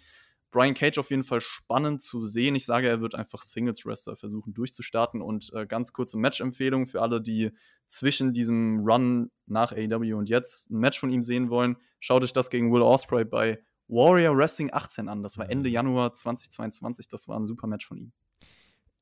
Brian 0.51 0.73
Cage 0.73 0.97
auf 0.97 1.09
jeden 1.09 1.23
Fall 1.23 1.41
spannend 1.41 2.01
zu 2.01 2.23
sehen. 2.23 2.55
Ich 2.55 2.65
sage, 2.65 2.87
er 2.87 3.01
wird 3.01 3.15
einfach 3.15 3.41
Singles-Wrestler 3.41 4.15
versuchen 4.15 4.53
durchzustarten. 4.53 5.21
Und 5.21 5.51
äh, 5.53 5.65
ganz 5.65 5.93
kurze 5.93 6.17
Match-Empfehlung 6.17 6.87
für 6.87 7.01
alle, 7.01 7.21
die 7.21 7.51
zwischen 7.87 8.33
diesem 8.33 8.79
Run 8.85 9.31
nach 9.45 9.71
AEW 9.71 10.15
und 10.15 10.29
jetzt 10.29 10.69
ein 10.69 10.79
Match 10.79 10.99
von 10.99 11.11
ihm 11.11 11.23
sehen 11.23 11.49
wollen. 11.49 11.77
Schaut 11.99 12.23
euch 12.23 12.33
das 12.33 12.49
gegen 12.49 12.71
Will 12.71 12.81
Ospreay 12.81 13.25
bei 13.25 13.59
Warrior 13.87 14.37
Wrestling 14.37 14.69
18 14.71 15.07
an. 15.09 15.23
Das 15.23 15.37
war 15.37 15.49
Ende 15.49 15.69
mhm. 15.69 15.75
Januar 15.75 16.13
2022. 16.13 17.07
Das 17.07 17.27
war 17.27 17.39
ein 17.39 17.45
super 17.45 17.67
Match 17.67 17.85
von 17.85 17.97
ihm. 17.97 18.11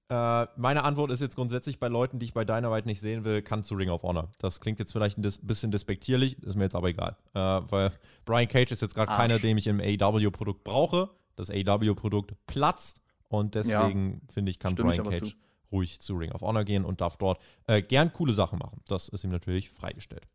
Äh, 0.10 0.48
meine 0.56 0.84
Antwort 0.84 1.12
ist 1.12 1.20
jetzt 1.20 1.36
grundsätzlich 1.36 1.80
bei 1.80 1.88
Leuten, 1.88 2.20
die 2.20 2.26
ich 2.26 2.34
bei 2.34 2.46
Dynamite 2.46 2.88
nicht 2.88 3.02
sehen 3.02 3.24
will, 3.24 3.42
kann 3.42 3.64
zu 3.64 3.74
Ring 3.74 3.90
of 3.90 4.04
Honor. 4.04 4.32
Das 4.38 4.60
klingt 4.60 4.78
jetzt 4.78 4.92
vielleicht 4.92 5.18
ein 5.18 5.28
bisschen 5.42 5.72
despektierlich, 5.72 6.42
ist 6.44 6.56
mir 6.56 6.66
jetzt 6.66 6.76
aber 6.76 6.90
egal. 6.90 7.18
Äh, 7.34 7.40
weil 7.40 7.92
Brian 8.24 8.48
Cage 8.48 8.72
ist 8.72 8.82
jetzt 8.82 8.94
gerade 8.94 9.12
keiner, 9.12 9.40
den 9.40 9.58
ich 9.58 9.66
im 9.66 9.80
AEW-Produkt 9.80 10.64
brauche 10.64 11.10
das 11.36 11.50
AW-Produkt 11.50 12.34
platzt. 12.48 13.02
Und 13.28 13.56
deswegen 13.56 14.22
ja, 14.22 14.34
finde 14.34 14.52
ich, 14.52 14.60
kann 14.60 14.76
Brian 14.76 15.04
Cage 15.04 15.32
zu. 15.32 15.36
ruhig 15.72 16.00
zu 16.00 16.16
Ring 16.16 16.32
of 16.32 16.42
Honor 16.42 16.64
gehen 16.64 16.86
und 16.86 17.02
darf 17.02 17.18
dort 17.18 17.42
äh, 17.68 17.82
gern 17.82 18.14
coole 18.14 18.34
Sachen 18.34 18.60
machen. 18.60 18.82
Das 18.88 19.10
ist 19.10 19.24
ihm 19.24 19.32
natürlich 19.32 19.70
freigestellt. 19.70 20.28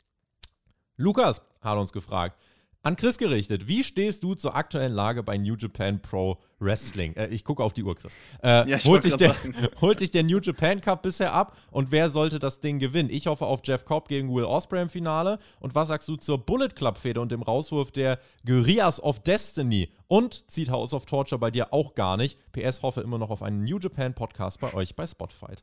Lukas 0.97 1.41
hat 1.63 1.79
uns 1.79 1.93
gefragt, 1.93 2.37
an 2.83 2.97
Chris 2.97 3.19
gerichtet, 3.19 3.69
wie 3.69 3.85
stehst 3.85 4.23
du 4.23 4.35
zur 4.35 4.55
aktuellen 4.55 4.93
Lage 4.93 5.23
bei 5.23 5.37
New 5.37 5.55
Japan 5.55 6.01
Pro 6.01 6.41
Wrestling? 6.59 7.15
Äh, 7.15 7.29
ich 7.29 7.45
gucke 7.45 7.63
auf 7.63 7.73
die 7.75 7.83
Uhr, 7.83 7.95
Chris. 7.95 8.17
Äh, 8.43 8.69
ja, 8.71 8.79
holt, 8.85 9.05
dich 9.05 9.17
der, 9.17 9.35
holt 9.81 10.01
dich 10.01 10.11
der 10.11 10.23
New 10.23 10.39
Japan 10.39 10.81
Cup 10.81 11.03
bisher 11.03 11.35
ab 11.35 11.57
und 11.71 11.91
wer 11.91 12.09
sollte 12.09 12.39
das 12.39 12.61
Ding 12.61 12.79
gewinnen? 12.79 13.11
Ich 13.11 13.27
hoffe 13.27 13.45
auf 13.45 13.61
Jeff 13.65 13.85
Cobb 13.85 14.09
gegen 14.09 14.35
Will 14.35 14.45
Ospreay 14.45 14.83
im 14.83 14.89
Finale. 14.89 15.39
Und 15.59 15.75
was 15.75 15.89
sagst 15.89 16.09
du 16.09 16.17
zur 16.17 16.39
Bullet 16.39 16.71
Club 16.71 16.97
Fehde 16.97 17.21
und 17.21 17.33
dem 17.33 17.43
Rauswurf 17.43 17.91
der 17.93 18.19
Guerrillas 18.47 19.03
of 19.03 19.21
Destiny? 19.21 19.93
Und 20.09 20.51
zieht 20.51 20.71
House 20.71 20.95
of 20.95 21.07
Torture 21.07 21.39
bei 21.39 21.51
dir 21.51 21.73
auch 21.73 21.95
gar 21.95 22.17
nicht? 22.17 22.39
PS 22.53 22.83
hoffe 22.83 23.03
immer 23.03 23.19
noch 23.19 23.31
auf 23.31 23.43
einen 23.43 23.65
New 23.65 23.79
Japan 23.79 24.15
Podcast 24.15 24.59
bei 24.59 24.73
euch 24.75 24.97
bei 24.97 25.07
Spotify. 25.07 25.55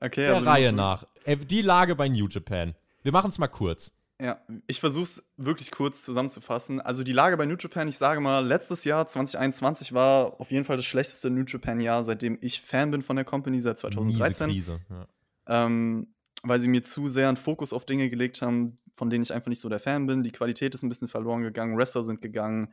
Okay, 0.00 0.26
der 0.26 0.34
also 0.34 0.46
Reihe 0.46 0.72
nach. 0.72 1.04
Äh, 1.24 1.36
die 1.38 1.62
Lage 1.62 1.96
bei 1.96 2.08
New 2.08 2.28
Japan. 2.28 2.74
Wir 3.02 3.12
machen 3.12 3.30
es 3.30 3.38
mal 3.38 3.48
kurz. 3.48 3.90
Ja, 4.20 4.40
ich 4.68 4.78
versuche 4.78 5.02
es 5.02 5.32
wirklich 5.36 5.72
kurz 5.72 6.02
zusammenzufassen. 6.02 6.80
Also 6.80 7.02
die 7.02 7.12
Lage 7.12 7.36
bei 7.36 7.46
New 7.46 7.56
Japan, 7.58 7.88
ich 7.88 7.98
sage 7.98 8.20
mal, 8.20 8.46
letztes 8.46 8.84
Jahr 8.84 9.06
2021 9.06 9.92
war 9.92 10.40
auf 10.40 10.52
jeden 10.52 10.64
Fall 10.64 10.76
das 10.76 10.84
schlechteste 10.84 11.30
New 11.30 11.44
Japan 11.46 11.80
Jahr, 11.80 12.04
seitdem 12.04 12.38
ich 12.40 12.60
Fan 12.60 12.92
bin 12.92 13.02
von 13.02 13.16
der 13.16 13.24
Company 13.24 13.60
seit 13.60 13.78
2013. 13.78 14.46
Miese 14.46 14.78
Krise, 14.78 14.80
ja. 14.88 15.66
ähm, 15.66 16.14
weil 16.44 16.60
sie 16.60 16.68
mir 16.68 16.84
zu 16.84 17.08
sehr 17.08 17.28
einen 17.28 17.36
Fokus 17.36 17.72
auf 17.72 17.86
Dinge 17.86 18.08
gelegt 18.08 18.40
haben, 18.40 18.78
von 18.96 19.10
denen 19.10 19.24
ich 19.24 19.32
einfach 19.32 19.48
nicht 19.48 19.60
so 19.60 19.68
der 19.68 19.80
Fan 19.80 20.06
bin. 20.06 20.22
Die 20.22 20.30
Qualität 20.30 20.74
ist 20.76 20.84
ein 20.84 20.88
bisschen 20.88 21.08
verloren 21.08 21.42
gegangen, 21.42 21.76
Wrestler 21.76 22.04
sind 22.04 22.20
gegangen, 22.20 22.72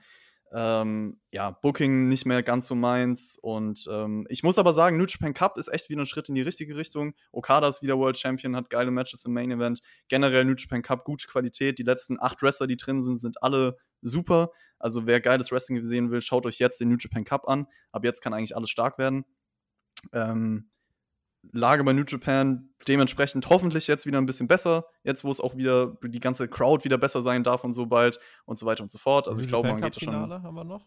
ähm, 0.54 1.20
ja, 1.32 1.52
Booking 1.52 2.10
nicht 2.10 2.26
mehr 2.26 2.44
ganz 2.44 2.68
so 2.68 2.76
meins. 2.76 3.38
Und 3.42 3.88
ähm, 3.90 4.26
ich 4.30 4.44
muss 4.44 4.58
aber 4.58 4.74
sagen, 4.74 4.98
New 4.98 5.06
Japan 5.06 5.34
Cup 5.34 5.58
ist 5.58 5.70
echt 5.70 5.90
wieder 5.90 6.02
ein 6.02 6.06
Schritt 6.06 6.30
in 6.30 6.36
die 6.36 6.42
richtige 6.42 6.76
Richtung. 6.76 7.14
Okada 7.32 7.68
ist 7.68 7.82
wieder 7.82 7.98
World 7.98 8.18
Champion, 8.18 8.56
hat 8.56 8.70
geile 8.70 8.92
Matches 8.92 9.24
im 9.26 9.34
Main 9.34 9.52
Event. 9.52 9.82
Generell 10.10 10.46
New 10.46 10.56
Japan 10.56 10.82
Cup, 10.82 11.06
gute 11.06 11.28
Qualität. 11.28 11.80
Die 11.80 11.84
letzten 11.84 12.20
acht 12.20 12.42
Wrestler, 12.42 12.68
die 12.68 12.78
drin 12.78 13.02
sind, 13.02 13.22
sind 13.22 13.42
alle 13.42 13.78
super. 14.02 14.52
Also 14.78 15.06
wer 15.06 15.22
geiles 15.22 15.52
Wrestling 15.52 15.82
sehen 15.84 16.12
will, 16.12 16.22
schaut 16.22 16.46
euch 16.46 16.60
jetzt 16.60 16.82
den 16.82 16.90
New 16.90 16.98
Japan 17.00 17.24
Cup 17.24 17.48
an. 17.48 17.68
Ab 17.92 18.04
jetzt 18.04 18.22
kann 18.22 18.34
eigentlich 18.34 18.56
alles 18.56 18.70
stark 18.70 18.98
werden. 18.98 19.26
Ähm, 20.12 20.70
Lage 21.52 21.84
bei 21.84 21.94
New 21.94 22.04
Japan 22.08 22.70
dementsprechend 22.88 23.50
hoffentlich 23.50 23.88
jetzt 23.88 24.06
wieder 24.06 24.18
ein 24.18 24.26
bisschen 24.26 24.48
besser. 24.48 24.86
Jetzt, 25.04 25.24
wo 25.24 25.32
es 25.32 25.42
auch 25.42 25.56
wieder 25.56 25.98
die 26.04 26.20
ganze 26.20 26.48
Crowd 26.48 26.84
wieder 26.84 26.98
besser 26.98 27.22
sein 27.22 27.44
darf 27.44 27.64
und 27.64 27.74
so 27.74 27.86
bald 27.86 28.20
und 28.46 28.58
so 28.58 28.66
weiter 28.66 28.84
und 28.84 28.92
so 28.92 28.98
fort. 28.98 29.28
Also 29.28 29.40
New 29.40 29.46
ich 29.46 29.50
glaube, 29.50 29.70
man 29.70 29.82
geht 29.82 30.00
schon. 30.00 30.14
Finale 30.14 30.42
haben 30.44 30.56
wir 30.56 30.64
noch? 30.64 30.86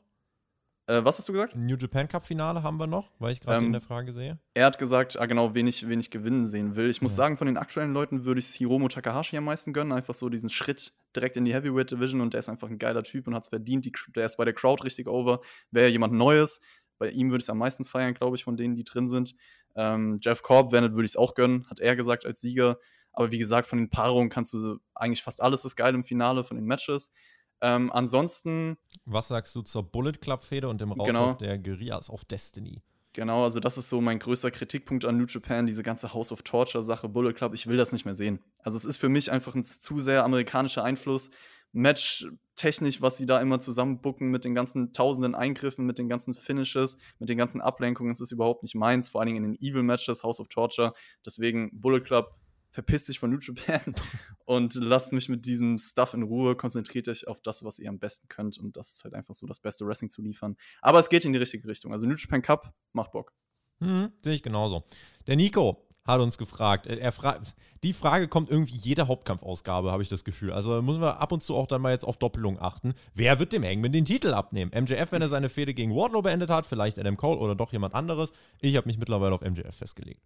Äh, 0.86 1.02
was 1.02 1.18
hast 1.18 1.28
du 1.28 1.32
gesagt? 1.32 1.56
New 1.56 1.76
Japan 1.76 2.08
Cup 2.08 2.26
Finale 2.26 2.62
haben 2.62 2.76
wir 2.76 2.86
noch, 2.86 3.10
weil 3.18 3.32
ich 3.32 3.40
gerade 3.40 3.58
ähm, 3.58 3.66
in 3.66 3.72
der 3.72 3.80
Frage 3.80 4.12
sehe. 4.12 4.38
Er 4.52 4.66
hat 4.66 4.78
gesagt, 4.78 5.18
ah, 5.18 5.24
genau, 5.24 5.54
wen 5.54 5.66
ich, 5.66 5.88
wen 5.88 5.98
ich 5.98 6.10
gewinnen 6.10 6.46
sehen 6.46 6.76
will. 6.76 6.90
Ich 6.90 7.00
muss 7.00 7.12
ja. 7.12 7.16
sagen, 7.16 7.38
von 7.38 7.46
den 7.46 7.56
aktuellen 7.56 7.94
Leuten 7.94 8.24
würde 8.24 8.40
ich 8.40 8.46
es 8.46 8.54
Hiromo 8.54 8.88
Takahashi 8.88 9.36
am 9.38 9.44
meisten 9.44 9.72
gönnen. 9.72 9.92
Einfach 9.92 10.14
so 10.14 10.28
diesen 10.28 10.50
Schritt 10.50 10.92
direkt 11.16 11.38
in 11.38 11.46
die 11.46 11.54
Heavyweight 11.54 11.90
Division 11.90 12.20
und 12.20 12.34
der 12.34 12.40
ist 12.40 12.50
einfach 12.50 12.68
ein 12.68 12.78
geiler 12.78 13.02
Typ 13.02 13.26
und 13.26 13.34
hat 13.34 13.44
es 13.44 13.48
verdient. 13.48 13.86
Die, 13.86 13.92
der 14.14 14.26
ist 14.26 14.36
bei 14.36 14.44
der 14.44 14.52
Crowd 14.52 14.84
richtig 14.84 15.08
over. 15.08 15.40
Wäre 15.70 15.88
jemand 15.88 16.12
Neues. 16.12 16.60
Bei 16.98 17.08
ihm 17.08 17.30
würde 17.30 17.40
ich 17.40 17.46
es 17.46 17.50
am 17.50 17.58
meisten 17.58 17.84
feiern, 17.84 18.12
glaube 18.12 18.36
ich, 18.36 18.44
von 18.44 18.56
denen, 18.56 18.76
die 18.76 18.84
drin 18.84 19.08
sind. 19.08 19.34
Ähm, 19.76 20.18
Jeff 20.22 20.42
Korb, 20.42 20.70
Bennett 20.70 20.92
würde 20.92 21.06
ich 21.06 21.12
es 21.12 21.16
auch 21.16 21.34
gönnen, 21.34 21.68
hat 21.68 21.80
er 21.80 21.96
gesagt 21.96 22.26
als 22.26 22.40
Sieger. 22.40 22.78
Aber 23.12 23.30
wie 23.30 23.38
gesagt, 23.38 23.66
von 23.66 23.78
den 23.78 23.90
Paarungen 23.90 24.28
kannst 24.28 24.52
du 24.52 24.78
eigentlich 24.94 25.22
fast 25.22 25.40
alles 25.40 25.64
ist 25.64 25.76
geil 25.76 25.94
im 25.94 26.04
Finale 26.04 26.44
von 26.44 26.56
den 26.56 26.66
Matches. 26.66 27.12
Ähm, 27.60 27.92
ansonsten. 27.92 28.76
Was 29.04 29.28
sagst 29.28 29.54
du 29.54 29.62
zur 29.62 29.84
Bullet 29.84 30.12
Club-Fehde 30.12 30.68
und 30.68 30.80
dem 30.80 30.90
Rauswurf 30.92 31.06
genau. 31.06 31.32
der 31.34 31.58
Guerillas 31.58 32.10
of 32.10 32.24
Destiny? 32.24 32.82
Genau, 33.14 33.44
also 33.44 33.60
das 33.60 33.78
ist 33.78 33.88
so 33.88 34.00
mein 34.00 34.18
größter 34.18 34.50
Kritikpunkt 34.50 35.04
an 35.04 35.16
New 35.16 35.26
Japan, 35.26 35.66
diese 35.66 35.84
ganze 35.84 36.12
House 36.12 36.32
of 36.32 36.42
Torture-Sache, 36.42 37.08
Bullet 37.08 37.32
Club. 37.32 37.54
Ich 37.54 37.68
will 37.68 37.76
das 37.76 37.92
nicht 37.92 38.04
mehr 38.04 38.14
sehen. 38.14 38.40
Also 38.58 38.76
es 38.76 38.84
ist 38.84 38.96
für 38.96 39.08
mich 39.08 39.30
einfach 39.30 39.54
ein 39.54 39.62
zu 39.62 40.00
sehr 40.00 40.24
amerikanischer 40.24 40.82
Einfluss. 40.82 41.30
Match-technisch, 41.74 43.02
was 43.02 43.16
sie 43.16 43.26
da 43.26 43.40
immer 43.40 43.60
zusammenbucken 43.60 44.30
mit 44.30 44.44
den 44.44 44.54
ganzen 44.54 44.92
tausenden 44.92 45.34
Eingriffen, 45.34 45.84
mit 45.84 45.98
den 45.98 46.08
ganzen 46.08 46.32
Finishes, 46.32 46.98
mit 47.18 47.28
den 47.28 47.36
ganzen 47.36 47.60
Ablenkungen, 47.60 48.12
das 48.12 48.20
ist 48.20 48.32
überhaupt 48.32 48.62
nicht 48.62 48.76
meins, 48.76 49.08
vor 49.08 49.20
allen 49.20 49.26
Dingen 49.26 49.44
in 49.44 49.52
den 49.52 49.60
Evil-Matches, 49.60 50.22
House 50.22 50.40
of 50.40 50.48
Torture. 50.48 50.94
Deswegen 51.26 51.70
Bullet 51.72 52.00
Club 52.00 52.34
verpisst 52.70 53.08
dich 53.08 53.18
von 53.18 53.30
New 53.30 53.38
Japan 53.38 53.94
und 54.46 54.74
lasst 54.74 55.12
mich 55.12 55.28
mit 55.28 55.44
diesem 55.46 55.76
Stuff 55.78 56.14
in 56.14 56.22
Ruhe, 56.22 56.56
konzentriert 56.56 57.08
euch 57.08 57.26
auf 57.26 57.40
das, 57.40 57.64
was 57.64 57.78
ihr 57.78 57.88
am 57.88 57.98
besten 57.98 58.28
könnt 58.28 58.58
und 58.58 58.76
das 58.76 58.92
ist 58.92 59.04
halt 59.04 59.14
einfach 59.14 59.34
so 59.34 59.46
das 59.46 59.60
beste 59.60 59.86
Wrestling 59.86 60.10
zu 60.10 60.22
liefern. 60.22 60.56
Aber 60.80 61.00
es 61.00 61.08
geht 61.08 61.24
in 61.24 61.32
die 61.32 61.38
richtige 61.38 61.66
Richtung. 61.66 61.92
Also 61.92 62.06
New 62.06 62.16
Japan 62.16 62.42
Cup 62.42 62.72
macht 62.92 63.12
Bock. 63.12 63.32
Hm, 63.80 64.12
sehe 64.22 64.34
ich 64.34 64.42
genauso. 64.42 64.84
Der 65.26 65.36
Nico 65.36 65.88
hat 66.06 66.20
uns 66.20 66.36
gefragt. 66.38 66.86
Er 66.86 67.12
fra 67.12 67.40
die 67.82 67.92
Frage 67.92 68.28
kommt 68.28 68.50
irgendwie 68.50 68.76
jede 68.76 69.08
Hauptkampfausgabe, 69.08 69.90
habe 69.90 70.02
ich 70.02 70.08
das 70.08 70.24
Gefühl. 70.24 70.52
Also 70.52 70.80
müssen 70.82 71.00
wir 71.00 71.20
ab 71.20 71.32
und 71.32 71.42
zu 71.42 71.54
auch 71.54 71.66
dann 71.66 71.82
mal 71.82 71.92
jetzt 71.92 72.04
auf 72.04 72.18
Doppelung 72.18 72.60
achten. 72.60 72.94
Wer 73.14 73.38
wird 73.38 73.52
dem 73.52 73.64
Hangman 73.64 73.92
den 73.92 74.04
Titel 74.04 74.32
abnehmen? 74.34 74.70
MJF, 74.74 75.12
wenn 75.12 75.22
er 75.22 75.28
seine 75.28 75.48
Fehde 75.48 75.74
gegen 75.74 75.94
Wardlow 75.94 76.22
beendet 76.22 76.50
hat, 76.50 76.66
vielleicht 76.66 76.98
Adam 76.98 77.16
Cole 77.16 77.38
oder 77.38 77.54
doch 77.54 77.72
jemand 77.72 77.94
anderes. 77.94 78.32
Ich 78.60 78.76
habe 78.76 78.86
mich 78.86 78.98
mittlerweile 78.98 79.34
auf 79.34 79.40
MJF 79.40 79.74
festgelegt. 79.74 80.22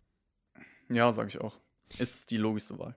Ja, 0.88 1.12
sage 1.12 1.28
ich 1.28 1.40
auch. 1.40 1.58
Ist 1.98 2.30
die 2.30 2.36
logischste 2.36 2.78
Wahl. 2.78 2.94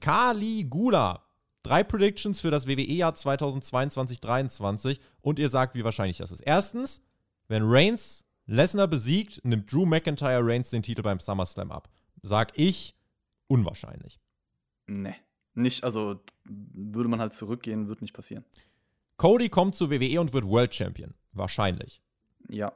Kali 0.00 0.64
Gula. 0.64 1.24
Drei 1.62 1.82
Predictions 1.82 2.40
für 2.40 2.50
das 2.50 2.66
WWE-Jahr 2.66 3.12
2022-23 3.12 5.00
und 5.20 5.38
ihr 5.38 5.48
sagt, 5.48 5.74
wie 5.74 5.84
wahrscheinlich 5.84 6.18
das 6.18 6.30
ist. 6.30 6.40
Erstens, 6.40 7.02
wenn 7.48 7.62
Reigns 7.64 8.24
Lesnar 8.46 8.88
besiegt, 8.88 9.44
nimmt 9.44 9.70
Drew 9.70 9.84
McIntyre 9.84 10.40
Reigns 10.42 10.70
den 10.70 10.82
Titel 10.82 11.02
beim 11.02 11.20
SummerSlam 11.20 11.70
ab. 11.70 11.90
Sag 12.22 12.52
ich, 12.58 12.94
unwahrscheinlich. 13.46 14.18
Nee. 14.86 15.14
Nicht, 15.54 15.84
also 15.84 16.20
würde 16.44 17.08
man 17.08 17.20
halt 17.20 17.34
zurückgehen, 17.34 17.88
wird 17.88 18.00
nicht 18.00 18.12
passieren. 18.12 18.44
Cody 19.16 19.48
kommt 19.48 19.74
zu 19.74 19.90
WWE 19.90 20.20
und 20.20 20.32
wird 20.32 20.46
World 20.46 20.74
Champion. 20.74 21.14
Wahrscheinlich. 21.32 22.00
Ja. 22.48 22.72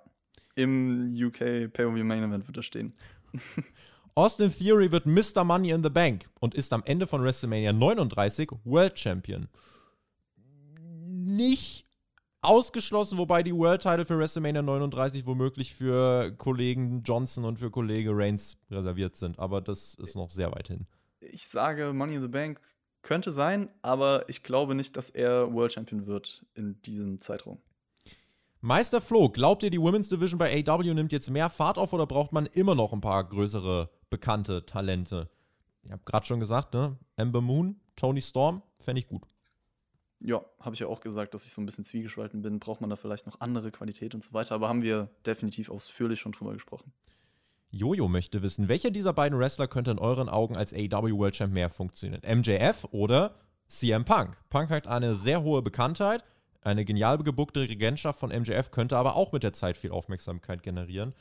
Im 0.54 1.08
UK 1.08 1.38
Pay-Per-View 1.38 2.04
Main 2.04 2.24
Event 2.24 2.46
wird 2.46 2.56
er 2.56 2.62
stehen. 2.62 2.94
Austin 4.14 4.52
Theory 4.52 4.90
wird 4.92 5.06
Mr. 5.06 5.44
Money 5.44 5.70
in 5.70 5.82
the 5.82 5.88
Bank 5.88 6.28
und 6.40 6.54
ist 6.54 6.72
am 6.72 6.82
Ende 6.84 7.06
von 7.06 7.22
WrestleMania 7.22 7.72
39 7.72 8.50
World 8.64 8.98
Champion. 8.98 9.48
Nicht 10.36 11.86
ausgeschlossen, 12.42 13.18
wobei 13.18 13.42
die 13.42 13.54
World 13.54 13.82
Title 13.82 14.04
für 14.04 14.18
WrestleMania 14.18 14.62
39 14.62 15.26
womöglich 15.26 15.74
für 15.74 16.32
Kollegen 16.32 17.02
Johnson 17.02 17.44
und 17.44 17.58
für 17.58 17.70
Kollege 17.70 18.10
Reigns 18.12 18.58
reserviert 18.70 19.16
sind. 19.16 19.38
Aber 19.38 19.60
das 19.60 19.94
ist 19.94 20.16
noch 20.16 20.28
sehr 20.28 20.52
weit 20.52 20.68
hin. 20.68 20.86
Ich 21.20 21.46
sage, 21.46 21.92
Money 21.92 22.16
in 22.16 22.22
the 22.22 22.28
Bank 22.28 22.60
könnte 23.02 23.32
sein, 23.32 23.70
aber 23.82 24.28
ich 24.28 24.42
glaube 24.42 24.74
nicht, 24.74 24.96
dass 24.96 25.10
er 25.10 25.52
World 25.52 25.72
Champion 25.72 26.06
wird 26.06 26.44
in 26.54 26.80
diesem 26.82 27.20
Zeitraum. 27.20 27.58
Meister 28.60 29.00
Flo, 29.00 29.28
glaubt 29.28 29.64
ihr, 29.64 29.70
die 29.70 29.80
Women's 29.80 30.08
Division 30.08 30.38
bei 30.38 30.64
AW 30.66 30.94
nimmt 30.94 31.12
jetzt 31.12 31.30
mehr 31.30 31.50
Fahrt 31.50 31.78
auf 31.78 31.92
oder 31.92 32.06
braucht 32.06 32.32
man 32.32 32.46
immer 32.46 32.76
noch 32.76 32.92
ein 32.92 33.00
paar 33.00 33.24
größere, 33.24 33.90
bekannte 34.08 34.66
Talente? 34.66 35.28
Ich 35.82 35.90
habe 35.90 36.02
gerade 36.04 36.26
schon 36.26 36.38
gesagt, 36.38 36.74
ne? 36.74 36.96
Ember 37.16 37.40
Moon, 37.40 37.80
Tony 37.96 38.22
Storm, 38.22 38.62
fände 38.78 39.00
ich 39.00 39.08
gut. 39.08 39.26
Ja, 40.24 40.44
habe 40.60 40.74
ich 40.74 40.80
ja 40.80 40.86
auch 40.86 41.00
gesagt, 41.00 41.34
dass 41.34 41.44
ich 41.44 41.52
so 41.52 41.60
ein 41.60 41.66
bisschen 41.66 41.84
zwiegespalten 41.84 42.42
bin. 42.42 42.60
Braucht 42.60 42.80
man 42.80 42.90
da 42.90 42.96
vielleicht 42.96 43.26
noch 43.26 43.40
andere 43.40 43.70
Qualität 43.70 44.14
und 44.14 44.22
so 44.22 44.32
weiter. 44.32 44.54
Aber 44.54 44.68
haben 44.68 44.82
wir 44.82 45.08
definitiv 45.26 45.68
ausführlich 45.68 46.20
schon 46.20 46.32
drüber 46.32 46.52
gesprochen. 46.52 46.92
Jojo 47.70 48.06
möchte 48.06 48.42
wissen, 48.42 48.68
welcher 48.68 48.90
dieser 48.90 49.14
beiden 49.14 49.38
Wrestler 49.38 49.66
könnte 49.66 49.90
in 49.90 49.98
euren 49.98 50.28
Augen 50.28 50.56
als 50.56 50.74
AEW 50.74 51.16
World 51.16 51.34
Champ 51.34 51.54
mehr 51.54 51.70
funktionieren? 51.70 52.20
MJF 52.22 52.86
oder 52.90 53.34
CM 53.66 54.04
Punk? 54.04 54.36
Punk 54.50 54.70
hat 54.70 54.86
eine 54.86 55.14
sehr 55.14 55.42
hohe 55.42 55.62
Bekanntheit, 55.62 56.22
eine 56.60 56.84
genial 56.84 57.18
gebuckte 57.18 57.60
Regentschaft 57.60 58.20
von 58.20 58.30
MJF 58.30 58.70
könnte 58.70 58.98
aber 58.98 59.16
auch 59.16 59.32
mit 59.32 59.42
der 59.42 59.54
Zeit 59.54 59.78
viel 59.78 59.90
Aufmerksamkeit 59.90 60.62
generieren. 60.62 61.14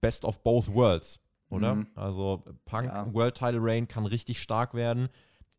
Best 0.00 0.24
of 0.24 0.42
both 0.42 0.74
worlds, 0.74 1.20
oder? 1.50 1.76
Mhm. 1.76 1.86
Also 1.94 2.44
Punk 2.64 2.86
ja. 2.86 3.12
World 3.14 3.36
Title 3.36 3.60
Reign 3.62 3.86
kann 3.86 4.06
richtig 4.06 4.42
stark 4.42 4.74
werden. 4.74 5.08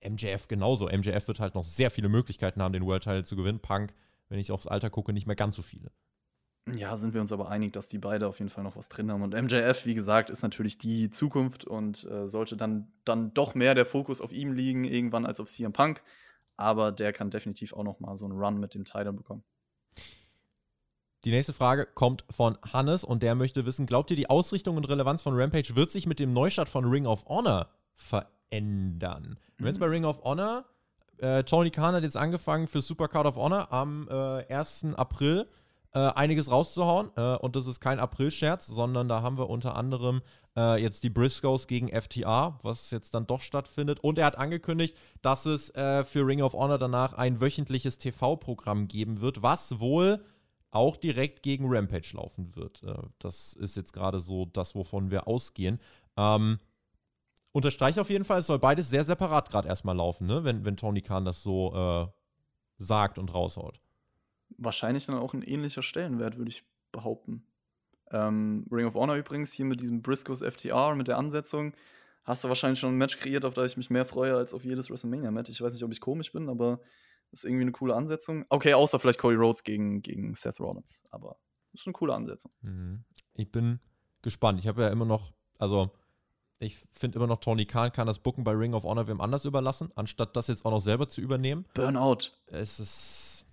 MJF 0.08 0.48
genauso. 0.48 0.88
MJF 0.88 1.28
wird 1.28 1.40
halt 1.40 1.56
noch 1.56 1.64
sehr 1.64 1.92
viele 1.92 2.10
Möglichkeiten 2.10 2.62
haben, 2.62 2.74
den 2.74 2.86
World 2.86 3.04
Title 3.04 3.24
zu 3.24 3.36
gewinnen. 3.36 3.60
Punk, 3.60 3.96
wenn 4.30 4.40
ich 4.40 4.52
aufs 4.52 4.68
Alter 4.68 4.90
gucke, 4.90 5.14
nicht 5.14 5.28
mehr 5.28 5.36
ganz 5.36 5.56
so 5.56 5.62
viele. 5.62 5.92
Ja, 6.76 6.98
sind 6.98 7.14
wir 7.14 7.22
uns 7.22 7.32
aber 7.32 7.50
einig, 7.50 7.74
dass 7.74 7.88
die 7.88 7.98
beide 7.98 8.28
auf 8.28 8.40
jeden 8.40 8.50
Fall 8.50 8.64
noch 8.64 8.76
was 8.76 8.90
drin 8.90 9.12
haben. 9.12 9.24
Und 9.24 9.34
MJF, 9.34 9.86
wie 9.86 9.96
gesagt, 9.96 10.30
ist 10.30 10.44
natürlich 10.44 10.78
die 10.78 11.10
Zukunft 11.10 11.66
und 11.66 12.06
äh, 12.06 12.28
sollte 12.28 12.58
dann, 12.58 12.92
dann 13.06 13.34
doch 13.34 13.56
mehr 13.56 13.76
der 13.76 13.86
Fokus 13.86 14.22
auf 14.22 14.32
ihm 14.32 14.54
liegen, 14.54 14.84
irgendwann 14.84 15.26
als 15.26 15.40
auf 15.40 15.48
CM 15.48 15.74
Punk. 15.74 16.04
Aber 16.58 16.92
der 16.92 17.14
kann 17.14 17.32
definitiv 17.32 17.74
auch 17.74 17.84
noch 17.84 18.00
mal 18.00 18.18
so 18.18 18.26
einen 18.26 18.38
Run 18.38 18.60
mit 18.60 18.76
dem 18.76 18.86
Title 18.86 19.14
bekommen. 19.14 19.44
Die 21.26 21.32
nächste 21.32 21.54
Frage 21.54 21.86
kommt 21.86 22.24
von 22.30 22.58
Hannes 22.72 23.04
und 23.04 23.24
der 23.24 23.36
möchte 23.36 23.66
wissen: 23.66 23.86
Glaubt 23.88 24.12
ihr, 24.12 24.18
die 24.18 24.30
Ausrichtung 24.30 24.78
und 24.78 24.88
Relevanz 24.88 25.22
von 25.22 25.34
Rampage 25.36 25.76
wird 25.76 25.92
sich 25.92 26.06
mit 26.06 26.20
dem 26.20 26.34
Neustart 26.34 26.70
von 26.70 26.86
Ring 26.86 27.06
of 27.06 27.26
Honor 27.26 27.70
verändern? 27.96 28.39
Ändern. 28.50 29.38
Mhm. 29.58 29.66
Wenn 29.66 29.72
es 29.72 29.80
bei 29.80 29.88
Ring 29.88 30.06
of 30.06 30.24
Honor, 30.24 30.66
äh, 31.18 31.44
Tony 31.44 31.70
Khan 31.70 31.96
hat 31.96 32.04
jetzt 32.04 32.18
angefangen 32.18 32.68
für 32.68 32.82
Super 32.82 33.08
Card 33.08 33.28
of 33.28 33.36
Honor 33.36 33.72
am 33.72 34.08
äh, 34.10 34.54
1. 34.54 34.96
April 34.96 35.48
äh, 35.94 36.00
einiges 36.00 36.52
rauszuhauen. 36.52 37.12
Äh, 37.16 37.36
und 37.38 37.56
das 37.56 37.68
ist 37.68 37.80
kein 37.80 38.00
April-Scherz, 38.00 38.68
sondern 38.68 39.10
da 39.10 39.22
haben 39.22 39.38
wir 39.38 39.50
unter 39.50 39.76
anderem 39.76 40.22
äh, 40.56 40.82
jetzt 40.82 41.04
die 41.04 41.10
Briscoes 41.10 41.68
gegen 41.68 41.90
FTA, 41.90 42.60
was 42.62 42.92
jetzt 42.92 43.14
dann 43.14 43.28
doch 43.28 43.42
stattfindet. 43.42 44.00
Und 44.00 44.20
er 44.20 44.26
hat 44.26 44.38
angekündigt, 44.38 44.96
dass 45.22 45.46
es 45.46 45.72
äh, 45.72 46.04
für 46.04 46.26
Ring 46.26 46.42
of 46.42 46.54
Honor 46.54 46.78
danach 46.78 47.14
ein 47.14 47.42
wöchentliches 47.42 47.98
TV-Programm 47.98 48.88
geben 48.88 49.22
wird, 49.22 49.42
was 49.42 49.80
wohl 49.80 50.24
auch 50.72 50.96
direkt 50.96 51.42
gegen 51.42 51.66
Rampage 51.68 52.12
laufen 52.14 52.56
wird. 52.56 52.86
das 53.18 53.54
ist 53.54 53.76
jetzt 53.76 53.92
gerade 53.92 54.20
so 54.20 54.46
das, 54.46 54.76
wovon 54.76 55.10
wir 55.10 55.28
ausgehen. 55.28 55.80
Ähm, 56.16 56.60
unterstreiche 57.52 58.02
auf 58.02 58.10
jeden 58.10 58.24
Fall, 58.24 58.40
es 58.40 58.48
soll 58.48 58.60
beides 58.60 58.90
sehr 58.90 59.04
separat 59.04 59.50
gerade 59.50 59.68
erstmal 59.68 59.96
laufen, 59.96 60.28
ne? 60.28 60.44
wenn, 60.44 60.66
wenn 60.66 60.78
Tony 60.78 61.02
Khan 61.02 61.26
das 61.26 61.44
so 61.44 61.74
äh, 61.74 62.08
sagt 62.78 63.18
und 63.18 63.34
raushaut. 63.34 63.82
Wahrscheinlich 64.58 65.06
dann 65.06 65.18
auch 65.18 65.34
ein 65.34 65.42
ähnlicher 65.42 65.84
Stellenwert, 65.84 66.38
würde 66.38 66.50
ich 66.50 66.64
behaupten. 66.92 67.46
Ähm, 68.12 68.66
Ring 68.72 68.86
of 68.86 68.96
Honor 68.96 69.16
übrigens 69.16 69.52
hier 69.52 69.66
mit 69.66 69.82
diesem 69.82 70.02
Briscoes 70.02 70.42
FTR, 70.42 70.96
mit 70.96 71.08
der 71.08 71.18
Ansetzung, 71.18 71.74
hast 72.24 72.44
du 72.44 72.48
wahrscheinlich 72.48 72.80
schon 72.80 72.94
ein 72.94 72.98
Match 72.98 73.18
kreiert, 73.18 73.46
auf 73.46 73.54
das 73.54 73.72
ich 73.72 73.78
mich 73.78 73.90
mehr 73.90 74.06
freue 74.06 74.36
als 74.36 74.54
auf 74.54 74.64
jedes 74.64 74.90
WrestleMania-Match. 74.90 75.50
Ich 75.50 75.62
weiß 75.62 75.74
nicht, 75.74 75.84
ob 75.84 75.92
ich 75.92 76.02
komisch 76.02 76.32
bin, 76.32 76.50
aber 76.50 76.80
das 77.32 77.42
ist 77.42 77.46
irgendwie 77.46 77.64
eine 77.64 77.72
coole 77.72 77.96
Ansetzung. 77.96 78.46
Okay, 78.50 78.74
außer 78.74 79.00
vielleicht 79.00 79.20
Cody 79.20 79.36
Rhodes 79.36 79.64
gegen, 79.64 80.02
gegen 80.02 80.34
Seth 80.34 80.60
Rollins, 80.60 81.04
aber 81.12 81.38
ist 81.74 81.86
eine 81.86 81.94
coole 81.94 82.14
Ansetzung. 82.16 82.52
Mhm. 82.62 83.04
Ich 83.36 83.52
bin 83.52 83.80
gespannt. 84.22 84.60
Ich 84.60 84.68
habe 84.68 84.82
ja 84.84 84.90
immer 84.90 85.06
noch, 85.06 85.34
also 85.60 85.92
ich 86.60 86.78
finde 86.92 87.18
immer 87.18 87.28
noch, 87.28 87.40
Tony 87.40 87.66
Khan 87.66 87.92
kann 87.92 88.06
das 88.06 88.20
Booken 88.20 88.44
bei 88.44 88.52
Ring 88.52 88.74
of 88.74 88.84
Honor 88.84 89.08
wem 89.08 89.22
anders 89.22 89.46
überlassen, 89.46 89.92
anstatt 89.96 90.36
das 90.36 90.48
jetzt 90.48 90.66
auch 90.66 90.72
noch 90.72 90.82
selber 90.82 91.08
zu 91.08 91.22
übernehmen. 91.22 91.66
Burnout. 91.74 92.32
Es 92.48 92.80
ist. 92.80 93.46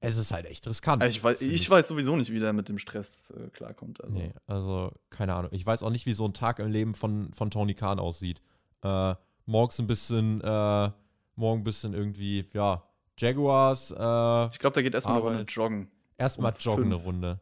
Es 0.00 0.18
ist 0.18 0.30
halt 0.30 0.46
echt 0.46 0.66
riskant. 0.66 1.02
Also 1.02 1.16
ich, 1.16 1.24
weiß, 1.24 1.40
ich 1.40 1.68
weiß 1.68 1.88
sowieso 1.88 2.16
nicht, 2.16 2.30
wie 2.30 2.38
der 2.38 2.52
mit 2.52 2.68
dem 2.68 2.78
Stress 2.78 3.30
äh, 3.30 3.48
klarkommt. 3.48 4.02
Also. 4.04 4.14
Nee, 4.14 4.32
also 4.46 4.92
keine 5.08 5.34
Ahnung. 5.34 5.50
Ich 5.54 5.64
weiß 5.64 5.82
auch 5.82 5.90
nicht, 5.90 6.04
wie 6.04 6.12
so 6.12 6.26
ein 6.26 6.34
Tag 6.34 6.58
im 6.58 6.70
Leben 6.70 6.94
von, 6.94 7.32
von 7.32 7.50
Tony 7.50 7.74
Khan 7.74 7.98
aussieht. 7.98 8.42
Äh, 8.82 9.14
morgens 9.46 9.78
ein 9.78 9.86
bisschen, 9.86 10.42
äh, 10.42 10.90
morgen 11.34 11.60
ein 11.62 11.64
bisschen 11.64 11.94
irgendwie, 11.94 12.48
ja, 12.52 12.82
Jaguars. 13.18 13.90
Äh, 13.90 14.46
ich 14.52 14.58
glaube, 14.58 14.74
da 14.74 14.82
geht 14.82 14.94
erstmal 14.94 15.16
eine 15.16 15.24
Runde 15.24 15.42
joggen. 15.44 15.90
Erstmal 16.18 16.52
um 16.52 16.58
joggen 16.60 16.84
fünf. 16.84 16.94
eine 16.94 17.04
Runde. 17.04 17.40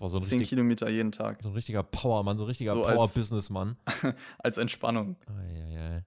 Boah, 0.00 0.08
so 0.08 0.16
ein 0.16 0.22
10 0.22 0.38
richtig, 0.38 0.48
Kilometer 0.48 0.88
jeden 0.88 1.12
Tag. 1.12 1.42
So 1.42 1.50
ein 1.50 1.54
richtiger 1.54 1.82
Powermann, 1.82 2.38
so 2.38 2.44
ein 2.44 2.46
richtiger 2.46 2.72
so 2.72 2.80
Power-Businessmann. 2.80 3.76
Als, 3.84 4.16
als 4.38 4.56
Entspannung. 4.56 5.16
Eieiei. 5.26 6.06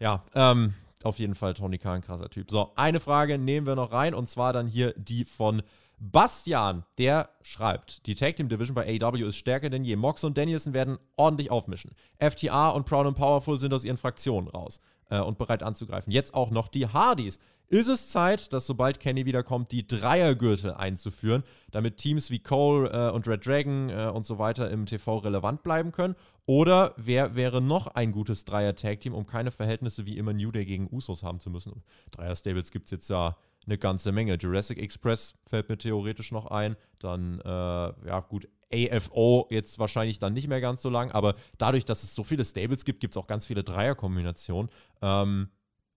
Ja, 0.00 0.24
ähm, 0.34 0.72
auf 1.02 1.18
jeden 1.18 1.34
Fall 1.34 1.52
Tony 1.52 1.76
Khan, 1.76 2.00
krasser 2.00 2.30
Typ. 2.30 2.50
So, 2.50 2.72
eine 2.76 2.98
Frage 2.98 3.36
nehmen 3.36 3.66
wir 3.66 3.76
noch 3.76 3.92
rein 3.92 4.14
und 4.14 4.26
zwar 4.30 4.54
dann 4.54 4.66
hier 4.66 4.94
die 4.96 5.26
von 5.26 5.62
Bastian. 5.98 6.86
Der 6.96 7.28
schreibt: 7.42 8.06
Die 8.06 8.14
Tag 8.14 8.36
Team 8.36 8.48
Division 8.48 8.74
bei 8.74 8.98
AEW 8.98 9.26
ist 9.26 9.36
stärker 9.36 9.68
denn 9.68 9.84
je. 9.84 9.96
Mox 9.96 10.24
und 10.24 10.38
Danielson 10.38 10.72
werden 10.72 10.98
ordentlich 11.16 11.50
aufmischen. 11.50 11.90
FTA 12.18 12.70
und 12.70 12.86
Proud 12.86 13.06
and 13.06 13.18
Powerful 13.18 13.58
sind 13.58 13.74
aus 13.74 13.84
ihren 13.84 13.98
Fraktionen 13.98 14.48
raus 14.48 14.80
äh, 15.10 15.20
und 15.20 15.38
bereit 15.38 15.62
anzugreifen. 15.62 16.12
Jetzt 16.12 16.34
auch 16.34 16.50
noch 16.50 16.68
die 16.68 16.86
Hardys. 16.86 17.38
Ist 17.68 17.88
es 17.88 18.10
Zeit, 18.10 18.52
dass 18.52 18.66
sobald 18.66 19.00
Kenny 19.00 19.26
wiederkommt, 19.26 19.72
die 19.72 19.86
Dreiergürtel 19.86 20.72
einzuführen, 20.74 21.42
damit 21.72 21.96
Teams 21.96 22.30
wie 22.30 22.38
Cole 22.38 22.88
äh, 22.90 23.10
und 23.10 23.26
Red 23.26 23.44
Dragon 23.44 23.90
äh, 23.90 24.10
und 24.14 24.24
so 24.24 24.38
weiter 24.38 24.70
im 24.70 24.86
TV 24.86 25.18
relevant 25.18 25.64
bleiben 25.64 25.90
können? 25.90 26.14
Oder 26.46 26.94
wer 26.96 27.34
wäre 27.34 27.60
noch 27.60 27.88
ein 27.88 28.12
gutes 28.12 28.44
Dreier-Tag-Team, 28.44 29.14
um 29.14 29.26
keine 29.26 29.50
Verhältnisse 29.50 30.06
wie 30.06 30.16
immer 30.16 30.32
New 30.32 30.52
Day 30.52 30.64
gegen 30.64 30.88
Usos 30.92 31.24
haben 31.24 31.40
zu 31.40 31.50
müssen? 31.50 31.82
Dreier-Stables 32.12 32.70
gibt 32.70 32.86
es 32.86 32.92
jetzt 32.92 33.10
ja 33.10 33.36
eine 33.66 33.78
ganze 33.78 34.12
Menge. 34.12 34.34
Jurassic 34.34 34.78
Express 34.78 35.34
fällt 35.44 35.68
mir 35.68 35.76
theoretisch 35.76 36.30
noch 36.30 36.46
ein. 36.46 36.76
Dann, 37.00 37.40
äh, 37.40 37.48
ja, 37.48 38.20
gut, 38.20 38.48
AFO 38.72 39.46
jetzt 39.50 39.78
wahrscheinlich 39.78 40.18
dann 40.18 40.32
nicht 40.32 40.48
mehr 40.48 40.60
ganz 40.60 40.82
so 40.82 40.90
lang, 40.90 41.10
aber 41.12 41.34
dadurch, 41.58 41.84
dass 41.84 42.02
es 42.02 42.14
so 42.14 42.24
viele 42.24 42.44
Stables 42.44 42.84
gibt, 42.84 43.00
gibt 43.00 43.14
es 43.14 43.16
auch 43.16 43.26
ganz 43.26 43.46
viele 43.46 43.62
Dreierkombinationen. 43.62 44.70
Ähm, 45.02 45.48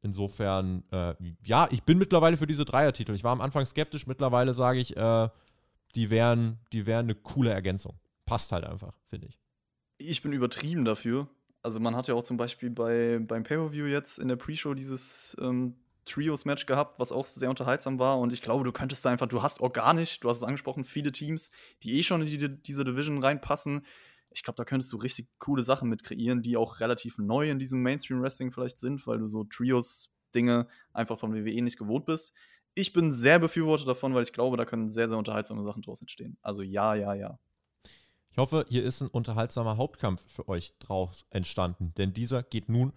insofern, 0.02 0.84
äh, 0.92 1.16
ja, 1.46 1.68
ich 1.72 1.84
bin 1.84 1.98
mittlerweile 1.98 2.38
für 2.38 2.48
diese 2.48 2.66
Dreiertitel. 2.66 3.14
Ich 3.14 3.24
war 3.24 3.32
am 3.32 3.42
Anfang 3.42 3.66
skeptisch, 3.66 4.08
mittlerweile 4.08 4.54
sage 4.54 4.80
ich, 4.80 4.96
äh, 4.96 5.30
die 5.96 6.10
wären, 6.10 6.60
die 6.72 6.86
wären 6.86 7.06
eine 7.06 7.16
coole 7.16 7.52
Ergänzung. 7.52 8.00
Passt 8.26 8.52
halt 8.52 8.66
einfach, 8.66 8.96
finde 9.10 9.28
ich. 9.28 9.40
Ich 9.98 10.22
bin 10.22 10.32
übertrieben 10.32 10.86
dafür. 10.86 11.28
Also 11.62 11.80
man 11.80 11.96
hat 11.96 12.08
ja 12.08 12.14
auch 12.14 12.24
zum 12.24 12.38
Beispiel 12.38 12.70
bei, 12.70 13.20
beim 13.20 13.44
Pay-Per-View 13.44 13.88
jetzt 13.88 14.20
in 14.20 14.30
der 14.30 14.38
Pre-Show 14.38 14.76
dieses 14.76 15.36
ähm, 15.42 15.76
Trios-Match 16.10 16.66
gehabt, 16.66 17.00
was 17.00 17.12
auch 17.12 17.26
sehr 17.26 17.50
unterhaltsam 17.50 18.00
war. 18.00 18.20
Und 18.20 18.34
ich 18.34 18.42
glaube, 18.42 18.64
du 18.64 18.72
könntest 18.72 19.06
da 19.06 19.10
einfach, 19.10 19.28
du 19.28 19.42
hast 19.42 19.62
organisch, 19.62 20.20
du 20.20 20.30
hast 20.30 20.38
es 20.38 20.44
angesprochen, 20.44 20.84
viele 20.84 21.12
Teams, 21.12 21.52
die 21.84 21.98
eh 21.98 22.04
schon 22.04 22.22
in 22.22 22.28
die, 22.28 22.62
diese 22.62 22.84
Division 22.84 23.24
reinpassen. 23.24 23.86
Ich 24.32 24.44
glaube, 24.44 24.58
da 24.58 24.66
könntest 24.66 24.92
du 24.94 24.98
richtig 24.98 25.28
coole 25.40 25.64
Sachen 25.64 25.90
mit 25.90 26.04
kreieren, 26.04 26.42
die 26.42 26.58
auch 26.58 26.80
relativ 26.80 27.18
neu 27.18 27.50
in 27.50 27.60
diesem 27.60 27.82
Mainstream-Wrestling 27.82 28.52
vielleicht 28.52 28.80
sind, 28.80 29.06
weil 29.08 29.20
du 29.20 29.28
so 29.28 29.44
Trios-Dinge 29.44 30.68
einfach 30.94 31.18
von 31.18 31.34
WWE 31.34 31.62
nicht 31.62 31.80
gewohnt 31.80 32.06
bist. 32.06 32.34
Ich 32.76 32.94
bin 32.94 33.12
sehr 33.12 33.40
befürwortet 33.40 33.88
davon, 33.88 34.14
weil 34.14 34.24
ich 34.24 34.34
glaube, 34.34 34.58
da 34.58 34.66
können 34.66 34.90
sehr, 34.90 35.08
sehr 35.08 35.18
unterhaltsame 35.18 35.64
Sachen 35.64 35.82
draus 35.82 36.02
entstehen. 36.02 36.38
Also 36.42 36.62
ja, 36.62 36.94
ja, 36.96 37.14
ja. 37.14 37.40
Ich 38.32 38.38
hoffe, 38.38 38.66
hier 38.70 38.84
ist 38.84 39.02
ein 39.02 39.08
unterhaltsamer 39.08 39.78
Hauptkampf 39.78 40.24
für 40.32 40.48
euch 40.48 40.78
draus 40.80 41.26
entstanden, 41.32 41.94
denn 41.98 42.14
dieser 42.14 42.44
geht 42.44 42.70
nun 42.70 42.94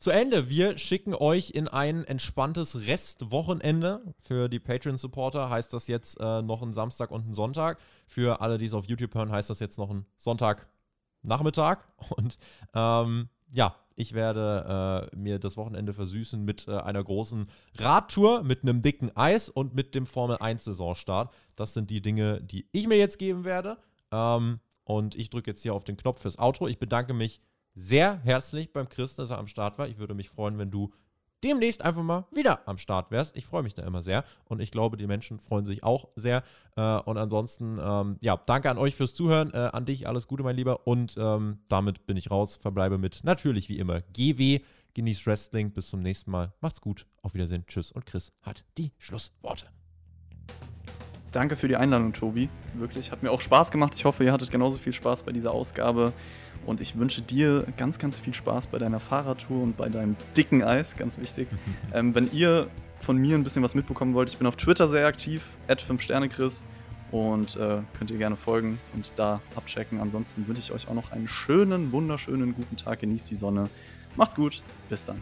zu 0.00 0.10
Ende. 0.10 0.48
Wir 0.48 0.78
schicken 0.78 1.14
euch 1.14 1.50
in 1.50 1.68
ein 1.68 2.04
entspanntes 2.04 2.86
Restwochenende. 2.86 4.02
Für 4.18 4.48
die 4.48 4.58
Patreon-Supporter 4.58 5.50
heißt 5.50 5.72
das 5.72 5.86
jetzt 5.86 6.18
äh, 6.18 6.42
noch 6.42 6.62
ein 6.62 6.72
Samstag 6.72 7.10
und 7.10 7.28
ein 7.28 7.34
Sonntag. 7.34 7.78
Für 8.06 8.40
alle, 8.40 8.56
die 8.56 8.64
es 8.64 8.74
auf 8.74 8.86
YouTube 8.86 9.14
hören, 9.14 9.30
heißt 9.30 9.50
das 9.50 9.60
jetzt 9.60 9.78
noch 9.78 9.90
ein 9.90 10.06
Sonntagnachmittag. 10.16 11.84
Und 12.16 12.38
ähm, 12.74 13.28
ja, 13.50 13.76
ich 13.94 14.14
werde 14.14 15.10
äh, 15.12 15.16
mir 15.16 15.38
das 15.38 15.58
Wochenende 15.58 15.92
versüßen 15.92 16.42
mit 16.42 16.66
äh, 16.66 16.78
einer 16.78 17.04
großen 17.04 17.48
Radtour, 17.76 18.42
mit 18.42 18.62
einem 18.62 18.80
dicken 18.80 19.14
Eis 19.14 19.50
und 19.50 19.74
mit 19.74 19.94
dem 19.94 20.06
Formel 20.06 20.38
1 20.38 20.64
Saisonstart. 20.64 21.34
Das 21.56 21.74
sind 21.74 21.90
die 21.90 22.00
Dinge, 22.00 22.40
die 22.40 22.66
ich 22.72 22.88
mir 22.88 22.96
jetzt 22.96 23.18
geben 23.18 23.44
werde. 23.44 23.76
Ähm, 24.10 24.60
und 24.84 25.14
ich 25.14 25.28
drücke 25.28 25.50
jetzt 25.50 25.62
hier 25.62 25.74
auf 25.74 25.84
den 25.84 25.98
Knopf 25.98 26.22
fürs 26.22 26.38
Outro. 26.38 26.68
Ich 26.68 26.78
bedanke 26.78 27.12
mich 27.12 27.42
sehr 27.74 28.20
herzlich 28.24 28.72
beim 28.72 28.88
Chris, 28.88 29.14
dass 29.14 29.30
er 29.30 29.38
am 29.38 29.46
Start 29.46 29.78
war. 29.78 29.88
Ich 29.88 29.98
würde 29.98 30.14
mich 30.14 30.28
freuen, 30.28 30.58
wenn 30.58 30.70
du 30.70 30.92
demnächst 31.42 31.82
einfach 31.82 32.02
mal 32.02 32.26
wieder 32.32 32.66
am 32.66 32.78
Start 32.78 33.10
wärst. 33.10 33.36
Ich 33.36 33.46
freue 33.46 33.62
mich 33.62 33.74
da 33.74 33.82
immer 33.82 34.02
sehr 34.02 34.24
und 34.44 34.60
ich 34.60 34.70
glaube, 34.70 34.96
die 34.96 35.06
Menschen 35.06 35.38
freuen 35.38 35.64
sich 35.64 35.82
auch 35.82 36.08
sehr. 36.16 36.42
Äh, 36.76 36.98
und 36.98 37.16
ansonsten, 37.16 37.78
ähm, 37.82 38.16
ja, 38.20 38.36
danke 38.36 38.70
an 38.70 38.78
euch 38.78 38.94
fürs 38.94 39.14
Zuhören. 39.14 39.52
Äh, 39.52 39.70
an 39.72 39.86
dich 39.86 40.06
alles 40.06 40.26
Gute, 40.26 40.42
mein 40.42 40.56
Lieber. 40.56 40.86
Und 40.86 41.16
ähm, 41.18 41.58
damit 41.68 42.06
bin 42.06 42.16
ich 42.16 42.30
raus. 42.30 42.56
Verbleibe 42.56 42.98
mit 42.98 43.24
natürlich 43.24 43.68
wie 43.68 43.78
immer 43.78 44.00
GW. 44.12 44.60
Genießt 44.94 45.26
Wrestling. 45.26 45.72
Bis 45.72 45.88
zum 45.88 46.00
nächsten 46.00 46.30
Mal. 46.30 46.52
Macht's 46.60 46.80
gut. 46.80 47.06
Auf 47.22 47.34
Wiedersehen. 47.34 47.64
Tschüss. 47.66 47.92
Und 47.92 48.06
Chris 48.06 48.32
hat 48.42 48.64
die 48.76 48.92
Schlussworte. 48.98 49.66
Danke 51.32 51.54
für 51.54 51.68
die 51.68 51.76
Einladung, 51.76 52.12
Tobi. 52.12 52.48
Wirklich, 52.74 53.12
hat 53.12 53.22
mir 53.22 53.30
auch 53.30 53.40
Spaß 53.40 53.70
gemacht. 53.70 53.94
Ich 53.94 54.04
hoffe, 54.04 54.24
ihr 54.24 54.32
hattet 54.32 54.50
genauso 54.50 54.78
viel 54.78 54.92
Spaß 54.92 55.22
bei 55.22 55.30
dieser 55.30 55.52
Ausgabe. 55.52 56.12
Und 56.70 56.80
ich 56.80 56.96
wünsche 56.96 57.20
dir 57.20 57.66
ganz, 57.76 57.98
ganz 57.98 58.20
viel 58.20 58.32
Spaß 58.32 58.68
bei 58.68 58.78
deiner 58.78 59.00
Fahrradtour 59.00 59.60
und 59.60 59.76
bei 59.76 59.88
deinem 59.88 60.16
dicken 60.36 60.62
Eis, 60.62 60.96
ganz 60.96 61.18
wichtig. 61.18 61.48
ähm, 61.92 62.14
wenn 62.14 62.30
ihr 62.32 62.68
von 63.00 63.16
mir 63.16 63.36
ein 63.36 63.42
bisschen 63.42 63.64
was 63.64 63.74
mitbekommen 63.74 64.14
wollt, 64.14 64.28
ich 64.28 64.38
bin 64.38 64.46
auf 64.46 64.54
Twitter 64.54 64.88
sehr 64.88 65.06
aktiv, 65.06 65.48
5sternechris. 65.68 66.62
Und 67.10 67.56
äh, 67.56 67.78
könnt 67.98 68.12
ihr 68.12 68.18
gerne 68.18 68.36
folgen 68.36 68.78
und 68.94 69.10
da 69.16 69.40
abchecken. 69.56 69.98
Ansonsten 69.98 70.46
wünsche 70.46 70.60
ich 70.60 70.70
euch 70.70 70.86
auch 70.86 70.94
noch 70.94 71.10
einen 71.10 71.26
schönen, 71.26 71.90
wunderschönen 71.90 72.54
guten 72.54 72.76
Tag. 72.76 73.00
Genießt 73.00 73.28
die 73.32 73.34
Sonne. 73.34 73.68
Macht's 74.14 74.36
gut. 74.36 74.62
Bis 74.88 75.04
dann. 75.06 75.20